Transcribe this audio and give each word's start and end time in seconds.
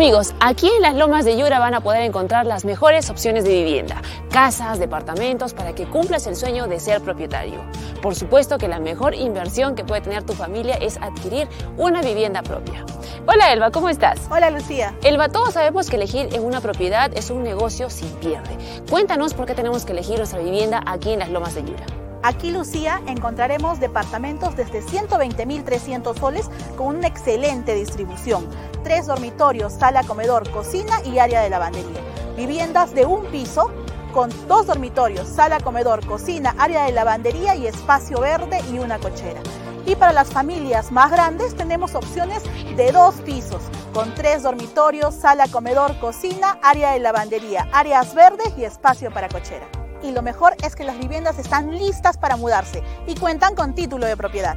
Amigos, 0.00 0.32
aquí 0.40 0.66
en 0.66 0.80
las 0.80 0.94
Lomas 0.94 1.26
de 1.26 1.36
Yura 1.36 1.58
van 1.58 1.74
a 1.74 1.82
poder 1.82 2.00
encontrar 2.00 2.46
las 2.46 2.64
mejores 2.64 3.10
opciones 3.10 3.44
de 3.44 3.50
vivienda, 3.50 4.00
casas, 4.30 4.78
departamentos, 4.78 5.52
para 5.52 5.74
que 5.74 5.84
cumplas 5.84 6.26
el 6.26 6.36
sueño 6.36 6.68
de 6.68 6.80
ser 6.80 7.02
propietario. 7.02 7.60
Por 8.00 8.14
supuesto 8.14 8.56
que 8.56 8.66
la 8.66 8.80
mejor 8.80 9.14
inversión 9.14 9.74
que 9.74 9.84
puede 9.84 10.00
tener 10.00 10.22
tu 10.22 10.32
familia 10.32 10.76
es 10.76 10.96
adquirir 11.02 11.48
una 11.76 12.00
vivienda 12.00 12.42
propia. 12.42 12.82
Hola 13.26 13.52
Elba, 13.52 13.70
¿cómo 13.72 13.90
estás? 13.90 14.20
Hola 14.30 14.48
Lucía. 14.48 14.94
Elba, 15.02 15.28
todos 15.28 15.52
sabemos 15.52 15.90
que 15.90 15.96
elegir 15.96 16.30
en 16.32 16.44
una 16.44 16.62
propiedad 16.62 17.12
es 17.14 17.28
un 17.28 17.42
negocio 17.42 17.90
sin 17.90 18.08
pierde. 18.12 18.56
Cuéntanos 18.88 19.34
por 19.34 19.44
qué 19.44 19.54
tenemos 19.54 19.84
que 19.84 19.92
elegir 19.92 20.16
nuestra 20.16 20.38
vivienda 20.38 20.82
aquí 20.86 21.12
en 21.12 21.18
las 21.18 21.28
Lomas 21.28 21.54
de 21.54 21.64
Yura. 21.64 21.99
Aquí, 22.22 22.50
Lucía, 22.50 23.00
encontraremos 23.06 23.80
departamentos 23.80 24.54
desde 24.54 24.82
120.300 24.82 26.18
soles 26.18 26.50
con 26.76 26.96
una 26.96 27.06
excelente 27.06 27.74
distribución. 27.74 28.46
Tres 28.84 29.06
dormitorios, 29.06 29.72
sala, 29.72 30.02
comedor, 30.04 30.50
cocina 30.50 31.00
y 31.04 31.18
área 31.18 31.40
de 31.40 31.48
lavandería. 31.48 32.00
Viviendas 32.36 32.92
de 32.92 33.06
un 33.06 33.24
piso 33.26 33.70
con 34.12 34.30
dos 34.48 34.66
dormitorios, 34.66 35.28
sala, 35.28 35.60
comedor, 35.60 36.04
cocina, 36.04 36.54
área 36.58 36.84
de 36.84 36.92
lavandería 36.92 37.54
y 37.54 37.66
espacio 37.66 38.20
verde 38.20 38.60
y 38.70 38.78
una 38.78 38.98
cochera. 38.98 39.40
Y 39.86 39.96
para 39.96 40.12
las 40.12 40.28
familias 40.28 40.92
más 40.92 41.10
grandes 41.10 41.56
tenemos 41.56 41.94
opciones 41.94 42.42
de 42.76 42.92
dos 42.92 43.14
pisos, 43.22 43.62
con 43.94 44.14
tres 44.14 44.42
dormitorios, 44.42 45.14
sala, 45.14 45.48
comedor, 45.48 45.98
cocina, 46.00 46.58
área 46.62 46.92
de 46.92 47.00
lavandería, 47.00 47.66
áreas 47.72 48.14
verdes 48.14 48.52
y 48.58 48.64
espacio 48.64 49.10
para 49.10 49.28
cochera 49.28 49.79
y 50.02 50.12
lo 50.12 50.22
mejor 50.22 50.54
es 50.64 50.74
que 50.74 50.84
las 50.84 50.98
viviendas 50.98 51.38
están 51.38 51.76
listas 51.78 52.18
para 52.18 52.36
mudarse 52.36 52.82
y 53.06 53.14
cuentan 53.14 53.54
con 53.54 53.74
título 53.74 54.06
de 54.06 54.16
propiedad. 54.16 54.56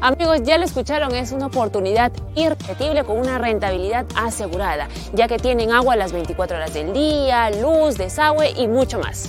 Amigos, 0.00 0.42
ya 0.42 0.58
lo 0.58 0.64
escucharon, 0.64 1.14
es 1.14 1.32
una 1.32 1.46
oportunidad 1.46 2.12
irrepetible 2.34 3.04
con 3.04 3.18
una 3.18 3.38
rentabilidad 3.38 4.06
asegurada, 4.16 4.88
ya 5.12 5.28
que 5.28 5.38
tienen 5.38 5.72
agua 5.72 5.96
las 5.96 6.12
24 6.12 6.56
horas 6.56 6.74
del 6.74 6.92
día, 6.92 7.50
luz, 7.50 7.96
desagüe 7.96 8.50
y 8.50 8.68
mucho 8.68 8.98
más. 8.98 9.28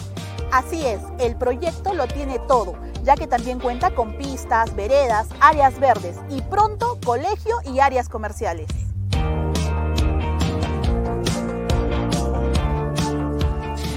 Así 0.51 0.85
es, 0.85 0.99
el 1.19 1.35
proyecto 1.35 1.93
lo 1.93 2.07
tiene 2.07 2.39
todo, 2.47 2.75
ya 3.03 3.15
que 3.15 3.27
también 3.27 3.59
cuenta 3.59 3.91
con 3.91 4.17
pistas, 4.17 4.75
veredas, 4.75 5.27
áreas 5.39 5.79
verdes 5.79 6.17
y 6.29 6.41
pronto 6.41 6.97
colegio 7.05 7.57
y 7.65 7.79
áreas 7.79 8.09
comerciales. 8.09 8.67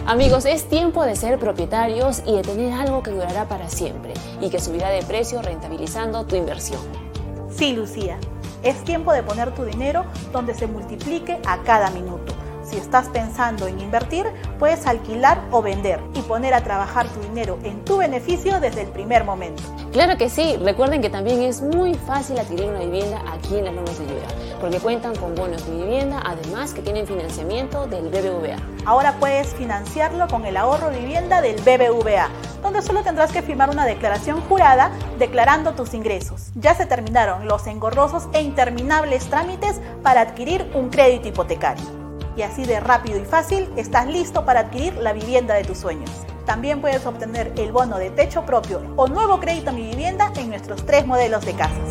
Amigos, 0.08 0.46
es 0.46 0.66
tiempo 0.66 1.04
de 1.04 1.16
ser 1.16 1.38
propietarios 1.38 2.22
y 2.24 2.34
de 2.34 2.40
tener 2.40 2.72
algo 2.72 3.02
que 3.02 3.10
durará 3.10 3.46
para 3.46 3.68
siempre 3.68 4.14
y 4.40 4.48
que 4.48 4.58
subirá 4.58 4.88
de 4.88 5.02
precio 5.02 5.42
rentabilizando 5.42 6.24
tu 6.24 6.34
inversión. 6.34 6.80
Sí, 7.50 7.74
Lucía, 7.74 8.16
es 8.62 8.82
tiempo 8.84 9.12
de 9.12 9.22
poner 9.22 9.54
tu 9.54 9.66
dinero 9.66 10.06
donde 10.32 10.54
se 10.54 10.66
multiplique 10.66 11.38
a 11.46 11.58
cada 11.58 11.90
minuto. 11.90 12.32
Si 12.68 12.76
estás 12.76 13.08
pensando 13.08 13.66
en 13.66 13.80
invertir, 13.80 14.26
puedes 14.58 14.86
alquilar 14.86 15.40
o 15.50 15.62
vender 15.62 16.00
y 16.12 16.20
poner 16.20 16.52
a 16.52 16.62
trabajar 16.62 17.08
tu 17.08 17.20
dinero 17.20 17.58
en 17.64 17.82
tu 17.82 17.96
beneficio 17.96 18.60
desde 18.60 18.82
el 18.82 18.88
primer 18.88 19.24
momento. 19.24 19.62
Claro 19.90 20.18
que 20.18 20.28
sí, 20.28 20.58
recuerden 20.62 21.00
que 21.00 21.08
también 21.08 21.40
es 21.40 21.62
muy 21.62 21.94
fácil 21.94 22.38
adquirir 22.38 22.66
una 22.66 22.80
vivienda 22.80 23.22
aquí 23.32 23.56
en 23.56 23.64
las 23.64 23.74
Lomas 23.74 23.98
de 23.98 24.06
Yura, 24.06 24.26
porque 24.60 24.80
cuentan 24.80 25.16
con 25.16 25.34
bonos 25.34 25.64
de 25.66 25.76
vivienda, 25.76 26.20
además 26.22 26.74
que 26.74 26.82
tienen 26.82 27.06
financiamiento 27.06 27.86
del 27.86 28.10
BBVA. 28.10 28.58
Ahora 28.84 29.14
puedes 29.18 29.54
financiarlo 29.54 30.28
con 30.28 30.44
el 30.44 30.58
ahorro 30.58 30.90
vivienda 30.90 31.40
del 31.40 31.56
BBVA, 31.62 32.28
donde 32.62 32.82
solo 32.82 33.02
tendrás 33.02 33.32
que 33.32 33.40
firmar 33.40 33.70
una 33.70 33.86
declaración 33.86 34.42
jurada 34.42 34.90
declarando 35.18 35.72
tus 35.72 35.94
ingresos. 35.94 36.50
Ya 36.54 36.74
se 36.74 36.84
terminaron 36.84 37.48
los 37.48 37.66
engorrosos 37.66 38.28
e 38.34 38.42
interminables 38.42 39.24
trámites 39.30 39.80
para 40.02 40.20
adquirir 40.20 40.70
un 40.74 40.90
crédito 40.90 41.28
hipotecario 41.28 41.97
y 42.38 42.42
así 42.42 42.64
de 42.64 42.78
rápido 42.78 43.18
y 43.18 43.24
fácil 43.24 43.68
estás 43.76 44.06
listo 44.06 44.44
para 44.44 44.60
adquirir 44.60 44.94
la 44.94 45.12
vivienda 45.12 45.54
de 45.54 45.64
tus 45.64 45.78
sueños. 45.78 46.10
También 46.46 46.80
puedes 46.80 47.04
obtener 47.04 47.52
el 47.56 47.72
bono 47.72 47.98
de 47.98 48.10
techo 48.10 48.46
propio 48.46 48.80
o 48.96 49.08
nuevo 49.08 49.40
crédito 49.40 49.70
a 49.70 49.72
mi 49.72 49.82
vivienda 49.82 50.32
en 50.36 50.50
nuestros 50.50 50.86
tres 50.86 51.04
modelos 51.04 51.44
de 51.44 51.54
casas. 51.54 51.90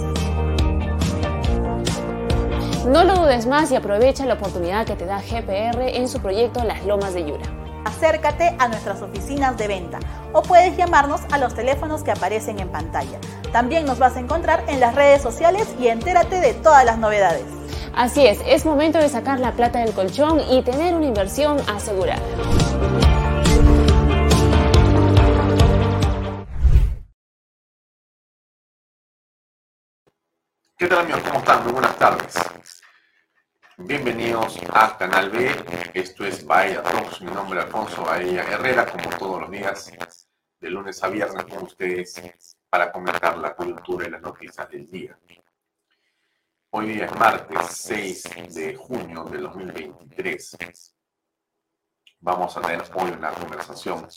No 2.87 3.03
lo 3.03 3.17
dudes 3.17 3.45
más 3.45 3.69
y 3.71 3.75
aprovecha 3.75 4.25
la 4.25 4.35
oportunidad 4.35 4.85
que 4.85 4.95
te 4.95 5.05
da 5.05 5.21
GPR 5.21 5.81
en 5.81 6.07
su 6.07 6.21
proyecto 6.21 6.63
Las 6.63 6.85
Lomas 6.85 7.13
de 7.13 7.25
Yura. 7.25 7.45
Acércate 7.83 8.55
a 8.57 8.69
nuestras 8.69 9.01
oficinas 9.01 9.57
de 9.57 9.67
venta 9.67 9.99
o 10.31 10.41
puedes 10.41 10.77
llamarnos 10.77 11.21
a 11.31 11.37
los 11.37 11.53
teléfonos 11.53 12.03
que 12.03 12.11
aparecen 12.11 12.59
en 12.59 12.69
pantalla. 12.69 13.19
También 13.51 13.85
nos 13.85 13.99
vas 13.99 14.15
a 14.15 14.21
encontrar 14.21 14.63
en 14.69 14.79
las 14.79 14.95
redes 14.95 15.21
sociales 15.21 15.67
y 15.77 15.89
entérate 15.89 16.39
de 16.39 16.53
todas 16.53 16.85
las 16.85 16.97
novedades. 16.97 17.56
Así 17.95 18.25
es, 18.25 18.39
es 18.45 18.65
momento 18.65 18.99
de 18.99 19.09
sacar 19.09 19.39
la 19.39 19.53
plata 19.53 19.79
del 19.79 19.93
colchón 19.93 20.39
y 20.49 20.61
tener 20.61 20.95
una 20.95 21.07
inversión 21.07 21.57
asegurada. 21.67 22.21
¿Qué 30.77 30.87
tal 30.87 30.99
amigos? 30.99 31.21
¿Cómo 31.23 31.39
están? 31.39 31.63
Muy 31.63 31.73
buenas 31.73 31.97
tardes. 31.97 32.35
Bienvenidos 33.77 34.59
a 34.73 34.95
Canal 34.97 35.29
B. 35.31 35.49
Esto 35.93 36.25
es 36.25 36.45
Vaya 36.45 36.83
Talks. 36.83 37.21
Mi 37.21 37.31
nombre 37.31 37.59
es 37.59 37.65
Alfonso 37.65 38.03
Bahía 38.03 38.43
Herrera, 38.43 38.85
como 38.85 39.09
todos 39.17 39.41
los 39.41 39.51
días, 39.51 39.91
de 40.59 40.69
lunes 40.69 41.03
a 41.03 41.09
viernes 41.09 41.45
con 41.45 41.63
ustedes 41.63 42.21
para 42.69 42.91
comentar 42.91 43.37
la 43.37 43.55
coyuntura 43.55 44.07
y 44.07 44.11
las 44.11 44.21
noticias 44.21 44.69
del 44.69 44.89
día. 44.89 45.17
Hoy 46.79 47.01
es 47.01 47.11
martes 47.15 47.59
6 47.71 48.23
de 48.53 48.75
junio 48.75 49.23
de 49.23 49.39
2023. 49.39 50.95
Vamos 52.19 52.55
a 52.55 52.61
tener 52.61 52.83
hoy 52.93 53.09
una 53.09 53.31
conversación 53.31 54.07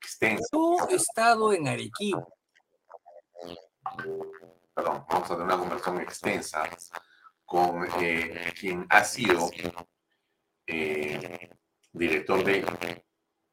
extensa. 0.00 0.46
Tu 0.52 0.78
estado 0.90 1.52
en 1.52 1.66
Arequipa. 1.66 2.24
Perdón, 4.72 5.04
vamos 5.08 5.28
a 5.28 5.34
tener 5.34 5.42
una 5.42 5.58
conversación 5.58 6.00
extensa 6.00 6.70
con 7.44 7.88
eh, 8.00 8.54
quien 8.56 8.86
ha 8.90 9.02
sido 9.02 9.50
eh, 10.68 11.50
director 11.90 12.44
de 12.44 13.04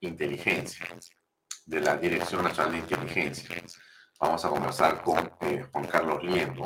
inteligencia, 0.01 0.85
de 1.65 1.81
la 1.81 1.97
Dirección 1.97 2.43
Nacional 2.43 2.73
de 2.73 2.77
Inteligencia. 2.77 3.55
Vamos 4.19 4.45
a 4.45 4.49
conversar 4.49 5.01
con 5.01 5.33
eh, 5.41 5.65
Juan 5.71 5.87
Carlos 5.87 6.23
Liendo 6.23 6.63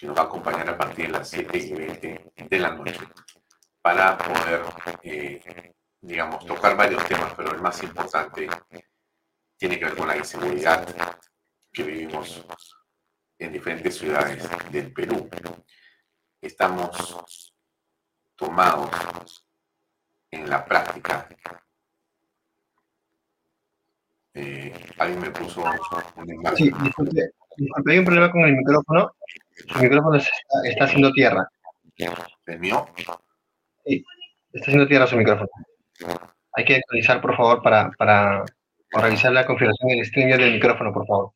que 0.00 0.06
nos 0.06 0.16
va 0.16 0.22
a 0.22 0.24
acompañar 0.24 0.66
a 0.66 0.78
partir 0.78 1.08
de 1.08 1.12
las 1.12 1.28
7 1.28 1.58
y 1.58 1.72
20 1.74 2.32
de 2.48 2.58
la 2.58 2.70
noche 2.70 3.00
para 3.82 4.16
poder, 4.16 4.62
eh, 5.02 5.74
digamos, 6.00 6.46
tocar 6.46 6.74
varios 6.74 7.04
temas, 7.06 7.34
pero 7.36 7.54
el 7.54 7.60
más 7.60 7.82
importante 7.82 8.48
tiene 9.58 9.78
que 9.78 9.84
ver 9.84 9.96
con 9.96 10.08
la 10.08 10.16
inseguridad 10.16 10.86
que 11.70 11.82
vivimos 11.82 12.46
en 13.38 13.52
diferentes 13.52 13.98
ciudades 13.98 14.48
del 14.72 14.90
Perú. 14.90 15.28
Estamos 16.40 17.54
tomados 18.36 19.46
en 20.30 20.48
la 20.48 20.64
práctica. 20.64 21.28
Eh, 24.32 24.72
alguien 24.96 25.20
me 25.20 25.30
puso 25.30 25.62
un 26.16 26.56
Sí, 26.56 26.70
disculpe, 26.82 27.32
disculpe, 27.56 27.92
hay 27.92 27.98
un 27.98 28.04
problema 28.06 28.32
con 28.32 28.44
el 28.44 28.56
micrófono. 28.56 29.14
Su 29.68 29.78
micrófono 29.78 30.16
está, 30.16 30.84
haciendo 30.84 31.12
tierra. 31.12 31.48
¿El 32.46 32.58
mío? 32.60 32.86
Sí, 33.84 34.04
está 34.52 34.66
haciendo 34.66 34.86
tierra 34.86 35.06
su 35.06 35.16
micrófono. 35.16 35.48
hay 36.52 36.64
que 36.64 36.76
actualizar, 36.76 37.20
por 37.20 37.36
favor, 37.36 37.62
para, 37.62 37.90
para, 37.92 38.44
para 38.90 39.06
revisar 39.06 39.32
la 39.32 39.46
configuración 39.46 39.88
del 39.88 40.06
stream 40.06 40.38
del 40.38 40.54
micrófono, 40.54 40.92
por 40.92 41.06
favor. 41.06 41.32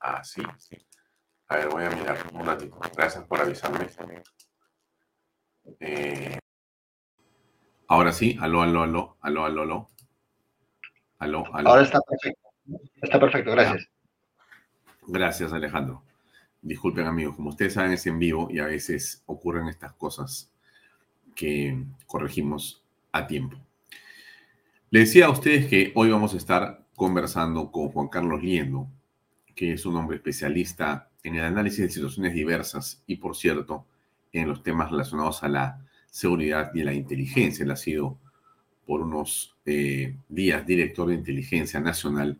Ah, 0.00 0.22
sí, 0.22 0.42
sí. 0.58 0.76
A 1.48 1.56
ver, 1.56 1.68
voy 1.68 1.84
a 1.84 1.90
mirar 1.90 2.18
un 2.32 2.46
ratito. 2.46 2.78
Gracias 2.94 3.24
por 3.24 3.40
avisarme. 3.40 3.86
Eh, 5.80 6.38
ahora 7.88 8.12
sí, 8.12 8.36
aló, 8.40 8.62
aló, 8.62 8.82
aló, 8.82 9.16
aló, 9.22 9.44
aló, 9.44 9.62
aló. 9.62 9.88
Aló, 11.18 11.44
aló. 11.52 11.70
Ahora 11.70 11.82
está 11.82 12.00
perfecto. 12.00 12.48
Está 13.00 13.18
perfecto, 13.18 13.50
gracias. 13.52 13.88
Gracias, 15.06 15.52
Alejandro. 15.52 16.04
Disculpen, 16.60 17.06
amigos, 17.06 17.36
como 17.36 17.50
ustedes 17.50 17.74
saben, 17.74 17.92
es 17.92 18.06
en 18.06 18.18
vivo 18.18 18.48
y 18.50 18.58
a 18.58 18.66
veces 18.66 19.22
ocurren 19.26 19.68
estas 19.68 19.92
cosas 19.92 20.50
que 21.36 21.84
corregimos 22.06 22.84
a 23.12 23.26
tiempo. 23.26 23.56
Les 24.90 25.08
decía 25.08 25.26
a 25.26 25.30
ustedes 25.30 25.66
que 25.66 25.92
hoy 25.94 26.10
vamos 26.10 26.34
a 26.34 26.36
estar 26.36 26.84
conversando 26.96 27.70
con 27.70 27.90
Juan 27.90 28.08
Carlos 28.08 28.42
Liendo, 28.42 28.88
que 29.54 29.74
es 29.74 29.86
un 29.86 29.96
hombre 29.96 30.16
especialista 30.16 31.10
en 31.22 31.36
el 31.36 31.44
análisis 31.44 31.80
de 31.80 31.90
situaciones 31.90 32.34
diversas 32.34 33.02
y, 33.06 33.16
por 33.16 33.36
cierto, 33.36 33.86
en 34.32 34.48
los 34.48 34.62
temas 34.62 34.90
relacionados 34.90 35.42
a 35.42 35.48
la 35.48 35.86
seguridad 36.10 36.72
y 36.74 36.82
la 36.82 36.92
inteligencia. 36.92 37.64
Él 37.64 37.70
ha 37.70 37.76
sido 37.76 38.18
por 38.86 39.02
unos 39.02 39.56
eh, 39.66 40.16
días 40.28 40.66
director 40.66 41.08
de 41.08 41.14
inteligencia 41.14 41.78
nacional 41.78 42.38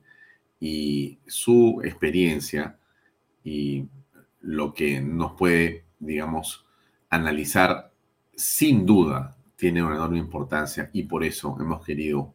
y 0.59 1.19
su 1.27 1.81
experiencia 1.85 2.79
y 3.45 3.85
lo 4.41 4.73
que 4.75 5.01
nos 5.01 5.33
puede, 5.33 5.85
digamos, 5.99 6.67
analizar 7.11 7.93
sin 8.35 8.87
duda 8.87 9.37
tiene 9.57 9.83
una 9.83 9.97
enorme 9.97 10.19
importancia 10.19 10.91
y 10.93 11.03
por 11.03 11.25
eso 11.25 11.57
hemos 11.59 11.85
querido 11.85 12.35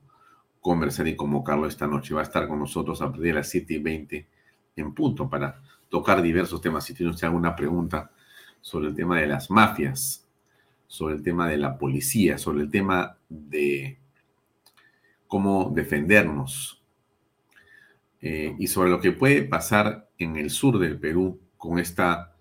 conversar 0.59 1.07
y 1.07 1.15
convocarlo 1.15 1.67
esta 1.67 1.87
noche. 1.87 2.13
Va 2.13 2.21
a 2.21 2.23
estar 2.23 2.47
con 2.47 2.59
nosotros 2.59 3.01
a 3.01 3.05
partir 3.05 3.23
de 3.23 3.33
las 3.33 3.49
7 3.49 3.73
y 3.73 3.79
20 3.79 4.27
en 4.75 4.93
punto 4.93 5.29
para 5.29 5.61
tocar 5.89 6.21
diversos 6.21 6.59
temas. 6.59 6.83
Si 6.83 6.93
tiene 6.93 7.11
usted 7.11 7.27
alguna 7.27 7.55
pregunta 7.55 8.11
sobre 8.59 8.87
el 8.87 8.95
tema 8.95 9.19
de 9.19 9.27
las 9.27 9.49
mafias, 9.49 10.27
sobre 10.87 11.15
el 11.15 11.23
tema 11.23 11.47
de 11.47 11.57
la 11.57 11.77
policía, 11.77 12.37
sobre 12.37 12.61
el 12.61 12.69
tema 12.69 13.17
de 13.29 13.97
cómo 15.27 15.71
defendernos 15.73 16.83
eh, 18.21 18.55
y 18.59 18.67
sobre 18.67 18.89
lo 18.89 18.99
que 18.99 19.11
puede 19.11 19.43
pasar 19.43 20.09
en 20.17 20.35
el 20.35 20.49
sur 20.49 20.79
del 20.79 20.99
Perú 20.99 21.39
con 21.63 21.79
esta 21.79 22.35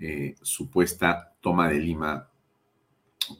eh, 0.00 0.34
supuesta 0.42 1.36
toma 1.40 1.68
de 1.68 1.78
Lima 1.78 2.28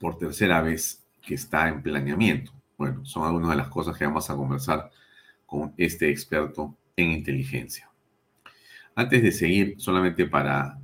por 0.00 0.19
tercera 0.19 0.62
vez 0.62 1.05
que 1.20 1.34
está 1.34 1.67
en 1.69 1.82
planeamiento. 1.82 2.52
Bueno, 2.78 3.05
son 3.05 3.25
algunas 3.26 3.50
de 3.50 3.56
las 3.56 3.67
cosas 3.67 3.99
que 3.99 4.06
vamos 4.06 4.31
a 4.31 4.37
conversar 4.37 4.88
con 5.44 5.75
este 5.78 6.11
experto 6.11 6.76
en 6.94 7.11
inteligencia. 7.11 7.90
Antes 8.94 9.20
de 9.20 9.32
seguir, 9.32 9.75
solamente 9.78 10.26
para 10.26 10.78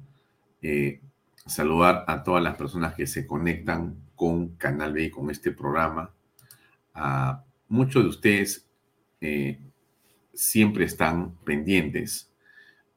eh, 0.60 1.00
saludar 1.46 2.04
a 2.08 2.24
todas 2.24 2.42
las 2.42 2.56
personas 2.56 2.94
que 2.96 3.06
se 3.06 3.28
conectan 3.28 3.94
con 4.16 4.56
Canal 4.56 4.92
B 4.92 5.04
y 5.04 5.10
con 5.10 5.30
este 5.30 5.52
programa. 5.52 6.12
A 6.94 7.44
muchos 7.68 8.02
de 8.02 8.08
ustedes 8.08 8.68
eh, 9.20 9.60
siempre 10.34 10.84
están 10.84 11.36
pendientes. 11.44 12.31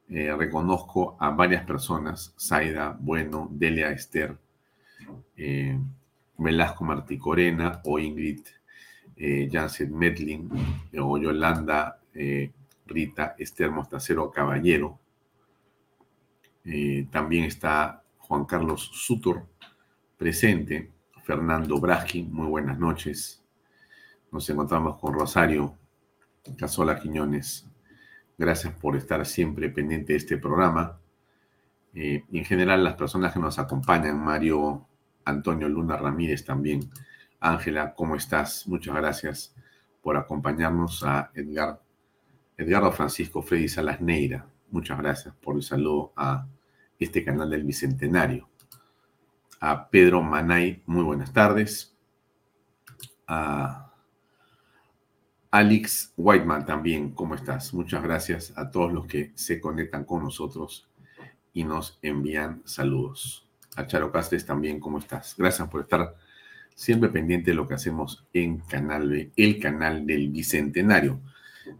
Eh, 0.08 0.34
reconozco 0.36 1.16
a 1.18 1.30
varias 1.30 1.64
personas, 1.64 2.34
Zaida, 2.38 2.96
Bueno, 2.98 3.48
Delia 3.50 3.90
Esther, 3.90 4.36
Velasco 6.38 6.84
Martí 6.84 7.18
Corena 7.18 7.80
o 7.84 7.98
Ingrid 7.98 8.40
eh, 9.16 9.48
Jansen 9.50 9.96
Medlin 9.96 10.50
o 10.98 11.18
Yolanda 11.18 12.00
Rita 12.86 13.34
Esther 13.38 13.70
Mostacero 13.70 14.30
Caballero. 14.30 14.98
también 17.10 17.44
está 17.44 18.02
Juan 18.18 18.44
Carlos 18.44 18.90
Sutor 18.94 19.46
presente, 20.16 20.90
Fernando 21.24 21.78
Braschi, 21.78 22.22
muy 22.22 22.46
buenas 22.46 22.78
noches. 22.78 23.42
Nos 24.32 24.48
encontramos 24.48 24.98
con 24.98 25.14
Rosario 25.14 25.76
Casola 26.56 26.98
Quiñones. 26.98 27.66
Gracias 28.38 28.74
por 28.74 28.96
estar 28.96 29.24
siempre 29.24 29.70
pendiente 29.70 30.12
de 30.12 30.18
este 30.18 30.36
programa. 30.36 30.98
Eh, 31.94 32.24
en 32.30 32.44
general 32.44 32.84
las 32.84 32.94
personas 32.94 33.32
que 33.32 33.40
nos 33.40 33.58
acompañan, 33.58 34.22
Mario 34.22 34.86
Antonio 35.24 35.68
Luna 35.68 35.96
Ramírez 35.96 36.44
también. 36.44 36.90
Ángela, 37.40 37.94
¿cómo 37.94 38.16
estás? 38.16 38.66
Muchas 38.68 38.94
gracias 38.94 39.54
por 40.02 40.16
acompañarnos 40.16 41.02
a 41.02 41.30
Edgar, 41.34 41.80
Edgardo 42.56 42.92
Francisco 42.92 43.42
Freddy 43.42 43.68
Salas 43.68 44.00
Neira. 44.00 44.46
Muchas 44.70 44.98
gracias 44.98 45.34
por 45.36 45.56
el 45.56 45.62
saludo 45.62 46.12
a 46.16 46.46
este 46.98 47.24
canal 47.24 47.48
del 47.48 47.64
Bicentenario. 47.64 48.48
A 49.60 49.88
Pedro 49.88 50.22
Manay, 50.22 50.82
muy 50.86 51.02
buenas 51.02 51.32
tardes. 51.32 51.96
A 53.26 53.85
Alex 55.50 56.12
Whiteman 56.16 56.66
también, 56.66 57.10
¿cómo 57.10 57.34
estás? 57.34 57.72
Muchas 57.72 58.02
gracias 58.02 58.52
a 58.56 58.70
todos 58.70 58.92
los 58.92 59.06
que 59.06 59.32
se 59.34 59.60
conectan 59.60 60.04
con 60.04 60.22
nosotros 60.22 60.88
y 61.52 61.64
nos 61.64 61.98
envían 62.02 62.62
saludos. 62.64 63.48
A 63.76 63.86
Charo 63.86 64.10
Castes 64.10 64.44
también, 64.44 64.80
¿cómo 64.80 64.98
estás? 64.98 65.34
Gracias 65.36 65.68
por 65.68 65.82
estar 65.82 66.16
siempre 66.74 67.08
pendiente 67.08 67.50
de 67.50 67.56
lo 67.56 67.66
que 67.66 67.74
hacemos 67.74 68.26
en 68.32 68.58
Canal 68.58 69.08
B, 69.08 69.30
el 69.36 69.58
canal 69.58 70.06
del 70.06 70.28
Bicentenario. 70.30 71.20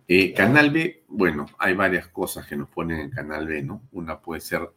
Eh, 0.08 0.32
canal 0.32 0.70
B, 0.70 1.04
bueno, 1.08 1.46
hay 1.58 1.74
varias 1.74 2.08
cosas 2.08 2.46
que 2.46 2.56
nos 2.56 2.68
ponen 2.68 3.00
en 3.00 3.10
Canal 3.10 3.46
B, 3.46 3.62
¿no? 3.62 3.82
Una 3.92 4.20
puede 4.20 4.40
ser 4.40 4.68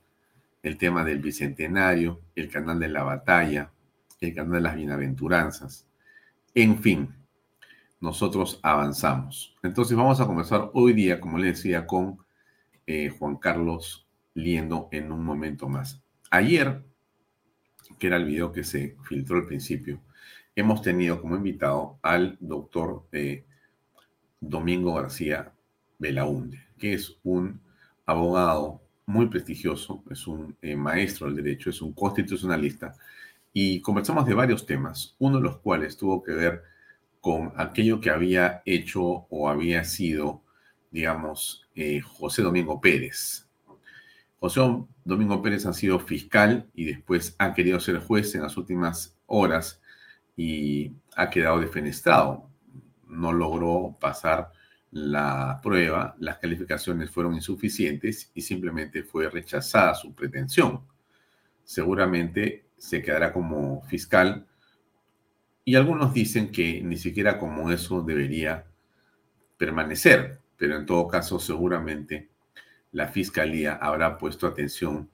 el 0.62 0.78
tema 0.78 1.04
del 1.04 1.20
Bicentenario, 1.20 2.22
el 2.36 2.50
canal 2.50 2.80
de 2.80 2.90
la 2.90 3.04
batalla, 3.04 3.72
el 4.20 4.36
canal 4.36 4.54
de 4.54 4.62
las 4.62 4.76
bienaventuranzas. 4.76 5.88
En 6.54 6.80
fin, 6.80 7.16
nosotros 8.00 8.60
avanzamos. 8.64 9.56
Entonces 9.64 9.96
vamos 9.96 10.20
a 10.22 10.26
comenzar 10.26 10.70
hoy 10.74 10.94
día, 10.94 11.20
como 11.20 11.38
les 11.38 11.58
decía, 11.58 11.86
con 11.86 12.20
eh, 12.88 13.10
Juan 13.10 13.38
Carlos 13.38 14.06
Liendo 14.36 14.88
en 14.92 15.12
un 15.12 15.24
momento 15.24 15.68
más. 15.68 16.02
Ayer, 16.32 16.86
que 17.98 18.08
era 18.08 18.18
el 18.18 18.26
video 18.26 18.52
que 18.52 18.64
se 18.64 18.96
filtró 19.04 19.38
al 19.38 19.48
principio, 19.48 20.02
hemos 20.56 20.82
tenido 20.82 21.22
como 21.22 21.36
invitado 21.36 22.00
al 22.02 22.38
doctor 22.40 23.08
eh, 23.12 23.46
Domingo 24.40 24.94
García 24.94 25.52
Belaunde, 25.98 26.68
que 26.78 26.94
es 26.94 27.18
un 27.24 27.60
abogado 28.06 28.82
muy 29.06 29.28
prestigioso, 29.28 30.04
es 30.10 30.28
un 30.28 30.56
eh, 30.62 30.76
maestro 30.76 31.28
del 31.28 31.44
derecho, 31.44 31.70
es 31.70 31.82
un 31.82 31.94
constitucionalista, 31.94 32.94
y 33.52 33.82
conversamos 33.82 34.26
de 34.26 34.36
varios 34.36 34.66
temas, 34.66 35.16
uno 35.20 35.38
de 35.38 35.44
los 35.44 35.58
cuales 35.58 35.98
tuvo 35.98 36.22
que 36.24 36.32
ver 36.32 36.64
con 37.22 37.54
aquello 37.58 38.00
que 38.00 38.10
había 38.10 38.62
hecho 38.66 39.04
o 39.04 39.50
había 39.50 39.84
sido, 39.84 40.42
digamos, 40.92 41.68
eh, 41.76 42.02
José 42.02 42.42
Domingo 42.42 42.80
Pérez. 42.80 43.48
José 44.40 44.62
Domingo 45.04 45.42
Pérez 45.42 45.66
ha 45.66 45.74
sido 45.74 46.00
fiscal 46.00 46.70
y 46.74 46.86
después 46.86 47.36
ha 47.40 47.54
querido 47.54 47.80
ser 47.80 48.00
juez 48.00 48.34
en 48.36 48.44
las 48.44 48.56
últimas 48.56 49.18
horas 49.26 49.82
y 50.38 50.94
ha 51.16 51.30
quedado 51.30 51.60
defenestrado. 51.60 52.50
No 53.06 53.34
logró 53.34 53.98
pasar 54.00 54.52
la 54.92 55.60
prueba, 55.62 56.16
las 56.20 56.38
calificaciones 56.38 57.12
fueron 57.12 57.36
insuficientes 57.36 58.32
y 58.34 58.42
simplemente 58.42 59.04
fue 59.04 59.30
rechazada 59.30 59.94
su 59.94 60.16
pretensión. 60.16 60.82
Seguramente 61.64 62.66
se 62.78 63.02
quedará 63.02 63.34
como 63.34 63.84
fiscal 63.84 64.48
y 65.70 65.76
algunos 65.76 66.16
dicen 66.16 66.52
que 66.52 66.82
ni 66.82 66.98
siquiera 66.98 67.38
como 67.38 67.70
eso 67.70 68.02
debería 68.02 68.66
permanecer, 69.56 70.40
pero 70.58 70.76
en 70.76 70.88
todo 70.88 71.08
caso 71.08 71.40
seguramente 71.40 72.28
la 72.92 73.08
fiscalía 73.08 73.76
habrá 73.76 74.18
puesto 74.18 74.48
atención 74.48 75.12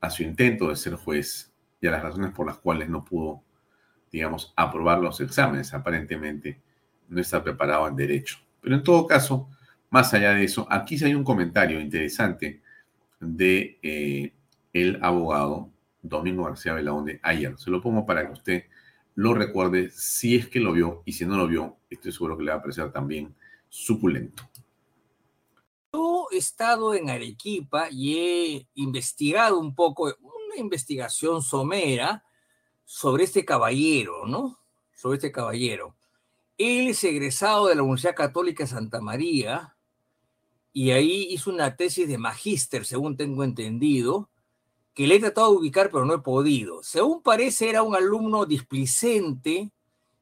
a 0.00 0.08
su 0.08 0.22
intento 0.22 0.70
de 0.70 0.76
ser 0.76 0.94
juez 0.94 1.52
y 1.82 1.88
a 1.88 1.90
las 1.90 2.02
razones 2.02 2.32
por 2.32 2.46
las 2.46 2.56
cuales 2.56 2.88
no 2.88 3.04
pudo, 3.04 3.42
digamos, 4.10 4.54
aprobar 4.56 4.98
los 4.98 5.20
exámenes. 5.20 5.74
Aparentemente 5.74 6.58
no 7.06 7.20
está 7.20 7.44
preparado 7.44 7.86
en 7.86 7.96
derecho. 7.96 8.38
Pero 8.62 8.76
en 8.76 8.82
todo 8.82 9.06
caso, 9.06 9.50
más 9.90 10.14
allá 10.14 10.32
de 10.32 10.44
eso, 10.44 10.66
aquí 10.70 10.96
sí 10.96 11.04
hay 11.04 11.14
un 11.14 11.22
comentario 11.22 11.78
interesante 11.82 12.62
de 13.20 13.78
eh, 13.82 14.32
el 14.72 15.04
abogado 15.04 15.70
Domingo 16.00 16.44
García 16.44 16.72
Belaunde 16.72 17.20
ayer. 17.22 17.58
Se 17.58 17.70
lo 17.70 17.82
pongo 17.82 18.06
para 18.06 18.24
que 18.24 18.32
usted 18.32 18.64
lo 19.18 19.34
recuerde 19.34 19.90
si 19.90 20.36
es 20.36 20.46
que 20.46 20.60
lo 20.60 20.72
vio 20.72 21.02
y 21.04 21.12
si 21.12 21.26
no 21.26 21.36
lo 21.36 21.48
vio, 21.48 21.78
estoy 21.90 22.12
seguro 22.12 22.38
que 22.38 22.44
le 22.44 22.52
va 22.52 22.58
a 22.58 22.62
parecer 22.62 22.92
también 22.92 23.34
suculento. 23.68 24.48
Yo 25.92 26.28
he 26.30 26.36
estado 26.36 26.94
en 26.94 27.10
Arequipa 27.10 27.88
y 27.90 28.16
he 28.16 28.68
investigado 28.76 29.58
un 29.58 29.74
poco, 29.74 30.04
una 30.20 30.56
investigación 30.56 31.42
somera 31.42 32.24
sobre 32.84 33.24
este 33.24 33.44
caballero, 33.44 34.24
¿no? 34.24 34.60
Sobre 34.94 35.16
este 35.16 35.32
caballero. 35.32 35.96
Él 36.56 36.86
es 36.90 37.02
egresado 37.02 37.66
de 37.66 37.74
la 37.74 37.82
Universidad 37.82 38.14
Católica 38.14 38.68
Santa 38.68 39.00
María 39.00 39.74
y 40.72 40.92
ahí 40.92 41.26
hizo 41.30 41.50
una 41.50 41.74
tesis 41.74 42.06
de 42.06 42.18
magíster, 42.18 42.84
según 42.84 43.16
tengo 43.16 43.42
entendido, 43.42 44.30
que 44.98 45.06
le 45.06 45.14
he 45.14 45.20
tratado 45.20 45.52
de 45.52 45.58
ubicar, 45.58 45.90
pero 45.92 46.04
no 46.04 46.14
he 46.14 46.18
podido. 46.18 46.82
Según 46.82 47.22
parece, 47.22 47.70
era 47.70 47.84
un 47.84 47.94
alumno 47.94 48.46
displicente 48.46 49.70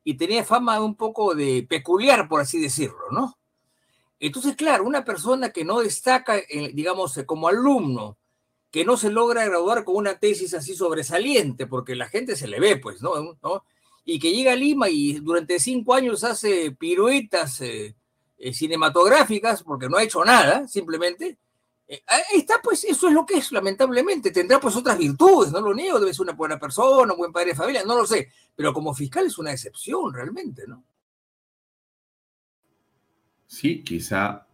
y 0.04 0.14
tenía 0.18 0.44
fama 0.44 0.78
un 0.82 0.96
poco 0.96 1.34
de 1.34 1.66
peculiar, 1.66 2.28
por 2.28 2.42
así 2.42 2.60
decirlo, 2.60 3.10
¿no? 3.10 3.38
Entonces, 4.20 4.54
claro, 4.54 4.84
una 4.84 5.02
persona 5.02 5.48
que 5.48 5.64
no 5.64 5.80
destaca, 5.80 6.42
digamos, 6.74 7.18
como 7.24 7.48
alumno, 7.48 8.18
que 8.70 8.84
no 8.84 8.98
se 8.98 9.08
logra 9.08 9.46
graduar 9.46 9.82
con 9.82 9.96
una 9.96 10.18
tesis 10.18 10.52
así 10.52 10.74
sobresaliente, 10.74 11.66
porque 11.66 11.96
la 11.96 12.10
gente 12.10 12.36
se 12.36 12.46
le 12.46 12.60
ve, 12.60 12.76
pues, 12.76 13.00
¿no? 13.00 13.14
Y 14.04 14.18
que 14.18 14.32
llega 14.32 14.52
a 14.52 14.56
Lima 14.56 14.90
y 14.90 15.14
durante 15.20 15.58
cinco 15.58 15.94
años 15.94 16.22
hace 16.22 16.72
piruetas 16.72 17.62
eh, 17.62 17.96
eh, 18.36 18.52
cinematográficas, 18.52 19.62
porque 19.62 19.88
no 19.88 19.96
ha 19.96 20.02
hecho 20.02 20.22
nada, 20.22 20.68
simplemente, 20.68 21.38
eh, 21.88 22.02
está, 22.34 22.54
pues 22.62 22.84
eso 22.84 23.08
es 23.08 23.14
lo 23.14 23.24
que 23.24 23.38
es, 23.38 23.52
lamentablemente. 23.52 24.30
Tendrá 24.30 24.58
pues 24.58 24.74
otras 24.76 24.98
virtudes, 24.98 25.52
no 25.52 25.60
lo 25.60 25.74
niego, 25.74 26.00
debe 26.00 26.12
ser 26.12 26.22
una 26.22 26.32
buena 26.32 26.58
persona, 26.58 27.12
un 27.12 27.18
buen 27.18 27.32
padre 27.32 27.50
de 27.50 27.54
familia, 27.54 27.84
no 27.84 27.96
lo 27.96 28.06
sé, 28.06 28.30
pero 28.54 28.72
como 28.72 28.94
fiscal 28.94 29.26
es 29.26 29.38
una 29.38 29.52
excepción 29.52 30.12
realmente, 30.12 30.64
¿no? 30.66 30.84
Sí, 33.46 33.82
quizá 33.84 34.46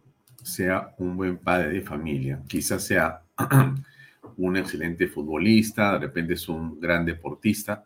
sea 0.43 0.93
un 0.99 1.17
buen 1.17 1.37
padre 1.39 1.69
de 1.69 1.81
familia, 1.81 2.43
quizá 2.47 2.77
sea 2.77 3.23
un 4.37 4.57
excelente 4.57 5.07
futbolista, 5.07 5.93
de 5.93 5.99
repente 5.99 6.33
es 6.33 6.47
un 6.47 6.79
gran 6.79 7.03
deportista, 7.03 7.83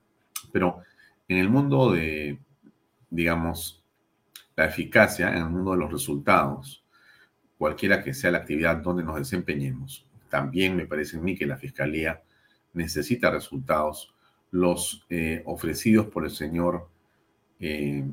pero 0.51 0.81
en 1.27 1.37
el 1.37 1.49
mundo 1.49 1.91
de, 1.91 2.37
digamos, 3.09 3.81
la 4.55 4.65
eficacia, 4.65 5.29
en 5.29 5.37
el 5.37 5.49
mundo 5.49 5.71
de 5.71 5.77
los 5.77 5.91
resultados, 5.91 6.83
cualquiera 7.57 8.03
que 8.03 8.13
sea 8.13 8.31
la 8.31 8.39
actividad 8.39 8.77
donde 8.77 9.03
nos 9.03 9.17
desempeñemos. 9.17 10.05
También 10.29 10.75
me 10.75 10.85
parece 10.85 11.17
a 11.17 11.21
mí 11.21 11.35
que 11.35 11.45
la 11.45 11.57
Fiscalía 11.57 12.21
necesita 12.73 13.31
resultados. 13.31 14.13
Los 14.51 15.05
eh, 15.09 15.41
ofrecidos 15.45 16.07
por 16.07 16.23
el 16.23 16.31
señor 16.31 16.87
eh, 17.59 18.05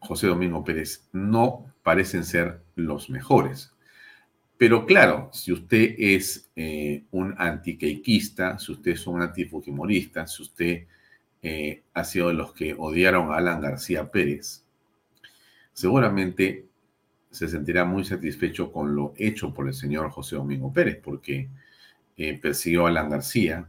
José 0.00 0.26
Domingo 0.26 0.64
Pérez 0.64 1.08
no 1.12 1.72
parecen 1.82 2.24
ser 2.24 2.60
los 2.74 3.10
mejores. 3.10 3.72
Pero 4.58 4.86
claro, 4.86 5.28
si 5.32 5.52
usted 5.52 5.94
es 5.98 6.50
eh, 6.56 7.04
un 7.10 7.34
antiqueiquista, 7.36 8.58
si 8.58 8.72
usted 8.72 8.92
es 8.92 9.06
un 9.06 9.20
antifujimorista, 9.20 10.26
si 10.26 10.42
usted 10.42 10.86
ha 11.94 12.02
sido 12.02 12.26
de 12.26 12.34
los 12.34 12.52
que 12.52 12.74
odiaron 12.76 13.30
a 13.30 13.36
Alan 13.36 13.60
García 13.60 14.10
Pérez, 14.10 14.64
seguramente 15.72 16.65
se 17.36 17.48
sentirá 17.48 17.84
muy 17.84 18.04
satisfecho 18.04 18.72
con 18.72 18.94
lo 18.94 19.12
hecho 19.16 19.52
por 19.52 19.68
el 19.68 19.74
señor 19.74 20.10
José 20.10 20.36
Domingo 20.36 20.72
Pérez, 20.72 20.98
porque 21.02 21.50
eh, 22.16 22.38
persiguió 22.38 22.86
a 22.86 22.88
Alan 22.88 23.10
García, 23.10 23.68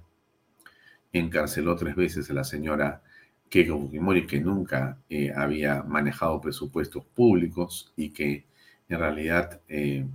encarceló 1.12 1.76
tres 1.76 1.96
veces 1.96 2.30
a 2.30 2.34
la 2.34 2.46
señora 2.46 3.02
Keiko 3.50 3.80
Fujimori, 3.80 4.26
que 4.26 4.40
nunca 4.40 5.00
eh, 5.10 5.34
había 5.36 5.84
manejado 5.84 6.40
presupuestos 6.40 7.04
públicos 7.06 7.92
y 7.98 8.10
que 8.12 8.46
en 8.88 9.00
realidad 9.00 9.60
eh, 9.68 10.06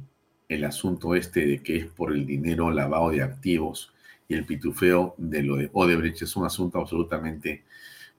el 0.49 0.65
asunto 0.65 1.15
este 1.15 1.45
de 1.45 1.63
que 1.63 1.77
es 1.77 1.87
por 1.87 2.13
el 2.13 2.25
dinero 2.25 2.71
lavado 2.71 3.11
de 3.11 3.23
activos 3.23 3.93
y 4.29 4.35
el 4.35 4.47
pitufeo 4.47 5.15
de 5.19 5.43
lo 5.43 5.57
de 5.57 5.69
Odebrecht 5.73 6.23
es 6.23 6.37
un 6.37 6.47
asunto 6.47 6.79
absolutamente 6.79 7.65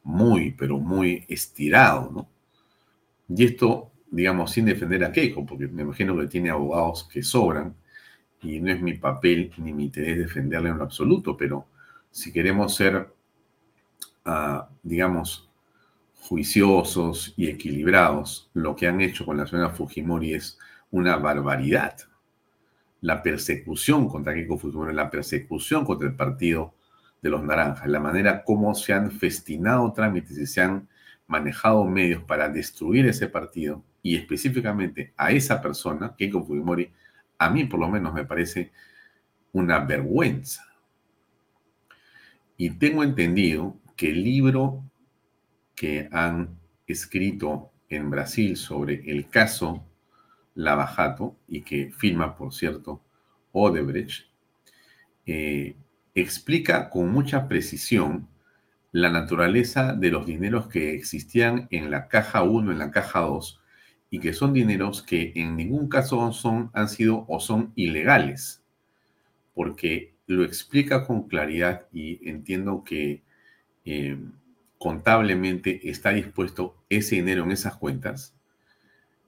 muy, 0.03 0.51
pero 0.51 0.77
muy 0.77 1.25
estirado, 1.27 2.11
¿no? 2.11 2.29
Y 3.35 3.45
esto 3.45 3.92
digamos, 4.13 4.51
sin 4.51 4.65
defender 4.65 5.03
a 5.03 5.11
Keiko, 5.11 5.43
porque 5.43 5.67
me 5.67 5.81
imagino 5.81 6.15
que 6.15 6.27
tiene 6.27 6.51
abogados 6.51 7.09
que 7.11 7.23
sobran 7.23 7.75
y 8.43 8.59
no 8.59 8.71
es 8.71 8.79
mi 8.79 8.93
papel 8.93 9.51
ni 9.57 9.73
mi 9.73 9.85
interés 9.85 10.19
defenderle 10.19 10.69
en 10.69 10.77
lo 10.77 10.83
absoluto, 10.83 11.35
pero 11.35 11.65
si 12.11 12.31
queremos 12.31 12.75
ser, 12.75 13.11
uh, 14.27 14.61
digamos, 14.83 15.49
juiciosos 16.13 17.33
y 17.35 17.47
equilibrados, 17.47 18.51
lo 18.53 18.75
que 18.75 18.85
han 18.87 19.01
hecho 19.01 19.25
con 19.25 19.37
la 19.37 19.47
señora 19.47 19.71
Fujimori 19.71 20.35
es 20.35 20.59
una 20.91 21.15
barbaridad. 21.17 21.97
La 23.01 23.23
persecución 23.23 24.07
contra 24.07 24.35
Keiko 24.35 24.59
Fujimori, 24.59 24.93
la 24.93 25.09
persecución 25.09 25.85
contra 25.85 26.07
el 26.07 26.15
partido 26.15 26.75
de 27.19 27.31
los 27.31 27.43
naranjas, 27.43 27.87
la 27.87 27.99
manera 27.99 28.43
como 28.43 28.75
se 28.75 28.93
han 28.93 29.09
festinado 29.09 29.91
trámites 29.91 30.37
y 30.37 30.45
se 30.45 30.61
han 30.61 30.87
manejado 31.25 31.83
medios 31.85 32.21
para 32.23 32.47
destruir 32.47 33.07
ese 33.07 33.27
partido, 33.27 33.83
y 34.03 34.17
específicamente 34.17 35.13
a 35.17 35.31
esa 35.31 35.61
persona, 35.61 36.13
Keiko 36.15 36.43
Fujimori, 36.43 36.91
a 37.39 37.49
mí 37.49 37.63
por 37.63 37.79
lo 37.79 37.89
menos 37.89 38.13
me 38.13 38.25
parece 38.25 38.71
una 39.53 39.79
vergüenza. 39.79 40.67
Y 42.57 42.71
tengo 42.71 43.03
entendido 43.03 43.77
que 43.95 44.11
el 44.11 44.23
libro 44.23 44.83
que 45.73 46.09
han 46.11 46.59
escrito 46.85 47.71
en 47.89 48.09
Brasil 48.09 48.57
sobre 48.57 49.09
el 49.09 49.29
caso 49.29 49.85
Lavajato, 50.55 51.35
y 51.47 51.61
que 51.61 51.91
firma, 51.91 52.35
por 52.35 52.53
cierto, 52.53 53.01
Odebrecht, 53.53 54.27
eh, 55.25 55.75
explica 56.13 56.89
con 56.89 57.09
mucha 57.11 57.47
precisión 57.47 58.27
la 58.91 59.09
naturaleza 59.09 59.93
de 59.93 60.11
los 60.11 60.27
dineros 60.27 60.67
que 60.67 60.93
existían 60.93 61.67
en 61.71 61.89
la 61.89 62.07
caja 62.07 62.43
1, 62.43 62.71
en 62.71 62.77
la 62.77 62.91
caja 62.91 63.21
2, 63.21 63.62
y 64.13 64.19
que 64.19 64.31
son 64.31 64.53
dineros 64.53 65.01
que 65.01 65.31
en 65.33 65.55
ningún 65.57 65.89
caso 65.89 66.31
son, 66.33 66.69
han 66.75 66.87
sido 66.87 67.25
o 67.27 67.39
son 67.39 67.73
ilegales, 67.75 68.61
porque 69.55 70.13
lo 70.27 70.43
explica 70.43 71.07
con 71.07 71.27
claridad 71.27 71.87
y 71.91 72.29
entiendo 72.29 72.83
que 72.83 73.23
eh, 73.85 74.19
contablemente 74.77 75.89
está 75.89 76.11
dispuesto 76.11 76.77
ese 76.89 77.15
dinero 77.15 77.43
en 77.43 77.53
esas 77.53 77.75
cuentas, 77.75 78.35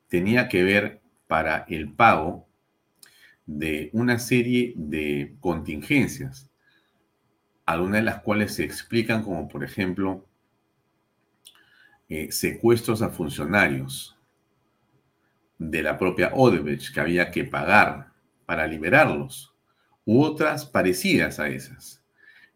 tenía 0.08 0.50
que 0.50 0.64
ver 0.64 1.02
para 1.26 1.66
el 1.68 1.92
pago 1.92 2.46
de 3.48 3.90
una 3.92 4.20
serie 4.20 4.74
de 4.76 5.34
contingencias, 5.40 6.48
algunas 7.66 8.02
de 8.02 8.04
las 8.04 8.22
cuales 8.22 8.54
se 8.54 8.64
explican 8.64 9.24
como, 9.24 9.48
por 9.48 9.64
ejemplo, 9.64 10.28
eh, 12.08 12.32
secuestros 12.32 13.02
a 13.02 13.10
funcionarios, 13.10 14.15
de 15.58 15.84
la 15.84 15.98
propia 15.98 16.32
Odebrecht 16.34 16.94
que 16.94 17.00
había 17.00 17.32
que 17.32 17.46
pagar 17.46 18.12
para 18.46 18.68
liberarlos, 18.68 19.54
u 20.06 20.22
otras 20.22 20.66
parecidas 20.66 21.40
a 21.40 21.50
esas. 21.50 22.04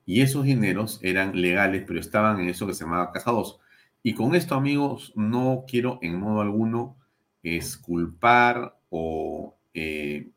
Y 0.05 0.21
esos 0.21 0.43
dineros 0.43 0.99
eran 1.03 1.39
legales, 1.39 1.83
pero 1.85 1.99
estaban 1.99 2.39
en 2.39 2.49
eso 2.49 2.67
que 2.67 2.73
se 2.73 2.83
llamaba 2.83 3.11
Caja 3.11 3.31
2. 3.31 3.59
Y 4.03 4.13
con 4.13 4.35
esto, 4.35 4.55
amigos, 4.55 5.13
no 5.15 5.65
quiero 5.67 5.99
en 6.01 6.19
modo 6.19 6.41
alguno 6.41 6.97
esculpar 7.43 8.77
o 8.89 9.57
eh, 9.73 10.29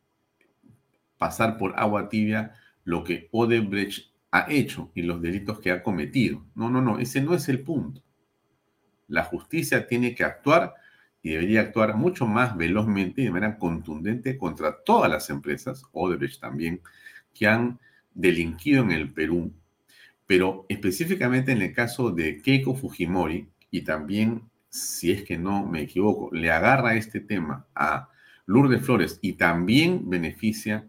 pasar 1.19 1.57
por 1.57 1.79
agua 1.79 2.09
tibia 2.09 2.55
lo 2.85 3.05
que 3.05 3.29
Odebrecht 3.33 4.13
ha 4.31 4.47
hecho 4.51 4.91
y 4.95 5.03
los 5.03 5.21
delitos 5.21 5.61
que 5.61 5.71
ha 5.71 5.83
cometido. 5.83 6.45
No, 6.55 6.71
no, 6.71 6.81
no, 6.81 6.99
ese 6.99 7.21
no 7.21 7.35
es 7.35 7.49
el 7.49 7.61
punto. 7.61 8.03
La 9.09 9.25
justicia 9.25 9.87
tiene 9.87 10.15
que 10.15 10.25
actuar 10.25 10.75
y 11.23 11.31
debería 11.31 11.61
actuar 11.61 11.97
mucho 11.97 12.27
más 12.27 12.57
velozmente 12.57 13.23
y 13.23 13.25
de 13.27 13.31
manera 13.31 13.59
contundente 13.59 14.37
contra 14.37 14.83
todas 14.83 15.11
las 15.11 15.31
empresas, 15.31 15.85
Odebrecht 15.93 16.41
también, 16.41 16.81
que 17.33 17.47
han 17.47 17.79
delinquido 18.13 18.83
en 18.83 18.91
el 18.91 19.13
Perú. 19.13 19.53
Pero 20.27 20.67
específicamente 20.69 21.53
en 21.53 21.63
el 21.63 21.73
caso 21.73 22.11
de 22.11 22.43
Keiko 22.43 22.75
Fujimori, 22.75 23.49
y 23.71 23.83
también, 23.83 24.43
si 24.69 25.13
es 25.13 25.23
que 25.23 25.39
no 25.39 25.65
me 25.65 25.83
equivoco, 25.83 26.29
le 26.35 26.51
agarra 26.51 26.97
este 26.97 27.21
tema 27.21 27.67
a 27.75 28.09
Lourdes 28.47 28.85
Flores 28.85 29.19
y 29.23 29.35
también 29.35 30.11
beneficia 30.11 30.89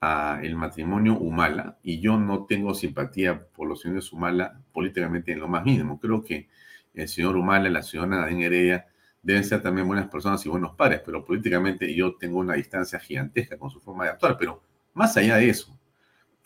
a 0.00 0.38
el 0.42 0.54
matrimonio 0.54 1.18
Humala, 1.18 1.78
y 1.82 2.00
yo 2.00 2.18
no 2.18 2.46
tengo 2.46 2.74
simpatía 2.74 3.44
por 3.48 3.68
los 3.68 3.80
señores 3.80 4.12
Humala 4.12 4.60
políticamente 4.72 5.32
en 5.32 5.40
lo 5.40 5.48
más 5.48 5.64
mínimo. 5.64 5.98
Creo 5.98 6.22
que 6.22 6.48
el 6.94 7.08
señor 7.08 7.36
Humala 7.36 7.68
la 7.68 7.82
señora 7.82 8.20
Nadine 8.20 8.46
Heredia 8.46 8.86
deben 9.28 9.44
ser 9.44 9.60
también 9.60 9.86
buenas 9.86 10.08
personas 10.08 10.44
y 10.46 10.48
buenos 10.48 10.74
padres, 10.74 11.02
pero 11.04 11.22
políticamente 11.22 11.94
yo 11.94 12.14
tengo 12.14 12.38
una 12.38 12.54
distancia 12.54 12.98
gigantesca 12.98 13.58
con 13.58 13.68
su 13.68 13.78
forma 13.78 14.04
de 14.04 14.10
actuar. 14.12 14.38
Pero 14.38 14.62
más 14.94 15.18
allá 15.18 15.36
de 15.36 15.50
eso, 15.50 15.78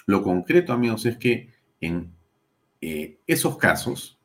lo 0.05 0.21
concreto, 0.25 0.73
amigos, 0.73 1.07
es 1.07 1.17
que 1.17 1.49
en 1.81 2.13
eh, 2.81 3.19
esos 3.29 3.57
casos 3.57 4.19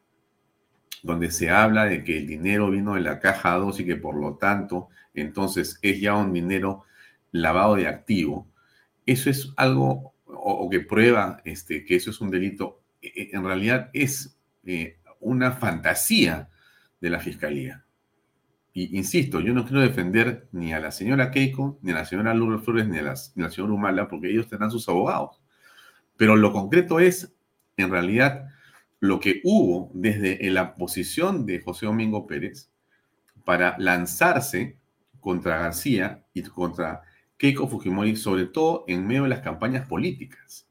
donde 1.03 1.29
se 1.29 1.51
habla 1.51 1.85
de 1.85 2.03
que 2.03 2.17
el 2.17 2.25
dinero 2.25 2.71
vino 2.71 2.95
de 2.95 3.01
la 3.01 3.19
caja 3.19 3.53
2 3.53 3.81
y 3.81 3.85
que 3.85 3.95
por 3.95 4.19
lo 4.19 4.37
tanto 4.37 4.89
entonces 5.13 5.77
es 5.83 6.01
ya 6.01 6.15
un 6.15 6.33
dinero 6.33 6.83
lavado 7.31 7.75
de 7.75 7.87
activo, 7.87 8.47
eso 9.05 9.29
es 9.29 9.53
algo 9.55 10.15
o, 10.25 10.67
que 10.67 10.79
prueba 10.79 11.41
este, 11.45 11.85
que 11.85 11.95
eso 11.95 12.09
es 12.09 12.19
un 12.21 12.31
delito, 12.31 12.81
e, 13.03 13.07
e, 13.15 13.29
en 13.33 13.43
realidad 13.43 13.91
es 13.93 14.35
eh, 14.65 14.97
una 15.19 15.51
fantasía 15.51 16.49
de 16.99 17.09
la 17.11 17.19
fiscalía 17.19 17.83
insisto, 18.83 19.39
yo 19.39 19.53
no 19.53 19.65
quiero 19.65 19.81
defender 19.81 20.47
ni 20.51 20.73
a 20.73 20.79
la 20.79 20.91
señora 20.91 21.31
Keiko, 21.31 21.79
ni 21.81 21.91
a 21.91 21.95
la 21.95 22.05
señora 22.05 22.33
Lourdes 22.33 22.63
Flores, 22.63 22.87
ni 22.87 22.97
a, 22.97 23.13
ni 23.35 23.43
a 23.43 23.47
la 23.47 23.51
señora 23.51 23.73
Humala, 23.73 24.07
porque 24.07 24.29
ellos 24.29 24.47
tendrán 24.47 24.71
sus 24.71 24.87
abogados. 24.87 25.41
Pero 26.15 26.35
lo 26.35 26.51
concreto 26.51 26.99
es, 26.99 27.33
en 27.77 27.89
realidad, 27.89 28.47
lo 28.99 29.19
que 29.19 29.41
hubo 29.43 29.91
desde 29.93 30.49
la 30.49 30.75
posición 30.75 31.45
de 31.45 31.61
José 31.61 31.85
Domingo 31.85 32.27
Pérez 32.27 32.71
para 33.45 33.75
lanzarse 33.77 34.77
contra 35.19 35.59
García 35.59 36.23
y 36.33 36.41
contra 36.43 37.03
Keiko 37.37 37.67
Fujimori, 37.67 38.15
sobre 38.15 38.45
todo 38.45 38.83
en 38.87 39.05
medio 39.05 39.23
de 39.23 39.29
las 39.29 39.41
campañas 39.41 39.87
políticas. 39.87 40.67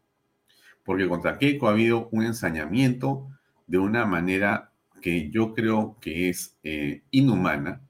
Porque 0.85 1.09
contra 1.09 1.39
Keiko 1.39 1.69
ha 1.69 1.73
habido 1.73 2.09
un 2.11 2.25
ensañamiento 2.25 3.29
de 3.67 3.79
una 3.79 4.05
manera 4.05 4.73
que 5.01 5.31
yo 5.31 5.55
creo 5.55 5.97
que 6.01 6.29
es 6.29 6.57
eh, 6.63 7.03
inhumana, 7.11 7.86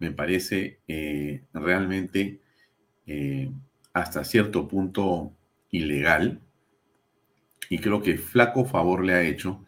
me 0.00 0.10
parece 0.10 0.80
eh, 0.88 1.44
realmente 1.52 2.40
eh, 3.06 3.52
hasta 3.92 4.24
cierto 4.24 4.66
punto 4.66 5.32
ilegal, 5.70 6.40
y 7.68 7.78
creo 7.78 8.02
que 8.02 8.18
flaco 8.18 8.64
favor 8.64 9.04
le 9.04 9.12
ha 9.12 9.22
hecho 9.22 9.64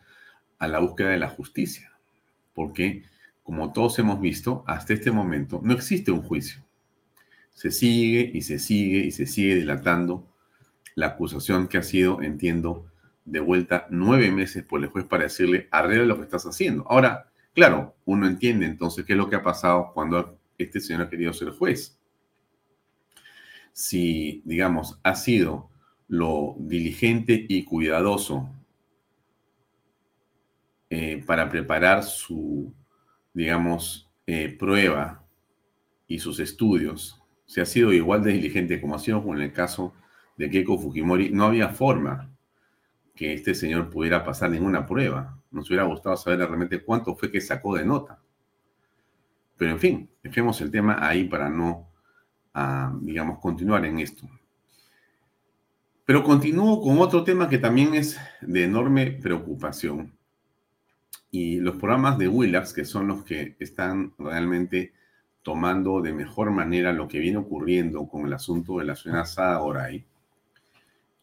a 0.59 0.67
la 0.67 0.81
búsqueda 0.81 1.11
de 1.11 1.19
la 1.19 1.29
justicia, 1.29 1.93
porque 2.55 3.05
como 3.45 3.73
todos 3.73 3.99
hemos 3.99 4.21
visto, 4.21 4.65
hasta 4.67 4.95
este 4.95 5.11
momento 5.11 5.61
no 5.63 5.75
existe 5.75 6.11
un 6.11 6.23
juicio. 6.23 6.65
Se 7.55 7.71
sigue 7.71 8.31
y 8.33 8.43
se 8.43 8.59
sigue 8.59 8.99
y 9.01 9.11
se 9.11 9.27
sigue 9.27 9.57
dilatando 9.57 10.27
la 10.95 11.09
acusación 11.09 11.69
que 11.69 11.79
ha 11.79 11.83
sido, 11.83 12.23
entiendo, 12.23 12.87
de 13.25 13.41
vuelta 13.41 13.87
nueve 13.91 14.31
meses 14.31 14.65
por 14.65 14.83
el 14.83 14.89
juez 14.89 15.05
para 15.05 15.25
decirle, 15.25 15.69
arregla 15.71 16.07
lo 16.07 16.17
que 16.17 16.25
estás 16.25 16.47
haciendo. 16.47 16.87
Ahora, 16.89 17.32
claro, 17.55 17.97
uno 18.05 18.27
entiende 18.27 18.67
entonces 18.67 19.05
qué 19.05 19.13
es 19.13 19.19
lo 19.19 19.29
que 19.29 19.37
ha 19.37 19.43
pasado 19.43 19.91
cuando 19.93 20.39
este 20.59 20.81
señor 20.81 21.03
ha 21.03 21.11
querido 21.11 21.33
ser 21.33 21.51
juez. 21.51 21.99
Si, 23.73 24.43
digamos, 24.45 24.99
ha 25.03 25.15
sido 25.15 25.71
lo 26.09 26.57
diligente 26.59 27.47
y 27.49 27.65
cuidadoso 27.65 28.51
eh, 30.91 31.23
para 31.27 31.49
preparar 31.49 32.03
su, 32.03 32.73
digamos, 33.33 34.11
eh, 34.27 34.55
prueba 34.59 35.25
y 36.07 36.19
sus 36.19 36.39
estudios, 36.39 37.23
si 37.47 37.61
ha 37.61 37.67
sido 37.67 37.93
igual 37.93 38.23
de 38.23 38.33
diligente 38.33 38.81
como 38.81 38.95
ha 38.95 38.99
sido 38.99 39.25
con 39.25 39.41
el 39.41 39.53
caso 39.53 39.95
de 40.37 40.51
Keiko 40.51 40.79
Fujimori, 40.79 41.31
no 41.31 41.45
había 41.45 41.69
forma 41.71 42.32
que 43.15 43.35
este 43.35 43.55
señor 43.55 43.91
pudiera 43.91 44.25
pasar 44.25 44.51
ninguna 44.51 44.87
prueba. 44.87 45.39
Nos 45.51 45.69
hubiera 45.69 45.85
gustado 45.85 46.17
saber 46.17 46.39
realmente 46.39 46.83
cuánto 46.83 47.15
fue 47.15 47.31
que 47.31 47.41
sacó 47.41 47.77
de 47.77 47.85
nota. 47.85 48.19
Pero 49.57 49.73
en 49.73 49.79
fin, 49.79 50.11
dejemos 50.23 50.61
el 50.61 50.71
tema 50.71 50.99
ahí 51.07 51.25
para 51.25 51.49
no, 51.49 51.89
ah, 52.55 52.93
digamos, 53.01 53.39
continuar 53.39 53.85
en 53.85 53.99
esto. 53.99 54.29
Pero 56.05 56.25
continúo 56.25 56.83
con 56.83 56.99
otro 56.99 57.23
tema 57.23 57.49
que 57.49 57.59
también 57.59 57.95
es 57.95 58.19
de 58.41 58.65
enorme 58.65 59.13
preocupación. 59.23 60.13
Y 61.31 61.61
los 61.61 61.77
programas 61.77 62.19
de 62.19 62.29
Willax, 62.29 62.73
que 62.73 62.85
son 62.85 63.07
los 63.07 63.25
que 63.25 63.57
están 63.61 64.13
realmente 64.19 64.93
tomando 65.43 66.01
de 66.01 66.13
mejor 66.13 66.51
manera 66.51 66.93
lo 66.93 67.09
que 67.09 67.19
viene 67.19 67.39
ocurriendo 67.39 68.07
con 68.09 68.27
el 68.27 68.33
asunto 68.33 68.79
de 68.79 68.85
la 68.85 68.97
ciudad 68.97 69.27
Oray, 69.63 70.05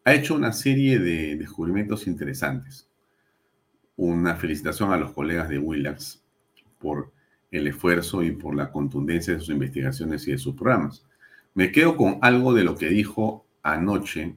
ha 0.09 0.15
hecho 0.15 0.33
una 0.33 0.51
serie 0.53 0.97
de 0.97 1.35
descubrimientos 1.35 2.07
interesantes. 2.07 2.89
Una 3.95 4.35
felicitación 4.35 4.91
a 4.91 4.97
los 4.97 5.11
colegas 5.11 5.49
de 5.49 5.59
Willax 5.59 6.23
por 6.79 7.11
el 7.51 7.67
esfuerzo 7.67 8.23
y 8.23 8.31
por 8.31 8.55
la 8.55 8.71
contundencia 8.71 9.35
de 9.35 9.39
sus 9.39 9.49
investigaciones 9.49 10.27
y 10.27 10.31
de 10.31 10.39
sus 10.39 10.55
programas. 10.55 11.05
Me 11.53 11.71
quedo 11.71 11.95
con 11.95 12.17
algo 12.23 12.55
de 12.55 12.63
lo 12.63 12.75
que 12.75 12.89
dijo 12.89 13.45
anoche 13.61 14.35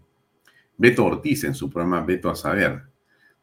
Beto 0.77 1.07
Ortiz 1.07 1.45
en 1.45 1.55
su 1.55 1.71
programa 1.71 2.05
Beto 2.05 2.29
a 2.29 2.37
Saber, 2.37 2.83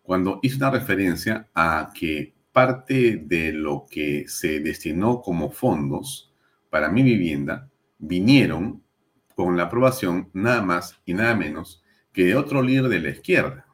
cuando 0.04 0.40
hizo 0.44 0.58
una 0.58 0.70
referencia 0.70 1.48
a 1.56 1.92
que 1.96 2.36
parte 2.52 3.24
de 3.26 3.54
lo 3.54 3.88
que 3.90 4.26
se 4.28 4.60
destinó 4.60 5.22
como 5.22 5.50
fondos 5.50 6.32
para 6.70 6.90
mi 6.90 7.02
vivienda 7.02 7.70
vinieron 7.98 8.84
con 9.36 9.58
la 9.58 9.64
aprobación 9.64 10.30
nada 10.34 10.62
más 10.62 11.00
y 11.06 11.14
nada 11.16 11.34
menos 11.36 11.84
que 12.12 12.26
de 12.26 12.36
otro 12.36 12.62
líder 12.62 12.90
de 12.90 13.00
la 13.00 13.10
izquierda. 13.10 13.66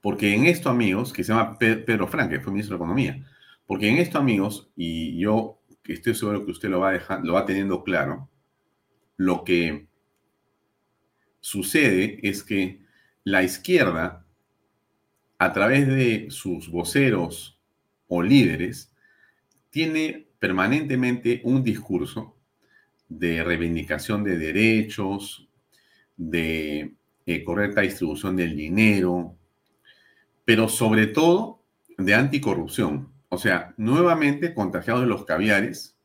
Porque 0.00 0.34
en 0.34 0.46
esto, 0.46 0.68
amigos, 0.68 1.12
que 1.12 1.22
se 1.22 1.32
llama 1.32 1.58
Pedro 1.58 2.08
Frank, 2.08 2.30
que 2.30 2.40
fue 2.40 2.52
ministro 2.52 2.76
de 2.76 2.82
Economía, 2.84 3.24
porque 3.66 3.88
en 3.88 3.98
esto, 3.98 4.18
amigos, 4.18 4.70
y 4.76 5.18
yo 5.18 5.60
estoy 5.84 6.14
seguro 6.14 6.44
que 6.44 6.50
usted 6.50 6.68
lo 6.68 6.80
va, 6.80 6.92
lo 7.22 7.34
va 7.34 7.46
teniendo 7.46 7.84
claro, 7.84 8.28
lo 9.16 9.44
que 9.44 9.86
sucede 11.40 12.18
es 12.22 12.42
que 12.42 12.82
la 13.24 13.42
izquierda, 13.42 14.26
a 15.38 15.52
través 15.52 15.86
de 15.86 16.26
sus 16.30 16.68
voceros 16.70 17.60
o 18.08 18.22
líderes, 18.22 18.92
tiene 19.70 20.28
permanentemente 20.38 21.40
un 21.44 21.62
discurso 21.62 22.36
de 23.08 23.44
reivindicación 23.44 24.24
de 24.24 24.38
derechos, 24.38 25.48
de 26.16 26.94
eh, 27.26 27.44
correcta 27.44 27.82
distribución 27.82 28.36
del 28.36 28.56
dinero, 28.56 29.36
pero 30.44 30.68
sobre 30.68 31.06
todo 31.06 31.62
de 31.98 32.14
anticorrupción. 32.14 33.12
O 33.28 33.38
sea, 33.38 33.74
nuevamente 33.76 34.54
contagiados 34.54 35.02
de 35.02 35.08
los 35.08 35.24
caviares, 35.24 35.96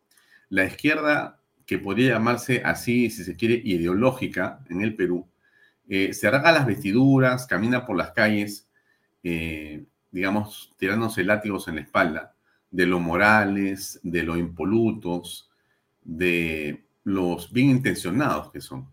la 0.50 0.66
izquierda, 0.66 1.42
que 1.66 1.78
podría 1.78 2.14
llamarse 2.14 2.62
así, 2.64 3.10
si 3.10 3.24
se 3.24 3.36
quiere, 3.36 3.62
ideológica 3.64 4.64
en 4.70 4.82
el 4.82 4.96
Perú, 4.96 5.28
eh, 5.90 6.14
se 6.14 6.28
arranca 6.28 6.52
las 6.52 6.66
vestiduras, 6.66 7.48
camina 7.48 7.86
por 7.86 7.98
las 7.98 8.12
calles, 8.12 8.70
eh, 9.24 9.86
digamos, 10.12 10.74
tirándose 10.78 11.24
látigos 11.24 11.68
en 11.68 11.76
la 11.76 11.82
espalda, 11.82 12.36
de 12.72 12.86
lo 12.86 13.00
morales, 13.00 14.00
de 14.04 14.24
lo 14.24 14.38
impolutos, 14.38 15.50
de 16.02 16.86
los 17.04 17.52
bien 17.52 17.70
intencionados 17.70 18.52
que 18.52 18.62
son. 18.62 18.88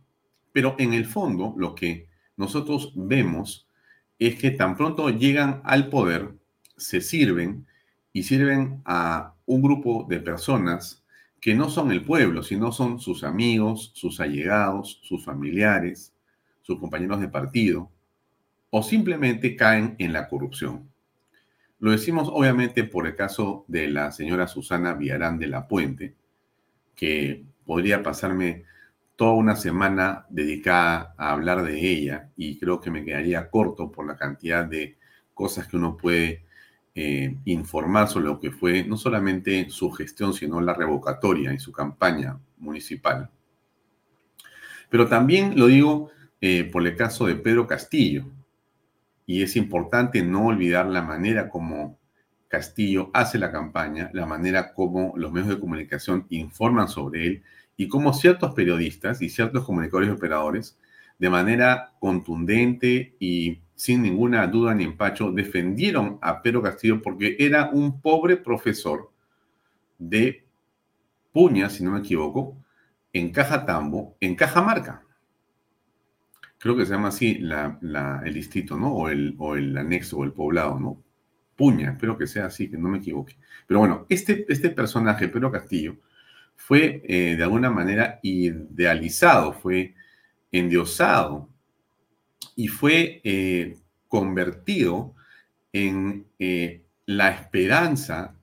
Pero 0.55 0.77
en 0.79 0.93
el 0.93 1.05
fondo, 1.05 1.53
lo 1.57 1.75
que 1.75 2.07
nosotros 2.37 2.93
vemos 2.95 3.67
es 4.21 4.37
que 4.37 4.53
tan 4.53 4.77
pronto 4.77 5.11
llegan 5.11 5.61
al 5.65 5.89
poder, 5.89 6.33
se 6.77 7.01
sirven 7.01 7.67
y 8.13 8.23
sirven 8.23 8.81
a 8.85 9.35
un 9.47 9.63
grupo 9.63 10.07
de 10.09 10.21
personas 10.21 11.05
que 11.41 11.57
no 11.57 11.69
son 11.69 11.91
el 11.91 12.05
pueblo, 12.05 12.45
sino 12.45 12.71
son 12.71 13.01
sus 13.01 13.25
amigos, 13.25 13.91
sus 13.97 14.21
allegados, 14.21 15.01
sus 15.03 15.25
familiares, 15.25 16.15
sus 16.63 16.79
compañeros 16.79 17.21
de 17.21 17.27
partido, 17.27 17.91
o 18.71 18.81
simplemente 18.85 19.57
caen 19.57 19.97
en 19.99 20.13
la 20.13 20.29
corrupción. 20.29 20.89
Lo 21.81 21.91
decimos 21.91 22.29
obviamente 22.33 22.85
por 22.85 23.09
el 23.09 23.17
caso 23.17 23.65
de 23.67 23.89
la 23.89 24.13
señora 24.13 24.47
Susana 24.47 24.95
Villarán 24.95 25.41
de 25.41 25.49
la 25.49 25.67
Puente, 25.67 26.15
que 26.95 27.45
podría 27.67 28.05
pasarme 28.05 28.67
toda 29.17 29.35
una 29.35 29.57
semana 29.57 30.27
dedicada 30.29 31.15
a 31.17 31.33
hablar 31.33 31.63
de 31.63 31.79
ella 31.79 32.31
y 32.37 32.59
creo 32.59 32.81
que 32.81 32.91
me 32.91 33.05
quedaría 33.05 33.49
corto 33.49 33.91
por 33.91 34.07
la 34.07 34.17
cantidad 34.17 34.65
de 34.65 34.97
cosas 35.35 35.69
que 35.69 35.77
uno 35.77 35.97
puede 35.97 36.45
eh, 36.95 37.37
informar 37.45 38.09
sobre 38.09 38.27
lo 38.27 38.41
que 38.41 38.51
fue 38.51 38.85
no 38.85 38.97
solamente 38.97 39.69
su 39.71 39.91
gestión, 39.91 40.33
sino 40.33 40.61
la 40.61 40.75
revocatoria 40.75 41.53
y 41.53 41.59
su 41.59 41.73
campaña 41.73 42.39
municipal. 42.59 43.31
Pero 44.89 45.09
también 45.09 45.59
lo 45.59 45.67
digo 45.67 46.11
eh, 46.41 46.65
por 46.65 46.87
el 46.87 46.95
caso 46.97 47.27
de 47.27 47.37
Pedro 47.37 47.67
Castillo. 47.67 48.27
Y 49.27 49.43
es 49.43 49.57
importante 49.57 50.23
no 50.23 50.47
olvidar 50.47 50.87
la 50.87 51.03
manera 51.03 51.49
como 51.49 51.99
Castillo 52.49 53.11
hace 53.15 53.39
la 53.39 53.51
campaña, 53.51 54.11
la 54.13 54.27
manera 54.27 54.75
como 54.75 55.15
los 55.17 55.33
medios 55.33 55.49
de 55.49 55.59
comunicación 55.59 56.27
informan 56.29 56.89
sobre 56.89 57.27
él 57.27 57.43
y 57.77 57.89
cómo 57.89 58.13
ciertos 58.13 58.55
periodistas 58.55 59.21
y 59.23 59.29
ciertos 59.29 59.65
comunicadores 59.65 60.09
y 60.09 60.13
operadores, 60.13 60.79
de 61.19 61.31
manera 61.31 61.93
contundente 61.99 63.17
y 63.19 63.61
sin 63.75 64.03
ninguna 64.03 64.47
duda 64.47 64.75
ni 64.75 64.85
empacho, 64.85 65.33
defendieron 65.33 66.19
a 66.23 66.43
Pedro 66.43 66.63
Castillo 66.63 67.03
porque 67.03 67.37
era 67.39 67.71
un 67.71 68.01
pobre 68.01 68.37
profesor 68.37 69.11
de 69.99 70.45
Puña, 71.33 71.69
si 71.69 71.83
no 71.83 71.91
me 71.91 71.99
equivoco, 71.99 72.57
en 73.13 73.31
Cajatambo, 73.31 74.17
en 74.21 74.37
Cajamarca. 74.37 75.03
Creo 76.59 76.77
que 76.77 76.87
se 76.87 76.93
llama 76.93 77.09
así 77.09 77.43
el 77.43 78.35
distrito, 78.35 78.77
¿no? 78.77 78.95
O 78.95 79.09
el, 79.09 79.35
o 79.39 79.57
el 79.57 79.77
anexo 79.77 80.19
o 80.19 80.25
el 80.25 80.33
poblado, 80.33 80.79
¿no? 80.79 81.03
Puña, 81.57 81.93
espero 81.93 82.17
que 82.17 82.27
sea 82.27 82.47
así, 82.47 82.71
que 82.71 82.79
no 82.79 82.89
me 82.89 82.99
equivoque. 82.99 83.37
Pero 83.67 83.81
bueno, 83.81 84.07
este, 84.09 84.47
este 84.49 84.71
personaje, 84.71 85.29
Pedro 85.29 85.51
Castillo, 85.51 85.97
fue 86.57 87.03
eh, 87.05 87.37
de 87.37 87.43
alguna 87.43 87.71
manera 87.71 88.21
idealizado, 88.23 89.53
fue 89.53 89.95
endiosado 90.51 91.51
y 92.57 92.69
fue 92.69 93.21
eh, 93.23 93.77
convertido 94.09 95.15
en 95.75 96.27
eh, 96.39 96.83
la 97.05 97.31
esperanza 97.31 98.35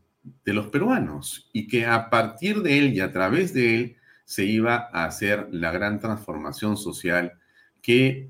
de 0.45 0.53
los 0.53 0.67
peruanos 0.67 1.49
y 1.51 1.67
que 1.67 1.87
a 1.87 2.11
partir 2.11 2.61
de 2.61 2.77
él 2.77 2.93
y 2.93 2.99
a 2.99 3.11
través 3.11 3.55
de 3.55 3.75
él 3.75 3.97
se 4.25 4.45
iba 4.45 4.89
a 4.93 5.05
hacer 5.05 5.47
la 5.51 5.71
gran 5.71 5.99
transformación 5.99 6.77
social 6.77 7.33
que 7.81 8.29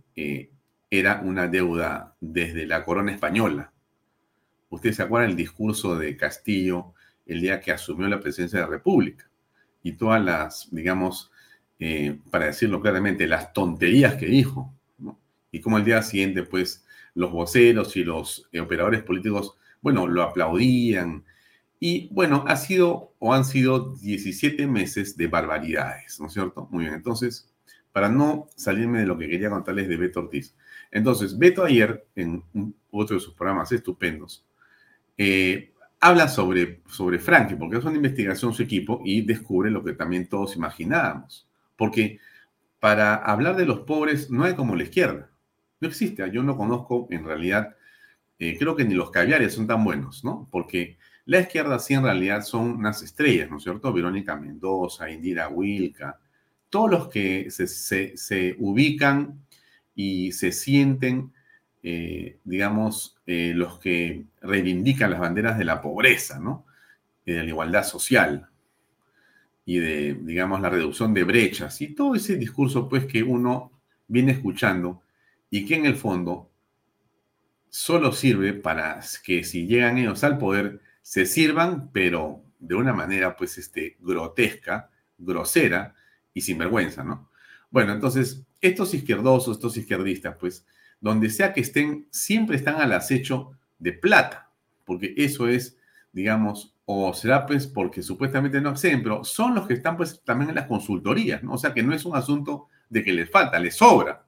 era 0.89 1.22
una 1.22 1.48
deuda 1.48 2.15
desde 2.22 2.65
la 2.65 2.86
corona 2.86 3.12
española. 3.12 3.74
Usted 4.70 4.94
se 4.94 5.04
acuerda 5.04 5.28
del 5.28 5.36
discurso 5.36 5.98
de 5.98 6.15
Castillo 6.15 6.94
el 7.26 7.41
día 7.41 7.60
que 7.60 7.74
asumió 7.74 8.08
la 8.08 8.22
presidencia 8.22 8.60
de 8.60 8.65
la 8.65 8.72
República 8.72 9.31
y 9.84 9.94
todas 9.94 10.24
las, 10.24 10.67
digamos, 10.72 11.32
eh, 11.80 12.20
para 12.30 12.46
decirlo 12.46 12.82
claramente, 12.82 13.28
las 13.28 13.54
tonterías 13.54 14.15
que 14.15 14.28
dijo, 14.28 14.74
y 15.52 15.60
como 15.60 15.78
al 15.78 15.86
día 15.86 16.02
siguiente, 16.02 16.44
pues, 16.44 16.86
los 17.13 17.32
voceros 17.32 17.98
y 17.98 18.04
los 18.04 18.50
operadores 18.60 19.04
políticos, 19.04 19.58
bueno, 19.82 20.08
lo 20.08 20.24
aplaudían. 20.24 21.26
Y 21.80 22.08
bueno, 22.13 22.46
ha 22.48 22.56
sido 22.56 23.13
o 23.20 23.34
han 23.34 23.44
sido 23.44 23.96
17 23.96 24.67
meses 24.67 25.17
de 25.17 25.28
barbaridades, 25.28 26.20
¿no 26.20 26.28
es 26.28 26.34
cierto? 26.34 26.67
Muy 26.72 26.84
bien, 26.86 26.94
entonces, 26.94 27.52
para 27.91 28.08
no 28.08 28.48
salirme 28.56 29.00
de 29.00 29.08
lo 29.08 29.17
que 29.17 29.28
quería 29.28 29.50
contarles 29.50 29.89
de 29.89 29.98
Beto 29.98 30.22
Ortiz. 30.22 30.56
Entonces, 30.91 31.38
Beto 31.38 31.63
ayer, 31.63 32.06
en 32.15 32.44
otro 32.91 33.15
de 33.15 33.22
sus 33.22 33.34
programas 33.34 33.72
estupendos, 33.72 34.46
eh, 35.17 35.71
habla 36.02 36.28
sobre, 36.28 36.82
sobre 36.88 37.20
Frankie, 37.20 37.56
porque 37.56 37.78
es 37.78 37.86
una 37.86 37.96
investigación 37.96 38.54
su 38.54 38.64
equipo 38.64 39.02
y 39.06 39.22
descubre 39.22 39.70
lo 39.70 39.84
que 39.84 39.94
también 39.94 40.28
todos 40.28 40.56
imaginábamos. 40.56 41.48
Porque 41.78 42.20
para 42.80 43.16
hablar 43.16 43.56
de 43.56 43.66
los 43.66 43.82
pobres 43.82 44.32
no 44.32 44.44
hay 44.44 44.56
como 44.56 44.76
la 44.76 44.84
izquierda. 44.84 45.30
No 45.80 45.88
existe. 45.88 46.30
Yo 46.32 46.42
no 46.42 46.58
conozco 46.58 47.08
en 47.12 47.24
realidad, 47.24 47.76
eh, 48.40 48.58
creo 48.58 48.76
que 48.76 48.84
ni 48.84 48.96
los 48.96 49.12
caviares 49.12 49.54
son 49.54 49.68
tan 49.68 49.84
buenos, 49.84 50.24
¿no? 50.24 50.48
Porque 50.52 50.98
la 51.26 51.40
izquierda 51.40 51.78
sí 51.78 51.94
en 51.94 52.04
realidad 52.04 52.42
son 52.42 52.72
unas 52.72 53.04
estrellas, 53.04 53.50
¿no 53.52 53.58
es 53.58 53.64
cierto? 53.64 53.94
Verónica 53.94 54.36
Mendoza, 54.36 55.10
Indira 55.10 55.50
Wilka, 55.50 56.20
todos 56.70 56.90
los 56.90 57.08
que 57.10 57.52
se, 57.52 58.56
ubican 58.58 59.40
y 59.94 60.32
se 60.32 60.52
sienten, 60.52 61.32
eh, 61.84 62.40
digamos, 62.44 63.21
eh, 63.34 63.54
los 63.56 63.80
que 63.80 64.26
reivindican 64.41 65.10
las 65.10 65.22
banderas 65.22 65.58
de 65.58 65.63
la 65.63 65.82
pobreza, 65.82 66.38
¿no? 66.38 66.65
De 67.26 67.41
la 67.41 67.46
igualdad 67.46 67.86
social 67.86 68.50
y 69.63 69.80
de, 69.80 70.15
digamos, 70.15 70.60
la 70.60 70.70
reducción 70.70 71.13
de 71.13 71.24
brechas 71.24 71.80
y 71.80 71.96
todo 71.96 72.15
ese 72.15 72.36
discurso, 72.36 72.89
pues, 72.89 73.06
que 73.06 73.24
uno 73.24 73.72
viene 74.10 74.34
escuchando 74.34 75.02
y 75.50 75.65
que 75.65 75.76
en 75.76 75.86
el 75.86 75.96
fondo 75.96 76.52
solo 77.70 78.12
sirve 78.12 78.52
para 78.52 79.00
que 79.24 79.46
si 79.46 79.65
llegan 79.65 79.98
ellos 79.98 80.26
al 80.26 80.38
poder, 80.38 80.82
se 81.02 81.26
sirvan, 81.26 81.89
pero 81.94 82.44
de 82.60 82.76
una 82.76 82.91
manera, 82.91 83.38
pues, 83.38 83.58
este, 83.58 83.96
grotesca, 84.02 84.89
grosera, 85.17 85.96
y 86.34 86.41
sin 86.41 86.58
vergüenza, 86.58 87.06
¿no? 87.06 87.32
Bueno, 87.70 87.94
entonces, 87.94 88.44
estos 88.60 88.94
izquierdosos, 88.94 89.56
estos 89.56 89.78
izquierdistas, 89.78 90.36
pues, 90.38 90.65
donde 91.02 91.30
sea 91.30 91.52
que 91.52 91.62
estén, 91.62 92.08
siempre 92.12 92.56
están 92.56 92.76
al 92.76 92.94
acecho 92.94 93.52
de 93.80 93.92
plata, 93.92 94.50
porque 94.86 95.14
eso 95.18 95.48
es, 95.48 95.78
digamos, 96.14 96.74
o 96.86 97.14
será 97.14 97.46
pues 97.46 97.68
porque 97.68 98.02
supuestamente 98.02 98.62
no 98.62 98.70
acceden, 98.70 99.04
pero 99.04 99.24
son 99.24 99.56
los 99.56 99.68
que 99.68 99.74
están 99.74 99.98
pues 99.98 100.22
también 100.24 100.50
en 100.50 100.56
las 100.56 100.68
consultorías, 100.68 101.44
¿no? 101.44 101.54
O 101.54 101.58
sea 101.58 101.74
que 101.74 101.84
no 101.84 101.94
es 101.94 102.06
un 102.06 102.16
asunto 102.16 102.68
de 102.90 103.04
que 103.04 103.12
les 103.12 103.30
falta, 103.30 103.60
les 103.60 103.76
sobra. 103.76 104.24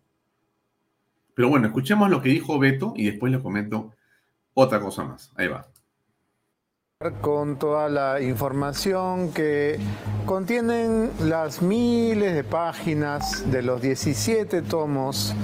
Pero 1.36 1.50
bueno, 1.50 1.68
escuchemos 1.68 2.10
lo 2.10 2.22
que 2.22 2.30
dijo 2.30 2.60
Beto 2.60 2.94
y 2.96 3.06
después 3.06 3.32
les 3.32 3.42
comento 3.42 3.94
otra 4.54 4.80
cosa 4.80 5.04
más. 5.04 5.32
Ahí 5.36 5.48
va 5.48 5.68
con 7.22 7.60
toda 7.60 7.90
la 7.90 8.22
información 8.22 9.34
que 9.34 9.78
contienen 10.26 11.12
las 11.20 11.62
miles 11.62 12.34
de 12.34 12.44
páginas 12.46 13.52
de 13.52 13.62
los 13.62 13.82
17 13.82 14.62
tomos 14.62 15.36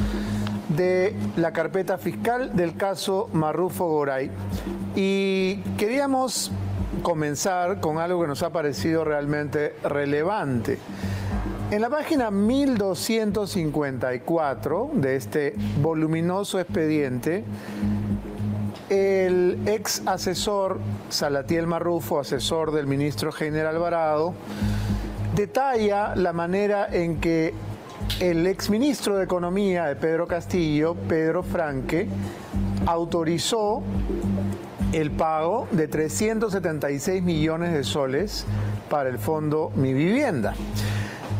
de 0.70 1.14
la 1.36 1.52
carpeta 1.52 1.98
fiscal 1.98 2.56
del 2.56 2.78
caso 2.78 3.30
Marrufo 3.34 3.88
Goray. 3.88 4.32
Y 4.96 5.58
queríamos 5.78 6.54
comenzar 7.02 7.80
con 7.80 7.98
algo 7.98 8.22
que 8.22 8.28
nos 8.28 8.44
ha 8.44 8.52
parecido 8.52 9.04
realmente 9.04 9.74
relevante. 9.84 10.78
En 11.72 11.82
la 11.82 11.90
página 11.90 12.30
1254 12.32 14.92
de 14.94 15.16
este 15.16 15.56
voluminoso 15.82 16.60
expediente, 16.60 17.44
el 18.90 19.60
ex 19.68 20.04
asesor 20.08 20.80
Salatiel 21.10 21.68
Marrufo, 21.68 22.20
asesor 22.20 22.72
del 22.72 22.88
ministro 22.88 23.32
General 23.32 23.76
Alvarado, 23.76 24.34
detalla 25.36 26.16
la 26.16 26.34
manera 26.34 26.88
en 26.92 27.22
que 27.22 27.54
el 28.20 28.46
ex 28.48 28.70
ministro 28.70 29.18
de 29.18 29.24
Economía 29.24 29.86
de 29.86 29.96
Pedro 29.96 30.28
Castillo, 30.28 30.96
Pedro 31.08 31.44
Franque, 31.44 32.08
autorizó 32.86 33.82
el 34.92 35.12
pago 35.12 35.68
de 35.72 35.88
376 35.88 37.24
millones 37.24 37.74
de 37.74 37.84
soles 37.84 38.46
para 38.90 39.10
el 39.10 39.20
fondo 39.20 39.72
Mi 39.76 39.94
Vivienda. 39.94 40.54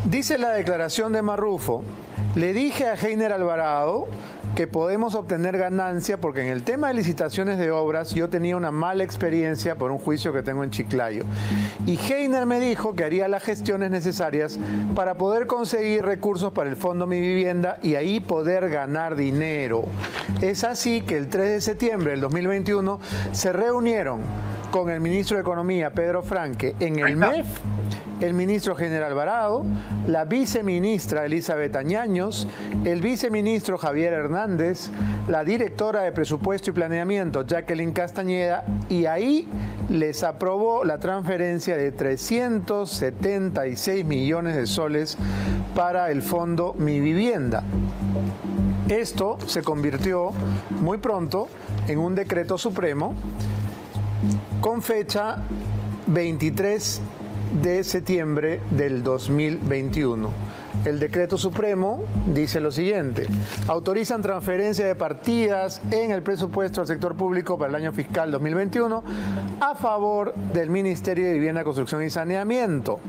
Dice 0.04 0.38
la 0.38 0.50
declaración 0.50 1.12
de 1.12 1.20
Marrufo, 1.20 1.82
le 2.34 2.52
dije 2.52 2.86
a 2.86 2.94
Heiner 2.94 3.32
Alvarado 3.32 4.08
que 4.54 4.66
podemos 4.66 5.14
obtener 5.14 5.56
ganancia 5.56 6.20
porque 6.20 6.42
en 6.42 6.48
el 6.48 6.62
tema 6.62 6.88
de 6.88 6.94
licitaciones 6.94 7.58
de 7.58 7.70
obras 7.70 8.14
yo 8.14 8.28
tenía 8.28 8.56
una 8.56 8.70
mala 8.70 9.04
experiencia 9.04 9.76
por 9.76 9.90
un 9.90 9.98
juicio 9.98 10.32
que 10.32 10.42
tengo 10.42 10.64
en 10.64 10.70
Chiclayo. 10.70 11.24
Y 11.86 11.96
Heiner 11.98 12.46
me 12.46 12.60
dijo 12.60 12.94
que 12.94 13.04
haría 13.04 13.28
las 13.28 13.42
gestiones 13.42 13.90
necesarias 13.90 14.58
para 14.94 15.14
poder 15.14 15.46
conseguir 15.46 16.04
recursos 16.04 16.52
para 16.52 16.68
el 16.68 16.76
Fondo 16.76 17.06
Mi 17.06 17.20
Vivienda 17.20 17.78
y 17.82 17.94
ahí 17.94 18.20
poder 18.20 18.68
ganar 18.70 19.16
dinero. 19.16 19.84
Es 20.40 20.64
así 20.64 21.02
que 21.02 21.16
el 21.16 21.28
3 21.28 21.50
de 21.50 21.60
septiembre 21.60 22.12
del 22.12 22.20
2021 22.20 23.00
se 23.32 23.52
reunieron 23.52 24.20
con 24.70 24.90
el 24.90 25.00
ministro 25.00 25.36
de 25.36 25.42
Economía, 25.42 25.90
Pedro 25.90 26.22
Franque, 26.22 26.76
en 26.80 26.98
el 26.98 27.16
MEF 27.16 27.46
el 28.20 28.34
ministro 28.34 28.76
General 28.76 29.12
Alvarado, 29.12 29.64
la 30.06 30.26
viceministra 30.26 31.24
Elizabeth 31.24 31.74
Añaños, 31.76 32.46
el 32.84 33.00
viceministro 33.00 33.78
Javier 33.78 34.12
Hernández, 34.12 34.90
la 35.26 35.42
directora 35.42 36.02
de 36.02 36.12
Presupuesto 36.12 36.68
y 36.70 36.74
Planeamiento 36.74 37.46
Jacqueline 37.46 37.92
Castañeda 37.92 38.64
y 38.88 39.06
ahí 39.06 39.48
les 39.88 40.22
aprobó 40.22 40.84
la 40.84 40.98
transferencia 40.98 41.76
de 41.76 41.90
376 41.92 44.04
millones 44.04 44.56
de 44.56 44.66
soles 44.66 45.16
para 45.74 46.10
el 46.10 46.20
fondo 46.22 46.74
Mi 46.78 47.00
Vivienda. 47.00 47.64
Esto 48.88 49.38
se 49.46 49.62
convirtió 49.62 50.32
muy 50.80 50.98
pronto 50.98 51.48
en 51.88 51.98
un 51.98 52.14
decreto 52.14 52.58
supremo 52.58 53.14
con 54.60 54.82
fecha 54.82 55.38
23 56.06 57.00
de 57.52 57.84
septiembre 57.84 58.60
del 58.70 59.02
2021. 59.02 60.30
El 60.84 60.98
decreto 60.98 61.36
supremo 61.36 62.04
dice 62.26 62.60
lo 62.60 62.70
siguiente, 62.70 63.26
autorizan 63.66 64.22
transferencia 64.22 64.86
de 64.86 64.94
partidas 64.94 65.82
en 65.90 66.10
el 66.10 66.22
presupuesto 66.22 66.80
al 66.80 66.86
sector 66.86 67.16
público 67.16 67.58
para 67.58 67.70
el 67.70 67.74
año 67.74 67.92
fiscal 67.92 68.30
2021 68.30 69.02
a 69.60 69.74
favor 69.74 70.34
del 70.34 70.70
Ministerio 70.70 71.26
de 71.26 71.34
Vivienda, 71.34 71.64
Construcción 71.64 72.02
y 72.04 72.10
Saneamiento. 72.10 73.00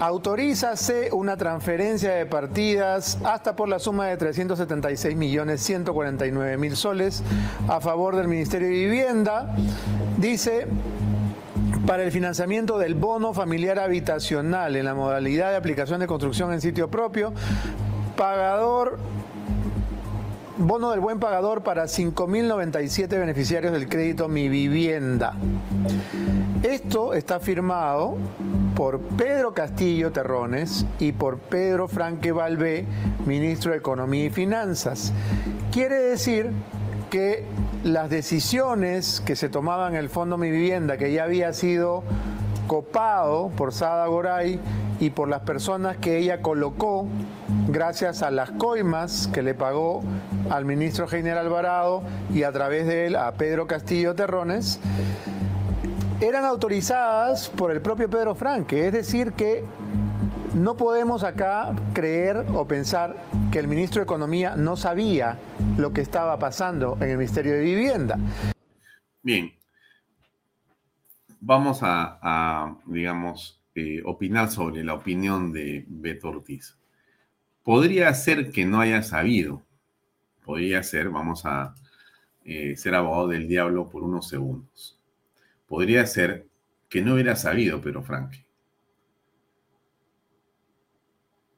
Autorízase 0.00 1.10
una 1.12 1.36
transferencia 1.36 2.12
de 2.12 2.26
partidas 2.26 3.18
hasta 3.24 3.54
por 3.54 3.68
la 3.68 3.78
suma 3.78 4.06
de 4.06 4.16
376 4.16 5.14
millones 5.14 5.60
149 5.60 6.56
mil 6.56 6.74
soles 6.74 7.22
a 7.68 7.80
favor 7.80 8.16
del 8.16 8.26
Ministerio 8.26 8.66
de 8.66 8.74
Vivienda. 8.74 9.54
Dice 10.18 10.66
para 11.86 12.04
el 12.04 12.12
financiamiento 12.12 12.78
del 12.78 12.94
bono 12.94 13.34
familiar 13.34 13.78
habitacional 13.78 14.76
en 14.76 14.84
la 14.84 14.94
modalidad 14.94 15.50
de 15.50 15.56
aplicación 15.56 16.00
de 16.00 16.06
construcción 16.06 16.52
en 16.52 16.60
sitio 16.60 16.88
propio, 16.90 17.32
pagador 18.16 18.98
bono 20.58 20.90
del 20.90 21.00
buen 21.00 21.18
pagador 21.18 21.62
para 21.62 21.84
5.097 21.84 23.08
beneficiarios 23.08 23.72
del 23.72 23.88
crédito 23.88 24.28
Mi 24.28 24.48
Vivienda. 24.48 25.34
Esto 26.62 27.14
está 27.14 27.40
firmado 27.40 28.16
por 28.76 29.00
Pedro 29.00 29.52
Castillo 29.52 30.12
Terrones 30.12 30.86
y 31.00 31.12
por 31.12 31.38
Pedro 31.38 31.88
Franque 31.88 32.32
Valvé, 32.32 32.86
ministro 33.26 33.72
de 33.72 33.78
Economía 33.78 34.26
y 34.26 34.30
Finanzas. 34.30 35.12
Quiere 35.72 35.96
decir 35.96 36.52
que 37.12 37.44
las 37.84 38.08
decisiones 38.08 39.20
que 39.20 39.36
se 39.36 39.50
tomaban 39.50 39.92
en 39.92 39.98
el 39.98 40.08
Fondo 40.08 40.38
Mi 40.38 40.50
Vivienda, 40.50 40.96
que 40.96 41.12
ya 41.12 41.24
había 41.24 41.52
sido 41.52 42.04
copado 42.66 43.50
por 43.50 43.74
Sada 43.74 44.06
Goray 44.06 44.58
y 44.98 45.10
por 45.10 45.28
las 45.28 45.42
personas 45.42 45.98
que 45.98 46.16
ella 46.16 46.40
colocó 46.40 47.06
gracias 47.68 48.22
a 48.22 48.30
las 48.30 48.52
coimas 48.52 49.28
que 49.30 49.42
le 49.42 49.52
pagó 49.52 50.02
al 50.48 50.64
ministro 50.64 51.06
General 51.06 51.44
Alvarado 51.44 52.02
y 52.32 52.44
a 52.44 52.52
través 52.52 52.86
de 52.86 53.08
él 53.08 53.16
a 53.16 53.30
Pedro 53.32 53.66
Castillo 53.66 54.14
Terrones, 54.14 54.80
eran 56.22 56.46
autorizadas 56.46 57.50
por 57.50 57.72
el 57.72 57.82
propio 57.82 58.08
Pedro 58.08 58.34
Franque. 58.34 58.86
Es 58.86 58.92
decir, 58.94 59.34
que 59.34 59.64
no 60.54 60.76
podemos 60.76 61.24
acá 61.24 61.74
creer 61.94 62.44
o 62.54 62.66
pensar 62.66 63.16
que 63.50 63.58
el 63.58 63.68
ministro 63.68 64.00
de 64.00 64.04
Economía 64.04 64.56
no 64.56 64.76
sabía 64.76 65.38
lo 65.78 65.92
que 65.92 66.02
estaba 66.02 66.38
pasando 66.38 66.96
en 67.00 67.10
el 67.10 67.16
Ministerio 67.16 67.52
de 67.52 67.60
Vivienda. 67.60 68.18
Bien, 69.22 69.52
vamos 71.40 71.78
a, 71.82 72.76
digamos, 72.86 73.60
eh, 73.74 74.02
opinar 74.04 74.50
sobre 74.50 74.84
la 74.84 74.94
opinión 74.94 75.52
de 75.52 75.84
Beto 75.88 76.28
Ortiz. 76.28 76.76
Podría 77.62 78.12
ser 78.14 78.50
que 78.50 78.66
no 78.66 78.80
haya 78.80 79.02
sabido, 79.02 79.62
podría 80.44 80.82
ser, 80.82 81.08
vamos 81.08 81.46
a 81.46 81.74
eh, 82.44 82.76
ser 82.76 82.94
abogado 82.94 83.28
del 83.28 83.48
diablo 83.48 83.88
por 83.88 84.02
unos 84.02 84.28
segundos. 84.28 84.98
Podría 85.66 86.04
ser 86.06 86.46
que 86.88 87.00
no 87.00 87.14
hubiera 87.14 87.36
sabido 87.36 87.80
Pedro 87.80 88.02
Franque. 88.02 88.44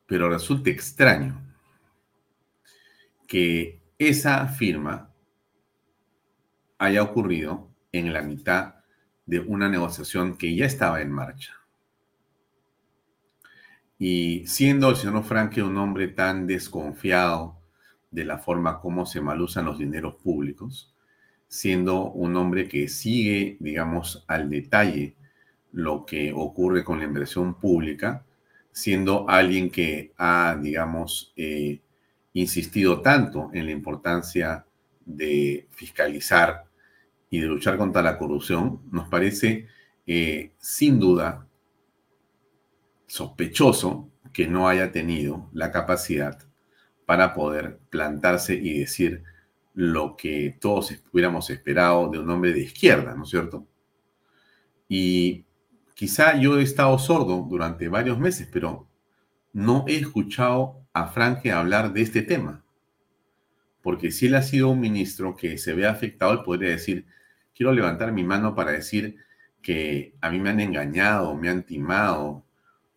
Pero 0.07 0.29
resulta 0.29 0.71
extraño 0.71 1.41
que 3.27 3.81
esa 3.99 4.47
firma 4.49 5.11
haya 6.79 7.03
ocurrido 7.03 7.69
en 7.93 8.13
la 8.13 8.23
mitad 8.23 8.75
de 9.27 9.41
una 9.41 9.69
negociación 9.69 10.37
que 10.37 10.55
ya 10.55 10.67
estaba 10.67 11.01
en 11.01 11.11
marcha. 11.11 11.55
Y 13.99 14.47
siendo 14.47 14.91
el 14.91 14.97
señor 14.97 15.25
Franque 15.25 15.63
un 15.63 15.79
hombre 15.79 16.09
tan 16.09 16.47
desconfiado 16.47 17.59
de 18.11 18.25
la 18.25 18.39
forma 18.39 18.81
como 18.81 19.07
se 19.07 19.21
malusan 19.21 19.65
los 19.65 19.79
dineros 19.79 20.17
públicos, 20.17 20.95
siendo 21.49 22.11
un 22.11 22.37
hombre 22.37 22.69
que 22.69 22.89
sigue, 22.89 23.57
digamos, 23.61 24.25
al 24.27 24.51
detalle 24.51 25.17
lo 25.73 26.05
que 26.05 26.33
ocurre 26.35 26.85
con 26.85 26.99
la 26.99 27.05
inversión 27.05 27.55
pública, 27.55 28.25
siendo 28.75 29.31
alguien 29.31 29.71
que 29.71 30.13
ha, 30.19 30.59
digamos, 30.61 31.33
eh, 31.37 31.81
insistido 32.33 33.01
tanto 33.01 33.51
en 33.55 33.67
la 33.67 33.73
importancia 33.73 34.67
de 35.07 35.69
fiscalizar 35.71 36.65
y 37.31 37.39
de 37.39 37.47
luchar 37.47 37.79
contra 37.79 38.03
la 38.03 38.19
corrupción, 38.19 38.81
nos 38.91 39.09
parece 39.09 39.69
eh, 40.09 40.51
sin 40.59 40.99
duda 40.99 41.47
sospechoso 43.07 44.11
que 44.33 44.49
no 44.49 44.69
haya 44.69 44.91
tenido 44.91 45.49
la 45.53 45.71
capacidad 45.71 46.37
para 47.07 47.33
poder 47.33 47.79
plantarse 47.91 48.55
y 48.55 48.81
decir 48.81 49.23
lo 49.75 50.17
que 50.17 50.59
todos 50.61 50.93
hubiéramos 51.13 51.49
esperado 51.49 52.09
de 52.09 52.19
un 52.19 52.29
hombre 52.29 52.53
de 52.53 52.63
izquierda, 52.63 53.15
¿no 53.15 53.23
es 53.23 53.31
cierto? 53.31 53.69
Y 54.89 55.45
quizá 55.95 56.37
yo 56.39 56.59
he 56.59 56.63
estado 56.63 56.99
sordo 56.99 57.47
durante 57.49 57.89
varios 57.89 58.19
meses, 58.19 58.49
pero 58.53 58.89
no 59.53 59.85
he 59.89 59.97
escuchado 59.97 60.81
a 60.93 61.07
Franke 61.07 61.53
hablar 61.53 61.93
de 61.93 62.03
este 62.03 62.23
tema. 62.23 62.65
Porque 63.83 64.11
si 64.11 64.27
él 64.27 64.35
ha 64.35 64.43
sido 64.43 64.71
un 64.71 64.81
ministro 64.81 65.37
que 65.37 65.59
se 65.59 65.75
ve 65.75 65.87
afectado, 65.87 66.33
él 66.33 66.43
podría 66.45 66.71
decir, 66.71 67.07
quiero 67.55 67.73
levantar 67.73 68.13
mi 68.13 68.25
mano 68.25 68.55
para 68.55 68.73
decir 68.73 69.17
que 69.63 70.15
a 70.21 70.31
mí 70.31 70.41
me 70.41 70.51
han 70.51 70.61
engañado, 70.61 71.35
me 71.35 71.49
han 71.49 71.65
timado, 71.65 72.45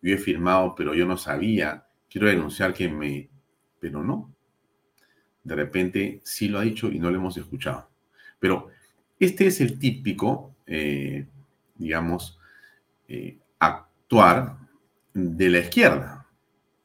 yo 0.02 0.14
he 0.14 0.18
firmado, 0.18 0.74
pero 0.74 0.94
yo 0.94 1.06
no 1.06 1.16
sabía, 1.16 1.86
quiero 2.08 2.28
denunciar 2.28 2.74
que 2.74 2.88
me 2.88 3.30
pero 3.80 4.02
no. 4.02 4.34
De 5.44 5.54
repente 5.54 6.20
sí 6.24 6.48
lo 6.48 6.58
ha 6.58 6.62
dicho 6.62 6.90
y 6.90 6.98
no 6.98 7.10
lo 7.10 7.16
hemos 7.16 7.36
escuchado. 7.36 7.90
Pero 8.38 8.68
este 9.18 9.46
es 9.46 9.60
el 9.60 9.78
típico, 9.78 10.54
eh, 10.66 11.26
digamos, 11.76 12.37
eh, 13.08 13.38
actuar 13.58 14.58
de 15.14 15.48
la 15.48 15.58
izquierda. 15.60 16.26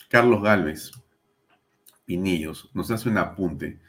Carlos 0.10 0.42
Galvez 0.42 0.92
Pinillos 2.06 2.70
nos 2.74 2.92
hace 2.92 3.10
un 3.10 3.18
apunte 3.18 3.80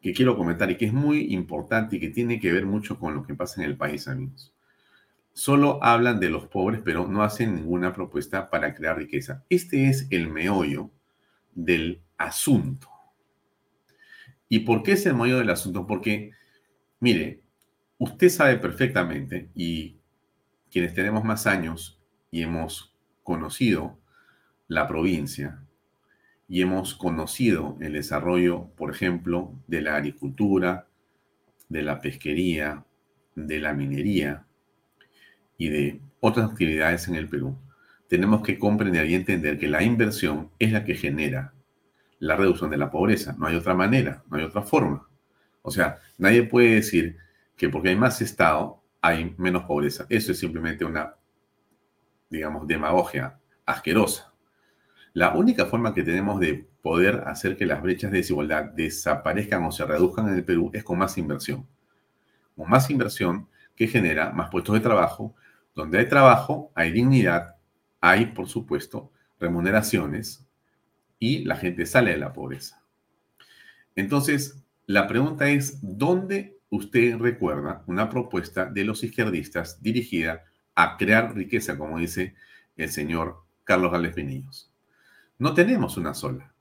que 0.00 0.12
quiero 0.12 0.36
comentar 0.36 0.70
y 0.70 0.76
que 0.76 0.86
es 0.86 0.92
muy 0.92 1.32
importante 1.32 1.96
y 1.96 2.00
que 2.00 2.10
tiene 2.10 2.38
que 2.38 2.52
ver 2.52 2.66
mucho 2.66 2.98
con 2.98 3.14
lo 3.14 3.22
que 3.24 3.34
pasa 3.34 3.62
en 3.62 3.70
el 3.70 3.76
país, 3.76 4.06
amigos. 4.06 4.52
Solo 5.32 5.82
hablan 5.82 6.20
de 6.20 6.30
los 6.30 6.46
pobres, 6.46 6.80
pero 6.84 7.08
no 7.08 7.22
hacen 7.22 7.54
ninguna 7.54 7.92
propuesta 7.92 8.50
para 8.50 8.74
crear 8.74 8.96
riqueza. 8.96 9.44
Este 9.48 9.88
es 9.88 10.06
el 10.10 10.28
meollo 10.28 10.90
del 11.54 12.02
asunto. 12.18 12.88
¿Y 14.48 14.60
por 14.60 14.82
qué 14.82 14.92
es 14.92 15.06
el 15.06 15.14
meollo 15.14 15.38
del 15.38 15.50
asunto? 15.50 15.86
Porque, 15.86 16.32
mire, 17.00 17.42
usted 17.98 18.28
sabe 18.28 18.58
perfectamente, 18.58 19.48
y 19.54 19.96
quienes 20.74 20.92
tenemos 20.92 21.22
más 21.22 21.46
años 21.46 22.00
y 22.32 22.42
hemos 22.42 22.92
conocido 23.22 23.96
la 24.66 24.88
provincia, 24.88 25.62
y 26.48 26.62
hemos 26.62 26.96
conocido 26.96 27.78
el 27.80 27.92
desarrollo, 27.92 28.64
por 28.76 28.90
ejemplo, 28.90 29.54
de 29.68 29.82
la 29.82 29.94
agricultura, 29.94 30.88
de 31.68 31.82
la 31.82 32.00
pesquería, 32.00 32.84
de 33.36 33.60
la 33.60 33.72
minería 33.72 34.46
y 35.56 35.68
de 35.68 36.00
otras 36.18 36.50
actividades 36.50 37.06
en 37.06 37.14
el 37.14 37.28
Perú, 37.28 37.56
tenemos 38.08 38.42
que 38.42 38.58
comprender 38.58 39.08
y 39.08 39.14
entender 39.14 39.60
que 39.60 39.68
la 39.68 39.84
inversión 39.84 40.50
es 40.58 40.72
la 40.72 40.84
que 40.84 40.96
genera 40.96 41.54
la 42.18 42.34
reducción 42.34 42.70
de 42.70 42.78
la 42.78 42.90
pobreza. 42.90 43.36
No 43.38 43.46
hay 43.46 43.54
otra 43.54 43.74
manera, 43.74 44.24
no 44.28 44.38
hay 44.38 44.42
otra 44.42 44.62
forma. 44.62 45.08
O 45.62 45.70
sea, 45.70 46.00
nadie 46.18 46.42
puede 46.42 46.74
decir 46.74 47.16
que 47.56 47.68
porque 47.68 47.90
hay 47.90 47.96
más 47.96 48.20
Estado 48.20 48.82
hay 49.04 49.34
menos 49.36 49.64
pobreza. 49.64 50.06
Eso 50.08 50.32
es 50.32 50.38
simplemente 50.38 50.82
una, 50.82 51.14
digamos, 52.30 52.66
demagogia 52.66 53.38
asquerosa. 53.66 54.32
La 55.12 55.34
única 55.34 55.66
forma 55.66 55.92
que 55.92 56.02
tenemos 56.02 56.40
de 56.40 56.66
poder 56.80 57.22
hacer 57.26 57.58
que 57.58 57.66
las 57.66 57.82
brechas 57.82 58.10
de 58.10 58.18
desigualdad 58.18 58.64
desaparezcan 58.64 59.62
o 59.64 59.72
se 59.72 59.84
reduzcan 59.84 60.28
en 60.28 60.36
el 60.36 60.44
Perú 60.44 60.70
es 60.72 60.82
con 60.82 60.96
más 60.96 61.18
inversión. 61.18 61.68
Con 62.56 62.70
más 62.70 62.88
inversión 62.88 63.46
que 63.76 63.88
genera 63.88 64.32
más 64.32 64.48
puestos 64.48 64.74
de 64.74 64.80
trabajo. 64.80 65.34
Donde 65.74 65.98
hay 65.98 66.08
trabajo, 66.08 66.72
hay 66.74 66.90
dignidad, 66.90 67.56
hay, 68.00 68.24
por 68.26 68.48
supuesto, 68.48 69.12
remuneraciones, 69.38 70.48
y 71.18 71.44
la 71.44 71.56
gente 71.56 71.84
sale 71.84 72.12
de 72.12 72.16
la 72.16 72.32
pobreza. 72.32 72.82
Entonces, 73.96 74.64
la 74.86 75.06
pregunta 75.06 75.50
es, 75.50 75.78
¿dónde 75.82 76.53
usted 76.76 77.16
recuerda 77.18 77.82
una 77.86 78.08
propuesta 78.08 78.66
de 78.66 78.84
los 78.84 79.04
izquierdistas 79.04 79.80
dirigida 79.82 80.44
a 80.74 80.96
crear 80.96 81.34
riqueza, 81.34 81.78
como 81.78 81.98
dice 81.98 82.34
el 82.76 82.90
señor 82.90 83.44
Carlos 83.64 83.92
Gales 83.92 84.14
Pinillos? 84.14 84.72
No 85.38 85.54
tenemos 85.54 85.96
una 85.96 86.14
sola. 86.14 86.52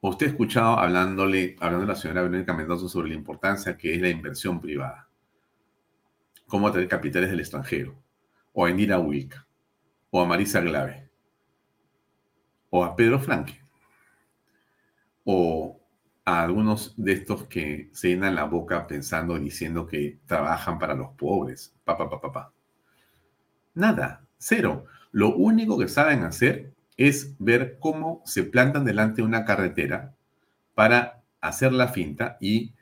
Usted 0.00 0.26
ha 0.26 0.30
escuchado 0.30 0.78
hablándole, 0.78 1.56
hablando 1.58 1.84
a 1.84 1.88
la 1.88 1.96
señora 1.96 2.22
Verónica 2.22 2.54
Mendoza 2.54 2.88
sobre 2.88 3.08
la 3.08 3.14
importancia 3.14 3.76
que 3.76 3.94
es 3.94 4.00
la 4.00 4.08
inversión 4.08 4.60
privada. 4.60 5.08
Cómo 6.46 6.70
traer 6.70 6.86
capitales 6.86 7.30
del 7.30 7.40
extranjero. 7.40 8.00
O 8.52 8.64
a 8.64 8.70
Indira 8.70 8.98
Wilka. 8.98 9.46
O 10.10 10.20
a 10.20 10.26
Marisa 10.26 10.60
Glave. 10.60 11.10
O 12.70 12.84
a 12.84 12.94
Pedro 12.94 13.18
Franque 13.18 13.66
o 15.28 15.75
algunos 16.26 16.92
de 16.96 17.12
estos 17.12 17.44
que 17.44 17.88
se 17.92 18.08
llenan 18.08 18.34
la 18.34 18.44
boca 18.44 18.86
pensando, 18.86 19.38
diciendo 19.38 19.86
que 19.86 20.18
trabajan 20.26 20.78
para 20.78 20.94
los 20.94 21.10
pobres. 21.10 21.72
Papá. 21.84 22.52
Nada, 23.74 24.26
cero. 24.36 24.86
Lo 25.12 25.34
único 25.36 25.78
que 25.78 25.86
saben 25.86 26.24
hacer 26.24 26.74
es 26.96 27.36
ver 27.38 27.78
cómo 27.78 28.22
se 28.24 28.42
plantan 28.42 28.84
delante 28.84 29.22
de 29.22 29.28
una 29.28 29.44
carretera 29.44 30.14
para 30.74 31.22
hacer 31.40 31.72
la 31.72 31.88
finta 31.88 32.38
y 32.40 32.74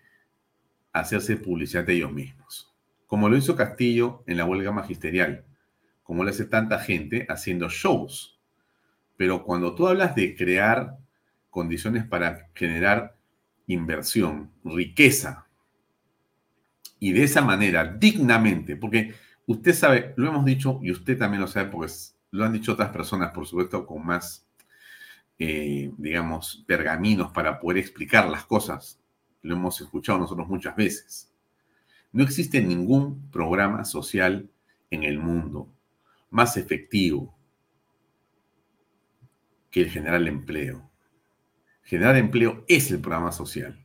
hacerse 0.95 1.37
publicidad 1.37 1.85
de 1.85 1.95
ellos 1.95 2.13
mismos. 2.13 2.73
Como 3.07 3.29
lo 3.29 3.37
hizo 3.37 3.57
Castillo 3.57 4.23
en 4.27 4.39
la 4.39 4.47
huelga 4.47 4.73
magisterial, 4.73 5.45
como 6.03 6.25
lo 6.25 6.31
hace 6.31 6.47
tanta 6.47 6.79
gente 6.79 7.27
haciendo 7.29 7.69
shows. 7.69 8.41
Pero 9.19 9.45
cuando 9.45 9.75
tú 9.75 9.87
hablas 9.87 10.15
de 10.15 10.35
crear 10.35 10.97
condiciones 11.51 12.07
para 12.07 12.49
generar 12.55 13.14
inversión, 13.67 14.51
riqueza, 14.65 15.47
y 16.99 17.13
de 17.13 17.25
esa 17.25 17.43
manera, 17.43 17.85
dignamente, 17.85 18.77
porque 18.77 19.15
usted 19.47 19.75
sabe, 19.75 20.15
lo 20.17 20.29
hemos 20.29 20.45
dicho 20.45 20.81
y 20.83 20.91
usted 20.91 21.19
también 21.19 21.43
lo 21.43 21.47
sabe 21.47 21.71
porque 21.71 21.93
lo 22.31 22.45
han 22.45 22.53
dicho 22.53 22.73
otras 22.73 22.91
personas, 22.91 23.31
por 23.33 23.47
supuesto, 23.47 23.87
con 23.87 24.07
más, 24.07 24.47
eh, 25.39 25.93
digamos, 25.99 26.65
pergaminos 26.67 27.31
para 27.33 27.61
poder 27.61 27.79
explicar 27.79 28.29
las 28.29 28.45
cosas. 28.47 29.01
Lo 29.43 29.55
hemos 29.55 29.81
escuchado 29.81 30.19
nosotros 30.19 30.49
muchas 30.49 30.75
veces. 30.75 31.31
No 32.11 32.25
existe 32.25 32.63
ningún 32.63 33.31
programa 33.31 33.85
social 33.85 34.49
en 34.91 35.03
el 35.03 35.19
mundo 35.19 35.69
más 36.31 36.57
efectivo 36.57 37.37
que 39.71 39.83
el 39.83 39.91
general 39.91 40.27
empleo. 40.27 40.91
Generar 41.85 42.17
empleo 42.17 42.65
es 42.67 42.91
el 42.91 43.01
programa 43.01 43.31
social. 43.31 43.79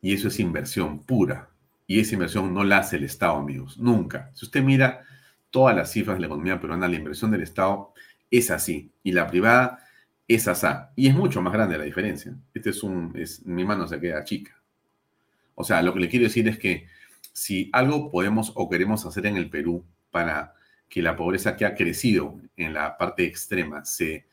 Y 0.00 0.12
eso 0.12 0.28
es 0.28 0.40
inversión 0.40 1.00
pura. 1.04 1.50
Y 1.86 2.00
esa 2.00 2.14
inversión 2.14 2.52
no 2.52 2.64
la 2.64 2.78
hace 2.78 2.96
el 2.96 3.04
Estado, 3.04 3.36
amigos. 3.36 3.78
Nunca. 3.78 4.30
Si 4.34 4.44
usted 4.44 4.62
mira 4.62 5.02
todas 5.50 5.76
las 5.76 5.92
cifras 5.92 6.16
de 6.16 6.22
la 6.22 6.26
economía 6.26 6.60
peruana, 6.60 6.88
la 6.88 6.96
inversión 6.96 7.30
del 7.30 7.42
Estado 7.42 7.92
es 8.30 8.50
así 8.50 8.90
y 9.02 9.12
la 9.12 9.26
privada 9.28 9.78
es 10.26 10.48
asá. 10.48 10.92
Y 10.96 11.08
es 11.08 11.14
mucho 11.14 11.40
más 11.42 11.52
grande 11.52 11.78
la 11.78 11.84
diferencia. 11.84 12.34
Este 12.54 12.70
es 12.70 12.82
un, 12.82 13.12
es, 13.16 13.44
mi 13.46 13.64
mano 13.64 13.86
se 13.86 14.00
queda 14.00 14.24
chica. 14.24 14.60
O 15.54 15.64
sea, 15.64 15.82
lo 15.82 15.94
que 15.94 16.00
le 16.00 16.08
quiero 16.08 16.24
decir 16.24 16.48
es 16.48 16.58
que 16.58 16.88
si 17.32 17.70
algo 17.72 18.10
podemos 18.10 18.52
o 18.54 18.68
queremos 18.68 19.06
hacer 19.06 19.26
en 19.26 19.36
el 19.36 19.48
Perú 19.48 19.84
para 20.10 20.54
que 20.88 21.02
la 21.02 21.16
pobreza 21.16 21.56
que 21.56 21.64
ha 21.64 21.74
crecido 21.74 22.38
en 22.56 22.74
la 22.74 22.98
parte 22.98 23.24
extrema 23.24 23.84
se 23.84 24.26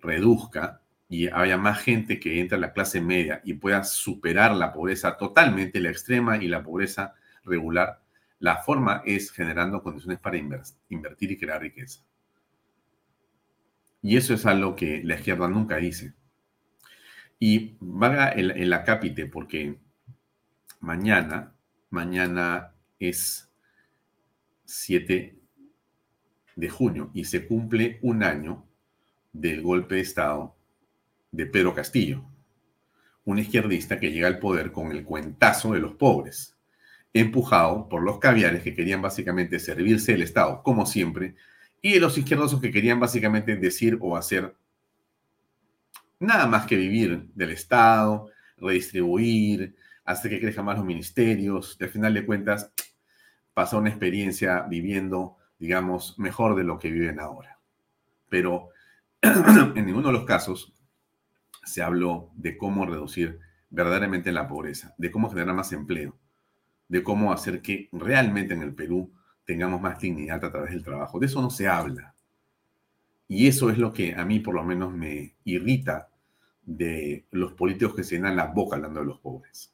reduzca 0.00 0.81
y 1.12 1.28
haya 1.28 1.58
más 1.58 1.78
gente 1.82 2.18
que 2.18 2.40
entre 2.40 2.56
a 2.56 2.60
la 2.60 2.72
clase 2.72 2.98
media 2.98 3.42
y 3.44 3.52
pueda 3.52 3.84
superar 3.84 4.54
la 4.54 4.72
pobreza 4.72 5.18
totalmente, 5.18 5.78
la 5.78 5.90
extrema 5.90 6.38
y 6.38 6.48
la 6.48 6.62
pobreza 6.62 7.12
regular, 7.44 8.00
la 8.38 8.56
forma 8.62 9.02
es 9.04 9.30
generando 9.30 9.82
condiciones 9.82 10.18
para 10.20 10.38
invertir 10.38 11.30
y 11.30 11.36
crear 11.36 11.60
riqueza. 11.60 12.02
Y 14.00 14.16
eso 14.16 14.32
es 14.32 14.46
algo 14.46 14.74
que 14.74 15.02
la 15.04 15.16
izquierda 15.16 15.48
nunca 15.48 15.76
dice. 15.76 16.14
Y 17.38 17.76
valga 17.78 18.28
el, 18.30 18.52
el 18.52 18.72
acápite, 18.72 19.26
porque 19.26 19.80
mañana, 20.80 21.52
mañana 21.90 22.72
es 22.98 23.52
7 24.64 25.38
de 26.56 26.68
junio 26.70 27.10
y 27.12 27.26
se 27.26 27.46
cumple 27.46 27.98
un 28.00 28.22
año 28.22 28.66
del 29.34 29.60
golpe 29.60 29.96
de 29.96 30.00
Estado 30.00 30.56
de 31.32 31.46
Pedro 31.46 31.74
Castillo, 31.74 32.22
un 33.24 33.38
izquierdista 33.38 33.98
que 33.98 34.12
llega 34.12 34.28
al 34.28 34.38
poder 34.38 34.70
con 34.70 34.92
el 34.92 35.02
cuentazo 35.02 35.72
de 35.72 35.80
los 35.80 35.94
pobres, 35.94 36.56
empujado 37.14 37.88
por 37.88 38.02
los 38.02 38.18
caviares 38.18 38.62
que 38.62 38.74
querían 38.74 39.02
básicamente 39.02 39.58
servirse 39.58 40.12
del 40.12 40.22
Estado, 40.22 40.62
como 40.62 40.86
siempre, 40.86 41.34
y 41.80 41.94
de 41.94 42.00
los 42.00 42.18
izquierdosos 42.18 42.60
que 42.60 42.70
querían 42.70 43.00
básicamente 43.00 43.56
decir 43.56 43.98
o 44.00 44.16
hacer 44.16 44.54
nada 46.20 46.46
más 46.46 46.66
que 46.66 46.76
vivir 46.76 47.26
del 47.34 47.50
Estado, 47.50 48.30
redistribuir, 48.58 49.74
hacer 50.04 50.30
que 50.30 50.40
crezcan 50.40 50.66
más 50.66 50.76
los 50.76 50.86
ministerios, 50.86 51.76
y 51.80 51.84
al 51.84 51.90
final 51.90 52.14
de 52.14 52.26
cuentas 52.26 52.70
pasó 53.54 53.78
una 53.78 53.88
experiencia 53.88 54.62
viviendo, 54.62 55.36
digamos, 55.58 56.18
mejor 56.18 56.56
de 56.56 56.64
lo 56.64 56.78
que 56.78 56.90
viven 56.90 57.20
ahora. 57.20 57.58
Pero 58.28 58.68
en 59.22 59.86
ninguno 59.86 60.08
de 60.08 60.14
los 60.14 60.24
casos 60.24 60.72
se 61.62 61.82
habló 61.82 62.30
de 62.34 62.56
cómo 62.56 62.86
reducir 62.86 63.40
verdaderamente 63.70 64.32
la 64.32 64.48
pobreza, 64.48 64.94
de 64.98 65.10
cómo 65.10 65.30
generar 65.30 65.54
más 65.54 65.72
empleo, 65.72 66.16
de 66.88 67.02
cómo 67.02 67.32
hacer 67.32 67.62
que 67.62 67.88
realmente 67.92 68.54
en 68.54 68.62
el 68.62 68.74
Perú 68.74 69.12
tengamos 69.44 69.80
más 69.80 69.98
dignidad 69.98 70.44
a 70.44 70.50
través 70.50 70.72
del 70.72 70.84
trabajo. 70.84 71.18
De 71.18 71.26
eso 71.26 71.40
no 71.40 71.50
se 71.50 71.68
habla. 71.68 72.14
Y 73.28 73.46
eso 73.48 73.70
es 73.70 73.78
lo 73.78 73.92
que 73.92 74.14
a 74.14 74.24
mí 74.24 74.40
por 74.40 74.54
lo 74.54 74.62
menos 74.62 74.92
me 74.92 75.36
irrita 75.44 76.10
de 76.64 77.26
los 77.30 77.52
políticos 77.54 77.96
que 77.96 78.04
se 78.04 78.16
llenan 78.16 78.36
la 78.36 78.46
boca 78.46 78.76
hablando 78.76 79.00
de 79.00 79.06
los 79.06 79.20
pobres. 79.20 79.72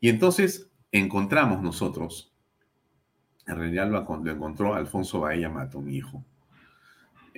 Y 0.00 0.08
entonces 0.08 0.70
encontramos 0.90 1.62
nosotros, 1.62 2.32
en 3.46 3.56
realidad 3.56 3.90
lo, 3.90 3.98
encontró 4.30 4.74
Alfonso 4.74 5.20
Bahía 5.20 5.48
Mato, 5.48 5.80
mi 5.80 5.96
hijo, 5.96 6.24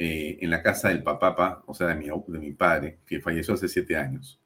eh, 0.01 0.39
en 0.41 0.51
la 0.51 0.63
casa 0.63 0.91
del 0.91 1.03
papá, 1.03 1.65
o 1.67 1.75
sea, 1.75 1.89
de 1.89 1.97
mi, 1.97 2.07
de 2.07 2.39
mi 2.39 2.53
padre, 2.53 3.01
que 3.05 3.21
falleció 3.21 3.55
hace 3.55 3.67
siete 3.67 3.97
años. 3.97 4.41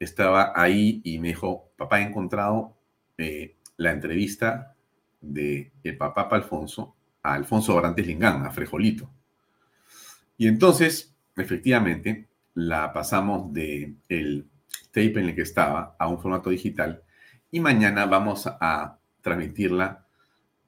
Estaba 0.00 0.52
ahí 0.56 1.00
y 1.04 1.20
me 1.20 1.28
dijo, 1.28 1.70
papá, 1.76 2.00
he 2.00 2.02
encontrado 2.02 2.76
eh, 3.16 3.54
la 3.76 3.92
entrevista 3.92 4.74
de 5.20 5.70
el 5.84 5.96
papá 5.96 6.28
Alfonso 6.32 6.96
a 7.22 7.34
Alfonso 7.34 7.76
Orantes 7.76 8.04
Lingán, 8.04 8.44
a 8.44 8.50
Frejolito. 8.50 9.08
Y 10.36 10.48
entonces, 10.48 11.14
efectivamente, 11.36 12.26
la 12.54 12.92
pasamos 12.92 13.52
de 13.52 13.94
tape 14.90 15.20
en 15.20 15.28
el 15.28 15.34
que 15.36 15.42
estaba 15.42 15.94
a 15.96 16.08
un 16.08 16.18
formato 16.20 16.50
digital 16.50 17.04
y 17.52 17.60
mañana 17.60 18.06
vamos 18.06 18.48
a 18.48 18.98
transmitirla, 19.20 20.06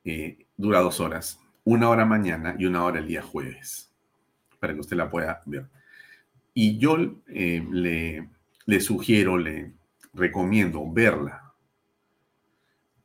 eh, 0.04 0.46
dura 0.56 0.78
dos 0.78 1.00
horas, 1.00 1.40
una 1.64 1.88
hora 1.88 2.04
mañana 2.04 2.54
y 2.56 2.66
una 2.66 2.84
hora 2.84 3.00
el 3.00 3.08
día 3.08 3.22
jueves, 3.22 3.88
para 4.58 4.74
que 4.74 4.80
usted 4.80 4.96
la 4.96 5.10
pueda 5.10 5.40
ver. 5.46 5.66
Y 6.54 6.78
yo 6.78 6.96
eh, 7.28 7.64
le, 8.66 8.80
sugiero, 8.80 9.38
le 9.38 9.72
recomiendo 10.12 10.90
verla, 10.90 11.52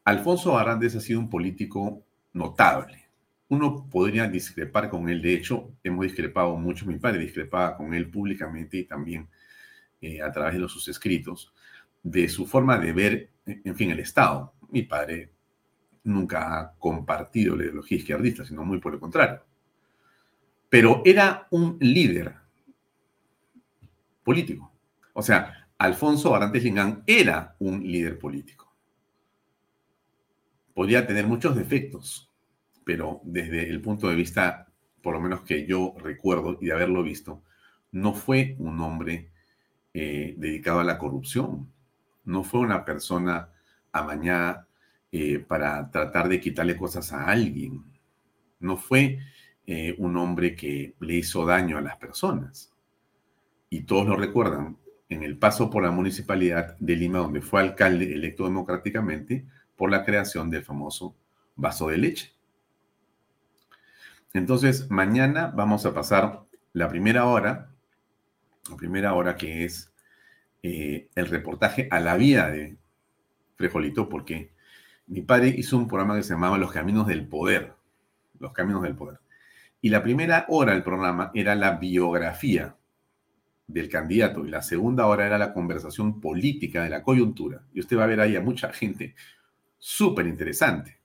Alfonso 0.05 0.57
Arandes 0.57 0.95
ha 0.95 0.99
sido 0.99 1.19
un 1.19 1.29
político 1.29 2.03
notable. 2.33 3.07
Uno 3.49 3.87
podría 3.89 4.27
discrepar 4.27 4.89
con 4.89 5.07
él, 5.07 5.21
de 5.21 5.35
hecho, 5.35 5.71
hemos 5.83 6.03
discrepado 6.03 6.55
mucho, 6.57 6.85
mi 6.85 6.97
padre 6.97 7.19
discrepaba 7.19 7.77
con 7.77 7.93
él 7.93 8.09
públicamente 8.09 8.77
y 8.77 8.85
también 8.85 9.29
eh, 10.01 10.21
a 10.21 10.31
través 10.31 10.59
de 10.59 10.67
sus 10.67 10.87
escritos, 10.87 11.53
de 12.01 12.27
su 12.27 12.47
forma 12.47 12.77
de 12.77 12.91
ver, 12.91 13.29
en 13.45 13.75
fin, 13.75 13.91
el 13.91 13.99
Estado. 13.99 14.53
Mi 14.71 14.81
padre 14.81 15.29
nunca 16.03 16.59
ha 16.59 16.73
compartido 16.77 17.55
la 17.55 17.63
ideología 17.63 17.97
izquierdista, 17.97 18.43
sino 18.43 18.65
muy 18.65 18.79
por 18.79 18.93
el 18.93 18.99
contrario. 18.99 19.43
Pero 20.73 21.03
era 21.05 21.47
un 21.51 21.77
líder 21.79 22.33
político. 24.23 24.73
O 25.13 25.21
sea, 25.21 25.67
Alfonso 25.77 26.33
Arantes 26.33 26.63
Lingán 26.63 27.03
era 27.05 27.55
un 27.59 27.83
líder 27.83 28.17
político. 28.17 28.73
Podía 30.73 31.05
tener 31.05 31.27
muchos 31.27 31.55
defectos, 31.55 32.31
pero 32.83 33.21
desde 33.23 33.69
el 33.69 33.81
punto 33.81 34.09
de 34.09 34.15
vista, 34.15 34.67
por 35.03 35.13
lo 35.13 35.21
menos 35.21 35.41
que 35.41 35.67
yo 35.67 35.93
recuerdo 35.99 36.57
y 36.59 36.65
de 36.65 36.73
haberlo 36.73 37.03
visto, 37.03 37.43
no 37.91 38.15
fue 38.15 38.55
un 38.57 38.81
hombre 38.81 39.29
eh, 39.93 40.33
dedicado 40.39 40.79
a 40.79 40.83
la 40.83 40.97
corrupción, 40.97 41.71
no 42.25 42.43
fue 42.43 42.61
una 42.61 42.83
persona 42.83 43.49
amañada 43.91 44.67
eh, 45.11 45.37
para 45.37 45.91
tratar 45.91 46.29
de 46.29 46.39
quitarle 46.39 46.75
cosas 46.75 47.13
a 47.13 47.27
alguien, 47.27 47.83
no 48.59 48.77
fue 48.77 49.19
eh, 49.65 49.95
un 49.97 50.17
hombre 50.17 50.55
que 50.55 50.95
le 50.99 51.15
hizo 51.15 51.45
daño 51.45 51.77
a 51.77 51.81
las 51.81 51.97
personas. 51.97 52.73
Y 53.69 53.83
todos 53.83 54.07
lo 54.07 54.15
recuerdan 54.15 54.77
en 55.09 55.23
el 55.23 55.37
paso 55.37 55.69
por 55.69 55.83
la 55.83 55.91
municipalidad 55.91 56.77
de 56.79 56.95
Lima, 56.95 57.19
donde 57.19 57.41
fue 57.41 57.61
alcalde 57.61 58.13
electo 58.13 58.45
democráticamente, 58.45 59.45
por 59.75 59.89
la 59.89 60.03
creación 60.03 60.49
del 60.49 60.63
famoso 60.63 61.15
vaso 61.55 61.89
de 61.89 61.97
leche. 61.97 62.33
Entonces, 64.33 64.89
mañana 64.89 65.51
vamos 65.55 65.85
a 65.85 65.93
pasar 65.93 66.43
la 66.73 66.89
primera 66.89 67.25
hora, 67.25 67.71
la 68.69 68.75
primera 68.75 69.13
hora 69.13 69.35
que 69.35 69.63
es 69.63 69.93
eh, 70.63 71.09
el 71.15 71.27
reportaje 71.27 71.87
a 71.91 71.99
la 71.99 72.17
vida 72.17 72.49
de 72.49 72.77
Frejolito, 73.55 74.09
porque 74.09 74.51
mi 75.07 75.21
padre 75.21 75.49
hizo 75.49 75.77
un 75.77 75.87
programa 75.87 76.15
que 76.15 76.23
se 76.23 76.33
llamaba 76.33 76.57
Los 76.57 76.71
Caminos 76.71 77.05
del 77.07 77.27
Poder, 77.27 77.73
Los 78.39 78.53
Caminos 78.53 78.81
del 78.81 78.95
Poder. 78.95 79.22
Y 79.83 79.89
la 79.89 80.01
primera 80.01 80.45
hora 80.47 80.71
del 80.71 80.81
programa 80.81 81.29
era 81.33 81.55
la 81.55 81.71
biografía 81.71 82.77
del 83.67 83.89
candidato 83.89 84.45
y 84.45 84.49
la 84.49 84.61
segunda 84.61 85.07
hora 85.07 85.25
era 85.25 85.37
la 85.37 85.51
conversación 85.51 86.21
política 86.21 86.83
de 86.83 86.89
la 86.89 87.03
coyuntura. 87.03 87.65
Y 87.73 87.81
usted 87.81 87.97
va 87.97 88.05
a 88.05 88.07
ver 88.07 88.21
ahí 88.21 88.37
a 88.37 88.41
mucha 88.41 88.71
gente 88.71 89.13
súper 89.77 90.25
interesante. 90.25 91.01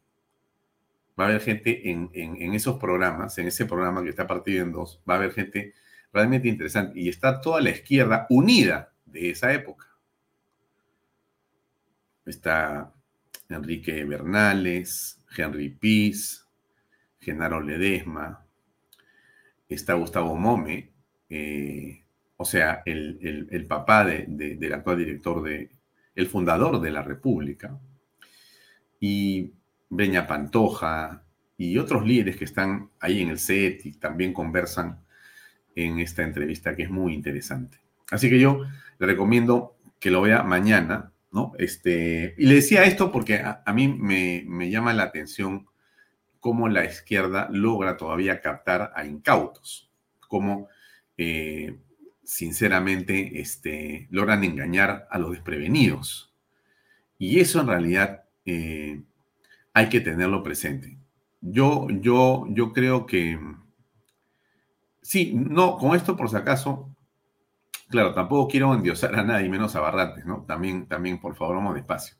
Va 1.18 1.24
a 1.24 1.26
haber 1.26 1.40
gente 1.40 1.90
en, 1.90 2.54
esos 2.54 2.78
programas, 2.78 3.36
en 3.38 3.48
ese 3.48 3.66
programa 3.66 4.04
que 4.04 4.10
está 4.10 4.28
partido 4.28 4.62
en 4.62 4.70
dos, 4.70 5.02
va 5.10 5.14
a 5.14 5.16
haber 5.16 5.32
gente 5.32 5.74
realmente 6.12 6.46
interesante. 6.46 7.00
Y 7.00 7.08
está 7.08 7.40
toda 7.40 7.60
la 7.60 7.70
izquierda 7.70 8.28
unida 8.30 8.92
de 9.04 9.30
esa 9.30 9.52
época. 9.52 9.88
Está 12.24 12.94
Enrique 13.48 14.04
Bernales, 14.04 15.18
Henry 15.36 15.70
Piz, 15.70 16.46
Genaro 17.18 17.60
Ledesma, 17.60 18.44
está 19.68 19.94
Gustavo 19.94 20.34
Mome, 20.34 20.90
eh, 21.28 22.04
o 22.36 22.44
sea, 22.44 22.82
el, 22.86 23.66
papá 23.68 24.04
del 24.04 24.72
actual 24.72 24.98
director 24.98 25.42
de, 25.42 25.70
el 26.14 26.26
fundador 26.26 26.80
de 26.80 26.90
la 26.90 27.02
República, 27.02 27.78
y 29.00 29.52
Breña 29.88 30.26
Pantoja 30.26 31.22
y 31.56 31.78
otros 31.78 32.06
líderes 32.06 32.36
que 32.36 32.44
están 32.44 32.90
ahí 33.00 33.20
en 33.20 33.30
el 33.30 33.38
set 33.38 33.84
y 33.84 33.92
también 33.92 34.32
conversan 34.32 35.00
en 35.74 35.98
esta 36.00 36.22
entrevista 36.22 36.74
que 36.74 36.84
es 36.84 36.90
muy 36.90 37.14
interesante. 37.14 37.78
Así 38.10 38.28
que 38.30 38.38
yo 38.38 38.62
le 38.98 39.06
recomiendo 39.06 39.76
que 40.00 40.10
lo 40.10 40.22
vea 40.22 40.42
mañana, 40.42 41.12
¿no? 41.32 41.52
Este, 41.58 42.34
y 42.38 42.46
le 42.46 42.56
decía 42.56 42.84
esto 42.84 43.12
porque 43.12 43.42
a, 43.42 43.72
mí 43.72 43.88
me, 43.88 44.70
llama 44.70 44.92
la 44.94 45.04
atención 45.04 45.66
cómo 46.40 46.68
la 46.68 46.84
izquierda 46.84 47.48
logra 47.50 47.96
todavía 47.96 48.40
captar 48.40 48.92
a 48.94 49.04
incautos, 49.04 49.90
cómo 50.28 50.68
eh, 51.16 51.78
sinceramente 52.22 53.40
este, 53.40 54.06
logran 54.10 54.44
engañar 54.44 55.08
a 55.10 55.18
los 55.18 55.32
desprevenidos. 55.32 56.34
Y 57.18 57.40
eso 57.40 57.60
en 57.60 57.66
realidad 57.66 58.24
eh, 58.44 59.02
hay 59.72 59.88
que 59.88 60.00
tenerlo 60.00 60.42
presente. 60.42 60.98
yo, 61.40 61.88
yo, 61.90 62.46
yo 62.50 62.72
creo 62.72 63.06
que 63.06 63.38
sí, 65.08 65.32
no, 65.34 65.78
con 65.78 65.96
esto 65.96 66.16
por 66.16 66.28
si 66.28 66.36
acaso, 66.36 66.94
claro, 67.88 68.12
tampoco 68.12 68.48
quiero 68.48 68.74
endiosar 68.74 69.14
a 69.14 69.24
nadie, 69.24 69.48
menos 69.48 69.74
a 69.74 69.80
Barrantes, 69.80 70.26
¿no? 70.26 70.44
También, 70.46 70.86
también, 70.86 71.18
por 71.18 71.34
favor, 71.34 71.56
vamos 71.56 71.74
despacio. 71.74 72.16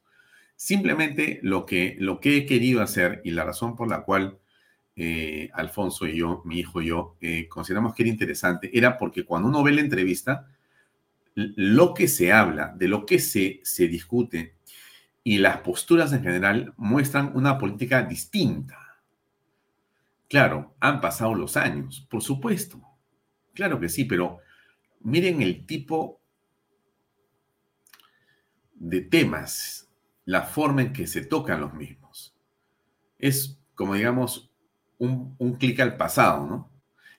Simplemente 0.60 1.38
lo 1.44 1.64
que, 1.64 1.94
lo 2.00 2.18
que 2.18 2.36
he 2.36 2.44
querido 2.44 2.82
hacer 2.82 3.20
y 3.22 3.30
la 3.30 3.44
razón 3.44 3.76
por 3.76 3.88
la 3.88 4.02
cual 4.02 4.40
eh, 4.96 5.50
Alfonso 5.54 6.04
y 6.04 6.16
yo, 6.16 6.42
mi 6.44 6.58
hijo 6.58 6.82
y 6.82 6.86
yo, 6.86 7.14
eh, 7.20 7.46
consideramos 7.46 7.94
que 7.94 8.02
era 8.02 8.10
interesante, 8.10 8.76
era 8.76 8.98
porque 8.98 9.24
cuando 9.24 9.48
uno 9.48 9.62
ve 9.62 9.70
la 9.70 9.82
entrevista, 9.82 10.48
lo 11.36 11.94
que 11.94 12.08
se 12.08 12.32
habla, 12.32 12.74
de 12.76 12.88
lo 12.88 13.06
que 13.06 13.20
se, 13.20 13.60
se 13.62 13.86
discute 13.86 14.56
y 15.22 15.38
las 15.38 15.58
posturas 15.58 16.12
en 16.12 16.24
general 16.24 16.74
muestran 16.76 17.30
una 17.36 17.56
política 17.56 18.02
distinta. 18.02 18.98
Claro, 20.28 20.74
han 20.80 21.00
pasado 21.00 21.36
los 21.36 21.56
años, 21.56 22.04
por 22.10 22.20
supuesto. 22.20 22.82
Claro 23.54 23.78
que 23.78 23.88
sí, 23.88 24.06
pero 24.06 24.38
miren 25.02 25.40
el 25.40 25.64
tipo 25.66 26.20
de 28.74 29.02
temas, 29.02 29.87
la 30.28 30.42
forma 30.42 30.82
en 30.82 30.92
que 30.92 31.06
se 31.06 31.24
tocan 31.24 31.62
los 31.62 31.72
mismos. 31.72 32.36
Es 33.18 33.58
como 33.74 33.94
digamos 33.94 34.50
un, 34.98 35.34
un 35.38 35.54
clic 35.54 35.80
al 35.80 35.96
pasado, 35.96 36.46
¿no? 36.46 36.70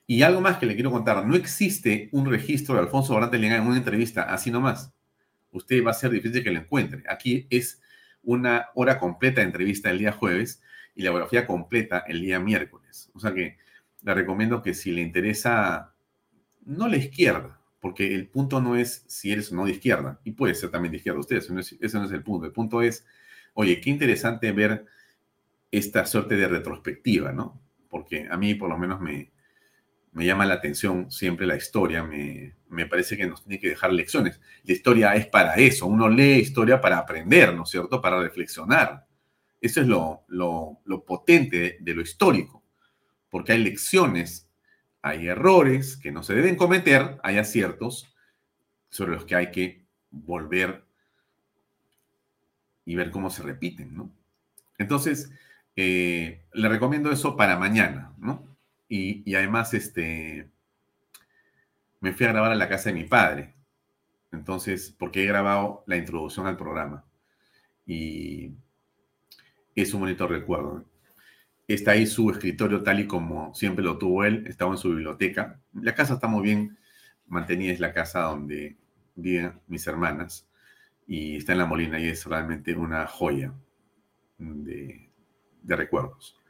Y 0.06 0.22
algo 0.22 0.40
más 0.40 0.58
que 0.58 0.66
le 0.66 0.76
quiero 0.76 0.92
contar, 0.92 1.26
no 1.26 1.34
existe 1.34 2.08
un 2.12 2.30
registro 2.30 2.76
de 2.76 2.82
Alfonso 2.82 3.12
Barante 3.12 3.36
en 3.36 3.66
una 3.66 3.76
entrevista 3.76 4.22
así 4.22 4.52
nomás. 4.52 4.92
Usted 5.50 5.84
va 5.84 5.90
a 5.90 5.94
ser 5.94 6.12
difícil 6.12 6.44
que 6.44 6.52
lo 6.52 6.60
encuentre. 6.60 7.02
Aquí 7.08 7.48
es 7.50 7.82
una 8.22 8.68
hora 8.76 9.00
completa 9.00 9.40
de 9.40 9.48
entrevista 9.48 9.90
el 9.90 9.98
día 9.98 10.12
jueves 10.12 10.62
y 10.94 11.02
la 11.02 11.10
biografía 11.10 11.48
completa 11.48 12.04
el 12.06 12.22
día 12.22 12.38
miércoles. 12.38 13.10
O 13.12 13.18
sea 13.18 13.34
que 13.34 13.58
le 14.02 14.14
recomiendo 14.14 14.62
que 14.62 14.72
si 14.72 14.92
le 14.92 15.00
interesa, 15.00 15.94
no 16.64 16.86
la 16.86 16.96
izquierda, 16.96 17.59
porque 17.80 18.14
el 18.14 18.28
punto 18.28 18.60
no 18.60 18.76
es 18.76 19.04
si 19.08 19.32
eres 19.32 19.50
o 19.50 19.54
no 19.54 19.64
de 19.64 19.72
izquierda, 19.72 20.20
y 20.24 20.32
puede 20.32 20.54
ser 20.54 20.70
también 20.70 20.92
de 20.92 20.98
izquierda 20.98 21.20
usted, 21.20 21.36
eso 21.36 21.52
no 21.52 21.60
es, 21.60 22.12
el 22.12 22.22
punto. 22.22 22.46
El 22.46 22.52
punto 22.52 22.82
es, 22.82 23.04
oye, 23.54 23.80
qué 23.80 23.90
interesante 23.90 24.52
ver 24.52 24.84
esta 25.70 26.04
suerte 26.06 26.36
de 26.36 26.48
retrospectiva, 26.48 27.32
¿no? 27.32 27.60
Porque 27.88 28.28
a 28.30 28.36
mí 28.36 28.54
por 28.54 28.68
lo 28.68 28.78
menos 28.78 29.00
me, 29.00 29.30
me 30.12 30.26
llama 30.26 30.46
la 30.46 30.54
atención 30.54 31.10
siempre 31.10 31.46
la 31.46 31.56
historia, 31.56 32.02
me, 32.02 32.86
parece 32.86 33.16
que 33.16 33.26
nos 33.26 33.44
tiene 33.44 33.60
que 33.60 33.68
dejar 33.68 33.92
lecciones. 33.92 34.40
La 34.64 34.72
historia 34.72 35.14
es 35.14 35.26
para 35.26 35.54
eso, 35.54 35.86
uno 35.86 36.08
lee 36.08 36.40
historia 36.40 36.80
para 36.80 36.98
aprender, 36.98 37.54
¿no 37.54 37.62
es 37.62 37.70
cierto? 37.70 38.00
Para 38.00 38.20
reflexionar. 38.20 39.06
Eso 39.60 39.80
es 39.80 39.86
lo, 39.86 40.24
lo, 40.28 41.04
potente 41.04 41.78
de, 41.80 41.94
lo 41.94 42.02
histórico, 42.02 42.64
porque 43.28 43.52
hay 43.52 43.62
lecciones, 43.62 44.48
hay 45.02 45.28
errores 45.28 45.96
que 45.96 46.12
no 46.12 46.22
se 46.22 46.34
deben 46.34 46.56
cometer, 46.56 47.18
hay 47.22 47.38
aciertos 47.38 48.14
sobre 48.90 49.12
los 49.12 49.24
que 49.24 49.36
hay 49.36 49.50
que 49.50 49.84
volver 50.10 50.84
y 52.84 52.96
ver 52.96 53.10
cómo 53.10 53.30
se 53.30 53.42
repiten, 53.42 53.94
¿no? 53.94 54.10
Entonces, 54.78 55.30
eh, 55.76 56.42
le 56.52 56.68
recomiendo 56.68 57.12
eso 57.12 57.36
para 57.36 57.58
mañana, 57.58 58.12
¿no? 58.18 58.50
Y, 58.88 59.34
además, 59.34 59.72
este, 59.72 60.50
me 62.00 62.12
fui 62.12 62.26
a 62.26 62.32
grabar 62.32 62.50
a 62.50 62.56
la 62.56 62.68
casa 62.68 62.90
de 62.90 62.96
mi 62.96 63.04
padre. 63.04 63.54
Entonces, 64.32 64.94
porque 64.98 65.22
he 65.22 65.26
grabado 65.26 65.84
la 65.86 65.96
introducción 65.96 66.46
al 66.46 66.56
programa. 66.56 67.04
Y 67.86 68.52
es 69.76 69.94
un 69.94 70.00
bonito 70.00 70.26
recuerdo. 70.26 70.84
Está 71.72 71.92
ahí 71.92 72.06
su 72.06 72.30
escritorio 72.30 72.82
tal 72.82 73.00
y 73.00 73.06
como 73.06 73.54
siempre 73.54 73.84
lo 73.84 73.96
tuvo 73.98 74.24
él. 74.24 74.44
Estaba 74.46 74.72
en 74.72 74.78
su 74.78 74.90
biblioteca. 74.90 75.60
La 75.72 75.94
casa 75.94 76.14
está 76.14 76.26
muy 76.26 76.42
bien 76.42 76.78
mantenida. 77.26 77.72
Es 77.72 77.80
la 77.80 77.92
casa 77.92 78.22
donde 78.22 78.76
viven 79.14 79.60
mis 79.68 79.86
hermanas. 79.86 80.48
Y 81.06 81.36
está 81.36 81.52
en 81.52 81.58
la 81.58 81.66
Molina 81.66 82.00
y 82.00 82.08
es 82.08 82.26
realmente 82.26 82.74
una 82.74 83.06
joya 83.06 83.52
de 84.38 85.76
recuerdos. 85.76 86.40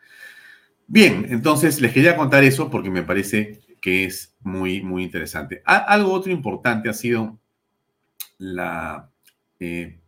Bien, 0.87 1.27
entonces 1.29 1.81
les 1.81 1.93
quería 1.93 2.17
contar 2.17 2.43
eso 2.43 2.71
porque 2.71 2.91
me 2.91 3.03
parece 3.03 3.61
que 3.81 4.05
es 4.05 4.35
muy, 4.41 4.83
muy 4.83 5.05
interesante. 5.05 5.63
Algo 5.65 6.13
otro 6.13 6.33
importante 6.33 6.89
ha 6.89 6.93
sido 6.95 7.39
la, 8.39 9.11
eh, 9.59 10.01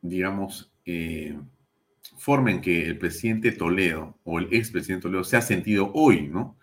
digamos, 0.00 0.72
eh, 0.84 1.38
forma 2.18 2.50
en 2.50 2.60
que 2.60 2.86
el 2.86 2.98
presidente 2.98 3.52
Toledo 3.52 4.18
o 4.24 4.38
el 4.38 4.52
expresidente 4.52 5.04
Toledo 5.04 5.24
se 5.24 5.36
ha 5.36 5.42
sentido 5.42 5.90
hoy, 5.94 6.28
¿no? 6.28 6.58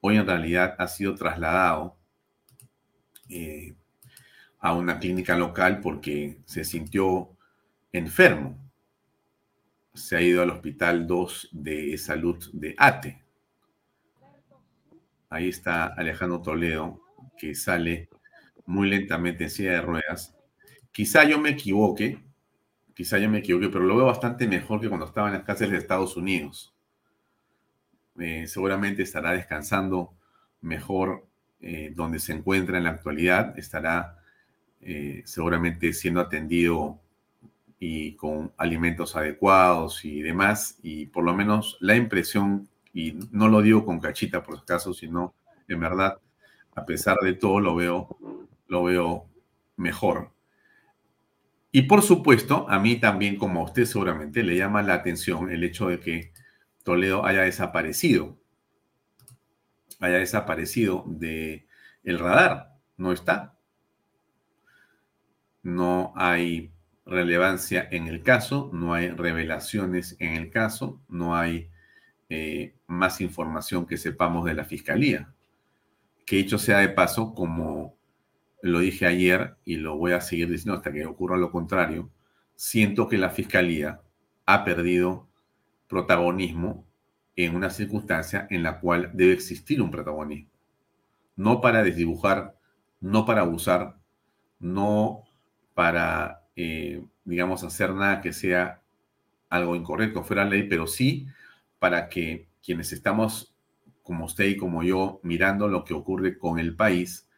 Hoy 0.00 0.16
en 0.16 0.26
realidad 0.26 0.76
ha 0.78 0.86
sido 0.86 1.14
trasladado 1.14 1.96
eh, 3.28 3.74
a 4.60 4.74
una 4.74 4.98
clínica 4.98 5.36
local 5.36 5.80
porque 5.80 6.38
se 6.44 6.64
sintió 6.64 7.30
enfermo 7.92 8.60
se 9.94 10.16
ha 10.16 10.22
ido 10.22 10.42
al 10.42 10.50
Hospital 10.50 11.06
2 11.06 11.48
de 11.52 11.98
Salud 11.98 12.38
de 12.52 12.74
ATE. 12.78 13.22
Ahí 15.28 15.48
está 15.48 15.86
Alejandro 15.86 16.40
Toledo, 16.42 17.00
que 17.38 17.54
sale 17.54 18.08
muy 18.66 18.88
lentamente 18.88 19.44
en 19.44 19.50
silla 19.50 19.72
de 19.72 19.82
ruedas. 19.82 20.34
Quizá 20.92 21.24
yo 21.24 21.38
me 21.38 21.50
equivoque, 21.50 22.18
quizá 22.94 23.18
yo 23.18 23.30
me 23.30 23.38
equivoque, 23.38 23.68
pero 23.68 23.84
lo 23.84 23.96
veo 23.96 24.06
bastante 24.06 24.46
mejor 24.46 24.80
que 24.80 24.88
cuando 24.88 25.06
estaba 25.06 25.28
en 25.28 25.34
las 25.34 25.44
cárceles 25.44 25.72
de 25.72 25.78
Estados 25.78 26.16
Unidos. 26.16 26.74
Eh, 28.18 28.46
seguramente 28.46 29.02
estará 29.02 29.32
descansando 29.32 30.12
mejor 30.60 31.26
eh, 31.60 31.92
donde 31.94 32.18
se 32.18 32.32
encuentra 32.32 32.78
en 32.78 32.84
la 32.84 32.90
actualidad, 32.90 33.58
estará 33.58 34.18
eh, 34.80 35.22
seguramente 35.24 35.92
siendo 35.92 36.20
atendido 36.20 37.00
y 37.78 38.14
con 38.16 38.52
alimentos 38.56 39.16
adecuados 39.16 40.04
y 40.04 40.22
demás, 40.22 40.78
y 40.82 41.06
por 41.06 41.24
lo 41.24 41.34
menos 41.34 41.78
la 41.80 41.96
impresión, 41.96 42.68
y 42.92 43.16
no 43.30 43.48
lo 43.48 43.62
digo 43.62 43.84
con 43.86 44.00
cachita 44.00 44.42
por 44.42 44.64
caso, 44.64 44.92
sino 44.92 45.34
en 45.68 45.80
verdad, 45.80 46.18
a 46.74 46.84
pesar 46.84 47.16
de 47.22 47.34
todo, 47.34 47.60
lo 47.60 47.74
veo, 47.74 48.16
lo 48.68 48.84
veo 48.84 49.26
mejor. 49.76 50.30
Y 51.72 51.82
por 51.82 52.02
supuesto, 52.02 52.68
a 52.68 52.80
mí 52.80 52.96
también, 52.96 53.36
como 53.36 53.60
a 53.60 53.64
usted 53.64 53.84
seguramente, 53.84 54.42
le 54.42 54.56
llama 54.56 54.82
la 54.82 54.94
atención 54.94 55.50
el 55.50 55.62
hecho 55.62 55.88
de 55.88 56.00
que 56.00 56.32
Toledo 56.82 57.24
haya 57.24 57.42
desaparecido, 57.42 58.36
haya 60.00 60.18
desaparecido 60.18 61.04
de 61.06 61.66
el 62.02 62.18
radar, 62.18 62.74
no 62.96 63.12
está. 63.12 63.56
No 65.62 66.12
hay 66.16 66.72
relevancia 67.04 67.86
en 67.90 68.08
el 68.08 68.22
caso, 68.22 68.70
no 68.72 68.94
hay 68.94 69.08
revelaciones 69.08 70.16
en 70.18 70.34
el 70.34 70.50
caso, 70.50 71.00
no 71.08 71.36
hay 71.36 71.70
eh, 72.28 72.74
más 72.86 73.20
información 73.20 73.86
que 73.86 73.96
sepamos 73.96 74.44
de 74.44 74.54
la 74.54 74.64
fiscalía. 74.64 75.32
Que 76.26 76.40
hecho 76.40 76.58
sea 76.58 76.78
de 76.78 76.88
paso, 76.88 77.34
como 77.34 77.99
lo 78.62 78.80
dije 78.80 79.06
ayer 79.06 79.56
y 79.64 79.76
lo 79.76 79.96
voy 79.96 80.12
a 80.12 80.20
seguir 80.20 80.50
diciendo 80.50 80.76
hasta 80.76 80.92
que 80.92 81.06
ocurra 81.06 81.36
lo 81.36 81.50
contrario, 81.50 82.10
siento 82.56 83.08
que 83.08 83.18
la 83.18 83.30
fiscalía 83.30 84.00
ha 84.46 84.64
perdido 84.64 85.28
protagonismo 85.88 86.86
en 87.36 87.54
una 87.54 87.70
circunstancia 87.70 88.46
en 88.50 88.62
la 88.62 88.80
cual 88.80 89.10
debe 89.14 89.32
existir 89.32 89.80
un 89.80 89.90
protagonismo. 89.90 90.50
No 91.36 91.60
para 91.60 91.82
desdibujar, 91.82 92.56
no 93.00 93.24
para 93.24 93.40
abusar, 93.42 93.96
no 94.58 95.24
para 95.74 96.40
eh, 96.56 97.02
digamos, 97.24 97.64
hacer 97.64 97.94
nada 97.94 98.20
que 98.20 98.32
sea 98.32 98.82
algo 99.48 99.76
incorrecto 99.76 100.22
fuera 100.22 100.44
ley, 100.44 100.64
pero 100.64 100.86
sí 100.86 101.26
para 101.78 102.08
que 102.08 102.48
quienes 102.62 102.92
estamos, 102.92 103.54
como 104.02 104.26
usted 104.26 104.44
y 104.44 104.56
como 104.56 104.82
yo, 104.82 105.20
mirando 105.22 105.68
lo 105.68 105.84
que 105.84 105.94
ocurre 105.94 106.36
con 106.36 106.58
el 106.58 106.76
país, 106.76 107.28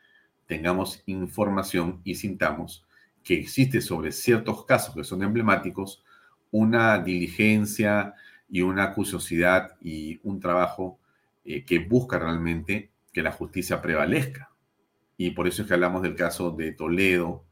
tengamos 0.47 1.03
información 1.07 2.01
y 2.05 2.17
sintamos 2.17 2.85
que 3.23 3.35
existe 3.35 3.81
sobre 3.81 4.13
ciertos 4.13 4.65
casos 4.65 4.95
que 4.95 5.05
son 5.05 5.23
emblemáticos 5.23 6.05
una 6.51 6.99
diligencia 6.99 8.15
y 8.49 8.61
una 8.61 8.93
curiosidad 8.93 9.77
y 9.81 10.21
un 10.23 10.41
trabajo 10.41 10.99
eh, 11.45 11.65
que 11.65 11.79
busca 11.79 12.19
realmente 12.19 12.91
que 13.13 13.23
la 13.23 13.33
justicia 13.33 13.81
prevalezca. 13.81 14.51
Y 15.17 15.31
por 15.31 15.49
eso 15.49 15.63
es 15.63 15.69
que 15.69 15.75
hablamos 15.75 16.03
del 16.03 16.15
caso 16.15 16.51
de 16.51 16.73
Toledo, 16.73 17.45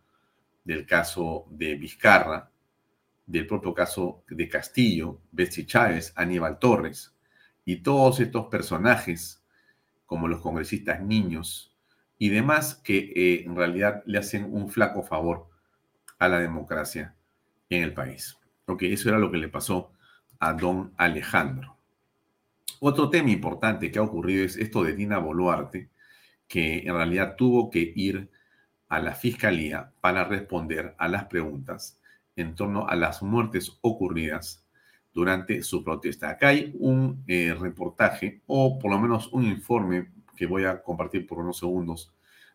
del 0.64 0.84
caso 0.86 1.46
de 1.50 1.74
Vizcarra, 1.76 2.50
del 3.26 3.46
propio 3.46 3.72
caso 3.72 4.24
de 4.28 4.48
Castillo, 4.48 5.20
Betsy 5.30 5.64
Chávez, 5.64 6.12
Aníbal 6.16 6.58
Torres 6.58 7.14
y 7.64 7.76
todos 7.76 8.20
estos 8.20 8.46
personajes, 8.46 9.42
como 10.04 10.28
los 10.28 10.40
congresistas 10.40 11.00
niños 11.00 11.69
y 12.22 12.28
demás, 12.28 12.74
que 12.74 12.98
eh, 13.16 13.44
en 13.46 13.56
realidad 13.56 14.02
le 14.04 14.18
hacen 14.18 14.44
un 14.52 14.68
flaco 14.68 15.02
favor 15.02 15.48
a 16.18 16.28
la 16.28 16.38
democracia 16.38 17.16
en 17.70 17.82
el 17.82 17.94
país. 17.94 18.38
Ok, 18.66 18.82
eso 18.82 19.08
era 19.08 19.18
lo 19.18 19.30
que 19.30 19.38
le 19.38 19.48
pasó 19.48 19.94
a 20.38 20.52
don 20.52 20.92
Alejandro. 20.98 21.78
Otro 22.78 23.08
tema 23.08 23.30
importante 23.30 23.90
que 23.90 23.98
ha 23.98 24.02
ocurrido 24.02 24.44
es 24.44 24.58
esto 24.58 24.84
de 24.84 24.94
Dina 24.94 25.16
Boluarte, 25.16 25.88
que 26.46 26.80
en 26.80 26.92
realidad 26.92 27.36
tuvo 27.36 27.70
que 27.70 27.90
ir 27.96 28.30
a 28.90 29.00
la 29.00 29.14
fiscalía 29.14 29.90
para 30.02 30.24
responder 30.24 30.94
a 30.98 31.08
las 31.08 31.24
preguntas 31.24 31.98
en 32.36 32.54
torno 32.54 32.86
a 32.86 32.96
las 32.96 33.22
muertes 33.22 33.78
ocurridas 33.80 34.62
durante 35.14 35.62
su 35.62 35.82
protesta. 35.82 36.28
Acá 36.28 36.48
hay 36.48 36.76
un 36.78 37.24
eh, 37.26 37.56
reportaje, 37.58 38.42
o 38.46 38.78
por 38.78 38.90
lo 38.90 38.98
menos 38.98 39.32
un 39.32 39.44
informe 39.44 40.10
que 40.40 40.46
voy 40.46 40.64
a 40.64 40.80
compartir 40.82 41.26
por 41.26 41.38
unos 41.38 41.58
segundos, 41.58 42.10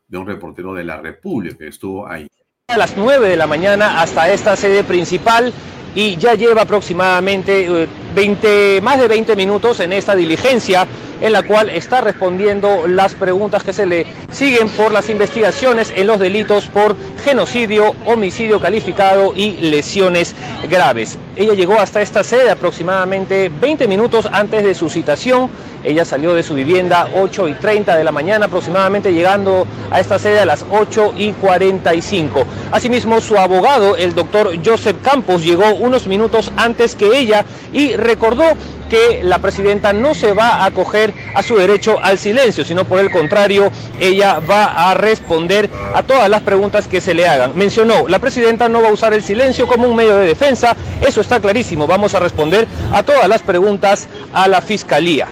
de 0.08 0.18
un 0.18 0.26
reportero 0.26 0.74
de 0.74 0.84
la 0.84 0.98
República 0.98 1.56
que 1.56 1.68
estuvo 1.68 2.08
ahí. 2.08 2.28
A 2.68 2.78
las 2.78 2.98
9 2.98 3.30
de 3.30 3.38
la 3.38 3.46
mañana 3.46 4.02
hasta 4.02 4.28
esta 4.34 4.56
sede 4.56 4.84
principal 4.84 5.54
y 5.94 6.16
ya 6.18 6.34
lleva 6.34 6.64
aproximadamente 6.64 7.88
20, 8.16 8.78
eh, 8.78 8.82
más 8.82 9.00
de 9.00 9.08
20 9.08 9.36
minutos 9.36 9.82
en 9.82 9.94
esta 9.94 10.16
diligencia 10.16 10.88
en 11.22 11.32
la 11.32 11.44
cual 11.44 11.70
está 11.70 12.02
respondiendo 12.02 12.88
las 12.88 13.14
preguntas 13.14 13.64
que 13.64 13.72
se 13.72 13.86
le 13.86 14.06
siguen 14.32 14.68
por 14.70 14.92
las 14.92 15.10
investigaciones 15.10 15.94
en 15.96 16.08
los 16.08 16.20
delitos 16.20 16.68
por 16.68 16.96
genocidio, 17.24 17.96
homicidio 18.06 18.60
calificado 18.60 19.34
y 19.36 19.52
lesiones 19.58 20.36
graves. 20.70 21.18
Ella 21.36 21.54
llegó 21.54 21.80
hasta 21.80 22.02
esta 22.02 22.24
sede 22.24 22.50
aproximadamente 22.50 23.50
20 23.50 23.88
minutos 23.88 24.28
antes 24.32 24.64
de 24.64 24.74
su 24.74 24.90
citación. 24.90 25.50
Ella 25.86 26.04
salió 26.04 26.34
de 26.34 26.42
su 26.42 26.56
vivienda 26.56 27.10
8 27.16 27.48
y 27.48 27.54
30 27.54 27.96
de 27.96 28.04
la 28.04 28.12
mañana 28.12 28.48
aproximadamente, 28.48 29.14
llegando 29.14 29.68
a 29.92 30.00
esta 30.00 30.18
sede 30.18 30.40
a 30.40 30.46
las 30.46 30.66
8 30.70 31.14
y 31.16 31.32
45. 31.34 32.44
Asimismo, 32.72 33.22
su 33.22 33.38
abogado, 33.38 33.96
el 33.96 34.16
doctor 34.16 34.52
Joseph 34.66 34.98
Campos, 35.04 35.44
llegó 35.44 35.76
unos 35.76 36.08
minutos 36.08 36.52
antes 36.58 36.96
que 36.96 37.18
ella 37.18 37.46
y 37.72 37.96
recordó 37.96 38.44
que 38.90 39.22
la 39.24 39.40
presidenta 39.40 39.94
no 39.94 40.14
se 40.14 40.34
va 40.34 40.50
a 40.50 40.66
acoger 40.66 41.14
a 41.34 41.44
su 41.44 41.56
derecho 41.56 41.98
al 42.02 42.18
silencio, 42.18 42.64
sino 42.66 42.86
por 42.86 43.00
el 43.00 43.12
contrario, 43.12 43.72
ella 44.00 44.40
va 44.40 44.90
a 44.90 44.94
responder 44.94 45.70
a 45.94 46.04
todas 46.04 46.30
las 46.30 46.42
preguntas 46.42 46.88
que 46.88 47.02
se 47.02 47.14
le 47.14 47.28
hagan. 47.28 47.52
Mencionó, 47.56 48.08
la 48.08 48.20
presidenta 48.20 48.70
no 48.70 48.82
va 48.82 48.90
a 48.90 48.94
usar 48.94 49.14
el 49.14 49.24
silencio 49.24 49.68
como 49.68 49.88
un 49.88 49.96
medio 49.96 50.18
de 50.18 50.28
defensa, 50.28 50.76
eso 51.02 51.22
está 51.22 51.40
clarísimo, 51.40 51.88
vamos 51.88 52.14
a 52.16 52.20
responder 52.20 52.68
a 52.92 53.04
todas 53.04 53.28
las 53.28 53.42
preguntas 53.42 54.08
a 54.34 54.48
la 54.48 54.62
fiscalía. 54.62 55.28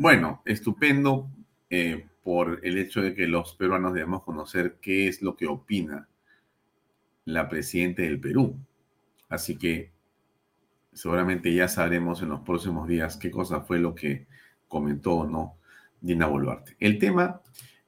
Bueno, 0.00 0.42
estupendo 0.44 1.28
eh, 1.70 2.06
por 2.22 2.60
el 2.62 2.78
hecho 2.78 3.02
de 3.02 3.16
que 3.16 3.26
los 3.26 3.56
peruanos 3.56 3.94
debemos 3.94 4.22
conocer 4.22 4.76
qué 4.80 5.08
es 5.08 5.22
lo 5.22 5.36
que 5.36 5.48
opina 5.48 6.06
la 7.24 7.48
presidenta 7.48 8.02
del 8.02 8.20
Perú. 8.20 8.56
Así 9.28 9.56
que 9.58 9.90
seguramente 10.92 11.52
ya 11.52 11.66
sabremos 11.66 12.22
en 12.22 12.28
los 12.28 12.42
próximos 12.42 12.86
días 12.86 13.16
qué 13.16 13.32
cosa 13.32 13.62
fue 13.62 13.80
lo 13.80 13.96
que 13.96 14.28
comentó 14.68 15.14
o 15.14 15.26
no 15.26 15.56
Dina 16.00 16.26
Boluarte. 16.26 16.76
El 16.78 17.00
tema 17.00 17.42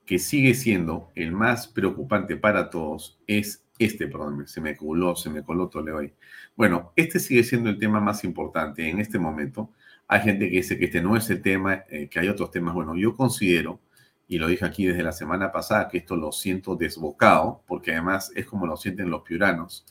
que 0.05 0.19
sigue 0.19 0.55
siendo 0.55 1.13
el 1.15 1.31
más 1.31 1.69
preocupante 1.69 2.37
para 2.37 2.71
todos 2.71 3.21
es 3.29 3.63
este, 3.79 4.09
perdón, 4.09 4.49
se 4.49 4.61
me 4.61 4.77
coló, 4.77 5.15
se 5.15 5.31
me 5.31 5.45
coló 5.45 5.69
todo 5.69 5.95
hoy. 5.95 6.13
Bueno, 6.57 6.93
este 6.97 7.21
sigue 7.21 7.45
siendo 7.45 7.71
el 7.71 7.79
tema 7.79 8.01
más 8.01 8.25
importante 8.25 8.91
en 8.91 8.99
este 8.99 9.21
momento. 9.21 9.71
Hay 10.13 10.23
gente 10.23 10.51
que 10.51 10.57
dice 10.57 10.77
que 10.77 10.87
este 10.87 11.01
no 11.01 11.17
es 11.17 11.31
el 11.31 11.41
tema, 11.41 11.85
eh, 11.89 12.09
que 12.09 12.19
hay 12.19 12.29
otros 12.29 12.51
temas. 12.51 12.75
Bueno, 12.75 12.97
yo 12.97 13.15
considero, 13.15 13.79
y 14.27 14.39
lo 14.39 14.49
dije 14.49 14.65
aquí 14.65 14.85
desde 14.85 15.05
la 15.05 15.13
semana 15.13 15.53
pasada, 15.53 15.87
que 15.87 15.99
esto 15.99 16.17
lo 16.17 16.33
siento 16.33 16.75
desbocado, 16.75 17.63
porque 17.65 17.93
además 17.93 18.33
es 18.35 18.45
como 18.45 18.67
lo 18.67 18.77
sienten 18.77 19.09
los 19.09 19.23
piuranos 19.23 19.87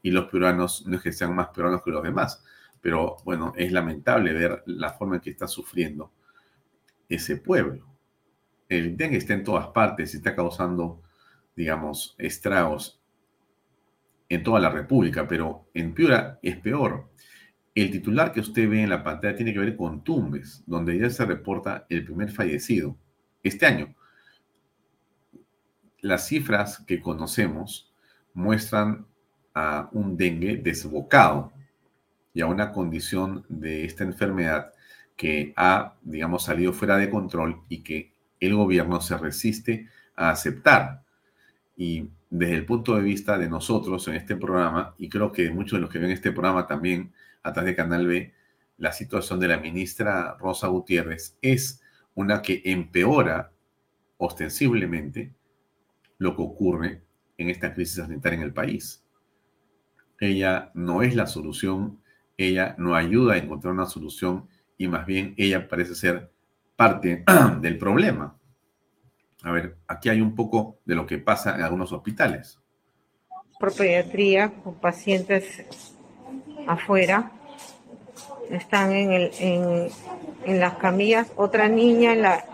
y 0.00 0.12
los 0.12 0.30
peruanos 0.30 0.86
no 0.86 0.96
es 0.96 1.02
que 1.02 1.12
sean 1.12 1.34
más 1.34 1.48
peruanos 1.48 1.82
que 1.82 1.90
los 1.90 2.02
demás, 2.02 2.42
pero 2.80 3.18
bueno, 3.22 3.52
es 3.54 3.70
lamentable 3.70 4.32
ver 4.32 4.62
la 4.64 4.94
forma 4.94 5.16
en 5.16 5.20
que 5.20 5.28
está 5.28 5.46
sufriendo 5.46 6.10
ese 7.06 7.36
pueblo. 7.36 7.86
El 8.66 8.96
dengue 8.96 9.18
está 9.18 9.34
en 9.34 9.44
todas 9.44 9.66
partes 9.66 10.14
y 10.14 10.16
está 10.16 10.34
causando, 10.34 11.02
digamos, 11.54 12.14
estragos 12.16 12.98
en 14.26 14.42
toda 14.42 14.58
la 14.58 14.70
República, 14.70 15.28
pero 15.28 15.68
en 15.74 15.92
Piura 15.92 16.38
es 16.40 16.56
peor. 16.56 17.10
El 17.74 17.90
titular 17.90 18.32
que 18.32 18.40
usted 18.40 18.68
ve 18.68 18.82
en 18.82 18.90
la 18.90 19.04
pantalla 19.04 19.36
tiene 19.36 19.52
que 19.52 19.60
ver 19.60 19.76
con 19.76 20.02
Tumbes, 20.02 20.62
donde 20.66 20.98
ya 20.98 21.08
se 21.08 21.24
reporta 21.24 21.86
el 21.88 22.04
primer 22.04 22.30
fallecido 22.30 22.96
este 23.42 23.66
año. 23.66 23.94
Las 26.00 26.26
cifras 26.26 26.78
que 26.86 27.00
conocemos 27.00 27.92
muestran 28.34 29.06
a 29.54 29.88
un 29.92 30.16
dengue 30.16 30.56
desbocado 30.56 31.52
y 32.32 32.40
a 32.40 32.46
una 32.46 32.72
condición 32.72 33.44
de 33.48 33.84
esta 33.84 34.04
enfermedad 34.04 34.72
que 35.16 35.52
ha, 35.56 35.96
digamos, 36.02 36.44
salido 36.44 36.72
fuera 36.72 36.96
de 36.96 37.10
control 37.10 37.62
y 37.68 37.82
que 37.82 38.12
el 38.40 38.54
gobierno 38.54 39.00
se 39.00 39.18
resiste 39.18 39.88
a 40.16 40.30
aceptar. 40.30 41.02
Y 41.76 42.08
desde 42.30 42.54
el 42.54 42.64
punto 42.64 42.96
de 42.96 43.02
vista 43.02 43.36
de 43.36 43.48
nosotros 43.48 44.06
en 44.08 44.14
este 44.14 44.36
programa, 44.36 44.94
y 44.98 45.08
creo 45.08 45.30
que 45.30 45.50
muchos 45.50 45.78
de 45.78 45.82
los 45.82 45.90
que 45.90 45.98
ven 45.98 46.10
este 46.10 46.32
programa 46.32 46.66
también 46.66 47.12
a 47.42 47.52
través 47.52 47.72
de 47.72 47.76
Canal 47.76 48.06
B, 48.06 48.34
la 48.76 48.92
situación 48.92 49.40
de 49.40 49.48
la 49.48 49.58
ministra 49.58 50.36
Rosa 50.38 50.68
Gutiérrez 50.68 51.36
es 51.42 51.82
una 52.14 52.42
que 52.42 52.62
empeora 52.64 53.52
ostensiblemente 54.16 55.34
lo 56.18 56.36
que 56.36 56.42
ocurre 56.42 57.02
en 57.38 57.50
esta 57.50 57.72
crisis 57.72 57.96
sanitaria 57.96 58.38
en 58.38 58.42
el 58.42 58.52
país. 58.52 59.04
Ella 60.18 60.70
no 60.74 61.02
es 61.02 61.14
la 61.14 61.26
solución, 61.26 62.00
ella 62.36 62.74
no 62.78 62.94
ayuda 62.94 63.34
a 63.34 63.38
encontrar 63.38 63.72
una 63.72 63.86
solución 63.86 64.48
y 64.76 64.88
más 64.88 65.06
bien 65.06 65.34
ella 65.36 65.68
parece 65.68 65.94
ser 65.94 66.30
parte 66.76 67.24
del 67.60 67.78
problema. 67.78 68.38
A 69.42 69.52
ver, 69.52 69.76
aquí 69.86 70.10
hay 70.10 70.20
un 70.20 70.34
poco 70.34 70.78
de 70.84 70.94
lo 70.94 71.06
que 71.06 71.18
pasa 71.18 71.54
en 71.54 71.62
algunos 71.62 71.92
hospitales. 71.92 72.58
Por 73.58 73.74
pediatría, 73.74 74.50
con 74.62 74.74
pacientes 74.80 75.94
afuera, 76.66 77.32
están 78.50 78.92
en, 78.92 79.12
el, 79.12 79.30
en, 80.44 80.60
las 80.60 80.74
camillas. 80.74 81.28
Otra 81.36 81.68
niña 81.68 82.12
en 82.12 82.22
la, 82.22 82.44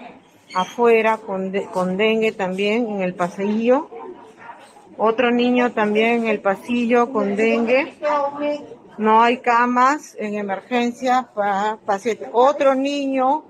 afuera 0.54 1.18
con, 1.18 1.52
con 1.72 1.96
dengue 1.96 2.32
también 2.32 2.88
en 2.88 3.02
el 3.02 3.14
pasillo. 3.14 3.88
Otro 4.98 5.30
niño 5.30 5.72
también 5.72 6.22
en 6.22 6.28
el 6.28 6.40
pasillo 6.40 7.12
con 7.12 7.36
dengue. 7.36 7.94
No 8.98 9.22
hay 9.22 9.38
camas 9.38 10.16
en 10.18 10.34
emergencia 10.34 11.28
para 11.34 11.76
pacientes. 11.84 12.28
Otro 12.32 12.74
niño 12.74 13.44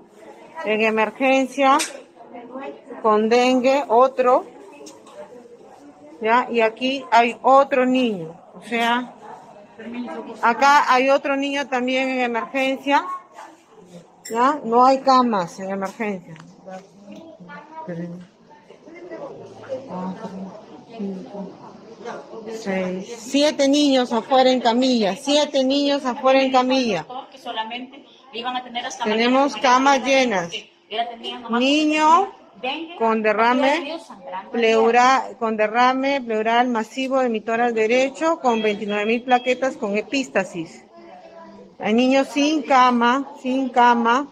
en 0.65 0.81
emergencia 0.81 1.77
con 3.01 3.29
dengue, 3.29 3.83
otro. 3.87 4.45
¿Ya? 6.21 6.47
Y 6.51 6.61
aquí 6.61 7.05
hay 7.11 7.37
otro 7.41 7.85
niño. 7.85 8.35
O 8.55 8.61
sea, 8.63 9.13
acá 10.41 10.91
hay 10.93 11.09
otro 11.09 11.35
niño 11.35 11.67
también 11.67 12.09
en 12.09 12.21
emergencia. 12.21 13.05
¿Ya? 14.29 14.59
No 14.63 14.85
hay 14.85 14.99
camas 14.99 15.59
en 15.59 15.69
emergencia. 15.69 16.35
Siete 23.17 23.67
niños 23.67 24.11
afuera 24.11 24.51
en 24.51 24.61
camilla, 24.61 25.15
siete 25.15 25.63
niños 25.63 26.05
afuera 26.05 26.41
en 26.41 26.51
camilla. 26.51 27.05
Tenemos 29.03 29.55
camas 29.55 30.03
llenas. 30.03 30.49
Niño 31.49 32.31
con 32.97 33.21
derrame 33.21 33.99
pleural, 34.51 35.37
con 35.37 35.57
derrame 35.57 36.21
pleural 36.21 36.67
masivo 36.67 37.19
de 37.19 37.29
mitoral 37.29 37.73
derecho 37.73 38.39
con 38.39 38.61
29 38.61 39.05
mil 39.05 39.23
plaquetas 39.23 39.77
con 39.77 39.97
epístasis. 39.97 40.83
Hay 41.79 41.93
niños 41.93 42.27
sin 42.29 42.63
cama, 42.63 43.31
sin 43.41 43.69
cama, 43.69 44.27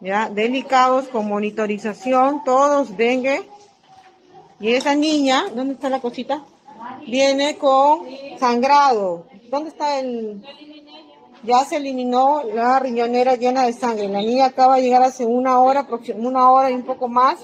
ya 0.00 0.30
delicados 0.30 1.08
con 1.08 1.28
monitorización, 1.28 2.42
todos 2.44 2.96
dengue. 2.96 3.42
Y 4.60 4.72
esa 4.72 4.94
niña, 4.94 5.46
¿dónde 5.54 5.74
está 5.74 5.90
la 5.90 6.00
cosita? 6.00 6.42
Viene 7.06 7.56
con 7.58 8.06
sangrado. 8.38 9.26
¿Dónde 9.50 9.70
está 9.70 9.98
el...? 9.98 10.42
Ya 11.44 11.64
se 11.64 11.76
eliminó 11.76 12.42
la 12.42 12.78
riñonera 12.78 13.36
llena 13.36 13.64
de 13.66 13.72
sangre. 13.74 14.08
La 14.08 14.20
niña 14.20 14.46
acaba 14.46 14.76
de 14.76 14.82
llegar 14.82 15.02
hace 15.02 15.26
una 15.26 15.60
hora, 15.60 15.86
una 16.14 16.50
hora 16.50 16.70
y 16.70 16.74
un 16.74 16.84
poco 16.84 17.08
más, 17.08 17.38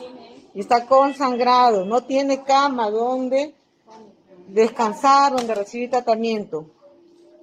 y 0.54 0.60
está 0.60 0.86
con 0.86 1.14
sangrado. 1.14 1.84
No 1.84 2.02
tiene 2.02 2.42
cama 2.42 2.90
donde 2.90 3.54
descansar, 4.48 5.32
donde 5.32 5.54
recibir 5.54 5.90
tratamiento. 5.90 6.70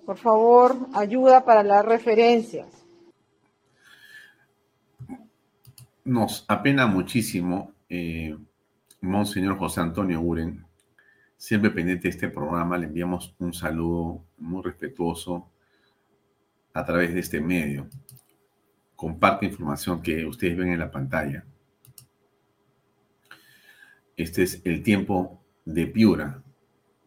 Por 0.05 0.17
favor, 0.17 0.75
ayuda 0.93 1.45
para 1.45 1.63
las 1.63 1.85
referencias. 1.85 2.67
Nos 6.03 6.45
apena 6.47 6.87
muchísimo, 6.87 7.73
eh, 7.89 8.35
Monseñor 9.01 9.59
José 9.59 9.81
Antonio 9.81 10.21
Uren, 10.21 10.65
siempre 11.35 11.69
pendiente 11.69 12.03
de 12.03 12.09
este 12.09 12.29
programa, 12.29 12.77
le 12.77 12.87
enviamos 12.87 13.35
un 13.37 13.53
saludo 13.53 14.23
muy 14.37 14.63
respetuoso 14.63 15.49
a 16.77 16.85
través 16.85 17.11
de 17.11 17.21
este 17.21 17.41
medio. 17.41 17.89
comparte 18.95 19.45
información 19.45 20.01
que 20.01 20.25
ustedes 20.25 20.57
ven 20.57 20.69
en 20.69 20.79
la 20.79 20.91
pantalla. 20.91 21.43
Este 24.15 24.43
es 24.43 24.61
el 24.63 24.81
tiempo 24.81 25.43
de 25.65 25.85
Piura. 25.85 26.43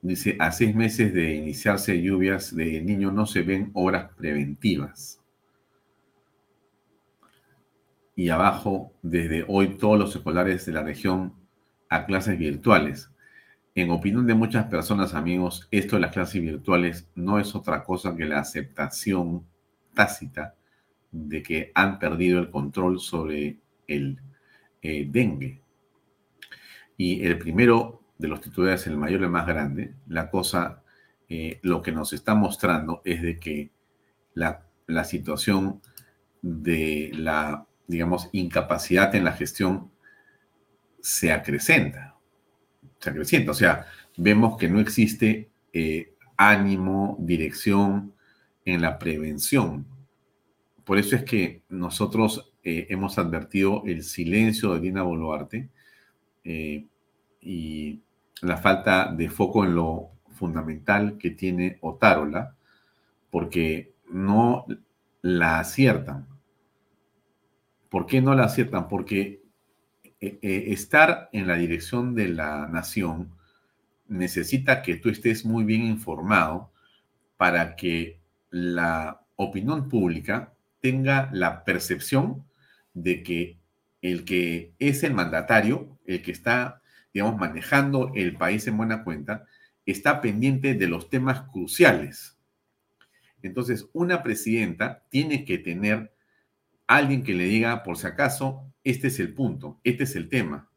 Dice, 0.00 0.36
a 0.38 0.52
seis 0.52 0.74
meses 0.74 1.12
de 1.12 1.34
iniciarse 1.34 2.00
lluvias 2.00 2.54
de 2.54 2.80
niño 2.80 3.10
no 3.10 3.26
se 3.26 3.42
ven 3.42 3.70
obras 3.74 4.12
preventivas. 4.16 5.20
Y 8.14 8.28
abajo, 8.28 8.92
desde 9.02 9.44
hoy, 9.48 9.76
todos 9.76 9.98
los 9.98 10.14
escolares 10.14 10.66
de 10.66 10.72
la 10.72 10.82
región 10.82 11.34
a 11.88 12.06
clases 12.06 12.38
virtuales. 12.38 13.10
En 13.74 13.90
opinión 13.90 14.26
de 14.26 14.34
muchas 14.34 14.66
personas, 14.66 15.14
amigos, 15.14 15.68
esto 15.70 15.96
de 15.96 16.02
las 16.02 16.12
clases 16.12 16.40
virtuales 16.40 17.08
no 17.14 17.38
es 17.38 17.54
otra 17.54 17.84
cosa 17.84 18.16
que 18.16 18.26
la 18.26 18.40
aceptación 18.40 19.49
tácita 19.94 20.54
de 21.10 21.42
que 21.42 21.72
han 21.74 21.98
perdido 21.98 22.40
el 22.40 22.50
control 22.50 23.00
sobre 23.00 23.58
el 23.86 24.20
eh, 24.82 25.06
dengue. 25.08 25.60
Y 26.96 27.24
el 27.24 27.38
primero 27.38 28.02
de 28.18 28.28
los 28.28 28.40
titulares, 28.40 28.86
el 28.86 28.96
mayor 28.96 29.22
el 29.22 29.30
más 29.30 29.46
grande, 29.46 29.94
la 30.06 30.30
cosa, 30.30 30.82
eh, 31.28 31.58
lo 31.62 31.82
que 31.82 31.92
nos 31.92 32.12
está 32.12 32.34
mostrando 32.34 33.02
es 33.04 33.22
de 33.22 33.38
que 33.38 33.70
la, 34.34 34.66
la 34.86 35.04
situación 35.04 35.80
de 36.42 37.10
la, 37.14 37.66
digamos, 37.86 38.28
incapacidad 38.32 39.14
en 39.14 39.24
la 39.24 39.32
gestión 39.32 39.90
se 41.00 41.32
acrecenta. 41.32 42.16
Se 42.98 43.10
acrecenta. 43.10 43.52
O 43.52 43.54
sea, 43.54 43.86
vemos 44.16 44.56
que 44.58 44.68
no 44.68 44.80
existe 44.80 45.50
eh, 45.72 46.14
ánimo, 46.36 47.16
dirección 47.20 48.14
en 48.64 48.82
la 48.82 48.98
prevención. 48.98 49.86
Por 50.84 50.98
eso 50.98 51.16
es 51.16 51.24
que 51.24 51.62
nosotros 51.68 52.52
eh, 52.62 52.86
hemos 52.90 53.18
advertido 53.18 53.82
el 53.86 54.02
silencio 54.02 54.74
de 54.74 54.80
Dina 54.80 55.02
Boluarte 55.02 55.70
eh, 56.44 56.86
y 57.40 58.02
la 58.42 58.56
falta 58.56 59.12
de 59.12 59.28
foco 59.28 59.64
en 59.64 59.74
lo 59.74 60.10
fundamental 60.30 61.16
que 61.18 61.30
tiene 61.30 61.78
Otárola, 61.80 62.56
porque 63.30 63.94
no 64.10 64.66
la 65.22 65.60
aciertan. 65.60 66.26
¿Por 67.88 68.06
qué 68.06 68.20
no 68.20 68.34
la 68.34 68.44
aciertan? 68.44 68.88
Porque 68.88 69.42
eh, 70.20 70.38
estar 70.68 71.28
en 71.32 71.46
la 71.46 71.56
dirección 71.56 72.14
de 72.14 72.28
la 72.28 72.66
nación 72.68 73.32
necesita 74.06 74.82
que 74.82 74.96
tú 74.96 75.08
estés 75.08 75.46
muy 75.46 75.64
bien 75.64 75.82
informado 75.82 76.72
para 77.36 77.76
que 77.76 78.19
la 78.50 79.22
opinión 79.36 79.88
pública 79.88 80.52
tenga 80.80 81.30
la 81.32 81.64
percepción 81.64 82.44
de 82.94 83.22
que 83.22 83.58
el 84.02 84.24
que 84.24 84.72
es 84.78 85.02
el 85.02 85.14
mandatario, 85.14 85.98
el 86.06 86.22
que 86.22 86.32
está, 86.32 86.80
digamos, 87.12 87.38
manejando 87.38 88.12
el 88.14 88.36
país 88.36 88.66
en 88.66 88.76
buena 88.76 89.04
cuenta, 89.04 89.44
está 89.86 90.20
pendiente 90.20 90.74
de 90.74 90.88
los 90.88 91.10
temas 91.10 91.42
cruciales. 91.52 92.38
Entonces, 93.42 93.88
una 93.92 94.22
presidenta 94.22 95.04
tiene 95.08 95.44
que 95.44 95.58
tener 95.58 96.12
alguien 96.86 97.22
que 97.22 97.34
le 97.34 97.44
diga, 97.44 97.82
por 97.82 97.96
si 97.96 98.06
acaso, 98.06 98.64
este 98.84 99.08
es 99.08 99.20
el 99.20 99.34
punto, 99.34 99.80
este 99.84 100.04
es 100.04 100.16
el 100.16 100.28
tema, 100.28 100.68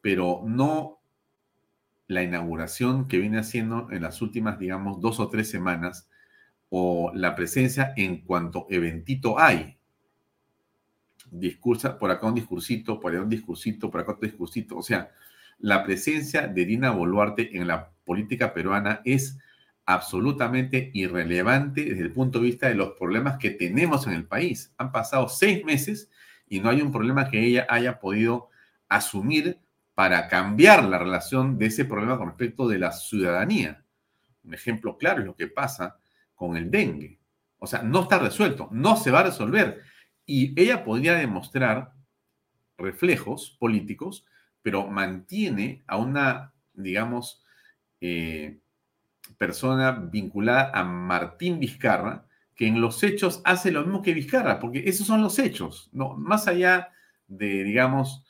pero 0.00 0.42
no 0.46 1.00
la 2.06 2.22
inauguración 2.22 3.08
que 3.08 3.18
viene 3.18 3.38
haciendo 3.38 3.90
en 3.90 4.02
las 4.02 4.22
últimas, 4.22 4.58
digamos, 4.58 5.00
dos 5.00 5.18
o 5.18 5.28
tres 5.28 5.50
semanas 5.50 6.08
o 6.70 7.12
la 7.14 7.34
presencia 7.34 7.92
en 7.96 8.22
cuanto 8.22 8.66
eventito 8.70 9.38
hay. 9.38 9.76
Discursa, 11.30 11.98
por 11.98 12.10
acá 12.10 12.26
un 12.26 12.34
discursito, 12.34 13.00
por 13.00 13.12
allá 13.12 13.22
un 13.22 13.28
discursito, 13.28 13.90
por 13.90 14.00
acá 14.00 14.12
otro 14.12 14.28
discursito. 14.28 14.76
O 14.76 14.82
sea, 14.82 15.10
la 15.58 15.84
presencia 15.84 16.46
de 16.46 16.64
Dina 16.64 16.90
Boluarte 16.90 17.56
en 17.56 17.66
la 17.66 17.90
política 18.04 18.52
peruana 18.52 19.00
es 19.04 19.38
absolutamente 19.84 20.90
irrelevante 20.94 21.84
desde 21.84 22.02
el 22.02 22.12
punto 22.12 22.40
de 22.40 22.46
vista 22.46 22.68
de 22.68 22.74
los 22.74 22.92
problemas 22.92 23.38
que 23.38 23.50
tenemos 23.50 24.06
en 24.06 24.14
el 24.14 24.24
país. 24.24 24.72
Han 24.78 24.92
pasado 24.92 25.28
seis 25.28 25.64
meses 25.64 26.10
y 26.48 26.60
no 26.60 26.70
hay 26.70 26.82
un 26.82 26.92
problema 26.92 27.30
que 27.30 27.44
ella 27.44 27.66
haya 27.68 27.98
podido 28.00 28.48
asumir 28.88 29.58
para 29.94 30.28
cambiar 30.28 30.84
la 30.84 30.98
relación 30.98 31.56
de 31.56 31.66
ese 31.66 31.84
problema 31.84 32.18
con 32.18 32.28
respecto 32.28 32.68
de 32.68 32.78
la 32.78 32.92
ciudadanía. 32.92 33.84
Un 34.44 34.54
ejemplo 34.54 34.98
claro 34.98 35.20
es 35.20 35.26
lo 35.26 35.36
que 35.36 35.46
pasa 35.46 35.96
con 36.36 36.56
el 36.56 36.70
dengue. 36.70 37.18
O 37.58 37.66
sea, 37.66 37.82
no 37.82 38.02
está 38.02 38.20
resuelto, 38.20 38.68
no 38.70 38.96
se 38.96 39.10
va 39.10 39.20
a 39.20 39.24
resolver. 39.24 39.82
Y 40.24 40.60
ella 40.60 40.84
podría 40.84 41.14
demostrar 41.14 41.92
reflejos 42.78 43.56
políticos, 43.58 44.24
pero 44.62 44.86
mantiene 44.86 45.82
a 45.86 45.96
una, 45.96 46.52
digamos, 46.74 47.42
eh, 48.00 48.58
persona 49.38 49.92
vinculada 49.92 50.70
a 50.72 50.84
Martín 50.84 51.58
Vizcarra, 51.58 52.26
que 52.54 52.66
en 52.66 52.80
los 52.80 53.02
hechos 53.02 53.40
hace 53.44 53.70
lo 53.70 53.82
mismo 53.82 54.02
que 54.02 54.14
Vizcarra, 54.14 54.60
porque 54.60 54.84
esos 54.86 55.06
son 55.06 55.22
los 55.22 55.38
hechos, 55.38 55.88
¿no? 55.92 56.14
Más 56.14 56.48
allá 56.48 56.90
de, 57.26 57.64
digamos, 57.64 58.24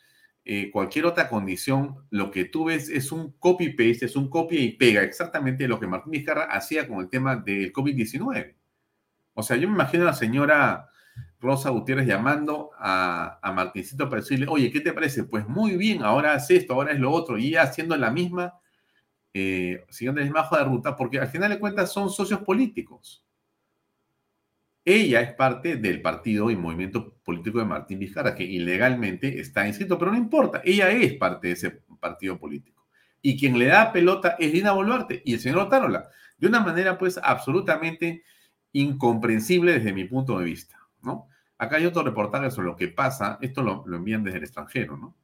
eh, 0.48 0.70
cualquier 0.70 1.06
otra 1.06 1.28
condición, 1.28 2.06
lo 2.10 2.30
que 2.30 2.44
tú 2.44 2.66
ves 2.66 2.88
es 2.88 3.10
un 3.10 3.32
copy-paste, 3.32 4.06
es 4.06 4.14
un 4.14 4.30
copia 4.30 4.60
y 4.60 4.76
pega, 4.76 5.02
exactamente 5.02 5.66
lo 5.66 5.80
que 5.80 5.88
Martín 5.88 6.12
Vizcarra 6.12 6.44
hacía 6.44 6.86
con 6.86 7.00
el 7.00 7.08
tema 7.08 7.34
del 7.34 7.72
COVID-19. 7.72 8.54
O 9.34 9.42
sea, 9.42 9.56
yo 9.56 9.66
me 9.66 9.74
imagino 9.74 10.04
a 10.04 10.06
la 10.06 10.14
señora 10.14 10.88
Rosa 11.40 11.70
Gutiérrez 11.70 12.06
llamando 12.06 12.70
a, 12.78 13.40
a 13.42 13.52
Martincito 13.52 14.08
para 14.08 14.22
decirle, 14.22 14.46
oye, 14.48 14.70
¿qué 14.70 14.80
te 14.80 14.92
parece? 14.92 15.24
Pues 15.24 15.48
muy 15.48 15.76
bien, 15.76 16.04
ahora 16.04 16.36
es 16.36 16.48
esto, 16.48 16.74
ahora 16.74 16.92
es 16.92 17.00
lo 17.00 17.10
otro, 17.10 17.38
y 17.38 17.56
haciendo 17.56 17.96
la 17.96 18.12
misma, 18.12 18.54
eh, 19.34 19.84
siguiendo 19.90 20.20
el 20.20 20.28
misma 20.28 20.42
hoja 20.42 20.58
de 20.58 20.64
ruta, 20.66 20.94
porque 20.94 21.18
al 21.18 21.26
final 21.26 21.50
de 21.50 21.58
cuentas 21.58 21.92
son 21.92 22.08
socios 22.08 22.42
políticos. 22.42 23.25
Ella 24.88 25.20
es 25.20 25.34
parte 25.34 25.78
del 25.78 26.00
partido 26.00 26.48
y 26.48 26.54
movimiento 26.54 27.12
político 27.24 27.58
de 27.58 27.64
Martín 27.64 27.98
Vizcarra, 27.98 28.36
que 28.36 28.44
ilegalmente 28.44 29.40
está 29.40 29.66
inscrito, 29.66 29.98
pero 29.98 30.12
no 30.12 30.16
importa, 30.16 30.62
ella 30.64 30.88
es 30.92 31.14
parte 31.14 31.48
de 31.48 31.54
ese 31.54 31.82
partido 31.98 32.38
político. 32.38 32.86
Y 33.20 33.36
quien 33.36 33.58
le 33.58 33.66
da 33.66 33.92
pelota 33.92 34.36
es 34.38 34.52
Lina 34.52 34.70
Boluarte 34.70 35.22
y 35.24 35.34
el 35.34 35.40
señor 35.40 35.58
Otárola, 35.58 36.08
de 36.38 36.46
una 36.46 36.60
manera 36.60 36.96
pues 36.96 37.18
absolutamente 37.20 38.22
incomprensible 38.70 39.72
desde 39.72 39.92
mi 39.92 40.04
punto 40.04 40.38
de 40.38 40.44
vista, 40.44 40.78
¿no? 41.02 41.26
Acá 41.58 41.78
hay 41.78 41.86
otro 41.86 42.04
reportaje 42.04 42.52
sobre 42.52 42.68
lo 42.68 42.76
que 42.76 42.86
pasa, 42.86 43.38
esto 43.40 43.62
lo, 43.62 43.82
lo 43.88 43.96
envían 43.96 44.22
desde 44.22 44.38
el 44.38 44.44
extranjero, 44.44 44.96
¿no? 44.96 45.16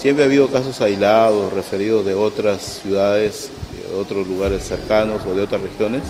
Siempre 0.00 0.24
ha 0.24 0.28
habido 0.28 0.48
casos 0.48 0.80
aislados, 0.80 1.52
referidos 1.52 2.06
de 2.06 2.14
otras 2.14 2.80
ciudades, 2.82 3.50
de 3.70 3.94
otros 3.94 4.26
lugares 4.26 4.62
cercanos 4.62 5.20
o 5.26 5.34
de 5.34 5.42
otras 5.42 5.60
regiones, 5.60 6.00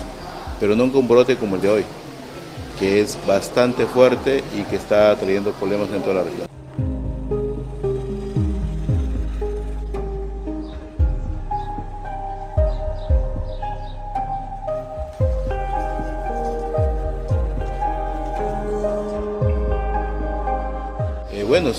pero 0.61 0.77
nunca 0.77 0.97
un 0.97 1.09
brote 1.09 1.35
como 1.35 1.57
el 1.57 1.61
de 1.61 1.69
hoy, 1.69 1.83
que 2.79 3.01
es 3.01 3.17
bastante 3.27 3.85
fuerte 3.85 4.45
y 4.57 4.61
que 4.61 4.77
está 4.77 5.13
trayendo 5.17 5.51
problemas 5.51 5.89
en 5.89 6.01
toda 6.03 6.15
la 6.15 6.23
región. 6.23 6.47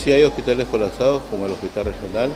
Sí 0.03 0.11
hay 0.11 0.24
hospitales 0.24 0.66
colapsados 0.66 1.22
como 1.30 1.46
el 1.46 1.53
hospital 1.53 1.84
regional. 1.84 2.30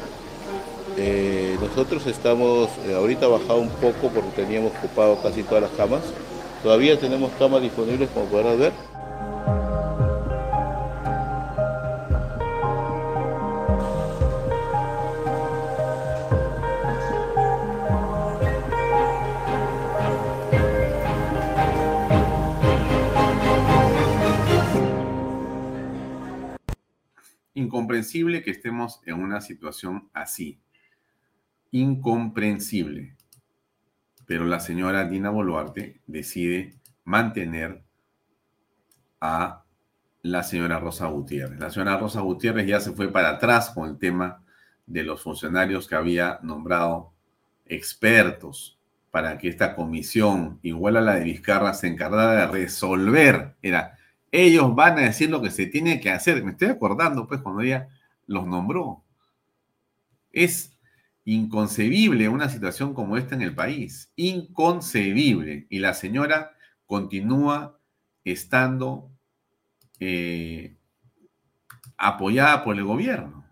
Eh, 0.96 1.56
nosotros 1.60 2.06
estamos, 2.06 2.70
eh, 2.86 2.94
ahorita 2.94 3.26
bajado 3.26 3.58
un 3.58 3.68
poco 3.68 4.08
porque 4.14 4.30
teníamos 4.42 4.72
ocupado 4.78 5.20
casi 5.20 5.42
todas 5.42 5.62
las 5.62 5.72
camas. 5.72 6.02
Todavía 6.62 6.98
tenemos 6.98 7.32
camas 7.38 7.62
disponibles 7.62 8.08
como 8.10 8.26
podrás 8.26 8.56
ver. 8.58 8.72
Que 28.10 28.50
estemos 28.50 29.00
en 29.04 29.14
una 29.14 29.40
situación 29.40 30.08
así. 30.12 30.60
Incomprensible. 31.70 33.16
Pero 34.26 34.44
la 34.44 34.60
señora 34.60 35.04
Dina 35.04 35.30
Boluarte 35.30 36.00
decide 36.06 36.74
mantener 37.04 37.82
a 39.20 39.64
la 40.22 40.42
señora 40.42 40.78
Rosa 40.78 41.06
Gutiérrez. 41.06 41.58
La 41.60 41.70
señora 41.70 41.98
Rosa 41.98 42.20
Gutiérrez 42.20 42.66
ya 42.66 42.80
se 42.80 42.92
fue 42.92 43.12
para 43.12 43.30
atrás 43.30 43.70
con 43.70 43.88
el 43.88 43.98
tema 43.98 44.42
de 44.86 45.02
los 45.02 45.22
funcionarios 45.22 45.86
que 45.86 45.94
había 45.94 46.38
nombrado 46.42 47.12
expertos 47.64 48.78
para 49.10 49.38
que 49.38 49.48
esta 49.48 49.74
comisión, 49.74 50.58
igual 50.62 50.96
a 50.96 51.00
la 51.00 51.14
de 51.14 51.24
Vizcarra, 51.24 51.74
se 51.74 51.86
encargara 51.86 52.32
de 52.32 52.46
resolver. 52.46 53.56
Era, 53.62 53.95
ellos 54.36 54.74
van 54.74 54.98
a 54.98 55.02
decir 55.02 55.30
lo 55.30 55.40
que 55.40 55.50
se 55.50 55.66
tiene 55.66 55.98
que 56.00 56.10
hacer. 56.10 56.44
Me 56.44 56.52
estoy 56.52 56.68
acordando, 56.68 57.26
pues, 57.26 57.40
cuando 57.40 57.62
ella 57.62 57.88
los 58.26 58.46
nombró. 58.46 59.02
Es 60.30 60.76
inconcebible 61.24 62.28
una 62.28 62.48
situación 62.50 62.92
como 62.92 63.16
esta 63.16 63.34
en 63.34 63.42
el 63.42 63.54
país. 63.54 64.10
Inconcebible. 64.16 65.66
Y 65.70 65.78
la 65.78 65.94
señora 65.94 66.52
continúa 66.84 67.78
estando 68.24 69.10
eh, 70.00 70.76
apoyada 71.96 72.62
por 72.62 72.76
el 72.76 72.84
gobierno. 72.84 73.46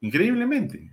Increíblemente. 0.00 0.92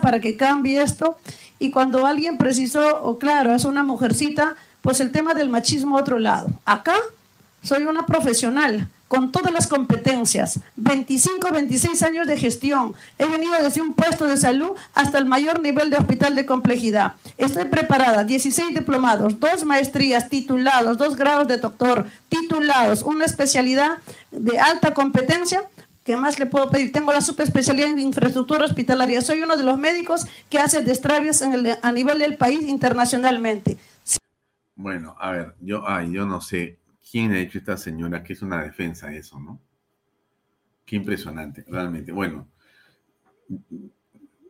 Para 0.00 0.20
que 0.20 0.36
cambie 0.36 0.80
esto. 0.80 1.18
Y 1.58 1.72
cuando 1.72 2.06
alguien 2.06 2.38
precisó, 2.38 3.02
o 3.02 3.18
claro, 3.18 3.52
es 3.52 3.64
una 3.64 3.82
mujercita, 3.82 4.56
pues 4.80 5.00
el 5.00 5.10
tema 5.10 5.34
del 5.34 5.50
machismo 5.50 5.98
a 5.98 6.00
otro 6.00 6.18
lado. 6.18 6.48
Acá 6.64 6.94
soy 7.62 7.84
una 7.84 8.06
profesional 8.06 8.88
con 9.08 9.32
todas 9.32 9.52
las 9.52 9.66
competencias, 9.66 10.60
25, 10.76 11.50
26 11.50 12.02
años 12.02 12.26
de 12.26 12.36
gestión. 12.36 12.94
He 13.18 13.24
venido 13.24 13.54
desde 13.60 13.80
un 13.80 13.94
puesto 13.94 14.26
de 14.26 14.36
salud 14.36 14.72
hasta 14.94 15.18
el 15.18 15.24
mayor 15.24 15.60
nivel 15.60 15.88
de 15.88 15.96
hospital 15.96 16.36
de 16.36 16.44
complejidad. 16.44 17.14
Estoy 17.38 17.64
preparada, 17.64 18.24
16 18.24 18.74
diplomados, 18.74 19.40
dos 19.40 19.64
maestrías, 19.64 20.28
titulados, 20.28 20.98
dos 20.98 21.16
grados 21.16 21.48
de 21.48 21.56
doctor, 21.56 22.06
titulados, 22.28 23.02
una 23.02 23.24
especialidad 23.24 23.98
de 24.30 24.58
alta 24.58 24.92
competencia. 24.92 25.62
¿Qué 26.04 26.16
más 26.16 26.38
le 26.38 26.46
puedo 26.46 26.70
pedir? 26.70 26.92
Tengo 26.92 27.12
la 27.12 27.20
subespecialidad 27.20 27.88
en 27.88 27.98
infraestructura 27.98 28.64
hospitalaria. 28.64 29.20
Soy 29.20 29.42
uno 29.42 29.56
de 29.56 29.62
los 29.64 29.78
médicos 29.78 30.26
que 30.48 30.58
hace 30.58 30.82
destravios 30.82 31.42
a 31.42 31.92
nivel 31.92 32.18
del 32.18 32.36
país 32.36 32.62
internacionalmente. 32.62 33.78
Bueno, 34.74 35.16
a 35.18 35.32
ver, 35.32 35.54
yo, 35.60 35.82
ay, 35.86 36.12
yo 36.12 36.24
no 36.24 36.40
sé 36.40 36.77
quién 37.10 37.32
ha 37.32 37.38
hecho 37.38 37.58
esta 37.58 37.76
señora, 37.76 38.22
que 38.22 38.32
es 38.32 38.42
una 38.42 38.62
defensa 38.62 39.08
de 39.08 39.18
eso, 39.18 39.38
¿no? 39.38 39.60
Qué 40.84 40.96
impresionante, 40.96 41.64
realmente. 41.68 42.12
Bueno, 42.12 42.48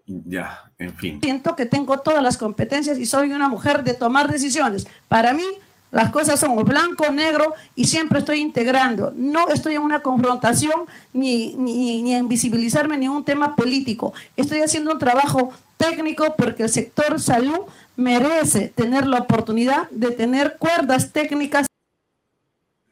ya, 0.06 0.70
en 0.78 0.94
fin. 0.94 1.20
Siento 1.22 1.54
que 1.56 1.66
tengo 1.66 1.98
todas 1.98 2.22
las 2.22 2.36
competencias 2.36 2.98
y 2.98 3.06
soy 3.06 3.32
una 3.32 3.48
mujer 3.48 3.84
de 3.84 3.94
tomar 3.94 4.30
decisiones. 4.30 4.86
Para 5.08 5.32
mí, 5.32 5.44
las 5.90 6.10
cosas 6.10 6.38
son 6.38 6.56
blanco, 6.64 7.10
negro 7.10 7.54
y 7.74 7.86
siempre 7.86 8.20
estoy 8.20 8.40
integrando. 8.40 9.12
No 9.16 9.48
estoy 9.48 9.74
en 9.74 9.82
una 9.82 10.00
confrontación 10.00 10.82
ni, 11.12 11.54
ni, 11.56 12.02
ni 12.02 12.14
en 12.14 12.28
visibilizarme 12.28 12.98
ni 12.98 13.08
un 13.08 13.24
tema 13.24 13.56
político. 13.56 14.12
Estoy 14.36 14.60
haciendo 14.60 14.92
un 14.92 14.98
trabajo 14.98 15.50
técnico 15.76 16.34
porque 16.36 16.64
el 16.64 16.68
sector 16.68 17.20
salud 17.20 17.60
merece 17.96 18.68
tener 18.68 19.06
la 19.06 19.20
oportunidad 19.20 19.88
de 19.90 20.10
tener 20.10 20.56
cuerdas 20.58 21.12
técnicas 21.12 21.67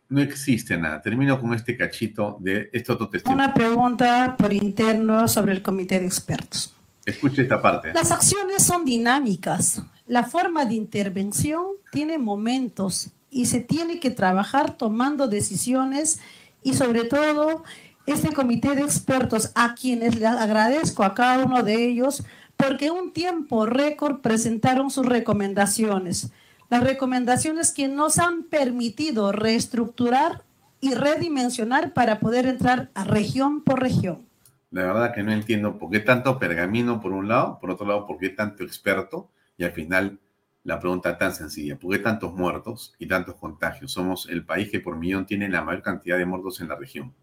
no 0.08 0.20
existe 0.20 0.76
nada. 0.76 1.02
Termino 1.02 1.40
con 1.40 1.54
este 1.54 1.76
cachito 1.76 2.36
de 2.40 2.70
este 2.72 2.92
otro 2.92 3.08
testimonio. 3.08 3.44
Una 3.44 3.54
pregunta 3.54 4.36
por 4.38 4.52
interno 4.52 5.26
sobre 5.28 5.52
el 5.52 5.62
comité 5.62 5.98
de 6.00 6.06
expertos. 6.06 6.74
Escuche 7.04 7.42
esta 7.42 7.60
parte. 7.60 7.92
Las 7.92 8.10
acciones 8.10 8.62
son 8.62 8.84
dinámicas. 8.84 9.82
La 10.06 10.24
forma 10.24 10.64
de 10.64 10.74
intervención 10.74 11.64
tiene 11.90 12.18
momentos 12.18 13.10
y 13.30 13.46
se 13.46 13.60
tiene 13.60 14.00
que 14.00 14.10
trabajar 14.10 14.76
tomando 14.76 15.28
decisiones 15.28 16.20
y 16.62 16.74
sobre 16.74 17.04
todo 17.04 17.64
este 18.06 18.32
comité 18.32 18.74
de 18.74 18.82
expertos 18.82 19.50
a 19.54 19.74
quienes 19.74 20.14
les 20.16 20.28
agradezco 20.28 21.02
a 21.02 21.14
cada 21.14 21.44
uno 21.44 21.62
de 21.62 21.84
ellos 21.84 22.24
porque 22.56 22.90
un 22.90 23.12
tiempo 23.12 23.66
récord 23.66 24.20
presentaron 24.20 24.90
sus 24.90 25.06
recomendaciones 25.06 26.30
las 26.68 26.82
recomendaciones 26.82 27.72
que 27.72 27.88
nos 27.88 28.18
han 28.18 28.44
permitido 28.44 29.32
reestructurar 29.32 30.42
y 30.80 30.94
redimensionar 30.94 31.92
para 31.92 32.20
poder 32.20 32.46
entrar 32.46 32.90
a 32.94 33.04
región 33.04 33.62
por 33.62 33.80
región. 33.80 34.26
La 34.70 34.86
verdad 34.86 35.14
que 35.14 35.22
no 35.22 35.32
entiendo 35.32 35.78
por 35.78 35.90
qué 35.90 36.00
tanto 36.00 36.38
pergamino 36.38 37.00
por 37.00 37.12
un 37.12 37.28
lado, 37.28 37.58
por 37.60 37.70
otro 37.70 37.86
lado, 37.86 38.06
por 38.06 38.18
qué 38.18 38.30
tanto 38.30 38.62
experto 38.64 39.30
y 39.56 39.64
al 39.64 39.72
final 39.72 40.18
la 40.64 40.80
pregunta 40.80 41.16
tan 41.16 41.32
sencilla, 41.32 41.78
¿por 41.78 41.92
qué 41.92 42.00
tantos 42.00 42.34
muertos 42.34 42.94
y 42.98 43.06
tantos 43.06 43.36
contagios? 43.36 43.92
Somos 43.92 44.28
el 44.28 44.44
país 44.44 44.68
que 44.68 44.80
por 44.80 44.96
millón 44.96 45.24
tiene 45.24 45.48
la 45.48 45.62
mayor 45.62 45.82
cantidad 45.82 46.18
de 46.18 46.26
muertos 46.26 46.60
en 46.60 46.68
la 46.68 46.74
región 46.74 47.14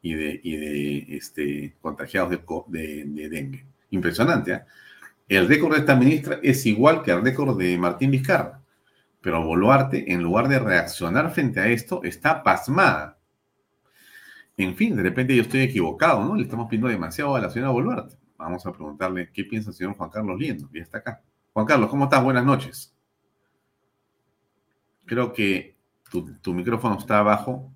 y 0.00 0.14
de, 0.14 0.40
de 0.42 1.16
este, 1.16 1.76
contagiados 1.82 2.30
de, 2.68 3.28
dengue. 3.30 3.66
Impresionante, 3.90 4.52
¿eh? 4.52 4.62
El 5.28 5.48
récord 5.48 5.72
de 5.72 5.80
esta 5.80 5.96
ministra 5.96 6.40
es 6.42 6.66
igual 6.66 7.02
que 7.02 7.10
el 7.10 7.22
récord 7.22 7.56
de 7.58 7.78
Martín 7.78 8.10
Vizcarra. 8.10 8.61
Pero 9.22 9.42
Boluarte, 9.44 10.12
en 10.12 10.22
lugar 10.22 10.48
de 10.48 10.58
reaccionar 10.58 11.30
frente 11.30 11.60
a 11.60 11.68
esto, 11.68 12.02
está 12.02 12.42
pasmada. 12.42 13.18
En 14.56 14.74
fin, 14.74 14.96
de 14.96 15.02
repente 15.02 15.34
yo 15.34 15.42
estoy 15.42 15.60
equivocado, 15.60 16.24
¿no? 16.24 16.34
Le 16.34 16.42
estamos 16.42 16.66
pidiendo 16.66 16.88
demasiado 16.88 17.36
a 17.36 17.40
la 17.40 17.48
señora 17.48 17.70
Boluarte. 17.70 18.16
Vamos 18.36 18.66
a 18.66 18.72
preguntarle 18.72 19.30
qué 19.32 19.44
piensa 19.44 19.70
el 19.70 19.76
señor 19.76 19.96
Juan 19.96 20.10
Carlos 20.10 20.38
Liendo, 20.38 20.68
ya 20.72 20.82
está 20.82 20.98
acá. 20.98 21.22
Juan 21.52 21.64
Carlos, 21.64 21.88
¿cómo 21.88 22.04
estás? 22.04 22.22
Buenas 22.22 22.44
noches. 22.44 22.94
Creo 25.04 25.32
que 25.32 25.76
tu, 26.10 26.52
micrófono 26.52 26.98
está 26.98 27.20
abajo. 27.20 27.72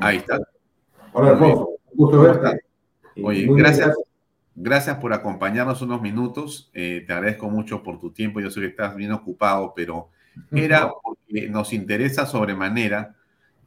Ahí 0.00 0.18
está. 0.18 0.38
Hola, 1.12 1.30
Alfonso. 1.30 1.70
Gusto 1.92 2.20
verte. 2.20 2.60
Oye, 3.22 3.46
gracias. 3.50 3.88
Gracias 3.88 4.09
por 5.00 5.12
acompañarnos 5.12 5.82
unos 5.82 6.02
minutos. 6.02 6.70
Eh, 6.74 7.04
te 7.06 7.12
agradezco 7.12 7.48
mucho 7.50 7.82
por 7.82 7.98
tu 7.98 8.12
tiempo. 8.12 8.40
Yo 8.40 8.50
sé 8.50 8.60
que 8.60 8.66
estás 8.66 8.94
bien 8.96 9.12
ocupado, 9.12 9.72
pero 9.74 10.10
era 10.52 10.90
porque 11.02 11.48
nos 11.48 11.72
interesa 11.72 12.26
sobremanera 12.26 13.16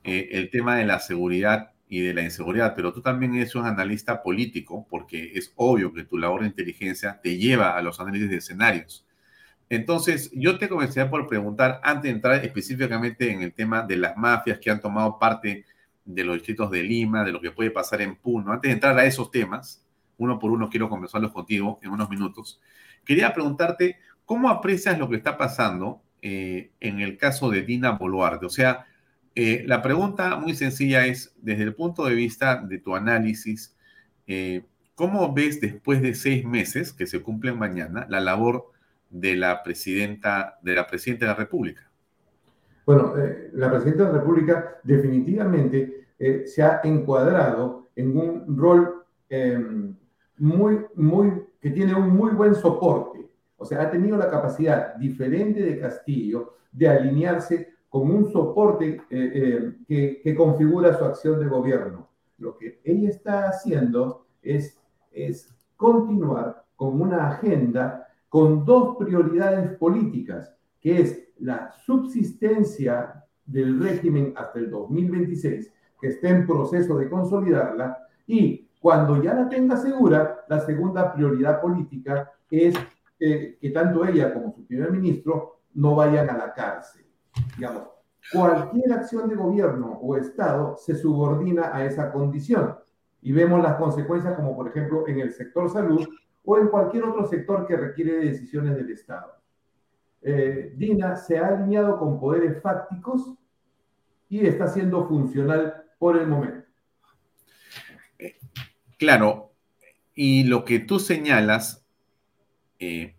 eh, 0.04 0.30
el 0.32 0.50
tema 0.50 0.78
de 0.78 0.86
la 0.86 1.00
seguridad 1.00 1.72
y 1.88 2.02
de 2.02 2.14
la 2.14 2.24
inseguridad, 2.24 2.74
pero 2.76 2.92
tú 2.92 3.02
también 3.02 3.36
eres 3.36 3.54
un 3.56 3.66
analista 3.66 4.24
político, 4.24 4.88
porque 4.90 5.32
es 5.36 5.54
obvio 5.56 5.94
que 5.94 6.04
tu 6.04 6.18
labor 6.18 6.42
de 6.42 6.48
inteligencia 6.48 7.20
te 7.22 7.38
lleva 7.38 7.78
a 7.78 7.82
los 7.82 8.00
análisis 8.00 8.30
de 8.30 8.38
escenarios. 8.38 9.06
Entonces, 9.70 10.32
yo 10.34 10.58
te 10.58 10.70
comenzaría 10.70 11.10
por 11.10 11.28
preguntar, 11.28 11.80
antes 11.84 12.04
de 12.04 12.10
entrar 12.10 12.44
específicamente 12.44 13.32
en 13.32 13.44
el 13.44 13.54
tema 13.54 13.84
de 13.84 13.98
las 13.98 14.18
mafias 14.18 14.60
que 14.60 14.72
han 14.72 14.82
tomado 14.82 15.20
parte 15.20 15.66
de 16.06 16.24
los 16.24 16.36
distritos 16.36 16.72
de 16.72 16.84
Lima, 16.84 17.24
de 17.24 17.32
lo 17.32 17.40
que 17.40 17.52
puede 17.52 17.72
pasar 17.72 18.02
en 18.02 18.16
Puno, 18.16 18.52
antes 18.52 18.70
de 18.70 18.74
entrar 18.74 18.98
a 18.98 19.06
esos 19.06 19.32
temas, 19.32 19.84
uno 20.18 20.40
por 20.40 20.52
uno 20.52 20.70
quiero 20.70 20.90
conversarlos 20.90 21.32
contigo 21.32 21.80
en 21.82 21.92
unos 21.92 22.10
minutos. 22.10 22.62
Quería 23.06 23.34
preguntarte, 23.34 23.98
¿cómo 24.26 24.50
aprecias 24.50 24.98
lo 24.98 25.10
que 25.10 25.18
está 25.18 25.38
pasando 25.38 26.02
eh, 26.22 26.72
en 26.80 27.00
el 27.00 27.18
caso 27.18 27.50
de 27.50 27.64
Dina 27.64 27.92
Boluarte? 27.92 28.46
O 28.46 28.50
sea, 28.50 28.86
eh, 29.36 29.64
la 29.68 29.82
pregunta 29.82 30.38
muy 30.38 30.54
sencilla 30.56 31.06
es, 31.06 31.34
desde 31.42 31.64
el 31.64 31.76
punto 31.76 32.06
de 32.06 32.16
vista 32.16 32.62
de 32.62 32.80
tu 32.80 32.96
análisis, 32.96 33.76
eh, 34.28 34.66
¿cómo 34.96 35.34
ves 35.34 35.60
después 35.60 36.02
de 36.02 36.14
seis 36.14 36.46
meses, 36.46 36.94
que 36.94 37.08
se 37.08 37.22
cumplen 37.22 37.58
mañana, 37.58 38.06
la 38.10 38.22
labor 38.22 38.72
de 39.10 39.36
la 39.36 39.64
presidenta 39.64 40.60
de 40.62 40.76
la, 40.76 40.88
presidenta 40.88 41.26
de 41.26 41.32
la 41.32 41.38
República? 41.38 41.90
Bueno, 42.86 43.14
la 43.54 43.72
presidenta 43.72 44.06
de 44.06 44.14
la 44.14 44.20
República 44.20 44.80
definitivamente 44.84 46.08
se 46.46 46.62
ha 46.62 46.82
encuadrado 46.84 47.90
en 47.96 48.18
un 48.18 48.58
rol 48.58 49.06
em, 49.30 49.96
muy, 50.44 50.86
muy, 50.96 51.42
que 51.62 51.70
tiene 51.70 51.96
un 51.96 52.10
muy 52.10 52.32
buen 52.32 52.54
soporte. 52.54 53.30
O 53.56 53.64
sea, 53.64 53.84
ha 53.84 53.90
tenido 53.90 54.18
la 54.18 54.30
capacidad, 54.30 54.96
diferente 54.96 55.62
de 55.62 55.80
Castillo, 55.80 56.56
de 56.70 56.90
alinearse 56.90 57.76
con 57.88 58.12
un 58.12 58.30
soporte 58.30 58.90
eh, 58.90 59.02
eh, 59.10 59.76
que, 59.88 60.20
que, 60.22 60.36
configura 60.36 60.98
su 60.98 61.06
acción 61.06 61.40
de 61.40 61.48
gobierno. 61.48 62.10
Lo 62.40 62.58
que 62.58 62.82
ella 62.84 63.08
está 63.08 63.48
haciendo 63.48 64.26
es, 64.42 64.78
es 65.14 65.56
continuar 65.78 66.66
con 66.76 67.00
una 67.00 67.30
agenda 67.30 68.10
con 68.28 68.66
dos 68.66 68.98
prioridades 68.98 69.78
políticas, 69.78 70.54
que 70.82 71.00
es 71.00 71.30
la 71.40 71.72
subsistencia 71.86 73.24
del 73.46 73.80
régimen 73.82 74.34
hasta 74.36 74.60
el 74.60 74.70
2026, 74.70 75.72
que 76.02 76.08
está 76.08 76.28
en 76.28 76.46
proceso 76.46 76.98
de 76.98 77.10
consolidarla, 77.10 77.98
y 78.28 78.63
cuando 78.84 79.24
ya 79.24 79.34
la 79.34 79.48
tenga 79.48 79.78
segura, 79.78 80.44
la 80.50 80.60
segunda 80.60 81.14
prioridad 81.14 81.62
política 81.62 82.30
es 82.52 82.76
que 83.18 83.72
tanto 83.74 84.04
ella 84.04 84.34
como 84.34 84.52
su 84.52 84.68
primer 84.68 84.92
ministro 84.92 85.62
no 85.76 85.96
vayan 85.96 86.30
a 86.30 86.38
la 86.38 86.54
cárcel. 86.54 87.06
Digamos, 87.56 87.84
cualquier 88.34 88.92
acción 88.92 89.30
de 89.30 89.36
gobierno 89.36 90.00
o 90.02 90.18
Estado 90.18 90.76
se 90.76 90.96
subordina 90.96 91.74
a 91.74 91.86
esa 91.86 92.12
condición. 92.12 92.76
Y 93.22 93.32
vemos 93.32 93.64
las 93.64 93.76
consecuencias 93.76 94.36
como 94.36 94.54
por 94.54 94.68
ejemplo 94.68 95.08
en 95.08 95.22
el 95.22 95.32
sector 95.32 95.70
salud 95.70 96.06
o 96.44 96.58
en 96.58 96.68
cualquier 96.68 97.06
otro 97.06 97.26
sector 97.26 97.66
que 97.66 97.78
requiere 97.78 98.18
decisiones 98.18 98.76
del 98.76 98.92
Estado. 98.92 99.32
Eh, 100.22 100.74
Dina 100.76 101.16
se 101.16 101.40
ha 101.40 101.48
alineado 101.48 101.98
con 101.98 102.20
poderes 102.20 102.62
fácticos 102.62 103.34
y 104.28 104.46
está 104.46 104.68
siendo 104.68 105.08
funcional 105.08 105.86
por 105.98 106.18
el 106.18 106.28
momento. 106.28 106.63
Claro, 108.98 109.54
y 110.16 110.44
lo 110.44 110.66
que 110.66 110.80
tú 110.80 111.00
señalas 111.00 111.86
eh, 112.80 113.16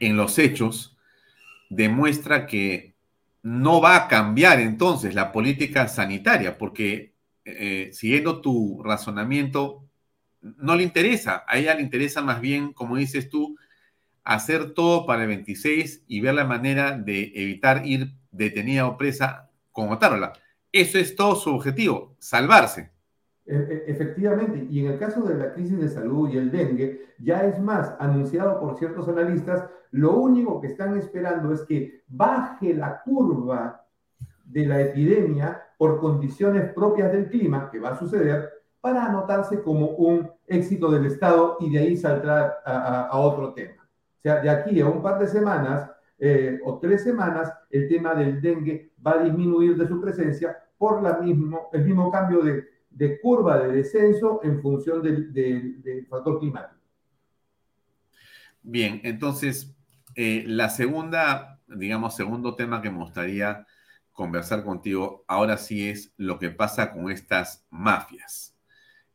en 0.00 0.16
los 0.16 0.38
hechos 0.38 0.96
demuestra 1.70 2.46
que 2.46 2.94
no 3.42 3.80
va 3.80 3.96
a 3.96 4.08
cambiar 4.08 4.60
entonces 4.60 5.14
la 5.14 5.30
política 5.30 5.88
sanitaria, 5.88 6.56
porque 6.56 7.14
eh, 7.44 7.90
siguiendo 7.92 8.40
tu 8.40 8.82
razonamiento, 8.82 9.84
no 10.40 10.76
le 10.76 10.82
interesa, 10.82 11.44
a 11.46 11.58
ella 11.58 11.74
le 11.74 11.82
interesa 11.82 12.22
más 12.22 12.40
bien, 12.40 12.72
como 12.72 12.96
dices 12.96 13.28
tú, 13.28 13.56
hacer 14.24 14.72
todo 14.72 15.04
para 15.06 15.22
el 15.22 15.28
26 15.28 16.04
y 16.08 16.20
ver 16.20 16.34
la 16.34 16.44
manera 16.44 16.96
de 16.96 17.32
evitar 17.34 17.86
ir 17.86 18.14
detenida 18.30 18.86
o 18.86 18.96
presa 18.96 19.50
con 19.72 19.90
Otárola. 19.90 20.32
Eso 20.72 20.98
es 20.98 21.14
todo 21.14 21.36
su 21.36 21.50
objetivo, 21.50 22.16
salvarse. 22.18 22.93
E, 23.46 23.56
e, 23.56 23.90
efectivamente, 23.90 24.66
y 24.70 24.80
en 24.80 24.92
el 24.92 24.98
caso 24.98 25.22
de 25.22 25.34
la 25.34 25.52
crisis 25.52 25.78
de 25.78 25.88
salud 25.88 26.30
y 26.30 26.38
el 26.38 26.50
dengue, 26.50 27.14
ya 27.18 27.44
es 27.44 27.60
más, 27.60 27.94
anunciado 27.98 28.58
por 28.58 28.78
ciertos 28.78 29.06
analistas, 29.08 29.68
lo 29.90 30.16
único 30.16 30.60
que 30.60 30.68
están 30.68 30.96
esperando 30.96 31.52
es 31.52 31.62
que 31.62 32.02
baje 32.08 32.72
la 32.72 33.02
curva 33.02 33.84
de 34.44 34.66
la 34.66 34.80
epidemia 34.80 35.62
por 35.76 36.00
condiciones 36.00 36.72
propias 36.72 37.12
del 37.12 37.28
clima, 37.28 37.70
que 37.70 37.80
va 37.80 37.90
a 37.90 37.98
suceder, 37.98 38.50
para 38.80 39.04
anotarse 39.04 39.62
como 39.62 39.88
un 39.90 40.30
éxito 40.46 40.90
del 40.90 41.06
Estado 41.06 41.56
y 41.60 41.70
de 41.70 41.78
ahí 41.78 41.96
saltar 41.96 42.58
a, 42.64 43.18
otro 43.18 43.52
tema. 43.54 43.82
O 43.82 44.22
sea, 44.22 44.40
de 44.40 44.50
aquí 44.50 44.80
a 44.80 44.86
un 44.86 45.02
par 45.02 45.18
de 45.18 45.26
semanas 45.26 45.90
eh, 46.18 46.60
o 46.64 46.78
tres 46.78 47.02
semanas, 47.02 47.52
el 47.70 47.88
tema 47.88 48.14
del 48.14 48.40
dengue 48.40 48.92
va 49.06 49.12
a 49.12 49.24
disminuir 49.24 49.76
de 49.76 49.86
su 49.86 50.00
presencia 50.00 50.56
por 50.76 51.02
la 51.02 51.18
mismo, 51.18 51.68
el 51.72 51.84
mismo 51.84 52.10
cambio 52.10 52.42
de, 52.42 52.73
de 52.94 53.20
curva 53.20 53.58
de 53.58 53.72
descenso 53.72 54.40
en 54.42 54.62
función 54.62 55.02
del, 55.02 56.06
factor 56.08 56.38
climático. 56.38 56.80
Bien, 58.62 59.00
entonces, 59.04 59.74
eh, 60.14 60.44
la 60.46 60.70
segunda, 60.70 61.60
digamos, 61.66 62.16
segundo 62.16 62.54
tema 62.54 62.80
que 62.80 62.90
me 62.90 62.98
gustaría 62.98 63.66
conversar 64.12 64.64
contigo 64.64 65.24
ahora 65.26 65.58
sí 65.58 65.88
es 65.88 66.12
lo 66.16 66.38
que 66.38 66.50
pasa 66.50 66.92
con 66.92 67.10
estas 67.10 67.66
mafias. 67.68 68.56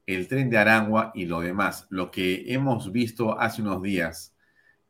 El 0.06 0.28
tren 0.28 0.50
de 0.50 0.58
Aragua 0.58 1.12
y 1.16 1.26
lo 1.26 1.40
demás. 1.40 1.88
Lo 1.90 2.12
que 2.12 2.54
hemos 2.54 2.92
visto 2.92 3.40
hace 3.40 3.62
unos 3.62 3.82
días 3.82 4.36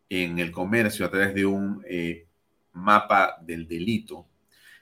en 0.09 0.39
el 0.39 0.51
comercio 0.51 1.05
a 1.05 1.11
través 1.11 1.35
de 1.35 1.45
un 1.45 1.83
eh, 1.87 2.27
mapa 2.73 3.37
del 3.41 3.67
delito 3.67 4.28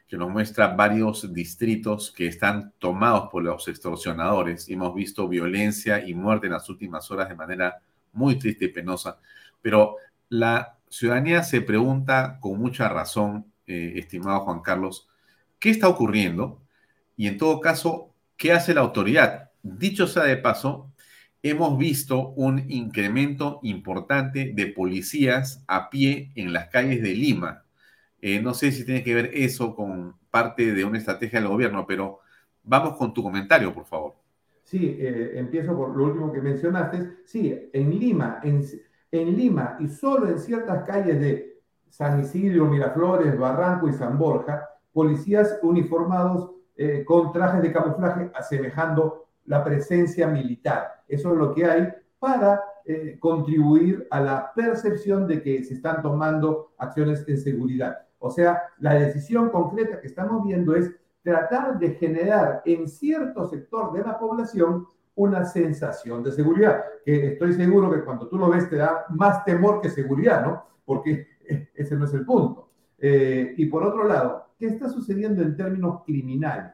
que 0.08 0.18
nos 0.18 0.30
muestra 0.30 0.68
varios 0.70 1.34
distritos 1.34 2.12
que 2.12 2.28
están 2.28 2.74
tomados 2.80 3.30
por 3.30 3.44
los 3.44 3.68
extorsionadores. 3.68 4.70
Hemos 4.70 4.96
visto 4.96 5.28
violencia 5.28 6.06
y 6.08 6.14
muerte 6.14 6.48
en 6.48 6.54
las 6.54 6.70
últimas 6.70 7.10
horas 7.12 7.28
de 7.28 7.36
manera 7.36 7.82
muy 8.14 8.40
triste 8.40 8.66
y 8.66 8.70
penosa, 8.70 9.20
pero 9.62 9.98
la 10.30 10.78
ciudadanía 10.90 11.44
se 11.44 11.62
pregunta 11.62 12.38
con 12.40 12.58
mucha 12.58 12.90
razón, 12.90 13.46
eh, 13.66 13.94
estimado 13.98 14.42
Juan 14.42 14.62
Carlos, 14.62 15.10
¿qué 15.60 15.70
está 15.70 15.88
ocurriendo? 15.90 16.62
Y 17.18 17.28
en 17.28 17.38
todo 17.38 17.60
caso, 17.60 18.14
¿qué 18.38 18.54
hace 18.54 18.74
la 18.74 18.82
autoridad? 18.82 19.52
Dicho 19.62 20.08
sea 20.08 20.24
de 20.24 20.38
paso, 20.38 20.92
hemos 21.44 21.78
visto 21.78 22.30
un 22.30 22.70
incremento 22.72 23.60
importante 23.64 24.52
de 24.54 24.68
policías 24.68 25.64
a 25.68 25.90
pie 25.90 26.32
en 26.36 26.54
las 26.54 26.70
calles 26.70 27.02
de 27.02 27.14
Lima, 27.14 27.64
eh, 28.22 28.42
no 28.42 28.54
sé 28.54 28.72
si 28.72 28.84
tiene 28.84 29.04
que 29.04 29.14
ver 29.14 29.30
eso 29.34 29.76
con 29.76 30.16
parte 30.32 30.74
de 30.74 30.84
una 30.84 30.98
estrategia 30.98 31.40
del 31.40 31.50
gobierno, 31.50 31.86
pero 31.86 32.20
vamos 32.64 32.98
con 32.98 33.14
tu 33.14 33.22
comentario, 33.22 33.74
por 33.74 33.86
favor. 33.86 34.16
Sí, 34.64 34.98
eh, 35.00 35.34
empiezo 35.36 35.76
por 35.76 35.96
lo 35.96 36.06
último 36.06 36.32
que 36.32 36.42
mencionaste. 36.42 37.20
Sí, 37.26 37.70
en 37.72 38.00
Lima, 38.00 38.40
en, 38.44 39.38
Lima 39.38 39.78
y 39.80 39.88
solo 39.88 40.28
en 40.28 40.40
ciertas 40.40 40.84
calles 40.84 41.20
de 41.20 41.62
San 41.90 42.20
Isidro, 42.20 42.66
Miraflores, 42.66 43.38
Barranco 43.38 43.88
y 43.88 43.94
San 43.94 44.18
Borja, 44.18 44.68
policías 44.92 45.60
uniformados 45.62 46.52
eh, 46.76 47.06
con 47.06 47.32
trajes 47.32 47.62
de 47.62 47.72
camuflaje 47.72 48.30
asemejando 48.36 49.28
la 49.46 49.64
presencia 49.64 50.28
militar. 50.28 51.04
Eso 51.08 51.32
es 51.32 51.38
lo 51.38 51.54
que 51.54 51.66
hay 51.66 51.88
para 52.20 52.62
contribuir 53.20 54.08
a 54.10 54.22
la 54.22 54.54
percepción 54.54 55.28
de 55.28 55.42
que 55.42 55.62
se 55.62 55.74
están 55.74 56.02
tomando 56.02 56.74
acciones 56.78 57.28
en 57.28 57.38
seguridad. 57.38 58.07
O 58.20 58.30
sea, 58.30 58.64
la 58.80 58.96
decisión 58.96 59.50
concreta 59.50 60.00
que 60.00 60.08
estamos 60.08 60.44
viendo 60.44 60.76
es 60.76 60.92
tratar 61.22 61.78
de 61.78 61.92
generar 61.96 62.62
en 62.66 62.88
cierto 62.88 63.48
sector 63.48 63.92
de 63.94 64.04
la 64.04 64.18
población 64.18 64.88
una 65.16 65.46
sensación 65.46 66.24
de 66.24 66.32
seguridad, 66.32 66.84
que 67.04 67.34
estoy 67.34 67.54
seguro 67.54 67.92
que 67.92 68.04
cuando 68.04 68.28
tú 68.28 68.38
lo 68.38 68.50
ves 68.50 68.70
te 68.70 68.78
da 68.78 69.06
más 69.10 69.44
temor 69.44 69.82
que 69.82 69.90
seguridad, 69.90 70.46
¿no? 70.46 70.64
Porque 70.86 71.28
ese 71.74 71.96
no 71.96 72.06
es 72.06 72.14
el 72.14 72.26
punto. 72.26 72.70
Eh, 73.00 73.54
y 73.58 73.66
por 73.66 73.84
otro 73.84 74.04
lado, 74.08 74.48
¿qué 74.58 74.68
está 74.68 74.90
sucediendo 74.90 75.42
en 75.42 75.56
términos 75.56 76.04
criminales? 76.06 76.74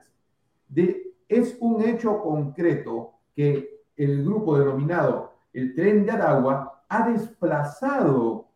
Es 1.28 1.58
un 1.60 1.82
hecho 1.82 2.22
concreto 2.22 3.14
que 3.36 3.84
el 3.96 4.24
grupo 4.24 4.58
denominado 4.58 5.34
el 5.54 5.74
tren 5.76 6.06
de 6.06 6.12
Aragua 6.12 6.84
ha 6.89 7.10
desplazado 7.10 8.48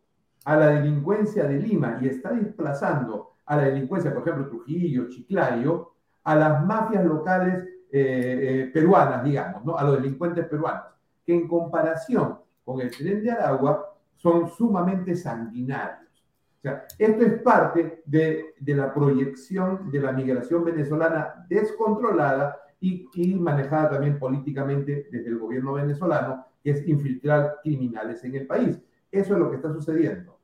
a 0.48 0.56
la 0.56 0.68
delincuencia 0.68 1.44
de 1.44 1.58
Lima 1.58 1.98
y 2.00 2.08
está 2.08 2.32
desplazando 2.32 3.34
a 3.44 3.56
la 3.56 3.64
delincuencia, 3.64 4.14
por 4.14 4.22
ejemplo, 4.22 4.48
Trujillo, 4.48 5.10
Chiclayo, 5.10 5.92
a 6.24 6.34
las 6.34 6.64
mafias 6.64 7.04
locales 7.04 7.64
eh, 7.64 7.90
eh, 7.92 8.70
peruanas, 8.72 9.22
digamos, 9.24 9.62
¿no? 9.62 9.76
a 9.76 9.84
los 9.84 10.00
delincuentes 10.00 10.46
peruanos, 10.46 10.84
que 11.26 11.34
en 11.34 11.46
comparación 11.46 12.38
con 12.64 12.80
el 12.80 12.90
tren 12.90 13.22
de 13.22 13.30
Aragua 13.30 13.94
son 14.16 14.48
sumamente 14.48 15.14
sanguinarios. 15.16 16.24
O 16.56 16.60
sea, 16.62 16.86
esto 16.96 17.26
es 17.26 17.42
parte 17.42 18.02
de, 18.06 18.54
de 18.58 18.74
la 18.74 18.94
proyección 18.94 19.90
de 19.90 20.00
la 20.00 20.12
migración 20.12 20.64
venezolana 20.64 21.44
descontrolada 21.50 22.58
y, 22.80 23.06
y, 23.12 23.34
manejada 23.34 23.90
también 23.90 24.18
políticamente 24.18 25.08
desde 25.12 25.28
el 25.28 25.38
gobierno 25.38 25.74
venezolano, 25.74 26.46
que 26.62 26.70
es 26.70 26.88
infiltrar 26.88 27.56
criminales 27.62 28.24
en 28.24 28.34
el 28.34 28.46
país. 28.46 28.80
Eso 29.12 29.34
es 29.34 29.38
lo 29.38 29.50
que 29.50 29.56
está 29.56 29.70
sucediendo. 29.74 30.37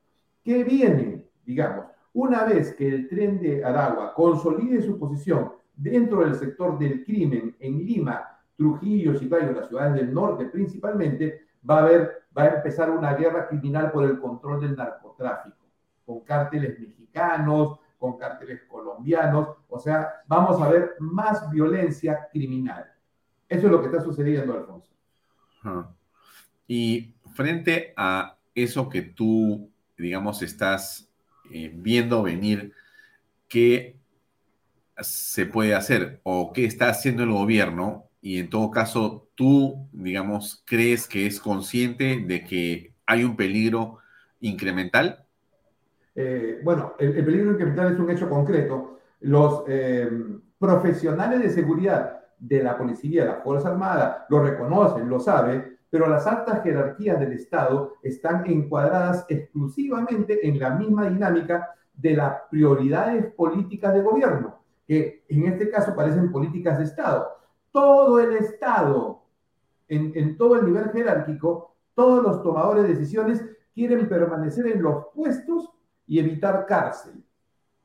¿Qué 0.45 0.63
viene? 0.63 1.25
Digamos, 1.45 1.87
una 2.13 2.45
vez 2.45 2.75
que 2.75 2.87
el 2.87 3.09
tren 3.09 3.41
de 3.41 3.65
Aragua 3.65 4.15
consolide 4.15 4.83
su 4.83 4.99
posición 4.99 5.53
dentro 5.75 6.21
del 6.21 6.35
sector 6.37 6.79
del 6.79 7.05
crimen 7.05 7.57
en 7.59 7.85
Lima, 7.85 8.39
Trujillo, 8.57 9.19
Chiclayo, 9.19 9.53
las 9.53 9.69
ciudades 9.69 9.95
del 9.95 10.15
norte 10.15 10.45
principalmente, 10.47 11.47
va 11.69 11.79
a, 11.79 11.83
haber, 11.83 12.27
va 12.37 12.43
a 12.43 12.57
empezar 12.57 12.91
una 12.91 13.15
guerra 13.15 13.49
criminal 13.49 13.91
por 13.91 14.05
el 14.05 14.21
control 14.21 14.61
del 14.61 14.77
narcotráfico, 14.77 15.67
con 16.05 16.21
cárteles 16.21 16.79
mexicanos, 16.79 17.81
con 17.99 18.19
cárteles 18.19 18.63
colombianos, 18.69 19.49
o 19.69 19.79
sea, 19.79 20.23
vamos 20.27 20.61
a 20.61 20.69
ver 20.69 20.97
más 21.01 21.51
violencia 21.51 22.29
criminal. 22.31 22.85
Eso 23.49 23.67
es 23.67 23.73
lo 23.73 23.81
que 23.81 23.87
está 23.87 24.03
sucediendo, 24.03 24.53
Alfonso. 24.53 24.91
Y 26.67 27.15
frente 27.33 27.95
a 27.97 28.37
eso 28.55 28.89
que 28.91 29.03
tú, 29.03 29.71
digamos, 29.97 30.43
estás 30.43 31.09
eh, 31.53 31.71
viendo 31.75 32.23
venir, 32.23 32.73
¿qué 33.49 33.97
se 35.01 35.47
puede 35.47 35.75
hacer 35.75 36.21
o 36.23 36.53
qué 36.53 36.65
está 36.65 36.89
haciendo 36.89 37.23
el 37.23 37.33
gobierno? 37.33 38.09
Y 38.21 38.39
en 38.39 38.49
todo 38.49 38.71
caso, 38.71 39.29
tú, 39.35 39.89
digamos, 39.93 40.63
crees 40.67 41.07
que 41.07 41.27
es 41.27 41.41
consciente 41.41 42.25
de 42.27 42.45
que 42.45 42.95
hay 43.07 43.25
un 43.25 43.37
peligro 43.37 43.99
incremental? 44.41 45.25
Eh, 46.15 46.61
bueno, 46.63 46.95
el, 46.99 47.25
peligro 47.25 47.53
incremental 47.53 47.93
es 47.93 47.99
un 47.99 48.11
hecho 48.11 48.29
concreto. 48.29 49.01
Los 49.21 49.65
eh, 49.69 50.09
profesionales 50.59 51.41
de 51.41 51.51
seguridad 51.51 52.21
de 52.39 52.63
la 52.63 52.77
policía, 52.77 53.23
de 53.25 53.29
la 53.29 53.41
Fuerza 53.43 53.71
Armada, 53.71 54.27
lo 54.29 54.43
reconocen, 54.43 55.09
lo 55.09 55.21
saben, 55.21 55.74
pero 55.95 56.09
las 56.09 56.27
altas 56.27 56.61
jerarquías 56.65 57.21
del 57.21 57.35
Estado 57.35 57.93
están 58.03 58.45
encuadradas 58.51 59.27
exclusivamente 59.29 60.45
en 60.45 60.59
la 60.59 60.71
misma 60.71 61.09
dinámica 61.09 61.71
de 61.93 62.17
las 62.17 62.35
prioridades 62.51 63.33
políticas 63.35 63.95
de 63.95 64.03
gobierno, 64.03 64.59
que 64.89 65.25
en 65.29 65.47
este 65.47 65.71
caso 65.71 65.95
parecen 65.95 66.33
políticas 66.33 66.79
de 66.79 66.85
Estado. 66.85 67.29
Todo 67.71 68.19
el 68.19 68.35
Estado, 68.35 69.23
en, 69.87 70.11
en 70.17 70.37
todo 70.37 70.57
el 70.57 70.65
nivel 70.65 70.91
jerárquico, 70.91 71.77
todos 71.95 72.25
los 72.25 72.43
tomadores 72.43 72.83
de 72.83 72.95
decisiones 72.95 73.45
quieren 73.73 74.09
permanecer 74.09 74.67
en 74.67 74.83
los 74.83 75.07
puestos 75.15 75.71
y 76.09 76.19
evitar 76.19 76.67
cárcel. 76.67 77.25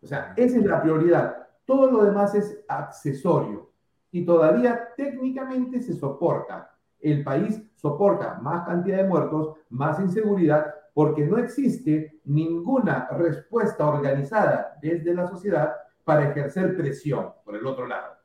O 0.01 0.07
sea, 0.07 0.33
esa 0.35 0.57
es 0.57 0.65
la 0.65 0.81
prioridad. 0.81 1.47
Todo 1.63 1.91
lo 1.91 2.05
demás 2.05 2.33
es 2.33 2.59
accesorio 2.67 3.69
y 4.09 4.25
todavía 4.25 4.95
técnicamente 4.97 5.79
se 5.83 5.93
soporta 5.93 6.68
el 7.01 7.23
país 7.23 7.61
soporta 7.75 8.39
más 8.41 8.65
cantidad 8.65 8.97
de 8.97 9.07
muertos, 9.07 9.55
más 9.69 9.99
inseguridad, 9.99 10.73
porque 10.93 11.25
no 11.25 11.37
existe 11.37 12.19
ninguna 12.25 13.07
respuesta 13.11 13.87
organizada 13.87 14.77
desde 14.81 15.13
la 15.13 15.27
sociedad 15.27 15.73
para 16.03 16.29
ejercer 16.29 16.75
presión, 16.75 17.29
por 17.45 17.55
el 17.55 17.65
otro 17.65 17.87
lado. 17.87 18.15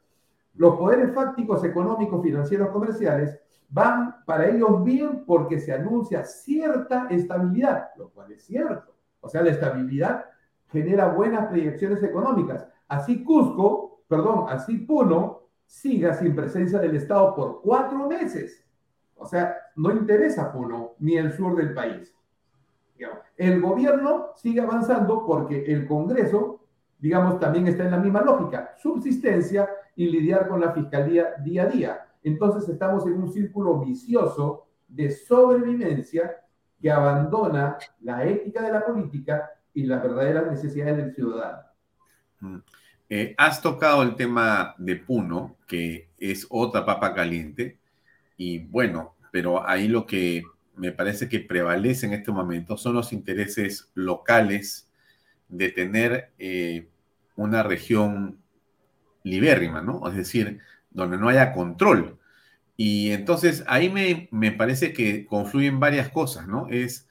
Los 0.54 0.76
poderes 0.76 1.14
fácticos, 1.14 1.64
económicos, 1.64 2.22
financieros, 2.22 2.70
comerciales 2.70 3.38
van 3.68 4.24
para 4.24 4.48
ellos 4.48 4.82
bien 4.84 5.24
porque 5.26 5.58
se 5.58 5.72
anuncia 5.72 6.24
cierta 6.24 7.08
estabilidad, 7.10 7.88
lo 7.96 8.10
cual 8.10 8.32
es 8.32 8.44
cierto. 8.44 8.94
O 9.20 9.28
sea, 9.28 9.42
la 9.42 9.50
estabilidad 9.50 10.26
genera 10.68 11.08
buenas 11.08 11.46
proyecciones 11.46 12.02
económicas. 12.02 12.66
Así 12.88 13.24
Cusco, 13.24 14.02
perdón, 14.08 14.46
así 14.48 14.78
Puno 14.78 15.43
siga 15.66 16.14
sin 16.14 16.34
presencia 16.34 16.78
del 16.78 16.96
Estado 16.96 17.34
por 17.34 17.60
cuatro 17.62 18.08
meses. 18.08 18.64
O 19.16 19.26
sea, 19.26 19.56
no 19.76 19.92
interesa 19.92 20.44
a 20.44 20.52
Puno 20.52 20.94
ni 20.98 21.16
el 21.16 21.32
sur 21.32 21.56
del 21.56 21.74
país. 21.74 22.14
El 23.36 23.60
gobierno 23.60 24.28
sigue 24.36 24.60
avanzando 24.60 25.26
porque 25.26 25.64
el 25.66 25.86
Congreso, 25.86 26.60
digamos, 26.98 27.40
también 27.40 27.66
está 27.66 27.84
en 27.84 27.90
la 27.90 27.98
misma 27.98 28.22
lógica, 28.22 28.74
subsistencia 28.76 29.68
y 29.96 30.08
lidiar 30.08 30.48
con 30.48 30.60
la 30.60 30.72
fiscalía 30.72 31.34
día 31.42 31.64
a 31.64 31.66
día. 31.66 32.08
Entonces 32.22 32.68
estamos 32.68 33.06
en 33.06 33.14
un 33.14 33.32
círculo 33.32 33.80
vicioso 33.80 34.68
de 34.86 35.10
sobrevivencia 35.10 36.36
que 36.80 36.90
abandona 36.90 37.76
la 38.00 38.24
ética 38.24 38.62
de 38.62 38.72
la 38.72 38.84
política 38.84 39.50
y 39.72 39.84
las 39.84 40.02
verdaderas 40.02 40.46
necesidades 40.50 40.96
del 40.96 41.14
ciudadano. 41.14 41.62
Mm. 42.40 42.58
Eh, 43.08 43.34
has 43.36 43.60
tocado 43.60 44.02
el 44.02 44.16
tema 44.16 44.74
de 44.78 44.96
Puno, 44.96 45.56
que 45.66 46.08
es 46.18 46.46
otra 46.50 46.86
papa 46.86 47.14
caliente, 47.14 47.78
y 48.36 48.58
bueno, 48.58 49.14
pero 49.30 49.66
ahí 49.66 49.88
lo 49.88 50.06
que 50.06 50.42
me 50.76 50.92
parece 50.92 51.28
que 51.28 51.40
prevalece 51.40 52.06
en 52.06 52.14
este 52.14 52.32
momento 52.32 52.76
son 52.76 52.94
los 52.94 53.12
intereses 53.12 53.90
locales 53.94 54.88
de 55.48 55.70
tener 55.70 56.32
eh, 56.38 56.88
una 57.36 57.62
región 57.62 58.38
libérrima, 59.22 59.82
¿no? 59.82 60.08
Es 60.08 60.16
decir, 60.16 60.58
donde 60.90 61.18
no 61.18 61.28
haya 61.28 61.52
control. 61.52 62.18
Y 62.76 63.10
entonces 63.12 63.64
ahí 63.66 63.88
me, 63.88 64.28
me 64.32 64.50
parece 64.52 64.92
que 64.92 65.26
confluyen 65.26 65.78
varias 65.80 66.10
cosas, 66.10 66.48
¿no? 66.48 66.68
Es 66.68 67.08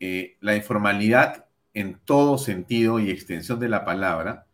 eh, 0.00 0.36
la 0.40 0.56
informalidad 0.56 1.46
en 1.74 1.98
todo 2.04 2.38
sentido 2.38 2.98
y 2.98 3.10
extensión 3.10 3.60
de 3.60 3.68
la 3.68 3.84
palabra, 3.84 4.45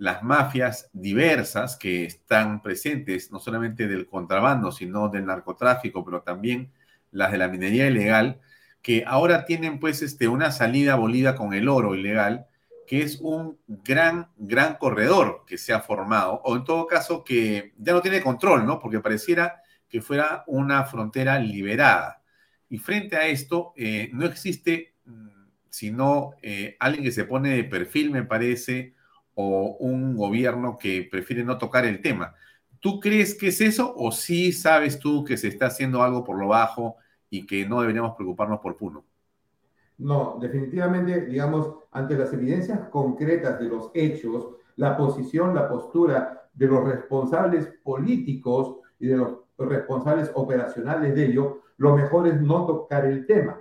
las 0.00 0.22
mafias 0.22 0.88
diversas 0.94 1.76
que 1.76 2.06
están 2.06 2.62
presentes, 2.62 3.30
no 3.30 3.38
solamente 3.38 3.86
del 3.86 4.06
contrabando, 4.06 4.72
sino 4.72 5.10
del 5.10 5.26
narcotráfico, 5.26 6.02
pero 6.02 6.22
también 6.22 6.72
las 7.10 7.32
de 7.32 7.36
la 7.36 7.48
minería 7.48 7.86
ilegal, 7.86 8.40
que 8.80 9.04
ahora 9.06 9.44
tienen 9.44 9.78
pues 9.78 10.00
este, 10.00 10.26
una 10.26 10.52
salida 10.52 10.94
abolida 10.94 11.36
con 11.36 11.52
el 11.52 11.68
oro 11.68 11.94
ilegal, 11.94 12.46
que 12.86 13.02
es 13.02 13.18
un 13.20 13.58
gran, 13.68 14.28
gran 14.38 14.76
corredor 14.76 15.44
que 15.46 15.58
se 15.58 15.74
ha 15.74 15.80
formado, 15.80 16.40
o 16.44 16.56
en 16.56 16.64
todo 16.64 16.86
caso 16.86 17.22
que 17.22 17.74
ya 17.76 17.92
no 17.92 18.00
tiene 18.00 18.22
control, 18.22 18.64
¿no? 18.64 18.78
Porque 18.78 19.00
pareciera 19.00 19.60
que 19.86 20.00
fuera 20.00 20.44
una 20.46 20.84
frontera 20.84 21.38
liberada. 21.38 22.22
Y 22.70 22.78
frente 22.78 23.18
a 23.18 23.26
esto, 23.26 23.74
eh, 23.76 24.08
no 24.14 24.24
existe 24.24 24.94
mm, 25.04 25.28
sino 25.68 26.30
eh, 26.40 26.78
alguien 26.80 27.04
que 27.04 27.12
se 27.12 27.24
pone 27.24 27.50
de 27.50 27.64
perfil, 27.64 28.10
me 28.10 28.22
parece, 28.22 28.94
o 29.34 29.76
un 29.80 30.16
gobierno 30.16 30.76
que 30.78 31.08
prefiere 31.10 31.44
no 31.44 31.58
tocar 31.58 31.84
el 31.84 32.00
tema. 32.00 32.34
¿Tú 32.80 32.98
crees 32.98 33.34
que 33.34 33.48
es 33.48 33.60
eso 33.60 33.92
o 33.96 34.10
sí 34.10 34.52
sabes 34.52 34.98
tú 34.98 35.24
que 35.24 35.36
se 35.36 35.48
está 35.48 35.66
haciendo 35.66 36.02
algo 36.02 36.24
por 36.24 36.38
lo 36.38 36.48
bajo 36.48 36.96
y 37.28 37.46
que 37.46 37.66
no 37.66 37.80
deberíamos 37.80 38.16
preocuparnos 38.16 38.60
por 38.60 38.76
Puno? 38.76 39.04
No, 39.98 40.38
definitivamente, 40.40 41.26
digamos, 41.26 41.74
ante 41.92 42.16
las 42.16 42.32
evidencias 42.32 42.88
concretas 42.88 43.60
de 43.60 43.66
los 43.66 43.90
hechos, 43.92 44.48
la 44.76 44.96
posición, 44.96 45.54
la 45.54 45.68
postura 45.68 46.48
de 46.54 46.66
los 46.66 46.84
responsables 46.84 47.68
políticos 47.82 48.78
y 48.98 49.08
de 49.08 49.18
los 49.18 49.38
responsables 49.58 50.30
operacionales 50.34 51.14
de 51.14 51.26
ello, 51.26 51.62
lo 51.76 51.94
mejor 51.96 52.28
es 52.28 52.40
no 52.40 52.66
tocar 52.66 53.04
el 53.04 53.26
tema, 53.26 53.60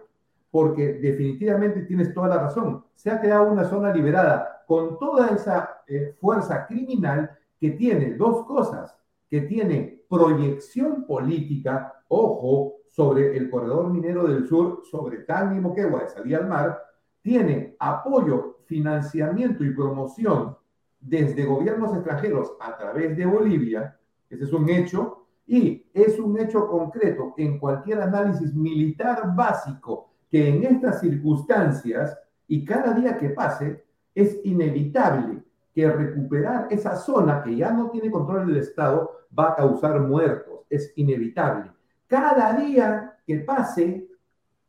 porque 0.50 0.94
definitivamente 0.94 1.82
tienes 1.82 2.14
toda 2.14 2.30
la 2.30 2.40
razón. 2.40 2.86
Se 2.96 3.12
ha 3.12 3.20
creado 3.20 3.52
una 3.52 3.66
zona 3.66 3.94
liberada 3.94 4.59
con 4.70 5.00
toda 5.00 5.30
esa 5.30 5.82
eh, 5.88 6.16
fuerza 6.22 6.68
criminal 6.68 7.36
que 7.60 7.72
tiene 7.72 8.14
dos 8.14 8.46
cosas, 8.46 8.96
que 9.28 9.42
tiene 9.42 10.04
proyección 10.08 11.08
política, 11.08 12.04
ojo, 12.08 12.76
sobre 12.88 13.36
el 13.36 13.50
corredor 13.50 13.90
minero 13.90 14.28
del 14.28 14.48
sur, 14.48 14.84
sobre 14.92 15.24
Tangui 15.24 15.58
y 15.58 15.60
Moquegua 15.60 16.04
de 16.04 16.10
salida 16.10 16.38
al 16.38 16.48
mar, 16.48 16.84
tiene 17.24 17.78
apoyo, 17.80 18.60
financiamiento 18.66 19.64
y 19.64 19.74
promoción 19.74 20.56
desde 21.00 21.46
gobiernos 21.46 21.96
extranjeros 21.96 22.54
a 22.60 22.78
través 22.78 23.18
de 23.18 23.26
Bolivia, 23.26 23.98
ese 24.30 24.44
es 24.44 24.54
un 24.54 24.70
hecho, 24.70 25.26
y 25.48 25.84
es 25.96 26.20
un 26.20 26.40
hecho 26.40 26.68
concreto 26.68 27.34
en 27.38 27.58
cualquier 27.58 28.02
análisis 28.02 28.54
militar 28.54 29.34
básico 29.36 30.12
que 30.30 30.48
en 30.48 30.64
estas 30.64 31.00
circunstancias 31.00 32.16
y 32.48 32.64
cada 32.64 32.94
día 32.94 33.18
que 33.18 33.30
pase 33.30 33.89
es 34.14 34.40
inevitable 34.44 35.44
que 35.74 35.90
recuperar 35.90 36.68
esa 36.70 36.96
zona 36.96 37.44
que 37.44 37.56
ya 37.56 37.72
no 37.72 37.90
tiene 37.90 38.12
control 38.12 38.48
del 38.48 38.58
Estado 38.58 39.12
va 39.38 39.50
a 39.50 39.56
causar 39.56 40.00
muertos, 40.02 40.62
es 40.70 40.92
inevitable. 40.96 41.72
Cada 42.08 42.54
día 42.54 43.18
que 43.26 43.40
pase, 43.40 44.08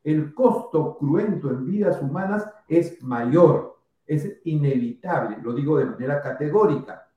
el 0.05 0.35
costo 0.35 0.97
cruento 0.99 1.51
en 1.51 1.65
vidas 1.65 2.01
humanas 2.03 2.49
es 2.69 3.03
mayor, 3.03 3.79
es 4.07 4.41
inevitable, 4.45 5.39
lo 5.43 5.55
digo 5.55 5.79
de 5.79 5.87
manera 5.87 6.21
categórica. 6.21 7.09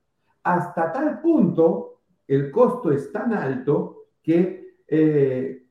Hasta 0.42 0.92
tal 0.92 1.20
punto, 1.20 2.00
el 2.26 2.50
costo 2.50 2.90
es 2.90 3.10
tan 3.12 3.32
alto 3.34 4.06
que 4.22 4.78
eh, 4.86 5.66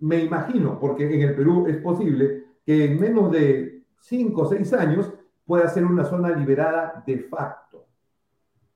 me 0.00 0.24
imagino, 0.24 0.78
porque 0.78 1.12
en 1.12 1.22
el 1.22 1.34
Perú 1.34 1.66
es 1.68 1.76
posible, 1.78 2.44
que 2.64 2.84
en 2.84 3.00
menos 3.00 3.30
de 3.30 3.84
cinco 4.00 4.42
o 4.42 4.48
seis 4.48 4.72
años 4.72 5.12
pueda 5.44 5.68
ser 5.68 5.84
una 5.84 6.04
zona 6.04 6.30
liberada 6.30 7.02
de 7.06 7.18
facto, 7.18 7.86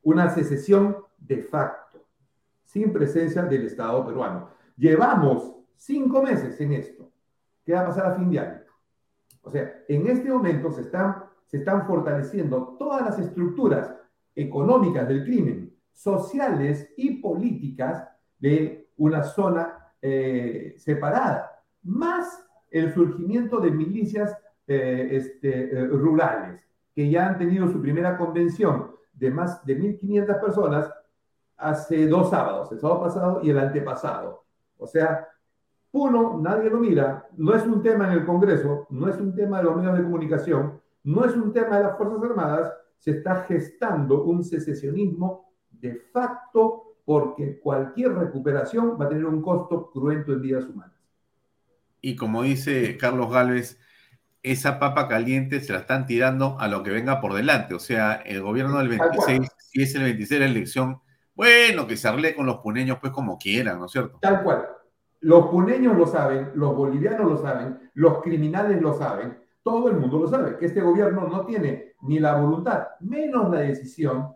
una 0.03 0.29
secesión 0.31 0.97
de 1.17 1.43
facto, 1.43 2.05
sin 2.65 2.93
presencia 2.93 3.43
del 3.43 3.67
Estado 3.67 4.05
peruano. 4.07 4.51
Llevamos 4.77 5.55
cinco 5.77 6.23
meses 6.23 6.61
en 6.61 6.73
esto. 6.73 7.11
¿Qué 7.65 7.73
va 7.73 7.81
a 7.81 7.87
pasar 7.87 8.07
a 8.07 8.15
fin 8.15 8.31
de 8.31 8.39
año? 8.39 8.61
O 9.43 9.51
sea, 9.51 9.83
en 9.89 10.07
este 10.07 10.31
momento 10.31 10.71
se 10.71 10.83
están, 10.83 11.87
fortaleciendo 11.87 12.77
todas 12.79 13.03
las 13.03 13.19
estructuras 13.19 13.95
económicas 14.35 15.09
del 15.09 15.25
crimen, 15.25 15.75
sociales 15.93 16.93
y 16.97 17.21
políticas 17.23 18.07
de 18.39 18.91
una 18.99 19.23
zona 19.23 19.93
eh, 20.03 20.75
separada, 20.77 21.63
más 21.83 22.47
el 22.71 22.93
surgimiento 22.93 23.59
de 23.59 23.71
milicias 23.71 24.37
eh, 24.69 25.09
este, 25.17 25.73
eh, 25.73 25.87
rurales, 25.87 26.63
que 26.95 27.09
ya 27.09 27.27
han 27.27 27.39
tenido 27.39 27.69
su 27.69 27.81
primera 27.81 28.19
convención 28.19 28.91
de 29.15 29.31
más 29.31 29.65
de 29.65 29.79
1.500 29.79 30.41
personas 30.41 30.93
hace 31.57 32.07
dos 32.07 32.31
sábados, 32.31 32.71
el 32.71 32.79
sábado 32.79 33.03
pasado 33.03 33.41
y 33.43 33.51
el 33.51 33.59
antepasado. 33.59 34.45
O 34.77 34.87
sea, 34.87 35.27
uno, 35.93 36.39
nadie 36.41 36.71
lo 36.71 36.79
mira, 36.79 37.27
no 37.37 37.55
es 37.55 37.65
un 37.65 37.83
tema 37.83 38.07
en 38.07 38.13
el 38.13 38.27
Congreso, 38.27 38.87
no 38.91 39.09
es 39.09 39.19
un 39.19 39.35
tema 39.35 39.59
de 39.59 39.65
los 39.65 39.77
medios 39.77 39.97
de 39.97 40.05
comunicación, 40.05 40.81
no 41.05 41.25
es 41.25 41.35
un 41.35 41.53
tema 41.53 41.79
de 41.79 41.85
las 41.85 41.97
Fuerzas 41.97 42.23
Armadas, 42.23 42.73
se 42.99 43.13
está 43.13 43.45
gestando 43.45 44.25
un 44.25 44.45
secesionismo 44.45 45.51
de 45.71 45.95
facto 46.13 46.97
porque 47.05 47.59
cualquier 47.59 48.13
recuperación 48.15 48.99
va 49.01 49.07
a 49.07 49.09
tener 49.09 49.25
un 49.25 49.41
costo 49.41 49.91
cruento 49.91 50.33
en 50.33 50.43
vidas 50.43 50.67
humanas. 50.67 50.95
Y 52.03 52.17
como 52.17 52.43
dice 52.43 52.97
Carlos 52.99 53.33
Gálvez, 53.33 53.81
esa 54.43 54.79
papa 54.79 55.09
caliente 55.09 55.61
se 55.61 55.73
la 55.73 55.81
están 55.81 56.07
tirando 56.07 56.57
a 56.61 56.69
lo 56.69 56.83
que 56.83 56.91
venga 56.91 57.21
por 57.21 57.35
delante. 57.35 57.75
O 57.75 57.79
sea, 57.79 58.15
el 58.15 58.43
gobierno 58.43 58.79
del 58.79 58.89
26, 58.89 59.49
si 59.59 59.83
es 59.83 59.95
el 59.95 60.05
26 60.05 60.41
la 60.41 60.47
elección, 60.47 61.01
bueno, 61.35 61.87
que 61.87 61.97
se 61.97 62.09
arle 62.09 62.35
con 62.35 62.47
los 62.47 62.59
puneños 62.59 62.99
pues 63.01 63.13
como 63.13 63.39
quieran, 63.39 63.79
¿no 63.79 63.87
es 63.87 63.93
cierto? 63.93 64.19
Tal 64.21 64.43
cual. 64.43 64.67
Los 65.21 65.49
puneños 65.49 65.97
lo 65.97 66.07
saben, 66.07 66.53
los 66.55 66.77
bolivianos 66.77 67.29
lo 67.29 67.37
saben, 67.39 67.91
los 67.95 68.23
criminales 68.23 68.81
lo 68.81 68.95
saben, 68.97 69.39
todo 69.63 69.89
el 69.89 69.97
mundo 69.97 70.21
lo 70.21 70.29
sabe, 70.29 70.57
que 70.57 70.67
este 70.67 70.81
gobierno 70.81 71.27
no 71.27 71.45
tiene 71.45 71.95
ni 72.03 72.21
la 72.21 72.37
voluntad, 72.37 72.89
menos 73.01 73.51
la 73.51 73.61
decisión, 73.61 74.35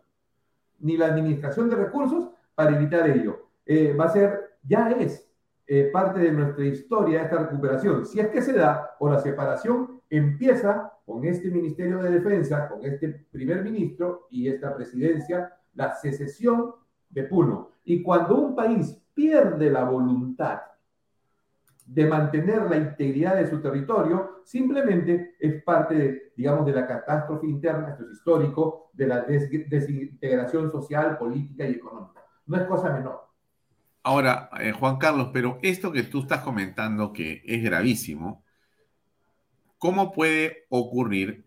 ni 0.80 0.96
la 0.96 1.06
administración 1.06 1.70
de 1.70 1.76
recursos 1.76 2.30
para 2.54 2.76
evitar 2.76 3.08
ello. 3.08 3.48
Eh, 3.64 3.94
va 3.98 4.06
a 4.06 4.12
ser, 4.12 4.56
ya 4.62 4.90
es 4.90 5.31
eh, 5.66 5.90
parte 5.92 6.20
de 6.20 6.32
nuestra 6.32 6.64
historia 6.64 7.22
esta 7.22 7.38
recuperación. 7.38 8.04
Si 8.04 8.20
es 8.20 8.28
que 8.28 8.42
se 8.42 8.52
da, 8.52 8.96
o 8.98 9.08
la 9.08 9.20
separación 9.20 10.02
empieza 10.10 10.92
con 11.04 11.24
este 11.24 11.50
Ministerio 11.50 11.98
de 12.02 12.10
Defensa, 12.10 12.68
con 12.68 12.84
este 12.84 13.26
primer 13.30 13.62
ministro 13.62 14.26
y 14.30 14.48
esta 14.48 14.74
presidencia, 14.74 15.52
la 15.74 15.94
secesión 15.94 16.72
de 17.08 17.24
Puno. 17.24 17.70
Y 17.84 18.02
cuando 18.02 18.36
un 18.36 18.54
país 18.54 18.98
pierde 19.14 19.70
la 19.70 19.84
voluntad 19.84 20.60
de 21.86 22.06
mantener 22.06 22.70
la 22.70 22.76
integridad 22.76 23.36
de 23.36 23.46
su 23.48 23.60
territorio, 23.60 24.40
simplemente 24.44 25.34
es 25.38 25.62
parte, 25.62 25.94
de, 25.94 26.32
digamos, 26.36 26.64
de 26.64 26.72
la 26.72 26.86
catástrofe 26.86 27.46
interna, 27.46 27.90
esto 27.90 28.04
es 28.04 28.12
histórico, 28.12 28.90
de 28.92 29.06
la 29.06 29.22
desintegración 29.22 30.70
social, 30.70 31.18
política 31.18 31.66
y 31.66 31.72
económica. 31.72 32.22
No 32.46 32.56
es 32.56 32.64
cosa 32.64 32.92
menor. 32.92 33.31
Ahora, 34.02 34.50
eh, 34.60 34.72
Juan 34.72 34.96
Carlos, 34.96 35.30
pero 35.32 35.58
esto 35.62 35.92
que 35.92 36.02
tú 36.02 36.22
estás 36.22 36.40
comentando 36.40 37.12
que 37.12 37.42
es 37.46 37.62
gravísimo, 37.62 38.42
¿cómo 39.78 40.12
puede 40.12 40.66
ocurrir 40.68 41.44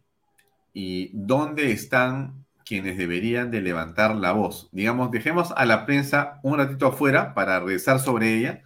y 0.74 1.12
dónde 1.14 1.72
están 1.72 2.46
quienes 2.66 2.98
deberían 2.98 3.52
de 3.52 3.62
levantar 3.62 4.16
la 4.16 4.32
voz? 4.32 4.70
Digamos, 4.72 5.12
dejemos 5.12 5.54
a 5.56 5.66
la 5.66 5.86
prensa 5.86 6.40
un 6.44 6.58
ratito 6.58 6.88
afuera 6.88 7.34
para 7.34 7.60
rezar 7.60 8.00
sobre 8.00 8.36
ella 8.36 8.64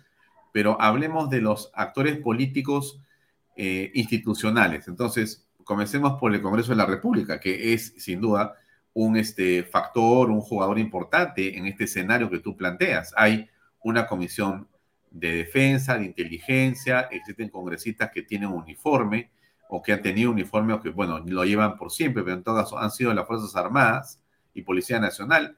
pero 0.52 0.80
hablemos 0.82 1.30
de 1.30 1.42
los 1.42 1.72
actores 1.74 2.18
políticos 2.18 3.02
eh, 3.56 3.92
institucionales. 3.94 4.88
Entonces, 4.88 5.48
comencemos 5.64 6.20
por 6.20 6.34
el 6.34 6.42
Congreso 6.42 6.72
de 6.72 6.78
la 6.78 6.86
República, 6.86 7.40
que 7.40 7.74
es 7.74 7.94
sin 7.98 8.22
duda 8.22 8.56
un 8.94 9.18
este, 9.18 9.64
factor, 9.64 10.30
un 10.30 10.42
jugador 10.42 10.80
importante 10.80 11.58
en 11.58 11.68
este 11.68 11.84
escenario 11.84 12.30
que 12.30 12.40
tú 12.40 12.56
planteas. 12.58 13.14
Hay 13.16 13.50
una 13.84 14.08
comisión 14.08 14.68
de 15.12 15.34
defensa, 15.34 15.98
de 15.98 16.06
inteligencia, 16.06 17.02
existen 17.12 17.50
congresistas 17.50 18.12
que 18.12 18.24
tienen 18.24 18.50
uniforme 18.50 19.32
o 19.70 19.82
que 19.82 19.94
han 19.94 20.02
tenido 20.02 20.32
uniforme 20.32 20.74
o 20.74 20.82
que, 20.82 20.90
bueno, 20.90 21.20
lo 21.20 21.46
llevan 21.46 21.78
por 21.78 21.92
siempre, 21.92 22.24
pero 22.24 22.36
en 22.36 22.44
todo 22.44 22.56
caso 22.56 22.78
han 22.78 22.92
sido 22.92 23.14
las 23.14 23.28
Fuerzas 23.28 23.56
Armadas 23.56 24.20
y 24.54 24.64
Policía 24.64 25.00
Nacional. 25.00 25.58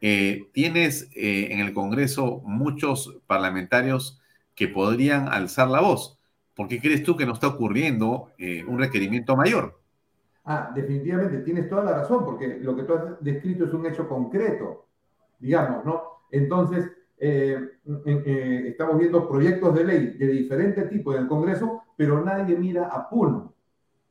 Eh, 0.00 0.48
tienes 0.52 1.08
eh, 1.14 1.48
en 1.52 1.60
el 1.60 1.72
Congreso 1.72 2.42
muchos 2.44 3.20
parlamentarios 3.26 4.20
que 4.54 4.68
podrían 4.68 5.28
alzar 5.28 5.68
la 5.68 5.80
voz. 5.80 6.18
¿Por 6.54 6.68
qué 6.68 6.80
crees 6.80 7.02
tú 7.02 7.16
que 7.16 7.24
no 7.24 7.32
está 7.32 7.46
ocurriendo 7.46 8.32
eh, 8.36 8.64
un 8.64 8.78
requerimiento 8.78 9.36
mayor? 9.36 9.80
Ah, 10.44 10.72
definitivamente, 10.74 11.38
tienes 11.38 11.68
toda 11.68 11.84
la 11.84 11.98
razón, 11.98 12.24
porque 12.24 12.58
lo 12.60 12.74
que 12.74 12.82
tú 12.82 12.94
has 12.94 13.02
descrito 13.20 13.64
es 13.64 13.72
un 13.72 13.86
hecho 13.86 14.08
concreto, 14.08 14.86
digamos, 15.38 15.84
¿no? 15.84 16.02
Entonces, 16.32 16.90
eh, 17.24 17.78
eh, 18.04 18.64
estamos 18.66 18.98
viendo 18.98 19.28
proyectos 19.28 19.72
de 19.76 19.84
ley 19.84 20.06
de 20.18 20.26
diferente 20.26 20.82
tipo 20.86 21.14
en 21.14 21.22
el 21.22 21.28
Congreso, 21.28 21.84
pero 21.96 22.20
nadie 22.20 22.56
mira 22.56 22.88
a 22.88 23.08
Puno, 23.08 23.54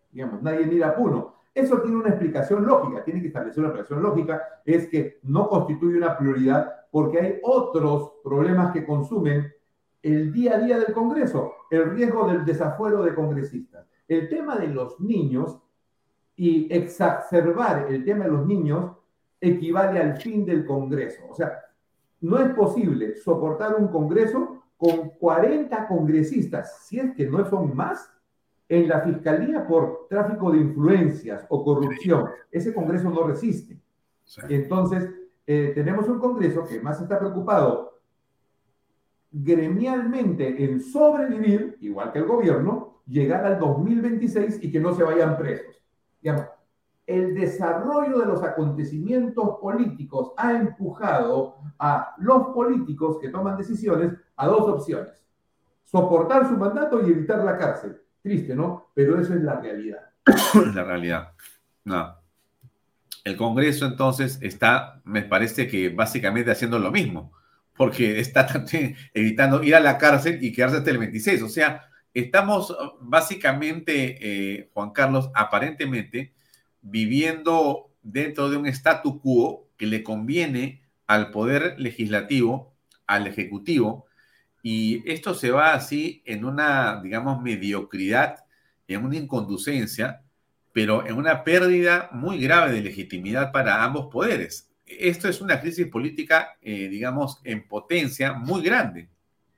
digamos, 0.09 0.41
nadie 0.41 0.65
mira 0.65 0.87
a 0.87 0.95
Puno. 0.95 1.35
Eso 1.53 1.81
tiene 1.81 1.97
una 1.97 2.07
explicación 2.07 2.65
lógica, 2.65 3.03
tiene 3.03 3.19
que 3.19 3.27
establecer 3.27 3.59
una 3.59 3.67
explicación 3.67 4.01
lógica, 4.01 4.41
es 4.63 4.87
que 4.87 5.19
no 5.23 5.49
constituye 5.49 5.97
una 5.97 6.17
prioridad 6.17 6.73
porque 6.89 7.19
hay 7.19 7.39
otros 7.43 8.13
problemas 8.23 8.71
que 8.71 8.85
consumen 8.85 9.51
el 10.01 10.31
día 10.31 10.55
a 10.55 10.59
día 10.59 10.79
del 10.79 10.93
Congreso, 10.93 11.51
el 11.69 11.91
riesgo 11.91 12.25
del 12.29 12.45
desafuero 12.45 13.03
de 13.03 13.13
congresistas. 13.13 13.85
El 14.07 14.29
tema 14.29 14.55
de 14.55 14.67
los 14.67 15.01
niños 15.01 15.59
y 16.37 16.73
exacerbar 16.73 17.87
el 17.89 18.05
tema 18.05 18.23
de 18.23 18.31
los 18.31 18.45
niños 18.47 18.95
equivale 19.41 19.99
al 19.99 20.15
fin 20.15 20.45
del 20.45 20.65
Congreso. 20.65 21.23
O 21.29 21.35
sea, 21.35 21.51
no 22.21 22.37
es 22.39 22.53
posible 22.53 23.15
soportar 23.17 23.75
un 23.75 23.87
Congreso 23.87 24.63
con 24.77 25.09
40 25.19 25.87
congresistas, 25.87 26.85
si 26.85 26.99
es 26.99 27.13
que 27.13 27.27
no 27.27 27.47
son 27.49 27.75
más, 27.75 28.11
en 28.67 28.87
la 28.87 29.01
Fiscalía 29.01 29.67
por 29.67 30.07
tráfico 30.09 30.51
de 30.51 30.59
influencias 30.59 31.45
o 31.49 31.63
corrupción. 31.63 32.29
Ese 32.49 32.73
Congreso 32.73 33.09
no 33.09 33.27
resiste. 33.27 33.77
Entonces, 34.47 35.09
eh, 35.45 35.73
tenemos 35.75 36.07
un 36.07 36.19
Congreso 36.19 36.63
que 36.65 36.79
más 36.79 37.01
está 37.01 37.19
preocupado 37.19 37.99
gremialmente 39.31 40.63
en 40.63 40.81
sobrevivir, 40.81 41.77
igual 41.81 42.11
que 42.11 42.19
el 42.19 42.25
gobierno, 42.25 43.01
llegar 43.07 43.45
al 43.45 43.59
2026 43.59 44.59
y 44.61 44.71
que 44.71 44.79
no 44.79 44.93
se 44.93 45.03
vayan 45.03 45.37
presos. 45.37 45.81
Digamos, 46.21 46.45
el 47.07 47.33
desarrollo 47.35 48.19
de 48.19 48.25
los 48.25 48.43
acontecimientos 48.43 49.57
políticos 49.59 50.31
ha 50.37 50.51
empujado 50.53 51.57
a 51.79 52.15
los 52.19 52.47
políticos 52.47 53.17
que 53.19 53.29
toman 53.29 53.57
decisiones 53.57 54.13
a 54.35 54.47
dos 54.47 54.61
opciones. 54.61 55.13
Soportar 55.83 56.47
su 56.47 56.57
mandato 56.57 57.05
y 57.05 57.11
evitar 57.11 57.43
la 57.43 57.57
cárcel. 57.57 58.01
Triste, 58.21 58.55
¿no? 58.55 58.91
Pero 58.93 59.19
eso 59.19 59.33
es 59.33 59.41
la 59.41 59.59
realidad. 59.59 60.09
La 60.73 60.83
realidad. 60.83 61.31
No. 61.83 62.15
El 63.23 63.35
Congreso 63.35 63.85
entonces 63.85 64.37
está, 64.41 65.01
me 65.03 65.23
parece 65.23 65.67
que 65.67 65.89
básicamente 65.89 66.51
haciendo 66.51 66.79
lo 66.79 66.91
mismo 66.91 67.31
porque 67.75 68.19
está 68.19 68.47
evitando 69.13 69.63
ir 69.63 69.75
a 69.75 69.79
la 69.79 69.97
cárcel 69.97 70.37
y 70.43 70.51
quedarse 70.53 70.77
hasta 70.77 70.91
el 70.91 70.99
26. 70.99 71.41
O 71.41 71.49
sea, 71.49 71.89
estamos 72.13 72.75
básicamente, 72.99 74.17
eh, 74.21 74.69
Juan 74.73 74.91
Carlos, 74.91 75.31
aparentemente 75.33 76.33
viviendo 76.81 77.91
dentro 78.01 78.49
de 78.49 78.57
un 78.57 78.67
statu 78.67 79.21
quo 79.21 79.67
que 79.77 79.85
le 79.85 80.03
conviene 80.03 80.81
al 81.07 81.31
poder 81.31 81.75
legislativo, 81.79 82.73
al 83.07 83.27
ejecutivo, 83.27 84.05
y 84.63 85.09
esto 85.11 85.33
se 85.33 85.51
va 85.51 85.73
así 85.73 86.21
en 86.25 86.45
una, 86.45 87.01
digamos, 87.01 87.41
mediocridad, 87.41 88.45
en 88.87 89.05
una 89.05 89.17
inconducencia, 89.17 90.21
pero 90.73 91.05
en 91.05 91.15
una 91.15 91.43
pérdida 91.43 92.09
muy 92.11 92.39
grave 92.39 92.71
de 92.71 92.81
legitimidad 92.81 93.51
para 93.51 93.83
ambos 93.83 94.07
poderes 94.11 94.71
esto 94.99 95.27
es 95.27 95.41
una 95.41 95.59
crisis 95.59 95.87
política, 95.87 96.57
eh, 96.61 96.87
digamos, 96.89 97.41
en 97.43 97.67
potencia 97.67 98.33
muy 98.33 98.63
grande. 98.63 99.09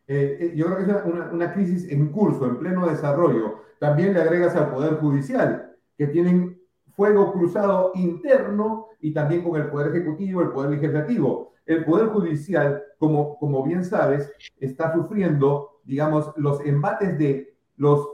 Eh, 0.07 0.37
eh, 0.39 0.53
yo 0.55 0.65
creo 0.65 0.77
que 0.77 0.83
es 0.83 0.97
una, 1.05 1.31
una, 1.31 1.53
crisis 1.53 1.89
en 1.89 2.09
curso, 2.09 2.45
en 2.47 2.59
pleno 2.59 2.87
desarrollo. 2.87 3.63
También 3.79 4.13
le 4.13 4.21
agregas 4.21 4.55
al 4.55 4.71
Poder 4.71 4.95
Judicial, 4.95 5.75
que 5.97 6.07
tienen 6.07 6.52
fuego 6.95 7.31
cruzado 7.33 7.91
interno 7.95 8.87
y 9.01 9.13
también 9.13 9.43
con 9.43 9.59
el 9.59 9.67
Poder 9.67 9.95
Ejecutivo, 9.95 10.41
el 10.41 10.49
Poder 10.49 10.71
Legislativo. 10.71 11.53
El 11.65 11.85
Poder 11.85 12.07
Judicial, 12.07 12.83
como, 12.97 13.37
como 13.37 13.63
bien 13.63 13.83
sabes, 13.83 14.31
está 14.59 14.93
sufriendo, 14.93 15.79
digamos, 15.83 16.31
los 16.35 16.59
embates 16.65 17.17
de 17.17 17.55
los 17.77 18.07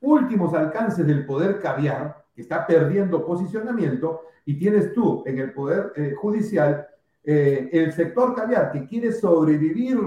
últimos 0.00 0.54
alcances 0.54 1.06
del 1.06 1.26
poder 1.26 1.60
caviar, 1.60 2.24
que 2.34 2.42
está 2.42 2.66
perdiendo 2.66 3.24
posicionamiento, 3.24 4.22
y 4.44 4.58
tienes 4.58 4.92
tú 4.92 5.22
en 5.26 5.38
el 5.38 5.52
Poder 5.52 5.92
eh, 5.96 6.14
Judicial 6.16 6.86
eh, 7.26 7.70
el 7.72 7.92
sector 7.94 8.34
caviar 8.34 8.70
que 8.70 8.84
quiere 8.84 9.10
sobrevivir 9.10 9.98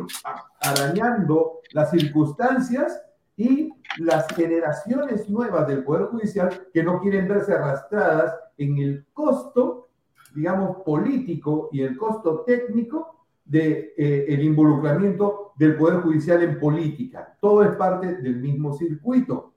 arañando 0.62 1.62
las 1.72 1.90
circunstancias 1.90 3.02
y 3.36 3.74
las 4.00 4.28
generaciones 4.36 5.30
nuevas 5.30 5.68
del 5.68 5.84
Poder 5.84 6.08
Judicial 6.08 6.68
que 6.74 6.84
no 6.84 7.00
quieren 7.00 7.28
verse 7.28 7.54
arrastradas 7.54 8.36
en 8.58 8.78
el 8.78 9.06
costo, 9.14 9.90
digamos, 10.36 10.78
político 10.84 11.70
y 11.72 11.82
el 11.82 11.98
costo 11.98 12.42
técnico 12.42 13.26
de 13.44 13.94
eh, 13.98 14.40
involucramiento 14.42 15.54
del 15.58 15.76
Poder 15.76 16.02
Judicial 16.02 16.44
en 16.44 16.60
política. 16.60 17.36
Todo 17.40 17.64
es 17.64 17.76
parte 17.76 18.18
del 18.18 18.38
mismo 18.38 18.74
circuito, 18.74 19.54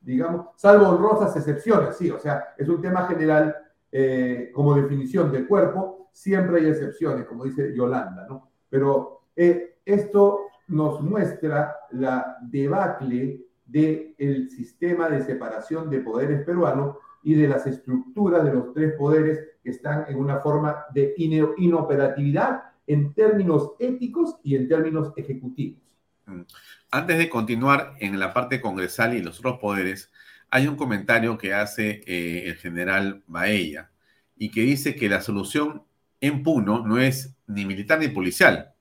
digamos, 0.00 0.46
salvo 0.56 0.88
honrosas 0.88 1.36
excepciones, 1.36 1.96
sí, 1.96 2.10
o 2.10 2.18
sea, 2.18 2.54
es 2.56 2.68
un 2.68 2.80
tema 2.80 3.06
general 3.06 3.54
eh, 3.90 4.50
como 4.54 4.74
definición 4.74 5.30
de 5.30 5.46
cuerpo, 5.46 6.08
siempre 6.12 6.60
hay 6.60 6.68
excepciones, 6.68 7.26
como 7.26 7.44
dice 7.44 7.74
Yolanda, 7.74 8.26
¿no? 8.28 8.48
Pero 8.68 9.22
eh, 9.36 9.76
esto 9.84 10.40
nos 10.68 11.00
muestra 11.02 11.76
la 11.90 12.38
debacle 12.42 13.44
del 13.64 14.50
sistema 14.50 15.08
de 15.08 15.22
separación 15.22 15.88
de 15.90 16.00
poderes 16.00 16.44
peruano 16.44 16.98
y 17.22 17.34
de 17.34 17.48
las 17.48 17.66
estructuras 17.66 18.44
de 18.44 18.52
los 18.52 18.72
tres 18.74 18.94
poderes 18.98 19.40
que 19.62 19.70
están 19.70 20.04
en 20.08 20.16
una 20.16 20.40
forma 20.40 20.84
de 20.92 21.14
inoperatividad 21.16 22.64
en 22.86 23.14
términos 23.14 23.72
éticos 23.78 24.36
y 24.42 24.56
en 24.56 24.68
términos 24.68 25.12
ejecutivos. 25.16 25.80
Mm. 26.26 26.42
Antes 26.90 27.18
de 27.18 27.30
continuar 27.30 27.94
en 28.00 28.18
la 28.18 28.34
parte 28.34 28.60
congresal 28.60 29.14
y 29.14 29.22
los 29.22 29.38
otros 29.38 29.58
poderes, 29.58 30.10
hay 30.50 30.66
un 30.66 30.76
comentario 30.76 31.38
que 31.38 31.54
hace 31.54 32.02
eh, 32.06 32.48
el 32.48 32.56
general 32.56 33.22
Baella 33.26 33.90
y 34.36 34.50
que 34.50 34.60
dice 34.62 34.94
que 34.94 35.08
la 35.08 35.22
solución 35.22 35.84
en 36.20 36.42
Puno 36.42 36.86
no 36.86 36.98
es 36.98 37.34
ni 37.46 37.64
militar 37.64 37.98
ni 37.98 38.08
policial. 38.08 38.74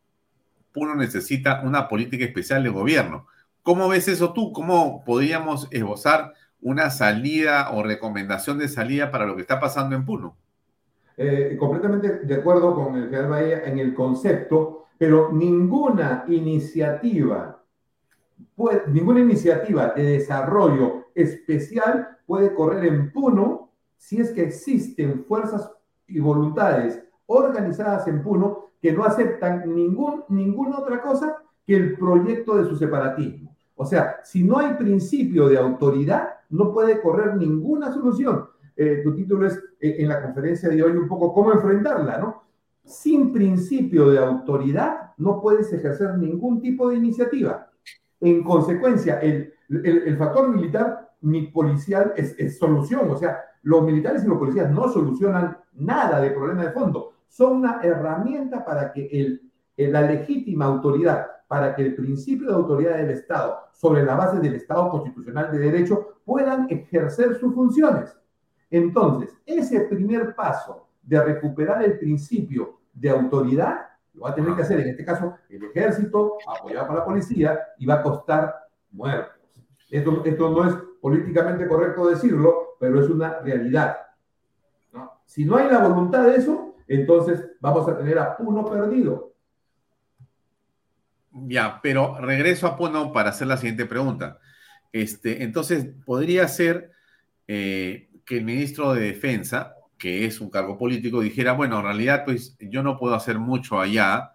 Puno 0.73 0.95
necesita 0.95 1.61
una 1.61 1.87
política 1.87 2.25
especial 2.25 2.63
de 2.63 2.69
gobierno. 2.69 3.27
¿Cómo 3.63 3.87
ves 3.89 4.07
eso 4.07 4.33
tú? 4.33 4.51
¿Cómo 4.51 5.03
podríamos 5.05 5.67
esbozar 5.69 6.33
una 6.61 6.89
salida 6.89 7.71
o 7.71 7.83
recomendación 7.83 8.57
de 8.57 8.67
salida 8.67 9.11
para 9.11 9.27
lo 9.27 9.35
que 9.35 9.41
está 9.41 9.59
pasando 9.59 9.95
en 9.95 10.03
Puno? 10.03 10.35
Eh, 11.15 11.55
completamente 11.59 12.19
de 12.23 12.35
acuerdo 12.35 12.73
con 12.73 12.95
el 12.95 13.09
general 13.09 13.29
Bahía 13.29 13.63
en 13.65 13.77
el 13.77 13.93
concepto, 13.93 14.87
pero 14.97 15.31
ninguna 15.31 16.25
iniciativa, 16.27 17.63
ninguna 18.87 19.19
iniciativa 19.19 19.89
de 19.89 20.03
desarrollo 20.03 21.09
especial 21.13 22.17
puede 22.25 22.55
correr 22.55 22.85
en 22.85 23.11
Puno 23.11 23.69
si 23.95 24.19
es 24.19 24.31
que 24.31 24.41
existen 24.41 25.23
fuerzas 25.25 25.71
y 26.07 26.19
voluntades 26.19 26.99
organizadas 27.27 28.07
en 28.07 28.23
Puno 28.23 28.71
que 28.81 28.91
no 28.91 29.03
aceptan 29.03 29.75
ningún, 29.75 30.23
ninguna 30.29 30.79
otra 30.79 30.99
cosa 31.01 31.37
que 31.65 31.75
el 31.75 31.95
proyecto 31.95 32.57
de 32.57 32.67
su 32.67 32.75
separatismo. 32.75 33.50
O 33.75 33.85
sea, 33.85 34.17
si 34.23 34.43
no 34.43 34.57
hay 34.57 34.73
principio 34.73 35.47
de 35.47 35.57
autoridad, 35.57 36.29
no 36.49 36.71
puede 36.71 37.01
correr 37.01 37.35
ninguna 37.35 37.91
solución. 37.91 38.45
Eh, 38.75 39.01
tu 39.03 39.15
título 39.15 39.47
es 39.47 39.57
eh, 39.79 39.97
en 39.99 40.09
la 40.09 40.21
conferencia 40.21 40.69
de 40.69 40.81
hoy 40.81 40.91
un 40.91 41.07
poco 41.07 41.33
cómo 41.33 41.53
enfrentarla, 41.53 42.17
¿no? 42.17 42.43
Sin 42.83 43.31
principio 43.31 44.09
de 44.09 44.19
autoridad 44.19 45.11
no 45.17 45.41
puedes 45.41 45.71
ejercer 45.71 46.17
ningún 46.17 46.61
tipo 46.61 46.89
de 46.89 46.97
iniciativa. 46.97 47.69
En 48.19 48.43
consecuencia, 48.43 49.19
el, 49.19 49.53
el, 49.69 50.17
factor 50.17 50.49
militar 50.49 51.11
ni 51.21 51.47
policial 51.47 52.13
es, 52.15 52.35
es, 52.37 52.57
solución. 52.57 53.09
O 53.09 53.17
sea, 53.17 53.39
los 53.63 53.83
militares 53.83 54.23
y 54.23 54.27
los 54.27 54.37
policías 54.37 54.69
no 54.71 54.89
solucionan 54.89 55.57
nada 55.73 56.19
de 56.19 56.31
problema 56.31 56.63
de 56.63 56.71
fondo. 56.71 57.13
Son 57.27 57.57
una 57.57 57.79
herramienta 57.81 58.65
para 58.65 58.91
que 58.91 59.07
el, 59.07 59.51
la 59.77 60.01
legítima 60.01 60.65
autoridad, 60.65 61.27
para 61.51 61.75
que 61.75 61.81
el 61.81 61.95
principio 61.95 62.47
de 62.47 62.53
autoridad 62.53 62.95
del 62.95 63.09
Estado, 63.09 63.59
sobre 63.73 64.03
la 64.03 64.15
base 64.15 64.39
del 64.39 64.55
Estado 64.55 64.89
constitucional 64.89 65.51
de 65.51 65.59
derecho, 65.59 66.19
puedan 66.23 66.65
ejercer 66.69 67.37
sus 67.37 67.53
funciones. 67.53 68.17
Entonces, 68.69 69.37
ese 69.45 69.81
primer 69.81 70.33
paso 70.33 70.87
de 71.03 71.21
recuperar 71.21 71.83
el 71.83 71.99
principio 71.99 72.79
de 72.93 73.09
autoridad 73.09 73.81
lo 74.13 74.21
va 74.21 74.29
a 74.29 74.33
tener 74.33 74.55
que 74.55 74.61
hacer, 74.61 74.79
en 74.79 74.87
este 74.91 75.03
caso, 75.03 75.35
el 75.49 75.65
ejército, 75.65 76.37
apoyado 76.47 76.87
por 76.87 76.95
la 76.95 77.03
policía, 77.03 77.59
y 77.77 77.85
va 77.85 77.95
a 77.95 78.01
costar 78.01 78.55
muertos. 78.89 79.35
Esto, 79.89 80.23
esto 80.23 80.49
no 80.51 80.69
es 80.69 80.75
políticamente 81.01 81.67
correcto 81.67 82.07
decirlo, 82.07 82.77
pero 82.79 83.01
es 83.01 83.09
una 83.09 83.39
realidad. 83.39 83.97
Si 85.25 85.43
no 85.43 85.57
hay 85.57 85.69
la 85.69 85.85
voluntad 85.85 86.27
de 86.27 86.37
eso, 86.37 86.75
entonces 86.87 87.45
vamos 87.59 87.89
a 87.89 87.97
tener 87.97 88.17
a 88.19 88.37
uno 88.39 88.63
perdido. 88.63 89.30
Ya, 91.33 91.79
pero 91.81 92.19
regreso 92.19 92.67
a 92.67 92.75
Puno 92.75 93.13
para 93.13 93.29
hacer 93.29 93.47
la 93.47 93.57
siguiente 93.57 93.85
pregunta. 93.85 94.39
Este, 94.91 95.43
entonces, 95.43 95.87
podría 96.05 96.47
ser 96.47 96.91
eh, 97.47 98.09
que 98.25 98.37
el 98.37 98.45
ministro 98.45 98.93
de 98.93 99.01
Defensa, 99.01 99.75
que 99.97 100.25
es 100.25 100.41
un 100.41 100.49
cargo 100.49 100.77
político, 100.77 101.21
dijera, 101.21 101.53
bueno, 101.53 101.79
en 101.79 101.85
realidad, 101.85 102.23
pues 102.25 102.57
yo 102.59 102.83
no 102.83 102.97
puedo 102.97 103.15
hacer 103.15 103.39
mucho 103.39 103.79
allá 103.79 104.31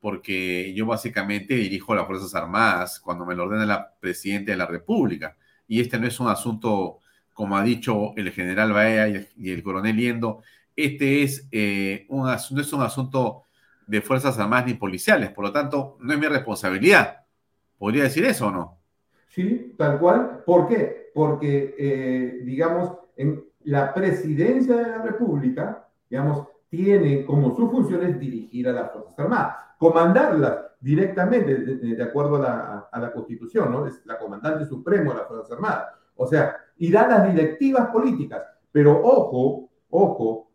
porque 0.00 0.72
yo 0.74 0.86
básicamente 0.86 1.54
dirijo 1.54 1.94
las 1.94 2.06
Fuerzas 2.06 2.34
Armadas 2.34 3.00
cuando 3.00 3.26
me 3.26 3.34
lo 3.34 3.44
ordena 3.44 3.66
la 3.66 3.94
Presidenta 4.00 4.52
de 4.52 4.58
la 4.58 4.66
República. 4.66 5.36
Y 5.68 5.80
este 5.80 5.98
no 5.98 6.06
es 6.06 6.18
un 6.20 6.28
asunto, 6.28 7.00
como 7.34 7.56
ha 7.56 7.62
dicho 7.62 8.14
el 8.16 8.32
general 8.32 8.72
Baea 8.72 9.26
y 9.36 9.50
el, 9.50 9.62
coronel 9.62 9.96
Liendo, 9.96 10.42
este 10.74 11.22
es, 11.22 11.46
eh, 11.52 12.06
no 12.08 12.32
es 12.32 12.72
un 12.72 12.82
asunto 12.82 13.44
de 13.90 14.00
Fuerzas 14.00 14.38
Armadas 14.38 14.66
ni 14.66 14.74
policiales, 14.74 15.30
por 15.30 15.44
lo 15.44 15.52
tanto, 15.52 15.96
no 16.00 16.12
es 16.12 16.18
mi 16.18 16.26
responsabilidad. 16.26 17.24
¿Podría 17.76 18.04
decir 18.04 18.24
eso 18.24 18.46
o 18.46 18.50
no? 18.52 18.78
Sí, 19.28 19.74
tal 19.76 19.98
cual. 19.98 20.42
¿Por 20.46 20.68
qué? 20.68 21.10
Porque, 21.12 21.74
eh, 21.76 22.40
digamos, 22.44 22.92
en 23.16 23.44
la 23.64 23.92
presidencia 23.92 24.76
de 24.76 24.88
la 24.88 25.02
República, 25.02 25.88
digamos, 26.08 26.46
tiene 26.68 27.24
como 27.24 27.56
sus 27.56 27.68
funciones 27.68 28.18
dirigir 28.20 28.68
a 28.68 28.72
las 28.72 28.92
Fuerzas 28.92 29.18
Armadas, 29.18 29.56
comandarlas 29.76 30.58
directamente, 30.80 31.56
de, 31.56 32.02
acuerdo 32.02 32.36
a 32.36 32.88
la, 32.92 33.12
Constitución, 33.12 33.72
¿no? 33.72 33.86
Es 33.86 34.06
la 34.06 34.18
comandante 34.18 34.66
supremo 34.66 35.10
de 35.10 35.18
las 35.18 35.26
Fuerzas 35.26 35.50
Armadas. 35.50 35.86
O 36.14 36.26
sea, 36.26 36.56
da 36.78 37.08
las 37.08 37.32
directivas 37.32 37.88
políticas. 37.88 38.42
Pero 38.70 39.00
ojo, 39.02 39.68
ojo, 39.90 40.49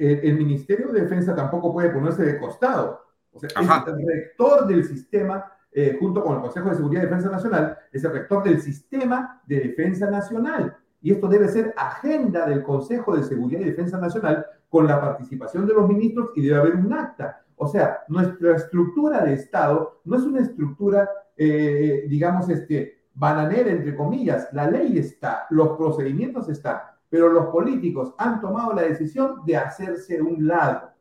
el, 0.00 0.36
Ministerio 0.36 0.88
de 0.88 1.02
Defensa 1.02 1.34
tampoco 1.34 1.72
puede 1.72 1.90
ponerse 1.90 2.24
de 2.24 2.38
costado. 2.38 3.04
O 3.32 3.38
sea, 3.38 3.48
es 3.48 3.68
el 3.86 4.06
rector 4.06 4.66
del 4.66 4.84
sistema, 4.84 5.52
eh, 5.70 5.96
junto 6.00 6.24
con 6.24 6.36
el 6.36 6.40
Consejo 6.40 6.70
de 6.70 6.76
Seguridad 6.76 7.02
y 7.02 7.06
Defensa 7.06 7.30
Nacional, 7.30 7.78
es 7.92 8.02
el 8.02 8.12
rector 8.12 8.42
del 8.42 8.60
sistema 8.60 9.42
de 9.46 9.60
defensa 9.60 10.10
nacional. 10.10 10.76
Y 11.02 11.12
esto 11.12 11.28
debe 11.28 11.48
ser 11.48 11.74
agenda 11.76 12.46
del 12.46 12.62
Consejo 12.62 13.16
de 13.16 13.22
Seguridad 13.22 13.60
y 13.60 13.64
Defensa 13.64 13.98
Nacional 13.98 14.44
con 14.68 14.86
la 14.86 15.00
participación 15.00 15.66
de 15.66 15.74
los 15.74 15.88
ministros 15.88 16.30
y 16.34 16.46
debe 16.46 16.60
haber 16.60 16.76
un 16.76 16.92
acta. 16.92 17.42
O 17.56 17.68
sea, 17.68 18.00
nuestra 18.08 18.56
estructura 18.56 19.22
de 19.24 19.34
Estado 19.34 20.00
no 20.04 20.16
es 20.16 20.22
una 20.22 20.40
estructura, 20.40 21.08
eh, 21.36 22.06
digamos, 22.08 22.48
este, 22.48 23.04
bananera, 23.14 23.70
entre 23.70 23.94
comillas. 23.94 24.48
La 24.52 24.70
ley 24.70 24.98
está, 24.98 25.46
los 25.50 25.76
procedimientos 25.76 26.48
están, 26.48 26.78
pero 27.10 27.28
los 27.28 27.46
políticos 27.46 28.14
han 28.16 28.40
tomado 28.40 28.72
la 28.72 28.82
decisión 28.82 29.44
de 29.44 29.56
hacerse 29.56 30.22
un 30.22 30.46
lado. 30.46 30.92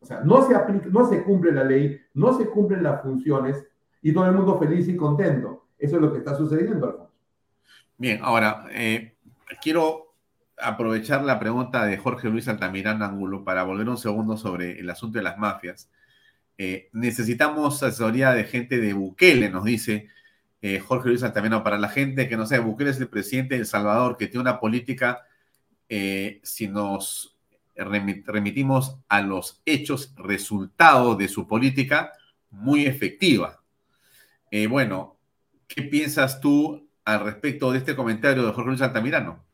O 0.00 0.06
sea, 0.06 0.20
no 0.20 0.46
se, 0.46 0.54
aplica, 0.54 0.86
no 0.88 1.08
se 1.08 1.24
cumple 1.24 1.52
la 1.52 1.64
ley, 1.64 2.00
no 2.14 2.32
se 2.38 2.46
cumplen 2.48 2.84
las 2.84 3.02
funciones 3.02 3.66
y 4.00 4.12
todo 4.12 4.26
el 4.26 4.32
mundo 4.32 4.58
feliz 4.58 4.88
y 4.88 4.96
contento. 4.96 5.66
Eso 5.78 5.96
es 5.96 6.02
lo 6.02 6.12
que 6.12 6.18
está 6.18 6.36
sucediendo, 6.36 6.86
Alfonso. 6.86 7.12
Bien, 7.98 8.20
ahora, 8.22 8.66
eh, 8.70 9.16
quiero 9.60 10.14
aprovechar 10.58 11.24
la 11.24 11.38
pregunta 11.38 11.84
de 11.84 11.98
Jorge 11.98 12.28
Luis 12.28 12.46
Altamirán 12.46 13.02
Angulo 13.02 13.44
para 13.44 13.64
volver 13.64 13.88
un 13.88 13.98
segundo 13.98 14.36
sobre 14.36 14.78
el 14.78 14.88
asunto 14.88 15.18
de 15.18 15.24
las 15.24 15.38
mafias. 15.38 15.90
Eh, 16.56 16.88
necesitamos 16.92 17.82
asesoría 17.82 18.32
de 18.32 18.44
gente 18.44 18.78
de 18.78 18.92
Bukele, 18.92 19.50
nos 19.50 19.64
dice 19.64 20.08
eh, 20.74 20.80
Jorge 20.80 21.08
Luis 21.08 21.22
Altamirano. 21.22 21.62
Para 21.62 21.78
la 21.78 21.88
gente 21.88 22.28
que 22.28 22.36
no 22.36 22.46
sabe, 22.46 22.62
Bukele 22.62 22.90
es 22.90 23.00
el 23.00 23.08
presidente 23.08 23.54
de 23.54 23.60
El 23.60 23.66
Salvador 23.66 24.16
que 24.16 24.26
tiene 24.26 24.42
una 24.42 24.60
política, 24.60 25.22
si 26.42 26.66
nos 26.66 27.38
remitimos 27.76 28.98
a 29.08 29.22
los 29.22 29.62
hechos 29.64 30.12
resultados 30.16 31.16
de 31.18 31.28
su 31.28 31.46
política, 31.46 32.12
muy 32.50 32.86
efectiva. 32.86 33.62
bueno, 34.68 35.16
¿qué 35.68 35.82
piensas 35.82 36.40
tú 36.40 36.88
al 37.04 37.20
respecto 37.20 37.70
de 37.70 37.78
este 37.78 37.94
comentario 37.94 38.44
de 38.44 38.52
Jorge 38.52 38.70
Luis 38.70 38.82
Altamirano? 38.82 39.46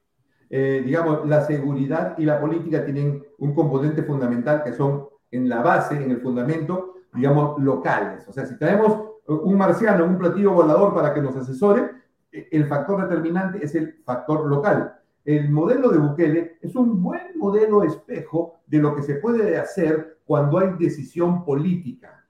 Eh, 0.54 0.82
digamos, 0.84 1.26
la 1.26 1.46
seguridad 1.46 2.14
y 2.18 2.26
la 2.26 2.38
política 2.38 2.84
tienen 2.84 3.24
un 3.38 3.54
componente 3.54 4.02
fundamental 4.02 4.62
que 4.62 4.74
son 4.74 5.08
en 5.30 5.48
la 5.48 5.62
base, 5.62 5.96
en 5.96 6.10
el 6.10 6.20
fundamento, 6.20 6.96
digamos, 7.14 7.58
locales. 7.58 8.28
O 8.28 8.34
sea, 8.34 8.44
si 8.44 8.58
traemos 8.58 9.11
un 9.40 9.56
marciano, 9.56 10.04
un 10.04 10.18
platillo 10.18 10.52
volador 10.52 10.94
para 10.94 11.12
que 11.12 11.20
nos 11.20 11.36
asesore, 11.36 11.90
eh, 12.30 12.48
el 12.50 12.66
factor 12.66 13.02
determinante 13.02 13.64
es 13.64 13.74
el 13.74 14.02
factor 14.04 14.46
local. 14.46 14.94
El 15.24 15.50
modelo 15.50 15.90
de 15.90 15.98
Bukele 15.98 16.58
es 16.60 16.74
un 16.74 17.02
buen 17.02 17.38
modelo 17.38 17.84
espejo 17.84 18.60
de 18.66 18.78
lo 18.78 18.94
que 18.94 19.02
se 19.02 19.16
puede 19.16 19.56
hacer 19.56 20.18
cuando 20.24 20.58
hay 20.58 20.72
decisión 20.78 21.44
política. 21.44 22.24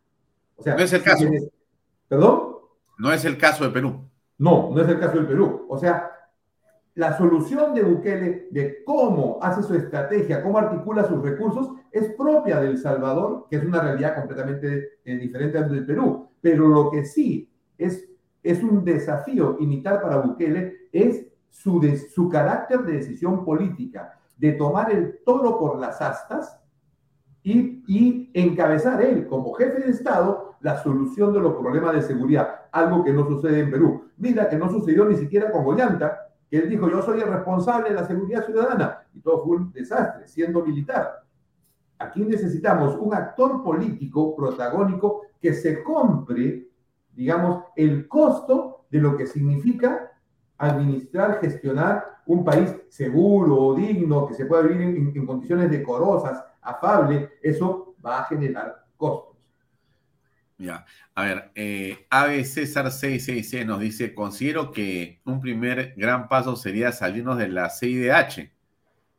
O 0.57 0.63
sea, 0.63 0.77
no 0.77 0.83
es 0.83 0.93
el 0.93 1.03
caso. 1.03 1.25
¿Perdón? 2.09 2.53
No 2.99 3.13
es 3.13 3.25
el 3.25 3.39
caso 3.39 3.65
de 3.65 3.71
Perú. 3.71 4.05
No, 4.39 4.71
no 4.75 4.83
es 4.83 4.89
el 4.89 4.99
caso 4.99 5.17
del 5.17 5.27
Perú. 5.27 5.67
O 5.69 5.79
sea, 5.79 6.12
la 6.95 7.17
solución 7.17 7.75
de 7.75 7.83
Bukele 7.83 8.49
de 8.51 8.85
cómo 8.85 9.39
hace 9.41 9.63
su 9.63 9.75
estrategia, 9.75 10.43
cómo 10.43 10.59
articula 10.59 11.05
sus 11.05 11.23
recursos, 11.23 11.71
es 11.91 12.13
propia 12.15 12.61
del 12.61 12.79
Salvador, 12.79 13.47
que 13.49 13.57
es 13.57 13.65
una 13.65 13.81
realidad 13.81 14.15
completamente 14.17 14.99
eh, 15.05 15.17
diferente 15.17 15.59
al 15.59 15.71
del 15.71 15.87
Perú. 15.87 16.29
Pero 16.41 16.69
lo 16.69 16.91
que 16.91 17.05
sí 17.05 17.51
es, 17.79 18.09
es 18.43 18.63
un 18.63 18.85
desafío 18.85 19.57
imitar 19.61 20.03
para 20.03 20.19
Bukele 20.19 20.89
es 20.93 21.27
su, 21.49 22.29
carácter 22.31 22.81
de 22.83 22.95
decisión 22.95 23.45
política, 23.45 24.19
de 24.37 24.53
tomar 24.53 24.91
el 24.91 25.21
toro 25.25 25.59
por 25.59 25.79
las 25.79 26.01
astas 26.01 26.59
y, 27.43 27.83
y 27.87 28.31
encabezar 28.35 29.03
él 29.03 29.27
como 29.27 29.53
jefe 29.55 29.81
de 29.81 29.91
Estado 29.91 30.57
la 30.61 30.83
solución 30.83 31.33
de 31.33 31.41
los 31.41 31.55
problemas 31.55 31.95
de 31.95 32.03
seguridad, 32.03 32.49
algo 32.71 33.03
que 33.03 33.13
no 33.13 33.27
sucede 33.27 33.61
en 33.61 33.71
Perú. 33.71 34.05
Mira 34.17 34.49
que 34.49 34.57
no 34.57 34.71
sucedió 34.71 35.05
ni 35.05 35.17
siquiera 35.17 35.51
con 35.51 35.67
Ollanta, 35.67 36.32
que 36.53 36.59
él 36.59 36.69
dijo, 36.69 36.91
yo 36.91 37.01
soy 37.01 37.19
el 37.19 37.29
responsable 37.29 37.89
de 37.89 37.95
la 37.95 38.07
seguridad 38.07 38.45
ciudadana, 38.45 39.07
y 39.15 39.21
todo 39.21 39.43
fue 39.43 39.57
un 39.57 39.73
desastre, 39.73 40.29
siendo 40.29 40.63
militar. 40.63 41.25
Aquí 41.99 42.23
necesitamos 42.23 42.95
un 43.01 43.15
actor 43.15 43.65
político 43.65 44.37
protagónico 44.37 45.23
que 45.41 45.55
se 45.55 45.83
compre, 45.83 46.69
digamos, 47.15 47.65
el 47.75 48.07
costo 48.07 48.85
de 48.91 48.99
lo 48.99 49.17
que 49.17 49.27
significa 49.27 50.13
administrar, 50.59 51.41
gestionar 51.41 52.19
un 52.27 52.45
país 52.45 52.77
seguro, 52.91 53.75
digno, 53.75 54.27
que 54.27 54.35
se 54.35 54.45
pueda 54.45 54.61
vivir 54.61 54.83
en, 54.83 55.13
en 55.17 55.25
condiciones 55.25 55.71
decorosas, 55.71 56.45
afable, 56.61 57.31
eso 57.41 57.95
va 58.05 58.21
a 58.21 58.25
generar 58.25 58.85
costos. 58.99 59.32
Ya, 60.63 60.87
a 61.17 61.25
ver, 61.25 61.51
eh, 61.57 62.07
Ave 62.09 62.45
César 62.45 62.93
666 62.93 63.67
nos 63.67 63.81
dice, 63.81 64.15
considero 64.15 64.71
que 64.71 65.21
un 65.25 65.41
primer 65.41 65.93
gran 65.97 66.29
paso 66.29 66.55
sería 66.55 66.93
salirnos 66.93 67.37
de 67.37 67.49
la 67.49 67.69
CIDH, 67.69 68.53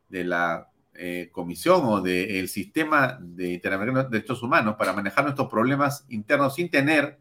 de 0.08 0.24
la 0.24 0.70
eh, 0.94 1.30
comisión 1.34 1.82
o 1.84 2.00
del 2.00 2.48
sistema 2.48 3.20
de 3.20 3.52
Interamericano 3.52 4.06
de 4.06 4.10
Derechos 4.10 4.42
Humanos 4.42 4.76
para 4.80 4.94
manejar 4.94 5.26
nuestros 5.26 5.50
problemas 5.50 6.06
internos 6.08 6.56
sin 6.56 6.70
tener 6.70 7.20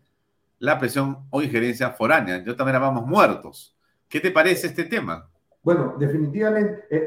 la 0.61 0.78
presión 0.78 1.27
o 1.31 1.43
injerencia 1.43 1.90
foránea. 1.90 2.44
Yo 2.44 2.55
también 2.55 2.81
vamos 2.81 3.05
muertos. 3.05 3.77
¿Qué 4.09 4.20
te 4.20 4.31
parece 4.31 4.69
este 4.69 4.85
tema? 4.85 5.28
Bueno, 5.65 5.97
definitivamente, 5.99 6.85
eh, 6.90 7.05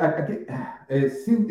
eh, 0.90 1.10
sin, 1.10 1.48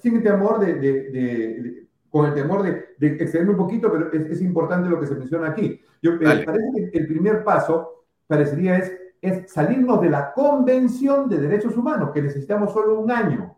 sin, 0.00 0.22
temor 0.22 0.60
de 0.60 1.87
con 2.18 2.26
el 2.26 2.34
temor 2.34 2.64
de, 2.64 2.96
de 2.98 3.22
excederme 3.22 3.52
un 3.52 3.58
poquito, 3.58 3.92
pero 3.92 4.12
es, 4.12 4.42
importante 4.42 4.88
lo 4.88 4.98
que 4.98 5.06
se 5.06 5.14
menciona 5.14 5.50
aquí. 5.50 5.80
Yo, 6.02 6.14
me 6.14 6.44
parece 6.44 6.90
que 6.90 6.98
el 6.98 7.06
primer 7.06 7.44
paso 7.44 8.06
parecería 8.26 8.76
es, 8.76 8.92
es 9.22 9.52
salirnos 9.52 10.00
de 10.00 10.10
la 10.10 10.32
Convención 10.32 11.28
de 11.28 11.38
Derechos 11.38 11.76
Humanos, 11.76 12.10
que 12.12 12.20
necesitamos 12.20 12.72
solo 12.72 12.98
un 12.98 13.12
año. 13.12 13.56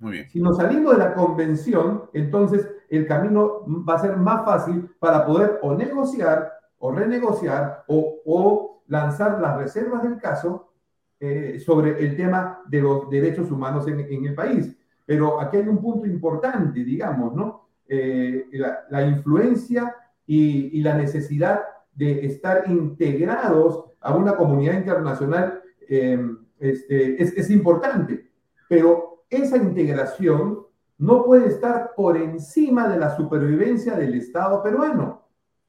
Muy 0.00 0.10
bien. 0.10 0.28
Si 0.28 0.40
nos 0.40 0.56
salimos 0.56 0.94
de 0.94 0.98
la 0.98 1.14
Convención, 1.14 2.06
entonces 2.12 2.68
el 2.88 3.06
camino 3.06 3.64
va 3.88 3.94
a 3.94 4.00
ser 4.00 4.16
más 4.16 4.44
fácil 4.44 4.90
para 4.98 5.24
poder 5.24 5.60
o 5.62 5.72
negociar 5.76 6.52
o 6.78 6.90
renegociar 6.90 7.84
o, 7.86 8.16
o 8.26 8.82
lanzar 8.88 9.40
las 9.40 9.56
reservas 9.56 10.02
del 10.02 10.18
caso 10.18 10.72
eh, 11.20 11.60
sobre 11.64 12.04
el 12.04 12.16
tema 12.16 12.60
de 12.66 12.80
los 12.80 13.08
derechos 13.08 13.52
humanos 13.52 13.86
en, 13.86 14.00
en, 14.00 14.26
el 14.26 14.34
país. 14.34 14.76
Pero 15.06 15.40
aquí 15.40 15.58
hay 15.58 15.68
un 15.68 15.80
punto 15.80 16.06
importante, 16.08 16.82
digamos, 16.82 17.36
¿no? 17.36 17.63
Eh, 17.86 18.46
la, 18.52 18.84
la, 18.88 19.06
influencia 19.06 19.94
y, 20.26 20.78
y, 20.78 20.82
la 20.82 20.94
necesidad 20.94 21.60
de 21.94 22.24
estar 22.24 22.64
integrados 22.70 23.84
a 24.00 24.16
una 24.16 24.36
comunidad 24.36 24.74
internacional 24.74 25.62
eh, 25.88 26.18
este, 26.58 27.22
es, 27.22 27.36
es 27.36 27.50
importante, 27.50 28.30
pero 28.68 29.24
esa 29.28 29.58
integración 29.58 30.64
no 30.98 31.24
puede 31.24 31.48
estar 31.48 31.92
por 31.94 32.16
encima 32.16 32.88
de 32.88 32.98
la 32.98 33.14
supervivencia 33.16 33.96
del 33.96 34.14
Estado 34.14 34.62
peruano. 34.62 35.22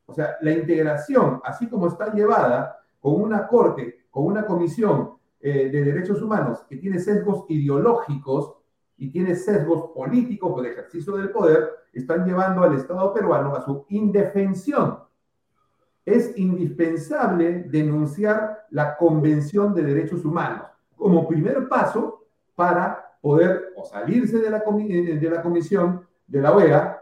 O 0.06 0.14
sea, 0.14 0.38
la 0.42 0.52
integración, 0.52 1.42
así 1.44 1.68
como 1.68 1.88
está 1.88 2.14
llevada 2.14 2.80
con 3.00 3.22
una 3.22 3.48
corte, 3.48 4.06
con 4.10 4.26
una 4.26 4.46
comisión 4.46 5.16
eh, 5.42 5.70
de 5.70 5.84
derechos 5.84 6.22
humanos 6.22 6.66
que 6.70 6.78
tiene 6.78 7.00
sesgos 7.00 7.46
ideológicos 7.50 8.56
y 8.98 9.10
tiene 9.10 9.36
sesgos 9.36 9.92
políticos 9.94 10.52
por 10.52 10.66
ejercicio 10.66 11.16
del 11.18 11.30
poder, 11.30 11.70
están 11.94 12.26
llevando 12.26 12.64
al 12.64 12.76
Estado 12.76 13.14
peruano 13.14 13.56
a 13.56 13.62
su 13.62 13.86
indefensión. 13.90 15.00
Es 16.06 16.38
indispensable 16.38 17.64
denunciar 17.64 18.66
la 18.70 18.96
Convención 18.96 19.74
de 19.74 19.84
Derechos 19.84 20.24
Humanos 20.24 20.68
como 20.96 21.28
primer 21.28 21.68
paso 21.68 22.26
para 22.56 23.18
poder 23.22 23.74
o 23.76 23.86
salirse 23.86 24.38
de 24.38 24.50
la, 24.50 24.58
eh, 24.60 25.18
de 25.20 25.30
la 25.30 25.42
comisión 25.42 26.06
de 26.28 26.42
la 26.42 26.54
OEA 26.54 27.02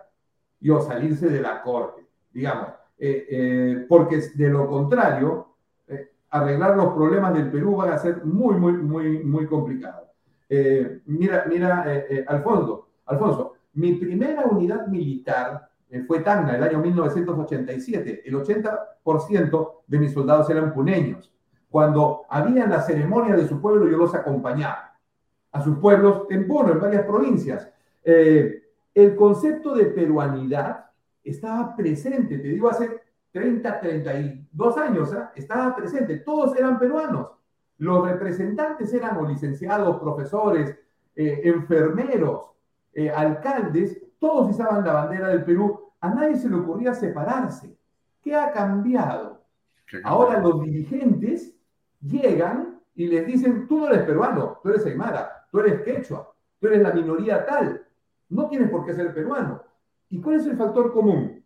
y 0.60 0.70
o 0.70 0.80
salirse 0.82 1.30
de 1.30 1.42
la 1.42 1.62
Corte, 1.62 2.06
digamos, 2.32 2.70
eh, 2.98 3.28
eh, 3.30 3.86
porque 3.90 4.22
de 4.34 4.50
lo 4.50 4.66
contrario, 4.68 5.56
eh, 5.88 6.12
arreglar 6.30 6.78
los 6.78 6.94
problemas 6.94 7.34
del 7.34 7.52
Perú 7.52 7.76
van 7.76 7.92
a 7.92 7.98
ser 7.98 8.24
muy, 8.24 8.56
muy, 8.56 8.74
muy, 8.74 9.24
muy 9.24 9.46
complicado. 10.54 11.02
mira, 11.06 11.46
mira, 11.48 11.86
Alfonso, 12.28 12.90
Alfonso, 13.06 13.56
mi 13.74 13.94
primera 13.94 14.46
unidad 14.46 14.88
militar 14.88 15.70
fue 16.08 16.20
Tacna, 16.20 16.56
el 16.56 16.64
año 16.64 16.80
1987. 16.80 18.24
El 18.26 18.36
80% 18.36 19.72
de 19.88 20.00
mis 20.00 20.14
soldados 20.14 20.50
eran 20.50 20.74
puneños. 20.74 21.32
Cuando 21.70 22.26
había 22.30 22.68
la 22.68 22.82
ceremonia 22.82 23.36
de 23.36 23.48
su 23.48 23.60
pueblo, 23.60 23.90
yo 23.90 23.98
los 23.98 24.14
acompañaba 24.14 24.94
a 25.52 25.62
sus 25.64 25.78
pueblos 25.78 26.24
en 26.30 26.48
Puno, 26.48 26.74
en 26.74 26.80
varias 26.80 27.06
provincias. 27.06 27.70
Eh, 28.04 28.64
el 28.94 29.16
concepto 29.16 29.74
de 29.76 29.86
peruanidad 29.86 30.86
estaba 31.24 31.76
presente, 31.76 32.38
te 32.38 32.48
digo, 32.48 32.70
hace 32.70 33.02
30, 33.32 33.80
32 33.80 34.78
años, 34.78 35.14
¿eh? 35.14 35.24
estaba 35.36 35.76
presente, 35.76 36.18
todos 36.18 36.56
eran 36.58 36.78
peruanos. 36.78 37.30
Los 37.84 38.10
representantes 38.10 38.94
eran 38.94 39.18
o 39.18 39.28
licenciados, 39.28 40.00
profesores, 40.00 40.74
eh, 41.18 41.42
enfermeros, 41.44 42.52
eh, 42.94 43.10
alcaldes, 43.10 44.02
todos 44.20 44.52
izaban 44.52 44.86
la 44.86 44.94
bandera 44.94 45.28
del 45.28 45.44
Perú. 45.44 45.92
A 46.00 46.10
nadie 46.14 46.38
se 46.38 46.50
le 46.50 46.56
ocurría 46.56 46.94
separarse. 46.94 47.78
¿Qué 48.22 48.34
ha 48.34 48.54
cambiado? 48.54 49.44
Ahora 50.06 50.40
los 50.40 50.64
dirigentes 50.64 51.54
llegan 52.00 52.80
y 52.96 53.08
les 53.08 53.28
dicen, 53.28 53.68
tú 53.68 53.80
no 53.80 53.88
eres 53.88 54.04
peruano, 54.04 54.60
tú 54.64 54.70
eres 54.70 54.86
aymara, 54.86 55.46
tú 55.52 55.60
eres 55.60 55.82
quechua, 55.82 56.34
tú 56.62 56.68
eres 56.68 56.82
la 56.84 56.94
minoría 56.94 57.46
tal, 57.46 57.86
no 58.30 58.48
tienes 58.48 58.70
por 58.70 58.86
qué 58.86 58.94
ser 58.94 59.14
peruano. 59.14 59.62
¿Y 60.10 60.22
cuál 60.22 60.38
es 60.38 60.46
el 60.46 60.56
factor 60.56 60.94
común? 60.94 61.44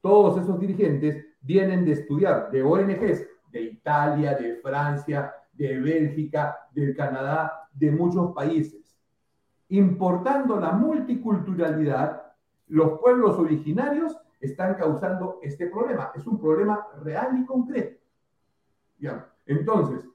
Todos 0.00 0.40
esos 0.40 0.60
dirigentes 0.60 1.26
vienen 1.40 1.84
de 1.84 1.92
estudiar 1.94 2.48
de 2.52 2.62
ONGs 2.62 3.26
de 3.50 3.60
Italia, 3.62 4.34
de 4.36 4.54
Francia, 4.62 5.34
de 5.60 5.78
Bélgica, 5.78 6.56
del 6.72 6.96
Canadá, 6.96 7.68
de 7.74 7.90
muchos 7.90 8.32
países. 8.32 8.98
Importando 9.68 10.58
la 10.58 10.72
multiculturalidad, 10.72 12.22
los 12.68 12.98
pueblos 12.98 13.38
originarios 13.38 14.16
están 14.40 14.74
causando 14.76 15.38
este 15.42 15.66
problema. 15.66 16.12
Es 16.14 16.26
un 16.26 16.40
problema 16.40 16.86
real 17.02 17.38
y 17.38 17.44
concreto. 17.44 18.00
Entonces, 19.44 20.08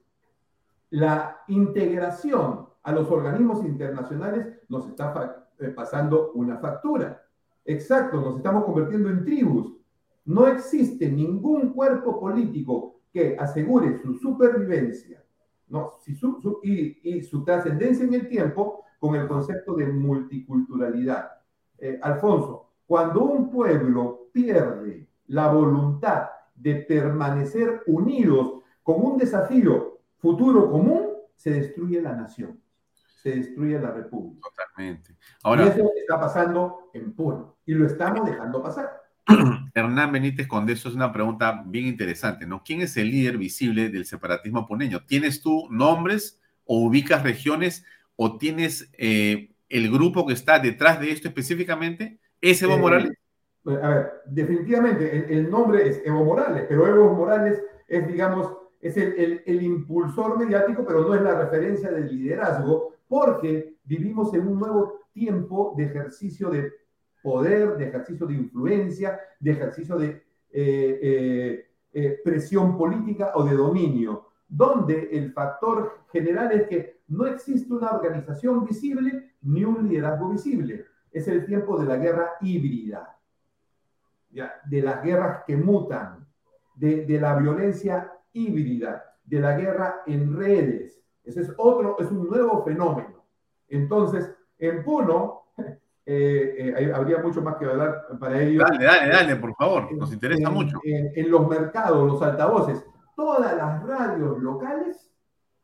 la 0.90 1.38
integración 1.46 2.66
a 2.82 2.92
los 2.92 3.08
organismos 3.10 3.64
internacionales 3.64 4.48
nos 4.68 4.88
está 4.88 5.48
eh, 5.60 5.68
pasando 5.68 6.32
una 6.32 6.58
factura. 6.58 7.22
Exacto, 7.64 8.20
nos 8.20 8.36
estamos 8.38 8.64
convirtiendo 8.64 9.10
en 9.10 9.24
tribus. 9.24 9.76
No 10.24 10.48
existe 10.48 11.08
ningún 11.08 11.72
cuerpo 11.72 12.18
político 12.18 13.00
que 13.12 13.36
asegure 13.38 13.96
su 13.98 14.14
supervivencia 14.14 15.22
¿no? 15.68 15.92
Si 16.00 16.14
su, 16.14 16.60
y, 16.62 17.16
y, 17.16 17.22
su 17.22 17.44
trascendencia 17.44 18.04
en 18.04 18.14
el 18.14 18.28
tiempo 18.28 18.84
con 18.98 19.14
el 19.14 19.26
concepto 19.26 19.74
de 19.74 19.86
multiculturalidad. 19.86 21.30
Eh, 21.78 21.98
Alfonso, 22.02 22.72
cuando 22.86 23.24
un 23.24 23.50
pueblo 23.50 24.28
pierde 24.32 25.08
la 25.28 25.52
voluntad 25.52 26.28
de 26.54 26.76
permanecer 26.76 27.82
unidos 27.86 28.62
con 28.82 29.04
un 29.04 29.18
desafío 29.18 29.98
futuro 30.16 30.70
común, 30.70 31.08
se 31.34 31.50
destruye 31.50 32.00
la 32.00 32.12
nación 32.12 32.58
se 33.26 33.34
destruye 33.34 33.76
la 33.80 33.90
República. 33.90 34.48
Totalmente. 34.48 35.16
Ahora, 35.42 35.64
y 35.64 35.68
eso 35.68 35.90
está 35.96 36.20
pasando 36.20 36.90
en 36.92 37.12
Puno 37.12 37.56
y 37.66 37.74
lo 37.74 37.84
estamos 37.84 38.24
dejando 38.24 38.62
pasar. 38.62 39.02
Hernán 39.74 40.12
Benítez 40.12 40.46
Condeso 40.46 40.88
es 40.88 40.94
una 40.94 41.12
pregunta 41.12 41.64
bien 41.66 41.86
interesante, 41.86 42.46
¿no? 42.46 42.62
¿Quién 42.64 42.80
es 42.82 42.96
el 42.96 43.10
líder 43.10 43.38
visible 43.38 43.88
del 43.88 44.06
separatismo 44.06 44.66
puneño? 44.66 45.04
¿Tienes 45.04 45.42
tú 45.42 45.66
nombres 45.70 46.40
o 46.64 46.86
ubicas 46.86 47.22
regiones 47.22 47.84
o 48.14 48.38
tienes 48.38 48.90
eh, 48.96 49.50
el 49.68 49.90
grupo 49.90 50.26
que 50.26 50.32
está 50.32 50.58
detrás 50.58 51.00
de 51.00 51.10
esto 51.10 51.28
específicamente? 51.28 52.18
¿Es 52.40 52.62
Evo 52.62 52.74
eh, 52.74 52.78
Morales? 52.78 53.12
A 53.66 53.88
ver, 53.88 54.12
definitivamente 54.26 55.16
el, 55.16 55.38
el, 55.38 55.50
nombre 55.50 55.88
es 55.88 56.00
Evo 56.04 56.24
Morales, 56.24 56.66
pero 56.68 56.86
Evo 56.86 57.12
Morales 57.14 57.60
es, 57.88 58.06
digamos, 58.06 58.52
es 58.80 58.96
el, 58.96 59.14
el, 59.18 59.42
el 59.44 59.62
impulsor 59.62 60.38
mediático, 60.38 60.84
pero 60.86 61.02
no 61.02 61.14
es 61.14 61.22
la 61.22 61.34
referencia 61.34 61.90
del 61.90 62.16
liderazgo 62.16 62.94
porque 63.08 63.74
vivimos 63.84 64.32
en 64.34 64.46
un 64.46 64.60
nuevo 64.60 65.00
tiempo 65.12 65.74
de 65.76 65.84
ejercicio 65.84 66.50
de 66.50 66.72
poder, 67.26 67.76
de 67.76 67.88
ejercicio 67.88 68.24
de 68.24 68.34
influencia, 68.34 69.18
de 69.40 69.50
ejercicio 69.50 69.96
de 69.96 70.10
eh, 70.52 71.00
eh, 71.02 71.70
eh, 71.92 72.20
presión 72.24 72.78
política 72.78 73.32
o 73.34 73.42
de 73.42 73.56
dominio, 73.56 74.28
donde 74.48 75.08
el 75.10 75.32
factor 75.32 76.02
general 76.12 76.52
es 76.52 76.68
que 76.68 77.00
no 77.08 77.26
existe 77.26 77.74
una 77.74 77.90
organización 77.90 78.64
visible 78.64 79.32
ni 79.42 79.64
un 79.64 79.88
liderazgo 79.88 80.28
visible. 80.28 80.84
Es 81.10 81.26
el 81.26 81.44
tiempo 81.44 81.76
de 81.76 81.86
la 81.86 81.96
guerra 81.96 82.34
híbrida, 82.40 83.18
de 84.30 84.82
las 84.82 85.02
guerras 85.02 85.42
que 85.44 85.56
mutan, 85.56 86.28
de, 86.76 87.06
de 87.06 87.20
la 87.20 87.34
violencia 87.34 88.12
híbrida, 88.32 89.16
de 89.24 89.40
la 89.40 89.56
guerra 89.58 90.02
en 90.06 90.36
redes, 90.36 91.02
ese 91.24 91.40
es 91.40 91.52
otro, 91.56 91.96
es 91.98 92.08
un 92.08 92.28
nuevo 92.28 92.62
fenómeno. 92.62 93.24
Entonces, 93.68 94.32
en 94.60 94.84
Puno, 94.84 95.45
eh, 96.06 96.74
eh, 96.78 96.92
habría 96.94 97.18
mucho 97.18 97.42
más 97.42 97.56
que 97.56 97.64
hablar 97.64 98.06
para 98.18 98.40
ello. 98.40 98.62
Dale, 98.62 98.84
dale, 98.84 99.12
dale, 99.12 99.36
por 99.36 99.54
favor, 99.56 99.92
nos 99.92 100.12
interesa 100.12 100.48
mucho. 100.50 100.78
En, 100.84 101.10
en, 101.14 101.30
los 101.30 101.48
mercados, 101.48 102.06
los 102.06 102.22
altavoces, 102.22 102.84
todas 103.16 103.56
las 103.56 103.82
radios 103.82 104.38
locales 104.38 105.10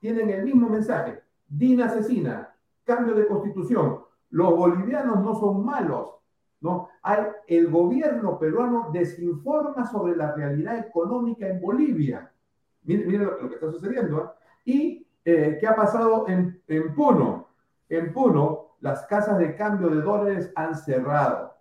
tienen 0.01 0.31
el 0.31 0.44
mismo 0.44 0.69
mensaje. 0.69 1.23
DIN 1.48 1.82
asesina, 1.82 2.55
cambio 2.85 3.14
de 3.14 3.27
constitución. 3.27 4.01
Los 4.31 4.56
bolivianos 4.56 5.20
no 5.23 5.39
son 5.39 5.64
malos, 5.64 6.16
¿no? 6.60 6.89
Hay, 7.02 7.20
el 7.47 7.70
gobierno 7.70 8.39
peruano 8.39 8.90
desinforma 8.93 9.86
sobre 9.86 10.16
la 10.16 10.32
realidad 10.35 10.78
económica 10.78 11.47
en 11.47 11.60
Bolivia. 11.60 12.32
Miren, 12.85 13.06
miren 13.06 13.27
lo, 13.27 13.43
lo, 13.43 13.48
que 13.48 13.55
está 13.55 13.70
sucediendo. 13.70 14.19
¿eh? 14.19 14.28
Y 14.64 15.06
eh, 15.24 15.59
¿Qué 15.60 15.66
ha 15.66 15.77
pasado 15.77 16.27
en, 16.28 16.60
en 16.66 16.94
Puno? 16.94 17.48
En 17.89 18.12
Puno, 18.12 18.72
las 18.82 19.06
casas 19.06 19.38
de 19.38 19.54
cambio 19.54 19.88
de 19.88 20.02
dólares 20.02 20.52
han 20.56 20.74
cerrado. 20.74 21.54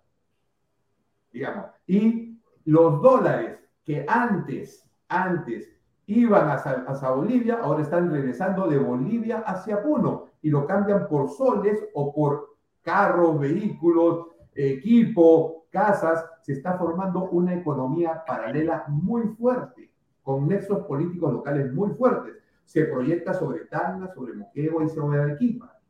Digamos. 1.32 1.66
Y 1.86 2.42
los 2.64 3.00
dólares 3.00 3.60
que 3.84 4.04
antes, 4.08 4.90
antes 5.08 5.72
iban 6.06 6.48
hacia, 6.50 7.10
Bolivia, 7.10 7.60
ahora 7.62 7.82
están 7.82 8.10
regresando 8.10 8.66
de 8.66 8.76
Bolivia 8.76 9.38
hacia 9.38 9.82
Puno 9.82 10.26
y 10.42 10.50
lo 10.50 10.66
cambian 10.66 11.06
por 11.08 11.30
soles 11.30 11.78
o 11.94 12.12
por 12.12 12.56
carros, 12.82 13.38
vehículos, 13.38 14.26
equipo, 14.54 15.66
casas. 15.70 16.26
Se 16.42 16.54
está 16.54 16.76
formando 16.76 17.30
una 17.30 17.54
economía 17.54 18.24
paralela 18.26 18.84
muy 18.88 19.22
fuerte. 19.38 19.90
con 20.24 20.46
nexos 20.48 20.86
políticos 20.86 21.32
locales 21.32 21.72
muy 21.72 21.90
fuertes. 21.90 22.34
Se 22.64 22.84
proyecta 22.84 23.32
sobre 23.34 23.64
Tacna, 23.66 24.12
sobre 24.12 24.34
Moquegua 24.34 24.84
y 24.84 24.88
sobre 24.88 25.20
Arequipa. 25.20 25.81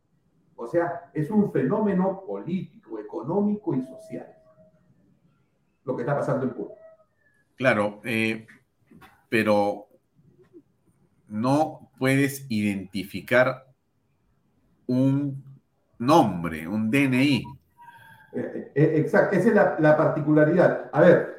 O 0.62 0.68
sea, 0.68 1.10
es 1.12 1.30
un 1.30 1.50
fenómeno 1.52 2.22
político, 2.26 2.98
económico 2.98 3.74
y 3.74 3.82
social 3.82 4.26
lo 5.84 5.96
que 5.96 6.02
está 6.02 6.16
pasando 6.16 6.46
en 6.46 6.52
Puno. 6.52 6.70
Claro, 7.56 8.00
eh, 8.04 8.46
pero 9.28 9.88
no 11.28 11.90
puedes 11.98 12.46
identificar 12.48 13.66
un 14.86 15.42
nombre, 15.98 16.68
un 16.68 16.90
DNI. 16.90 17.44
Eh, 18.34 18.72
eh, 18.74 18.92
exacto, 18.96 19.36
esa 19.36 19.48
es 19.48 19.54
la, 19.54 19.76
la, 19.78 19.96
particularidad. 19.96 20.90
A 20.92 21.00
ver, 21.00 21.34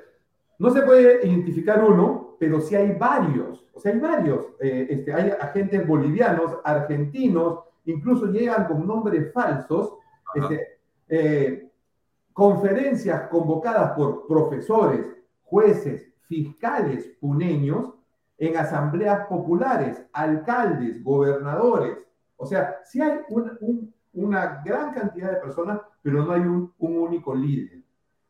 no 0.60 0.70
se 0.70 0.82
puede 0.82 1.26
identificar 1.28 1.84
uno, 1.84 2.36
pero 2.40 2.62
sí 2.62 2.76
hay 2.76 2.92
varios. 2.94 3.66
O 3.74 3.80
sea, 3.80 3.92
hay 3.92 4.00
varios. 4.00 4.46
este, 4.60 5.14
hay 5.14 5.32
agentes 5.40 5.86
bolivianos, 5.88 6.58
argentinos, 6.64 7.60
incluso 7.86 8.28
llegan 8.28 8.66
con 8.66 8.86
nombres 8.86 9.32
falsos. 9.34 9.96
Este, 10.36 11.72
conferencias 12.34 13.30
convocadas 13.30 13.92
por 13.92 14.26
profesores, 14.28 15.06
jueces, 15.44 16.12
fiscales 16.24 17.16
puneños 17.20 17.94
en 18.38 18.58
asambleas 18.58 19.28
populares, 19.28 20.04
alcaldes, 20.12 21.04
gobernadores. 21.04 21.98
O 22.36 22.46
sea, 22.46 22.78
sí 22.84 23.00
hay 23.02 23.20
una 24.14 24.62
gran 24.66 24.94
cantidad 24.94 25.32
de 25.32 25.38
personas, 25.38 25.80
pero 26.02 26.26
no 26.26 26.32
hay 26.32 26.42
un, 26.42 26.74
único 26.80 27.36
líder. 27.36 27.84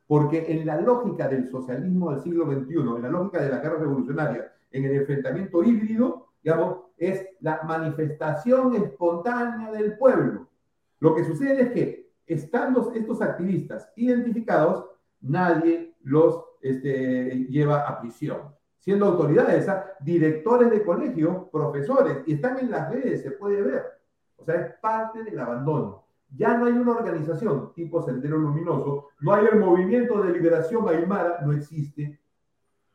Porque 0.06 0.52
en 0.52 0.66
la 0.66 0.80
lógica 0.80 1.28
del 1.28 1.50
socialismo 1.50 2.12
del 2.12 2.22
siglo 2.22 2.46
XXI, 2.46 2.76
en 2.76 3.02
la 3.02 3.10
lógica 3.10 3.42
de 3.42 3.50
la 3.50 3.60
guerra 3.60 3.80
revolucionaria, 3.80 4.52
en 4.70 4.86
el 4.86 4.96
enfrentamiento 4.98 5.64
híbrido, 5.64 6.28
digamos, 6.44 6.78
es 6.98 7.26
la 7.40 7.62
manifestación 7.64 8.76
espontánea 8.76 9.72
del 9.72 9.98
pueblo. 9.98 10.50
Lo 11.00 11.16
que 11.16 11.24
sucede 11.24 11.64
es 11.64 11.72
que, 11.72 12.14
estando 12.28 12.92
estos 12.94 13.22
activistas 13.22 13.92
identificados, 13.96 14.86
nadie 15.22 15.96
los 16.04 16.44
este, 16.62 17.46
lleva 17.50 17.88
a 17.88 18.00
prisión. 18.00 18.54
Siendo 18.80 19.06
autoridades, 19.06 19.68
¿ah? 19.70 19.86
directores 20.02 20.70
de 20.70 20.84
colegio, 20.84 21.50
profesores, 21.52 22.18
y 22.26 22.34
están 22.34 22.60
en 22.60 22.72
las 22.72 22.92
redes, 22.92 23.22
se 23.22 23.32
puede 23.32 23.62
ver. 23.62 23.84
O 24.38 24.44
sea, 24.44 24.56
es 24.56 24.74
parte 24.82 25.24
del 25.24 25.40
abandono. 25.40 26.04
Ya 26.36 26.58
no 26.58 26.66
hay 26.66 26.74
una 26.74 26.94
organización 26.94 27.74
tipo 27.74 28.02
Sendero 28.02 28.38
Luminoso, 28.38 29.10
no 29.22 29.34
hay 29.34 29.46
el 29.46 29.60
movimiento 29.60 30.22
de 30.22 30.34
liberación 30.34 30.90
Aymara, 30.90 31.40
no 31.46 31.54
existe, 31.54 32.20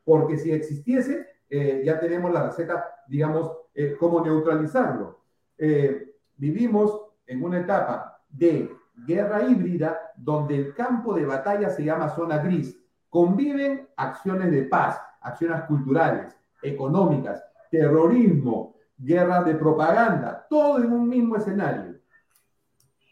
porque 0.05 0.37
si 0.37 0.51
existiese, 0.51 1.27
eh, 1.51 1.83
ya 1.85 1.99
tenemos 1.99 2.33
la 2.33 2.47
receta, 2.47 3.03
digamos, 3.07 3.53
eh, 3.75 3.97
cómo 3.99 4.25
neutralizarlo. 4.25 5.20
Eh, 5.57 6.15
vivimos 6.37 7.01
en 7.27 7.43
una 7.43 7.61
etapa 7.61 8.20
de 8.29 8.70
guerra 9.07 9.43
híbrida 9.45 9.99
donde 10.16 10.57
el 10.57 10.75
campo 10.75 11.15
de 11.15 11.25
batalla 11.25 11.70
se 11.70 11.85
llama 11.85 12.11
zona 12.11 12.39
gris. 12.39 12.79
Conviven 13.09 13.89
acciones 13.97 14.51
de 14.51 14.65
paz, 14.65 15.01
acciones 15.20 15.62
culturales, 15.62 16.37
económicas, 16.62 17.43
terrorismo, 17.70 18.77
guerra 18.97 19.43
de 19.43 19.55
propaganda, 19.55 20.47
todo 20.51 20.83
en 20.83 20.93
un 20.93 21.09
mismo 21.09 21.37
escenario. 21.37 21.99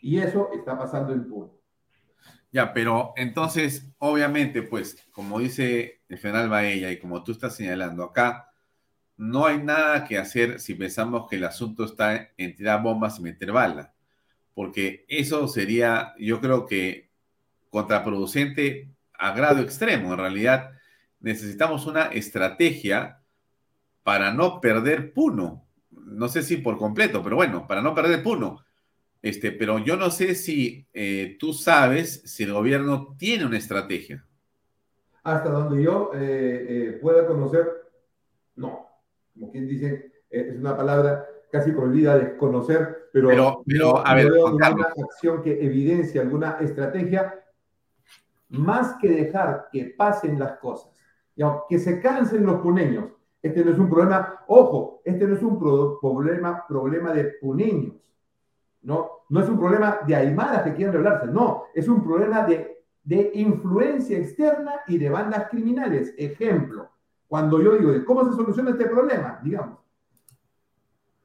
Y 0.02 0.18
eso 0.18 0.50
está 0.52 0.78
pasando 0.78 1.12
en 1.12 1.28
Puno. 1.28 1.52
Ya, 2.52 2.72
pero 2.72 3.12
entonces, 3.16 3.94
obviamente, 3.98 4.62
pues, 4.62 4.96
como 5.12 5.38
dice 5.38 5.95
el 6.08 6.18
general 6.18 6.48
Baella 6.48 6.90
y 6.90 6.98
como 6.98 7.22
tú 7.24 7.32
estás 7.32 7.56
señalando 7.56 8.04
acá, 8.04 8.50
no 9.16 9.46
hay 9.46 9.58
nada 9.58 10.04
que 10.04 10.18
hacer 10.18 10.60
si 10.60 10.74
pensamos 10.74 11.28
que 11.28 11.36
el 11.36 11.44
asunto 11.44 11.84
está 11.84 12.30
en 12.36 12.54
tirar 12.54 12.82
bombas 12.82 13.18
y 13.18 13.22
meter 13.22 13.52
balas 13.52 13.90
porque 14.56 15.04
eso 15.08 15.46
sería, 15.48 16.14
yo 16.18 16.40
creo 16.40 16.64
que 16.64 17.10
contraproducente 17.68 18.88
a 19.12 19.32
grado 19.32 19.60
extremo. 19.60 20.14
En 20.14 20.18
realidad, 20.18 20.70
necesitamos 21.20 21.84
una 21.84 22.06
estrategia 22.06 23.20
para 24.02 24.32
no 24.32 24.62
perder 24.62 25.12
Puno. 25.12 25.68
No 25.90 26.28
sé 26.28 26.42
si 26.42 26.56
por 26.56 26.78
completo, 26.78 27.22
pero 27.22 27.36
bueno, 27.36 27.66
para 27.66 27.82
no 27.82 27.94
perder 27.94 28.22
Puno. 28.22 28.64
Este, 29.20 29.52
pero 29.52 29.78
yo 29.78 29.98
no 29.98 30.10
sé 30.10 30.34
si 30.34 30.86
eh, 30.94 31.36
tú 31.38 31.52
sabes 31.52 32.22
si 32.24 32.44
el 32.44 32.54
gobierno 32.54 33.14
tiene 33.18 33.44
una 33.44 33.58
estrategia. 33.58 34.24
Hasta 35.26 35.50
donde 35.50 35.82
yo 35.82 36.12
eh, 36.14 36.66
eh, 36.68 36.98
pueda 37.02 37.26
conocer, 37.26 37.66
no. 38.54 38.86
Como 39.34 39.50
quien 39.50 39.66
dice, 39.66 40.12
es 40.30 40.56
una 40.56 40.76
palabra 40.76 41.26
casi 41.50 41.72
prohibida 41.72 42.16
desconocer, 42.16 43.08
pero, 43.12 43.26
pero, 43.28 43.62
pero 43.66 44.06
a 44.06 44.14
ver, 44.14 44.30
una 44.30 44.68
acción 44.68 45.42
que 45.42 45.64
evidencia 45.64 46.20
alguna 46.20 46.58
estrategia, 46.60 47.44
más 48.50 48.94
que 49.00 49.08
dejar 49.08 49.66
que 49.72 49.96
pasen 49.98 50.38
las 50.38 50.58
cosas, 50.58 50.92
que 51.68 51.80
se 51.80 52.00
cansen 52.00 52.46
los 52.46 52.60
puneños. 52.60 53.06
Este 53.42 53.64
no 53.64 53.72
es 53.72 53.78
un 53.80 53.90
problema, 53.90 54.44
ojo, 54.46 55.02
este 55.04 55.26
no 55.26 55.34
es 55.34 55.42
un 55.42 55.58
problema, 55.58 56.64
problema 56.68 57.12
de 57.12 57.24
puneños, 57.40 57.96
¿no? 58.82 59.10
No 59.28 59.40
es 59.40 59.48
un 59.48 59.58
problema 59.58 59.98
de 60.06 60.14
aymaras 60.14 60.62
que 60.62 60.74
quieren 60.74 60.92
rebelarse, 60.92 61.26
no, 61.26 61.64
es 61.74 61.88
un 61.88 62.04
problema 62.04 62.46
de, 62.46 62.75
de 63.06 63.30
influencia 63.34 64.18
externa 64.18 64.80
y 64.88 64.98
de 64.98 65.08
bandas 65.08 65.48
criminales. 65.48 66.12
Ejemplo, 66.18 66.90
cuando 67.28 67.62
yo 67.62 67.76
digo, 67.76 67.92
¿cómo 68.04 68.28
se 68.28 68.36
soluciona 68.36 68.70
este 68.70 68.86
problema? 68.86 69.38
Digamos, 69.42 69.78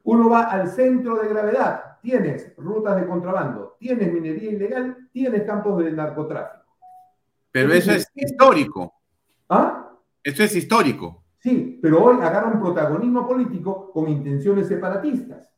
uno 0.03 0.29
va 0.29 0.43
al 0.43 0.69
centro 0.69 1.15
de 1.15 1.27
gravedad, 1.27 1.97
tienes 2.01 2.55
rutas 2.55 2.95
de 2.97 3.07
contrabando, 3.07 3.77
tienes 3.79 4.13
minería 4.13 4.51
ilegal, 4.51 5.09
tienes 5.11 5.43
campos 5.43 5.83
de 5.83 5.91
narcotráfico. 5.91 6.65
Pero 7.51 7.73
eso 7.73 7.91
es 7.91 8.07
histórico. 8.13 8.93
¿Ah? 9.49 9.91
Eso 10.23 10.43
es 10.43 10.55
histórico. 10.55 11.23
Sí, 11.39 11.79
pero 11.81 12.03
hoy 12.03 12.17
agarra 12.21 12.51
un 12.51 12.61
protagonismo 12.61 13.27
político 13.27 13.91
con 13.91 14.07
intenciones 14.07 14.67
separatistas. 14.67 15.51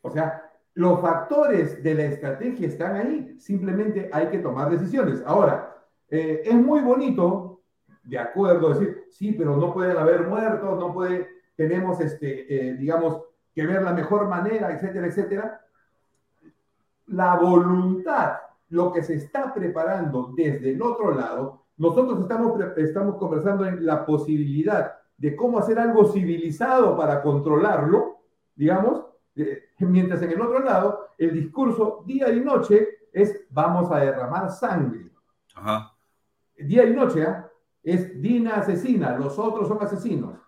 O 0.00 0.10
sea, 0.10 0.51
los 0.74 1.00
factores 1.00 1.82
de 1.82 1.94
la 1.94 2.04
estrategia 2.04 2.66
están 2.66 2.96
ahí, 2.96 3.36
simplemente 3.38 4.08
hay 4.12 4.28
que 4.28 4.38
tomar 4.38 4.70
decisiones. 4.70 5.22
Ahora, 5.26 5.76
eh, 6.08 6.42
es 6.44 6.54
muy 6.54 6.80
bonito, 6.80 7.60
de 8.04 8.18
acuerdo, 8.18 8.70
decir, 8.70 9.04
sí, 9.10 9.32
pero 9.32 9.56
no 9.56 9.72
pueden 9.72 9.96
haber 9.96 10.26
muertos, 10.26 10.78
no 10.78 10.92
puede 10.92 11.42
tenemos, 11.56 12.00
este, 12.00 12.70
eh, 12.70 12.74
digamos, 12.74 13.22
que 13.54 13.66
ver 13.66 13.82
la 13.82 13.92
mejor 13.92 14.28
manera, 14.28 14.72
etcétera, 14.72 15.06
etcétera. 15.06 15.60
La 17.06 17.36
voluntad, 17.36 18.38
lo 18.70 18.92
que 18.92 19.02
se 19.02 19.14
está 19.14 19.52
preparando 19.52 20.32
desde 20.34 20.72
el 20.72 20.82
otro 20.82 21.14
lado, 21.14 21.66
nosotros 21.76 22.20
estamos, 22.20 22.58
estamos 22.76 23.16
conversando 23.16 23.66
en 23.66 23.84
la 23.84 24.06
posibilidad 24.06 24.94
de 25.16 25.36
cómo 25.36 25.58
hacer 25.58 25.78
algo 25.78 26.06
civilizado 26.06 26.96
para 26.96 27.22
controlarlo, 27.22 28.22
digamos, 28.54 29.04
eh, 29.36 29.64
mientras 29.86 30.22
en 30.22 30.32
el 30.32 30.40
otro 30.40 30.60
lado 30.60 31.08
el 31.18 31.32
discurso 31.32 32.02
día 32.06 32.30
y 32.30 32.40
noche 32.40 32.88
es 33.12 33.44
vamos 33.50 33.90
a 33.90 33.98
derramar 33.98 34.50
sangre. 34.50 35.10
Día 36.56 36.84
y 36.84 36.94
noche 36.94 37.24
¿ah? 37.24 37.50
es 37.82 38.20
Dina 38.20 38.56
asesina, 38.56 39.16
los 39.16 39.38
otros 39.38 39.68
son 39.68 39.82
asesinos. 39.82 40.38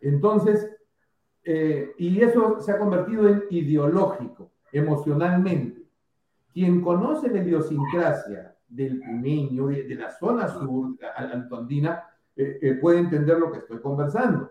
Entonces, 0.00 0.70
eh, 1.42 1.94
y 1.98 2.20
eso 2.22 2.60
se 2.60 2.72
ha 2.72 2.78
convertido 2.78 3.28
en 3.28 3.44
ideológico, 3.50 4.52
emocionalmente. 4.72 5.86
Quien 6.52 6.80
conoce 6.80 7.28
la 7.28 7.38
idiosincrasia 7.38 8.56
del 8.68 9.00
puneño, 9.00 9.68
de, 9.68 9.94
la 9.94 10.10
zona 10.10 10.48
sur 10.48 10.96
antondina, 11.16 12.04
eh, 12.34 12.58
eh, 12.60 12.74
puede 12.74 12.98
entender 12.98 13.38
lo 13.38 13.52
que 13.52 13.58
estoy 13.58 13.80
conversando, 13.80 14.50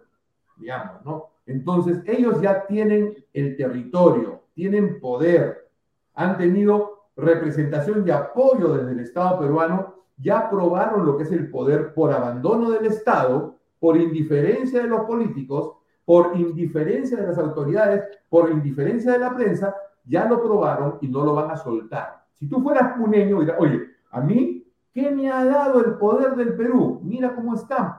digamos, 0.56 1.04
¿no? 1.04 1.35
Entonces, 1.46 2.02
ellos 2.06 2.42
ya 2.42 2.66
tienen 2.66 3.14
el 3.34 3.56
territorio, 3.56 4.42
tienen 4.54 5.00
poder, 5.00 5.70
han 6.14 6.38
tenido 6.38 7.10
representación 7.16 8.06
y 8.08 8.12
apoyo 8.12 8.74
desde 8.74 8.92
el 8.92 9.00
Estado 9.00 9.40
peruano, 9.40 9.96
ya 10.18 10.50
probaron 10.50 11.06
lo 11.06 11.18
que 11.18 11.24
es 11.24 11.32
el 11.32 11.50
poder 11.50 11.94
por 11.94 12.12
abandono 12.12 12.72
del 12.72 12.86
Estado 12.86 13.56
por 13.80 13.98
indiferencia 13.98 14.82
de 14.82 14.88
los 14.88 15.02
políticos, 15.02 15.74
por 16.06 16.38
indiferencia 16.38 17.18
de 17.18 17.28
las 17.28 17.38
autoridades, 17.38 18.04
por 18.30 18.50
indiferencia 18.50 19.12
de 19.14 19.20
la 19.20 19.36
prensa, 19.36 19.76
ya 20.06 20.26
lo 20.26 20.42
probaron 20.42 20.98
y 21.02 21.08
no 21.08 21.24
lo 21.26 21.34
van 21.34 21.52
a 21.52 21.58
soltar. 21.58 22.24
Si 22.34 22.48
tú 22.48 22.62
fueras 22.62 22.98
puneño, 22.98 23.42
dirás, 23.42 23.58
oye, 23.60 23.82
a 24.12 24.22
mí, 24.22 24.66
¿qué 24.94 25.12
me 25.12 25.32
ha 25.32 25.44
dado 25.46 25.84
el 25.84 25.94
poder 25.96 26.36
del 26.36 26.56
Perú? 26.56 27.02
Mira 27.04 27.36
cómo 27.36 27.56
estamos. 27.56 27.98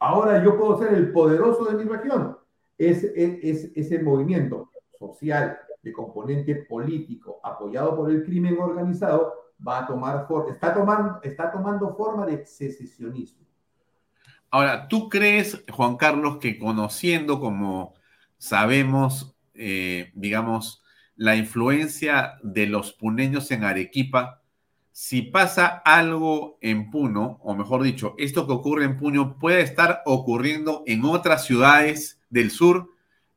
Ahora 0.00 0.42
yo 0.42 0.58
puedo 0.58 0.78
ser 0.78 0.94
el 0.94 1.12
poderoso 1.12 1.64
de 1.66 1.84
mi 1.84 1.88
región. 1.88 2.36
Es, 2.78 3.04
es, 3.04 3.70
ese 3.76 4.02
movimiento 4.02 4.70
social 4.98 5.58
de 5.82 5.92
componente 5.92 6.54
político 6.68 7.40
apoyado 7.42 7.96
por 7.96 8.10
el 8.10 8.24
crimen 8.24 8.58
organizado 8.58 9.34
va 9.66 9.80
a 9.80 9.86
tomar 9.86 10.26
está 10.48 10.72
tomando, 10.72 11.20
está 11.22 11.52
tomando 11.52 11.94
forma 11.94 12.24
de 12.24 12.46
secesionismo. 12.46 13.46
Ahora, 14.50 14.88
¿tú 14.88 15.08
crees, 15.08 15.62
Juan 15.70 15.96
Carlos, 15.96 16.38
que 16.38 16.58
conociendo 16.58 17.38
como 17.38 17.94
sabemos, 18.38 19.36
eh, 19.54 20.10
digamos, 20.14 20.82
la 21.14 21.36
influencia 21.36 22.38
de 22.42 22.66
los 22.66 22.92
puneños 22.94 23.50
en 23.50 23.64
Arequipa, 23.64 24.39
si 25.02 25.22
pasa 25.22 25.80
algo 25.82 26.58
en 26.60 26.90
Puno, 26.90 27.40
o 27.42 27.54
mejor 27.54 27.82
dicho, 27.82 28.14
esto 28.18 28.46
que 28.46 28.52
ocurre 28.52 28.84
en 28.84 28.98
Puno 28.98 29.38
puede 29.38 29.62
estar 29.62 30.02
ocurriendo 30.04 30.84
en 30.86 31.06
otras 31.06 31.46
ciudades 31.46 32.20
del 32.28 32.50
sur 32.50 32.90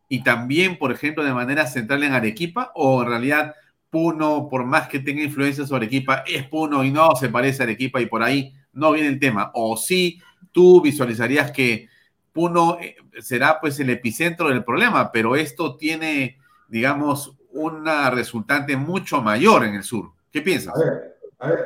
y 0.09 0.23
también, 0.23 0.77
por 0.77 0.91
ejemplo, 0.91 1.23
de 1.23 1.33
manera 1.33 1.65
central 1.65 2.03
en 2.03 2.11
Arequipa, 2.11 2.73
o 2.75 3.01
en 3.01 3.07
realidad 3.07 3.55
Puno, 3.89 4.49
por 4.49 4.65
más 4.65 4.89
que 4.89 4.99
tenga 4.99 5.23
influencia 5.23 5.65
sobre 5.65 5.85
Arequipa, 5.85 6.25
es 6.27 6.45
Puno 6.49 6.83
y 6.83 6.91
no 6.91 7.15
se 7.15 7.29
parece 7.29 7.63
a 7.63 7.65
Arequipa 7.65 8.01
y 8.01 8.07
por 8.07 8.23
ahí 8.23 8.53
no 8.73 8.91
viene 8.91 9.07
el 9.07 9.19
tema. 9.19 9.49
O 9.53 9.77
sí, 9.77 10.19
tú 10.51 10.81
visualizarías 10.81 11.53
que 11.53 11.87
Puno 12.33 12.77
eh, 12.81 12.97
será 13.21 13.61
pues 13.61 13.79
el 13.79 13.89
epicentro 13.89 14.49
del 14.49 14.65
problema, 14.65 15.13
pero 15.13 15.37
esto 15.37 15.77
tiene, 15.77 16.39
digamos, 16.67 17.37
una 17.53 18.09
resultante 18.09 18.75
mucho 18.75 19.21
mayor 19.21 19.63
en 19.63 19.75
el 19.75 19.83
sur. 19.83 20.11
¿Qué 20.29 20.41
piensas? 20.41 20.75
A 20.75 20.79
ver, 20.79 21.12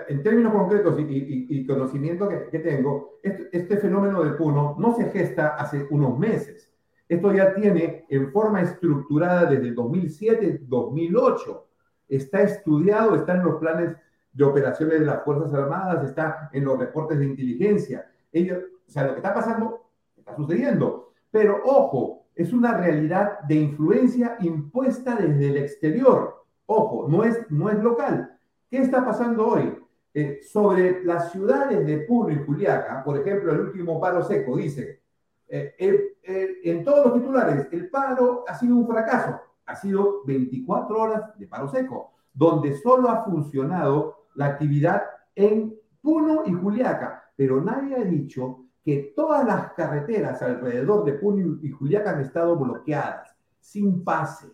en 0.08 0.24
términos 0.24 0.54
concretos 0.54 0.96
y, 1.00 1.66
conocimiento 1.68 2.28
que, 2.28 2.60
tengo, 2.60 3.20
este, 3.22 3.50
este, 3.52 3.78
fenómeno 3.78 4.24
de 4.24 4.32
Puno 4.32 4.76
no 4.80 4.96
se 4.96 5.06
gesta 5.12 5.50
hace 5.56 5.88
unos 5.92 6.18
meses. 6.18 6.72
Esto 7.08 7.32
ya 7.32 7.54
tiene 7.54 8.06
en 8.10 8.32
forma 8.32 8.62
estructurada 8.62 9.46
desde 9.46 9.68
el 9.68 9.76
2007-2008. 9.76 11.62
Está 12.10 12.42
estudiado, 12.42 13.16
está 13.16 13.36
en 13.36 13.44
los 13.44 13.56
planes 13.56 13.96
de 14.34 14.44
operaciones 14.44 15.00
de 15.00 15.06
las 15.06 15.24
Fuerzas 15.24 15.54
Armadas, 15.54 16.04
está 16.04 16.50
en 16.54 16.66
los 16.66 16.78
reportes 16.78 17.20
de 17.20 17.26
inteligencia. 17.26 18.10
Ellos, 18.32 18.60
o 18.88 18.92
sea, 18.92 19.04
lo 19.04 19.12
que 19.12 19.18
está 19.18 19.34
pasando 19.34 19.90
está 20.18 20.36
sucediendo. 20.36 21.12
Pero 21.32 21.62
ojo, 21.66 22.28
es 22.36 22.54
una 22.54 22.78
realidad 22.78 23.40
de 23.42 23.56
influencia 23.56 24.38
impuesta 24.40 25.16
desde 25.16 25.50
el 25.50 25.58
exterior. 25.58 26.46
Ojo, 26.66 27.08
no 27.10 27.24
es, 27.24 27.40
no 27.50 27.70
es 27.70 27.78
local. 27.80 28.37
¿Qué 28.70 28.80
está 28.80 29.06
pasando 29.06 29.48
hoy? 29.48 29.74
Eh, 30.14 30.42
sobre 30.44 31.04
las 31.06 31.32
ciudades 31.32 31.86
de 31.86 32.00
Puno 32.00 32.32
y 32.32 32.44
Juliaca, 32.44 33.02
por 33.04 33.18
ejemplo, 33.18 33.54
el 33.54 33.62
último 33.62 34.00
paro 34.02 34.24
seco 34.24 34.58
dice, 34.58 35.02
eh, 35.48 36.18
en 36.64 36.84
todos 36.84 37.06
los 37.06 37.14
titulares, 37.14 37.68
el 37.72 37.90
paro 37.90 38.44
ha 38.48 38.56
sido 38.56 38.76
un 38.76 38.88
fracaso. 38.88 39.40
Ha 39.68 39.76
sido 39.76 40.24
24 40.26 41.00
horas 41.00 41.38
de 41.38 41.48
paro 41.48 41.70
seco, 41.70 42.14
donde 42.34 42.76
solo 42.76 43.10
ha 43.10 43.24
funcionado 43.24 44.26
la 44.36 44.48
actividad 44.48 45.04
en 45.36 45.74
Puno 46.02 46.44
y 46.46 46.54
Juliaca, 46.54 47.32
pero 47.36 47.62
nadie 47.62 47.96
ha 47.96 48.04
dicho 48.04 48.66
que 48.84 49.14
todas 49.16 49.46
las 49.46 49.74
carreteras 49.74 50.42
alrededor 50.42 51.06
de 51.06 51.14
Puno 51.14 51.60
y 51.62 51.70
Juliaca 51.70 52.12
han 52.12 52.22
estado 52.22 52.58
bloqueadas, 52.58 53.34
sin 53.60 54.04
pase. 54.04 54.48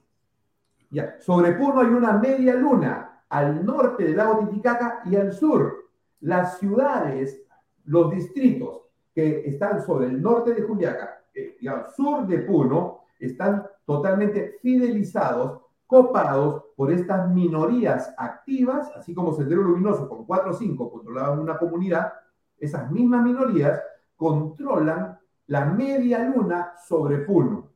Sobre 1.20 1.54
Puno 1.54 1.82
hay 1.82 1.88
una 1.88 2.14
media 2.14 2.54
luna 2.56 3.13
al 3.34 3.66
norte 3.66 4.04
del 4.04 4.16
lago 4.16 4.48
Titicaca 4.48 5.02
y 5.06 5.16
al 5.16 5.34
sur. 5.34 5.90
Las 6.22 6.60
ciudades, 6.60 7.42
los 7.86 8.12
distritos 8.12 8.82
que 9.14 9.48
están 9.48 9.82
sobre 9.82 10.06
el 10.06 10.22
norte 10.22 10.54
de 10.54 10.62
Juliaca 10.62 11.24
eh, 11.34 11.58
y 11.60 11.68
al 11.68 11.90
sur 11.90 12.28
de 12.28 12.40
Puno 12.40 13.06
están 13.20 13.66
totalmente 13.86 14.60
fidelizados, 14.62 15.62
copados 15.88 16.66
por 16.76 16.92
estas 16.92 17.28
minorías 17.32 18.14
activas, 18.20 18.92
así 18.96 19.16
como 19.16 19.34
Sendero 19.34 19.64
Luminoso 19.64 20.08
con 20.08 20.26
4 20.26 20.52
o 20.52 20.54
5 20.54 20.92
controlaban 20.92 21.40
una 21.40 21.58
comunidad, 21.58 22.14
esas 22.60 22.92
mismas 22.92 23.24
minorías 23.24 23.82
controlan 24.16 25.18
la 25.48 25.66
media 25.66 26.20
luna 26.20 26.74
sobre 26.88 27.18
Puno. 27.18 27.72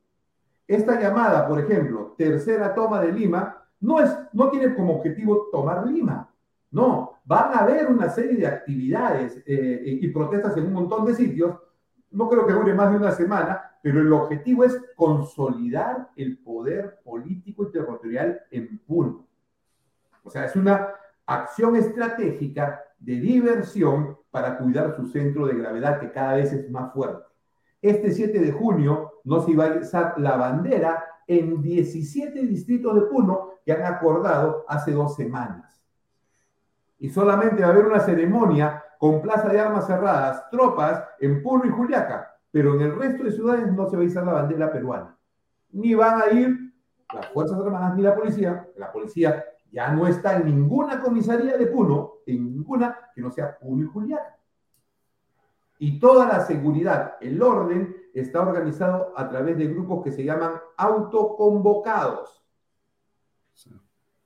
Esta 0.68 1.00
llamada, 1.00 1.48
por 1.48 1.58
ejemplo, 1.58 2.14
tercera 2.16 2.74
toma 2.74 3.00
de 3.00 3.10
Lima, 3.10 3.67
no, 3.80 4.00
es, 4.00 4.16
no 4.32 4.50
tiene 4.50 4.74
como 4.74 4.96
objetivo 4.96 5.48
tomar 5.52 5.86
Lima. 5.86 6.30
No, 6.70 7.20
van 7.24 7.54
a 7.54 7.60
haber 7.60 7.86
una 7.86 8.10
serie 8.10 8.36
de 8.36 8.46
actividades 8.46 9.42
eh, 9.46 9.98
y 10.02 10.08
protestas 10.08 10.56
en 10.56 10.66
un 10.66 10.72
montón 10.72 11.06
de 11.06 11.14
sitios. 11.14 11.56
No 12.10 12.28
creo 12.28 12.46
que 12.46 12.52
dure 12.52 12.74
más 12.74 12.90
de 12.90 12.98
una 12.98 13.12
semana, 13.12 13.78
pero 13.82 14.00
el 14.00 14.12
objetivo 14.12 14.64
es 14.64 14.78
consolidar 14.96 16.10
el 16.16 16.38
poder 16.38 17.00
político 17.04 17.64
y 17.64 17.72
territorial 17.72 18.40
en 18.50 18.78
Puno. 18.86 19.26
O 20.22 20.30
sea, 20.30 20.44
es 20.44 20.56
una 20.56 20.88
acción 21.26 21.76
estratégica 21.76 22.82
de 22.98 23.20
diversión 23.20 24.18
para 24.30 24.58
cuidar 24.58 24.94
su 24.96 25.06
centro 25.06 25.46
de 25.46 25.54
gravedad 25.54 26.00
que 26.00 26.10
cada 26.10 26.34
vez 26.34 26.52
es 26.52 26.70
más 26.70 26.92
fuerte. 26.92 27.22
Este 27.80 28.10
7 28.10 28.38
de 28.40 28.52
junio 28.52 29.12
no 29.24 29.40
se 29.40 29.52
iba 29.52 29.64
a 29.64 29.76
izar 29.76 30.18
la 30.18 30.36
bandera 30.36 31.04
en 31.26 31.62
17 31.62 32.40
distritos 32.40 32.94
de 32.94 33.02
Puno 33.02 33.47
que 33.68 33.74
han 33.74 33.84
acordado 33.84 34.64
hace 34.66 34.92
dos 34.92 35.14
semanas. 35.14 35.84
Y 36.98 37.10
solamente 37.10 37.60
va 37.60 37.68
a 37.68 37.72
haber 37.72 37.84
una 37.84 38.00
ceremonia 38.00 38.82
con 38.98 39.20
plaza 39.20 39.50
de 39.50 39.60
armas 39.60 39.86
cerradas, 39.86 40.48
tropas 40.48 41.04
en 41.20 41.42
Puno 41.42 41.66
y 41.66 41.68
Juliaca, 41.68 42.34
pero 42.50 42.74
en 42.74 42.80
el 42.80 42.96
resto 42.96 43.24
de 43.24 43.32
ciudades 43.32 43.70
no 43.70 43.86
se 43.90 43.98
va 43.98 44.04
a 44.04 44.06
izar 44.06 44.24
la 44.24 44.32
bandera 44.32 44.72
peruana. 44.72 45.14
Ni 45.72 45.92
van 45.94 46.22
a 46.22 46.30
ir 46.30 46.72
las 47.12 47.26
Fuerzas 47.26 47.60
Armadas 47.60 47.94
ni 47.94 48.04
la 48.04 48.14
policía. 48.14 48.66
La 48.76 48.90
policía 48.90 49.44
ya 49.70 49.92
no 49.92 50.06
está 50.06 50.36
en 50.36 50.46
ninguna 50.46 51.02
comisaría 51.02 51.58
de 51.58 51.66
Puno, 51.66 52.12
en 52.24 52.44
ninguna 52.46 52.96
que 53.14 53.20
no 53.20 53.30
sea 53.30 53.58
Puno 53.58 53.84
y 53.84 53.86
Julián. 53.86 54.22
Y 55.78 56.00
toda 56.00 56.26
la 56.26 56.40
seguridad, 56.40 57.16
el 57.20 57.42
orden, 57.42 57.94
está 58.14 58.40
organizado 58.40 59.12
a 59.14 59.28
través 59.28 59.58
de 59.58 59.66
grupos 59.66 60.02
que 60.02 60.10
se 60.10 60.24
llaman 60.24 60.54
autoconvocados. 60.78 62.37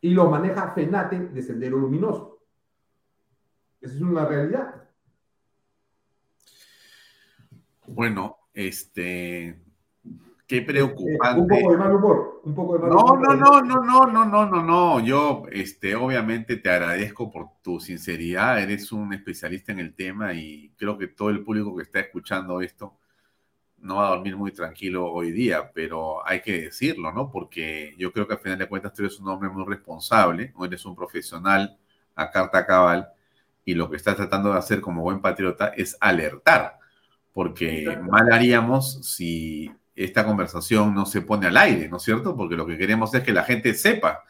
Y 0.03 0.11
los 0.11 0.31
maneja 0.31 0.73
FENATE 0.73 1.29
de 1.29 1.43
Sendero 1.43 1.79
Luminoso. 1.79 2.41
Esa 3.81 3.95
es 3.95 4.01
una 4.03 4.27
realidad. 4.27 4.89
Bueno, 7.87 8.37
este, 8.53 9.62
Qué 10.53 10.61
preocupante. 10.61 11.41
un 11.41 11.49
poco 11.49 11.73
de 11.73 11.79
mal 11.79 11.95
humor, 11.95 12.41
un 12.45 12.55
poco 12.55 12.74
de 12.74 12.81
mal 12.81 12.91
no, 12.91 12.97
humor. 12.97 13.20
No, 13.23 13.35
no, 13.35 13.62
no, 13.62 13.81
no, 13.81 14.07
no, 14.07 14.24
no, 14.27 14.47
no, 14.47 14.62
no. 14.62 15.01
Yo, 15.01 15.45
este, 15.51 15.95
obviamente 15.95 16.57
te 16.57 16.69
agradezco 16.69 17.31
por 17.31 17.49
tu 17.62 17.81
sinceridad. 17.81 18.61
Eres 18.61 18.93
un 18.93 19.15
especialista 19.15 19.73
en 19.73 19.79
el 19.79 19.95
tema 19.95 20.35
y 20.35 20.74
creo 20.77 20.99
que 20.99 21.09
todo 21.09 21.31
el 21.31 21.43
público 21.43 21.74
que 21.74 21.85
está 21.85 22.01
escuchando 22.01 22.61
esto 22.61 22.99
no 23.83 23.97
va 23.97 24.07
a 24.07 24.11
dormir 24.11 24.37
muy 24.37 24.53
tranquilo 24.53 25.11
hoy 25.13 25.33
día, 25.33 25.71
pero 25.73 26.27
hay 26.27 26.41
que 26.41 26.63
decirlo, 26.63 27.13
¿no? 27.13 27.31
Porque 27.31 27.95
yo 27.99 28.13
creo 28.13 28.27
que 28.27 28.35
al 28.35 28.41
final 28.41 28.59
de 28.59 28.69
cuentas 28.69 28.93
tú 28.95 29.03
eres 29.03 29.19
un 29.19 29.29
hombre 29.29 29.51
muy 29.51 29.65
responsable, 29.65 30.53
o 30.57 30.65
eres 30.65 30.85
un 30.87 30.95
profesional 30.95 31.77
a 32.15 32.31
carta 32.31 32.65
cabal 32.65 33.09
y 33.65 33.75
lo 33.75 33.91
que 33.91 33.97
estás 33.97 34.17
tratando 34.17 34.53
de 34.53 34.59
hacer 34.59 34.81
como 34.81 35.03
buen 35.03 35.21
patriota 35.21 35.69
es 35.77 35.97
alertar, 36.01 36.79
porque 37.33 37.99
mal 38.09 38.33
haríamos 38.33 39.05
si 39.07 39.71
esta 39.95 40.25
conversación 40.25 40.95
no 40.95 41.07
se 41.07 41.23
pone 41.23 41.47
al 41.47 41.57
aire, 41.57 41.89
¿no 41.89 41.97
es 41.99 42.03
cierto? 42.03 42.37
Porque 42.37 42.57
lo 42.57 42.67
que 42.67 42.79
queremos 42.79 43.15
es 43.15 43.23
que 43.23 43.33
la 43.33 43.45
gente 43.45 43.75
sepa. 43.75 44.25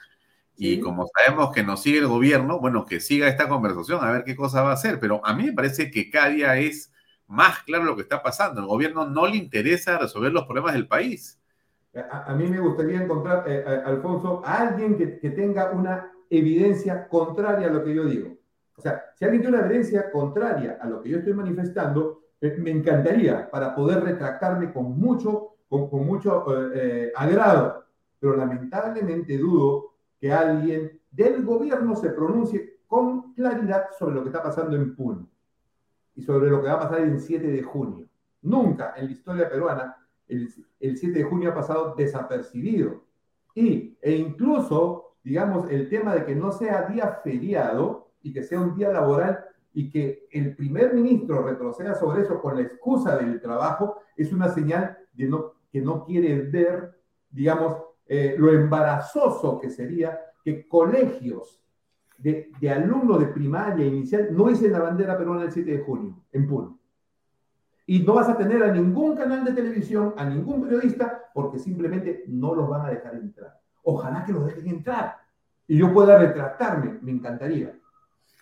Y 0.57 0.81
como 0.81 1.09
sabemos 1.17 1.53
que 1.53 1.63
nos 1.63 1.83
sigue 1.83 1.99
el 1.99 2.07
gobierno, 2.07 2.61
bueno, 2.61 2.85
que 2.85 3.01
siga 3.01 3.29
esta 3.29 3.49
conversación, 3.49 4.05
a 4.05 4.13
ver 4.13 4.25
qué 4.25 4.37
cosa 4.37 4.63
va 4.63 4.71
a 4.71 4.75
hacer. 4.75 5.01
Pero 5.01 5.25
a 5.25 5.35
mí 5.35 5.45
me 5.45 5.53
parece 5.53 5.91
que 5.91 6.11
cada 6.11 6.29
día 6.29 6.57
es 6.59 6.93
más 7.33 7.63
claro 7.63 7.85
lo 7.85 7.97
que 7.97 8.03
está 8.03 8.23
pasando. 8.23 8.61
El 8.61 8.67
gobierno 8.67 9.07
no 9.07 9.27
le 9.27 9.37
interesa 9.37 9.99
resolver 9.99 10.33
los 10.33 10.45
problemas 10.45 10.75
del 10.75 10.87
país. 10.87 11.41
A, 12.11 12.35
mí 12.35 12.47
me 12.47 12.61
gustaría 12.61 13.03
encontrar, 13.03 13.45
eh, 13.47 13.65
eh, 13.67 13.83
Alfonso, 13.85 14.43
a 14.45 14.69
alguien 14.69 14.97
que, 14.97 15.31
tenga 15.31 15.71
una 15.71 16.11
evidencia 16.31 17.09
contraria 17.09 17.69
a 17.69 17.71
lo 17.71 17.85
que 17.85 17.95
yo 17.95 18.05
digo. 18.05 18.37
O 18.77 18.81
sea, 18.81 19.03
si 19.15 19.25
alguien 19.25 19.43
tiene 19.43 19.57
una 19.57 19.67
evidencia 19.67 20.11
contraria 20.11 20.79
a 20.81 20.87
lo 20.87 21.03
que 21.03 21.11
yo 21.11 21.19
estoy 21.19 21.35
manifestando, 21.35 22.23
eh, 22.41 22.57
me 22.59 22.71
encantaría 22.71 23.51
para 23.51 23.75
poder 23.75 24.03
retractarme 24.03 24.73
con 24.73 24.99
mucho 24.99 25.49
con, 25.69 26.07
mucho 26.07 26.45
eh, 26.75 27.13
agrado, 27.17 27.87
pero 28.21 28.37
lamentablemente 28.37 29.39
dudo 29.39 29.95
que 30.21 30.31
alguien 30.31 31.01
del 31.11 31.43
gobierno 31.47 31.97
se 31.97 32.11
pronuncie 32.11 32.81
con 32.87 33.33
claridad 33.33 33.87
sobre 33.99 34.17
lo 34.17 34.23
que 34.23 34.29
está 34.29 34.43
pasando 34.43 34.77
en 34.77 34.95
Puno 34.95 35.32
y 36.15 36.23
sobre 36.23 36.51
lo 36.51 36.61
que 36.61 36.69
va 36.69 36.75
a 36.75 36.81
pasar 36.81 37.01
el 37.01 37.21
7 37.21 37.47
de 37.47 37.63
junio. 37.63 38.07
Nunca 38.43 38.95
en 38.97 39.07
la 39.07 39.13
historia 39.13 39.49
peruana 39.49 39.97
el, 40.29 40.97
7 40.97 41.19
de 41.19 41.25
junio 41.25 41.51
ha 41.51 41.55
pasado 41.55 41.95
desapercibido. 41.95 43.05
Y, 43.55 43.97
e 44.01 44.13
incluso, 44.13 45.17
digamos, 45.23 45.71
el 45.71 45.89
tema 45.89 46.15
de 46.15 46.25
que 46.25 46.35
no 46.35 46.53
sea 46.53 46.87
día 46.87 47.21
feriado 47.23 48.13
y 48.23 48.33
que 48.33 48.43
sea 48.43 48.61
un 48.61 48.75
día 48.75 48.91
laboral 48.91 49.45
y 49.75 49.91
que 49.91 50.27
el 50.31 50.55
primer 50.55 50.95
ministro 50.95 51.43
retroceda 51.43 51.95
sobre 51.95 52.23
eso 52.23 52.41
con 52.41 52.57
la 52.57 52.63
excusa 52.63 53.17
del 53.17 53.41
trabajo 53.41 53.99
es 54.17 54.33
una 54.33 54.49
señal 54.49 54.99
de 55.13 55.29
no, 55.29 55.53
que 55.71 55.81
no 55.81 56.05
quiere 56.05 56.43
ver, 56.43 56.99
digamos, 57.31 57.83
eh, 58.07 58.35
lo 58.39 58.53
embarazoso 58.53 59.59
que 59.59 59.71
sería 59.71 60.19
que 60.45 60.67
colegios 60.67 61.62
de, 62.23 62.71
alumnos 62.71 63.21
de 63.21 63.27
primaria 63.27 63.85
inicial 63.85 64.29
no 64.31 64.49
hice 64.51 64.69
la 64.69 64.79
bandera 64.79 65.19
peruana 65.19 65.45
el 65.45 65.53
7 65.53 65.71
de 65.71 65.85
junio, 65.85 66.17
en 66.33 66.47
Puno. 66.47 66.79
Y 67.87 68.01
no 68.01 68.15
vas 68.15 68.29
a 68.29 68.37
tener 68.37 68.63
a 68.63 68.73
ningún 68.73 69.17
canal 69.17 69.45
de 69.45 69.53
televisión, 69.53 70.15
a 70.17 70.25
ningún 70.25 70.63
periodista, 70.63 71.31
porque 71.35 71.59
simplemente 71.59 72.25
no 72.29 72.55
los 72.55 72.69
van 72.69 72.87
a 72.87 72.91
dejar 72.91 73.17
entrar. 73.17 73.61
Ojalá 73.83 74.25
que 74.25 74.33
los 74.33 74.47
dejen 74.47 74.69
entrar 74.69 75.17
y 75.67 75.79
yo 75.79 75.93
pueda 75.93 76.17
retratarme, 76.19 76.99
me 77.03 77.11
encantaría. 77.11 77.77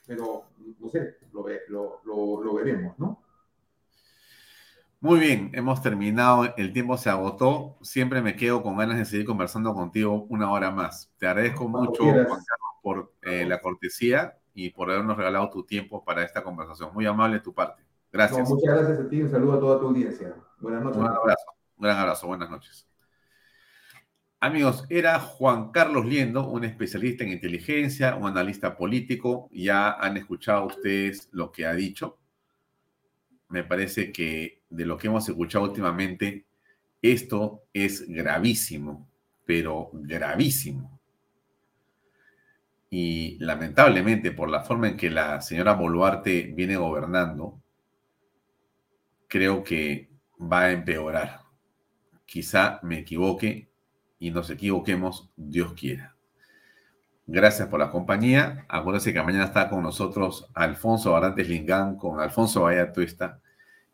Pero, 0.06 0.44
no 0.78 0.88
sé, 0.88 1.16
lo, 1.32 1.46
lo, 1.68 2.00
lo, 2.04 2.44
lo 2.44 2.54
veremos, 2.54 2.98
¿no? 2.98 3.22
Muy 5.02 5.18
bien, 5.18 5.50
hemos 5.54 5.80
terminado, 5.80 6.54
el 6.58 6.74
tiempo 6.74 6.98
se 6.98 7.08
agotó. 7.08 7.78
Siempre 7.80 8.20
me 8.20 8.36
quedo 8.36 8.62
con 8.62 8.76
ganas 8.76 8.98
de 8.98 9.06
seguir 9.06 9.24
conversando 9.24 9.72
contigo 9.72 10.26
una 10.28 10.50
hora 10.50 10.70
más. 10.70 11.10
Te 11.16 11.26
agradezco 11.26 11.66
mucho, 11.68 12.02
Juan 12.02 12.26
Carlos, 12.26 12.69
por 12.82 13.14
eh, 13.22 13.44
la 13.46 13.60
cortesía 13.60 14.36
y 14.54 14.70
por 14.70 14.90
habernos 14.90 15.16
regalado 15.16 15.50
tu 15.50 15.64
tiempo 15.64 16.04
para 16.04 16.22
esta 16.24 16.42
conversación. 16.42 16.90
Muy 16.92 17.06
amable 17.06 17.36
de 17.36 17.42
tu 17.42 17.54
parte. 17.54 17.82
Gracias. 18.12 18.48
muchas 18.48 18.74
gracias 18.74 19.00
a 19.00 19.08
ti, 19.08 19.22
un 19.22 19.30
saludo 19.30 19.52
a 19.54 19.60
toda 19.60 19.80
tu 19.80 19.86
audiencia. 19.86 20.34
Buenas 20.58 20.82
noches. 20.82 20.98
Un 20.98 21.06
abrazo, 21.06 21.44
un 21.76 21.82
gran 21.82 21.98
abrazo, 21.98 22.26
buenas 22.26 22.50
noches. 22.50 22.86
Amigos, 24.40 24.84
era 24.88 25.20
Juan 25.20 25.70
Carlos 25.70 26.06
Liendo, 26.06 26.48
un 26.48 26.64
especialista 26.64 27.24
en 27.24 27.30
inteligencia, 27.30 28.16
un 28.16 28.26
analista 28.26 28.76
político. 28.76 29.48
Ya 29.52 29.92
han 29.92 30.16
escuchado 30.16 30.66
ustedes 30.66 31.28
lo 31.32 31.52
que 31.52 31.66
ha 31.66 31.74
dicho 31.74 32.20
me 33.50 33.64
parece 33.64 34.12
que 34.12 34.62
de 34.70 34.86
lo 34.86 34.96
que 34.96 35.08
hemos 35.08 35.28
escuchado 35.28 35.64
últimamente, 35.64 36.46
esto 37.02 37.64
es 37.72 38.08
gravísimo, 38.08 39.10
pero 39.44 39.90
gravísimo. 39.92 40.99
Y 42.90 43.38
lamentablemente, 43.38 44.32
por 44.32 44.50
la 44.50 44.62
forma 44.62 44.88
en 44.88 44.96
que 44.96 45.10
la 45.10 45.40
señora 45.40 45.74
Boluarte 45.74 46.52
viene 46.54 46.76
gobernando, 46.76 47.62
creo 49.28 49.62
que 49.62 50.10
va 50.40 50.62
a 50.62 50.72
empeorar. 50.72 51.42
Quizá 52.26 52.80
me 52.82 52.98
equivoque 52.98 53.70
y 54.18 54.32
nos 54.32 54.50
equivoquemos, 54.50 55.30
Dios 55.36 55.72
quiera. 55.74 56.16
Gracias 57.26 57.68
por 57.68 57.78
la 57.78 57.92
compañía. 57.92 58.66
Acuérdense 58.68 59.12
que 59.12 59.22
mañana 59.22 59.44
está 59.44 59.68
con 59.68 59.84
nosotros 59.84 60.50
Alfonso 60.52 61.12
Barantes 61.12 61.48
Lingán 61.48 61.96
con 61.96 62.18
Alfonso 62.18 62.62
Vaya. 62.62 62.92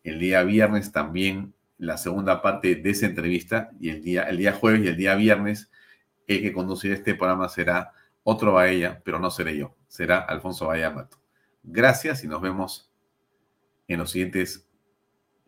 El 0.03 0.19
día 0.19 0.41
viernes 0.41 0.91
también 0.91 1.53
la 1.77 1.97
segunda 1.97 2.41
parte 2.41 2.75
de 2.75 2.89
esa 2.89 3.05
entrevista 3.05 3.69
y 3.79 3.89
el 3.89 4.01
día, 4.01 4.23
el 4.23 4.37
día 4.37 4.53
jueves 4.53 4.81
y 4.83 4.87
el 4.87 4.97
día 4.97 5.13
viernes 5.13 5.69
el 6.25 6.41
que 6.41 6.51
conducirá 6.51 6.95
este 6.95 7.13
programa 7.13 7.47
será 7.47 7.93
otro 8.29 8.51
Baella, 8.51 9.01
pero 9.05 9.19
no 9.19 9.31
seré 9.31 9.57
yo, 9.57 9.73
será 9.87 10.19
Alfonso 10.19 10.67
Bahía 10.67 10.89
Mato. 10.89 11.17
Gracias 11.63 12.25
y 12.25 12.27
nos 12.27 12.41
vemos 12.41 12.91
en 13.87 13.99
los 13.99 14.11
siguientes 14.11 14.67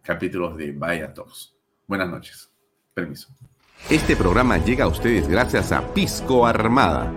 capítulos 0.02 0.56
de 0.56 0.72
Bahía 0.72 1.14
Talks. 1.14 1.54
Buenas 1.88 2.08
noches. 2.08 2.50
Permiso. 2.94 3.28
Este 3.90 4.16
programa 4.16 4.58
llega 4.58 4.86
a 4.86 4.88
ustedes 4.88 5.28
gracias 5.28 5.72
a 5.74 5.94
Pisco 5.94 6.46
Armada 6.46 7.14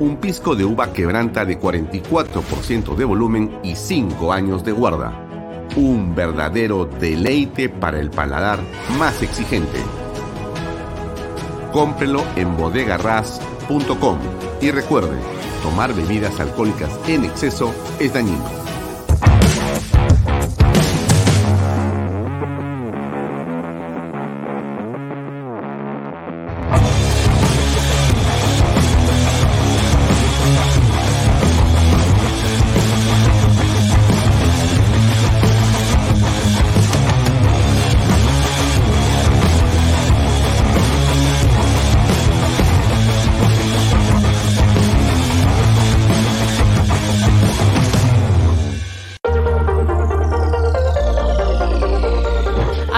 un 0.00 0.16
pisco 0.16 0.56
de 0.56 0.64
uva 0.64 0.94
quebranta 0.94 1.44
de 1.44 1.60
44% 1.60 2.96
de 2.96 3.04
volumen 3.04 3.60
y 3.62 3.76
5 3.76 4.32
años 4.32 4.64
de 4.64 4.72
guarda. 4.72 5.12
Un 5.76 6.14
verdadero 6.14 6.86
deleite 6.86 7.68
para 7.68 8.00
el 8.00 8.10
paladar 8.10 8.60
más 8.98 9.22
exigente. 9.22 9.78
Cómprelo 11.70 12.24
en 12.34 12.56
bodegarras.com 12.56 14.49
y 14.60 14.70
recuerde, 14.70 15.18
tomar 15.62 15.94
bebidas 15.94 16.38
alcohólicas 16.40 16.90
en 17.08 17.24
exceso 17.24 17.74
es 17.98 18.12
dañino. 18.12 18.69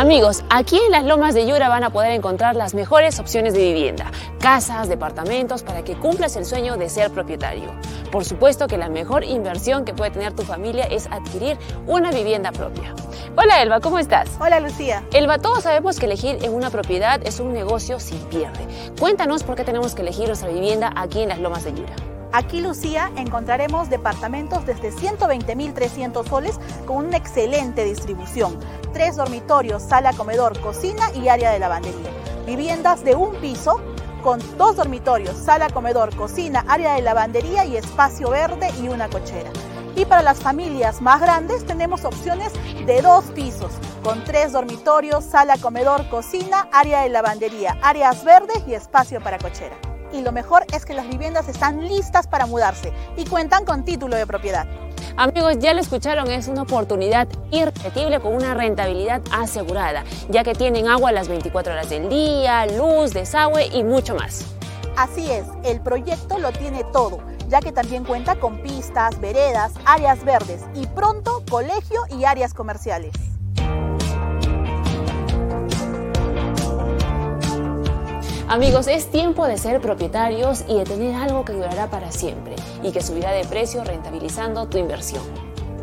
Amigos, 0.03 0.43
aquí 0.51 0.81
en 0.85 0.91
las 0.91 1.05
Lomas 1.05 1.33
de 1.33 1.47
Yura 1.47 1.69
van 1.69 1.85
a 1.85 1.91
poder 1.91 2.11
encontrar 2.11 2.57
las 2.57 2.75
mejores 2.75 3.21
opciones 3.21 3.55
de 3.55 3.61
vivienda, 3.61 4.11
casas, 4.41 4.89
departamentos, 4.89 5.63
para 5.63 5.85
que 5.85 5.95
cumplas 5.95 6.35
el 6.35 6.45
sueño 6.45 6.77
de 6.77 6.89
ser 6.89 7.13
propietario. 7.13 7.71
Por 8.11 8.25
supuesto 8.25 8.67
que 8.67 8.79
la 8.79 8.89
mejor 8.89 9.23
inversión 9.23 9.85
que 9.85 9.95
puede 9.95 10.11
tener 10.11 10.33
tu 10.33 10.43
familia 10.43 10.87
es 10.87 11.07
adquirir 11.07 11.57
una 11.87 12.11
vivienda 12.11 12.51
propia. 12.51 12.97
Hola 13.37 13.63
Elba, 13.63 13.79
¿cómo 13.79 14.01
estás? 14.01 14.29
Hola 14.41 14.59
Lucía. 14.59 15.05
Elba, 15.13 15.39
todos 15.39 15.63
sabemos 15.63 16.01
que 16.01 16.07
elegir 16.07 16.37
en 16.43 16.53
una 16.53 16.71
propiedad 16.71 17.21
es 17.25 17.39
un 17.39 17.53
negocio 17.53 18.01
sin 18.01 18.19
pierde. 18.23 18.67
Cuéntanos 18.99 19.45
por 19.45 19.55
qué 19.55 19.63
tenemos 19.63 19.95
que 19.95 20.03
elegir 20.03 20.27
nuestra 20.27 20.49
vivienda 20.49 20.93
aquí 20.97 21.23
en 21.23 21.29
las 21.29 21.39
Lomas 21.39 21.63
de 21.63 21.75
Yura. 21.75 21.95
Aquí, 22.35 22.63
Lucía, 22.63 23.13
encontraremos 23.17 23.91
departamentos 23.91 24.65
desde 24.65 24.91
120.300 24.91 26.27
soles 26.27 26.59
con 26.87 27.05
una 27.05 27.19
excelente 27.19 27.85
distribución. 27.85 28.59
Tres 28.95 29.17
dormitorios, 29.17 29.83
sala, 29.83 30.15
comedor, 30.15 30.59
cocina 30.61 31.11
y 31.15 31.29
área 31.29 31.51
de 31.51 31.59
lavandería. 31.59 32.11
Viviendas 32.47 33.05
de 33.05 33.17
un 33.17 33.35
piso 33.37 33.83
con 34.23 34.41
dos 34.57 34.77
dormitorios, 34.77 35.37
sala, 35.37 35.69
comedor, 35.69 36.17
cocina, 36.17 36.65
área 36.69 36.95
de 36.95 37.03
lavandería 37.03 37.67
y 37.67 37.77
espacio 37.77 38.31
verde 38.31 38.71
y 38.83 38.89
una 38.89 39.11
cochera. 39.11 39.51
Y 39.95 40.07
para 40.07 40.23
las 40.23 40.39
familias 40.39 41.03
más 41.03 41.21
grandes 41.21 41.67
tenemos 41.67 42.07
opciones 42.07 42.51
de 42.87 43.03
dos 43.03 43.25
pisos, 43.35 43.73
con 44.03 44.25
tres 44.25 44.53
dormitorios, 44.53 45.23
sala, 45.23 45.59
comedor, 45.59 46.09
cocina, 46.09 46.67
área 46.73 47.03
de 47.03 47.11
lavandería, 47.11 47.77
áreas 47.83 48.25
verdes 48.25 48.63
y 48.67 48.73
espacio 48.73 49.21
para 49.21 49.37
cochera 49.37 49.92
y 50.13 50.23
lo 50.23 50.33
mejor 50.33 50.65
es 50.73 50.85
que 50.85 50.95
las 50.95 51.09
viviendas 51.09 51.49
están 51.49 51.87
listas 51.87 52.27
para 52.27 52.47
mudarse 52.47 52.93
y 53.17 53.25
cuentan 53.25 53.65
con 53.65 53.85
título 53.85 54.17
de 54.17 54.27
propiedad. 54.27 54.67
Amigos, 55.17 55.59
ya 55.59 55.75
lo 55.75 55.81
escucharon, 55.81 56.31
es 56.31 56.49
una 56.49 56.63
oportunidad 56.63 57.29
irrepetible 57.51 58.21
con 58.21 58.35
una 58.35 58.55
rentabilidad 58.55 59.21
asegurada, 59.31 60.05
ya 60.29 60.43
que 60.43 60.55
tienen 60.55 60.89
agua 60.89 61.13
las 61.13 61.29
24 61.29 61.73
horas 61.73 61.91
del 61.91 62.09
día, 62.09 62.67
luz, 62.67 63.13
desagüe 63.13 63.67
y 63.67 63.85
mucho 63.85 64.15
más. 64.15 64.47
Así 64.97 65.31
es, 65.31 65.45
el 65.65 65.81
proyecto 65.81 66.39
lo 66.39 66.53
tiene 66.53 66.85
todo, 66.93 67.19
ya 67.49 67.61
que 67.61 67.73
también 67.73 68.05
cuenta 68.05 68.37
con 68.37 68.59
pistas, 68.59 69.21
veredas, 69.21 69.73
áreas 69.85 70.25
verdes 70.25 70.63
y 70.75 70.87
pronto 70.87 71.43
colegio 71.51 72.03
y 72.11 72.25
áreas 72.25 72.55
comerciales. 72.55 73.13
Amigos, 78.53 78.87
es 78.87 79.11
tiempo 79.11 79.47
de 79.47 79.57
ser 79.57 79.81
propietarios 79.81 80.67
y 80.69 80.77
de 80.77 80.85
tener 80.85 81.15
algo 81.15 81.43
que 81.43 81.55
durará 81.55 81.89
para 81.89 82.13
siempre 82.13 82.55
y 82.83 82.93
que 82.93 83.01
subirá 83.01 83.31
de 83.33 83.47
precio 83.47 83.83
rentabilizando 83.83 84.69
tu 84.69 84.77
inversión. 84.77 85.23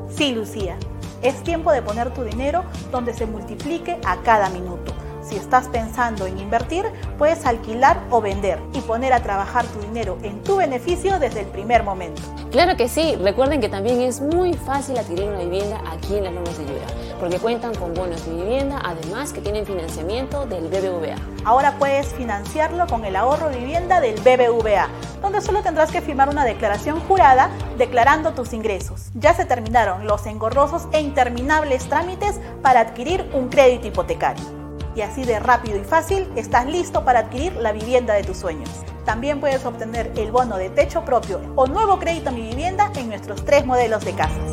Sí, 0.07 0.35
Lucía, 0.35 0.77
es 1.23 1.41
tiempo 1.41 1.71
de 1.71 1.81
poner 1.81 2.13
tu 2.13 2.21
dinero 2.23 2.63
donde 2.91 3.15
se 3.15 3.25
multiplique 3.25 3.97
a 4.05 4.17
cada 4.21 4.51
minuto. 4.51 4.93
Si 5.29 5.35
estás 5.35 5.67
pensando 5.67 6.25
en 6.25 6.39
invertir, 6.39 6.85
puedes 7.19 7.45
alquilar 7.45 8.01
o 8.09 8.19
vender 8.19 8.59
y 8.73 8.81
poner 8.81 9.13
a 9.13 9.21
trabajar 9.21 9.63
tu 9.67 9.79
dinero 9.79 10.17
en 10.23 10.41
tu 10.41 10.55
beneficio 10.55 11.19
desde 11.19 11.41
el 11.41 11.47
primer 11.47 11.83
momento. 11.83 12.21
Claro 12.51 12.75
que 12.75 12.89
sí, 12.89 13.15
recuerden 13.15 13.61
que 13.61 13.69
también 13.69 14.01
es 14.01 14.21
muy 14.21 14.53
fácil 14.53 14.97
adquirir 14.97 15.25
una 15.25 15.39
vivienda 15.39 15.81
aquí 15.91 16.15
en 16.15 16.23
las 16.23 16.33
Lomas 16.33 16.57
de 16.57 16.65
Yura 16.65 17.09
porque 17.19 17.37
cuentan 17.37 17.75
con 17.75 17.93
bonos 17.93 18.25
de 18.25 18.33
vivienda, 18.33 18.81
además 18.83 19.33
que 19.33 19.41
tienen 19.41 19.65
financiamiento 19.65 20.45
del 20.45 20.67
BBVA. 20.67 21.15
Ahora 21.43 21.75
puedes 21.77 22.07
financiarlo 22.07 22.87
con 22.87 23.05
el 23.05 23.15
ahorro 23.15 23.49
de 23.49 23.57
vivienda 23.57 23.99
del 23.99 24.15
BBVA, 24.21 24.87
donde 25.21 25.41
solo 25.41 25.61
tendrás 25.61 25.91
que 25.91 26.01
firmar 26.01 26.29
una 26.29 26.45
declaración 26.45 26.99
jurada 27.01 27.49
declarando 27.77 28.31
tus 28.33 28.53
ingresos. 28.53 29.09
Ya 29.15 29.33
se 29.33 29.45
terminaron 29.45 30.07
los 30.07 30.25
engorrosos 30.25 30.87
e 30.93 31.01
interminables 31.01 31.87
trámites 31.87 32.39
para 32.61 32.79
adquirir 32.79 33.29
un 33.33 33.49
crédito 33.49 33.87
hipotecario. 33.87 34.58
Y 34.99 35.01
así 35.01 35.23
de 35.23 35.39
rápido 35.39 35.77
y 35.77 35.85
fácil 35.85 36.27
estás 36.35 36.65
listo 36.65 37.05
para 37.05 37.19
adquirir 37.19 37.55
la 37.55 37.71
vivienda 37.71 38.15
de 38.15 38.23
tus 38.25 38.35
sueños. 38.35 38.69
También 39.05 39.39
puedes 39.39 39.63
obtener 39.63 40.11
el 40.17 40.29
bono 40.29 40.57
de 40.57 40.69
techo 40.69 41.05
propio 41.05 41.39
o 41.55 41.67
nuevo 41.67 41.99
crédito 41.99 42.31
a 42.31 42.33
mi 42.33 42.41
vivienda 42.41 42.91
en 42.97 43.07
nuestros 43.07 43.45
tres 43.45 43.65
modelos 43.65 44.03
de 44.03 44.11
casas. 44.11 44.51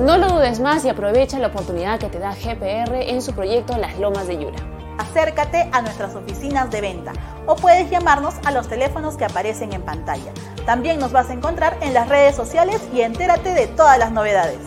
No 0.00 0.18
lo 0.18 0.30
dudes 0.30 0.58
más 0.58 0.84
y 0.84 0.88
aprovecha 0.88 1.38
la 1.38 1.46
oportunidad 1.46 2.00
que 2.00 2.08
te 2.08 2.18
da 2.18 2.34
GPR 2.34 2.96
en 2.96 3.22
su 3.22 3.32
proyecto 3.32 3.78
Las 3.78 3.96
Lomas 3.96 4.26
de 4.26 4.38
Yura. 4.38 4.71
Acércate 4.98 5.68
a 5.72 5.82
nuestras 5.82 6.14
oficinas 6.14 6.70
de 6.70 6.80
venta 6.80 7.12
o 7.46 7.56
puedes 7.56 7.90
llamarnos 7.90 8.34
a 8.44 8.52
los 8.52 8.68
teléfonos 8.68 9.16
que 9.16 9.24
aparecen 9.24 9.72
en 9.72 9.82
pantalla. 9.82 10.32
También 10.66 10.98
nos 10.98 11.12
vas 11.12 11.30
a 11.30 11.32
encontrar 11.32 11.76
en 11.80 11.94
las 11.94 12.08
redes 12.08 12.36
sociales 12.36 12.80
y 12.94 13.00
entérate 13.00 13.54
de 13.54 13.66
todas 13.66 13.98
las 13.98 14.12
novedades. 14.12 14.58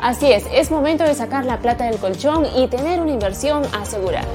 Así 0.00 0.32
es, 0.32 0.44
es 0.52 0.70
momento 0.70 1.04
de 1.04 1.14
sacar 1.14 1.44
la 1.44 1.60
plata 1.60 1.84
del 1.84 1.98
colchón 1.98 2.46
y 2.56 2.68
tener 2.68 3.00
una 3.00 3.12
inversión 3.12 3.62
asegurada. 3.72 4.26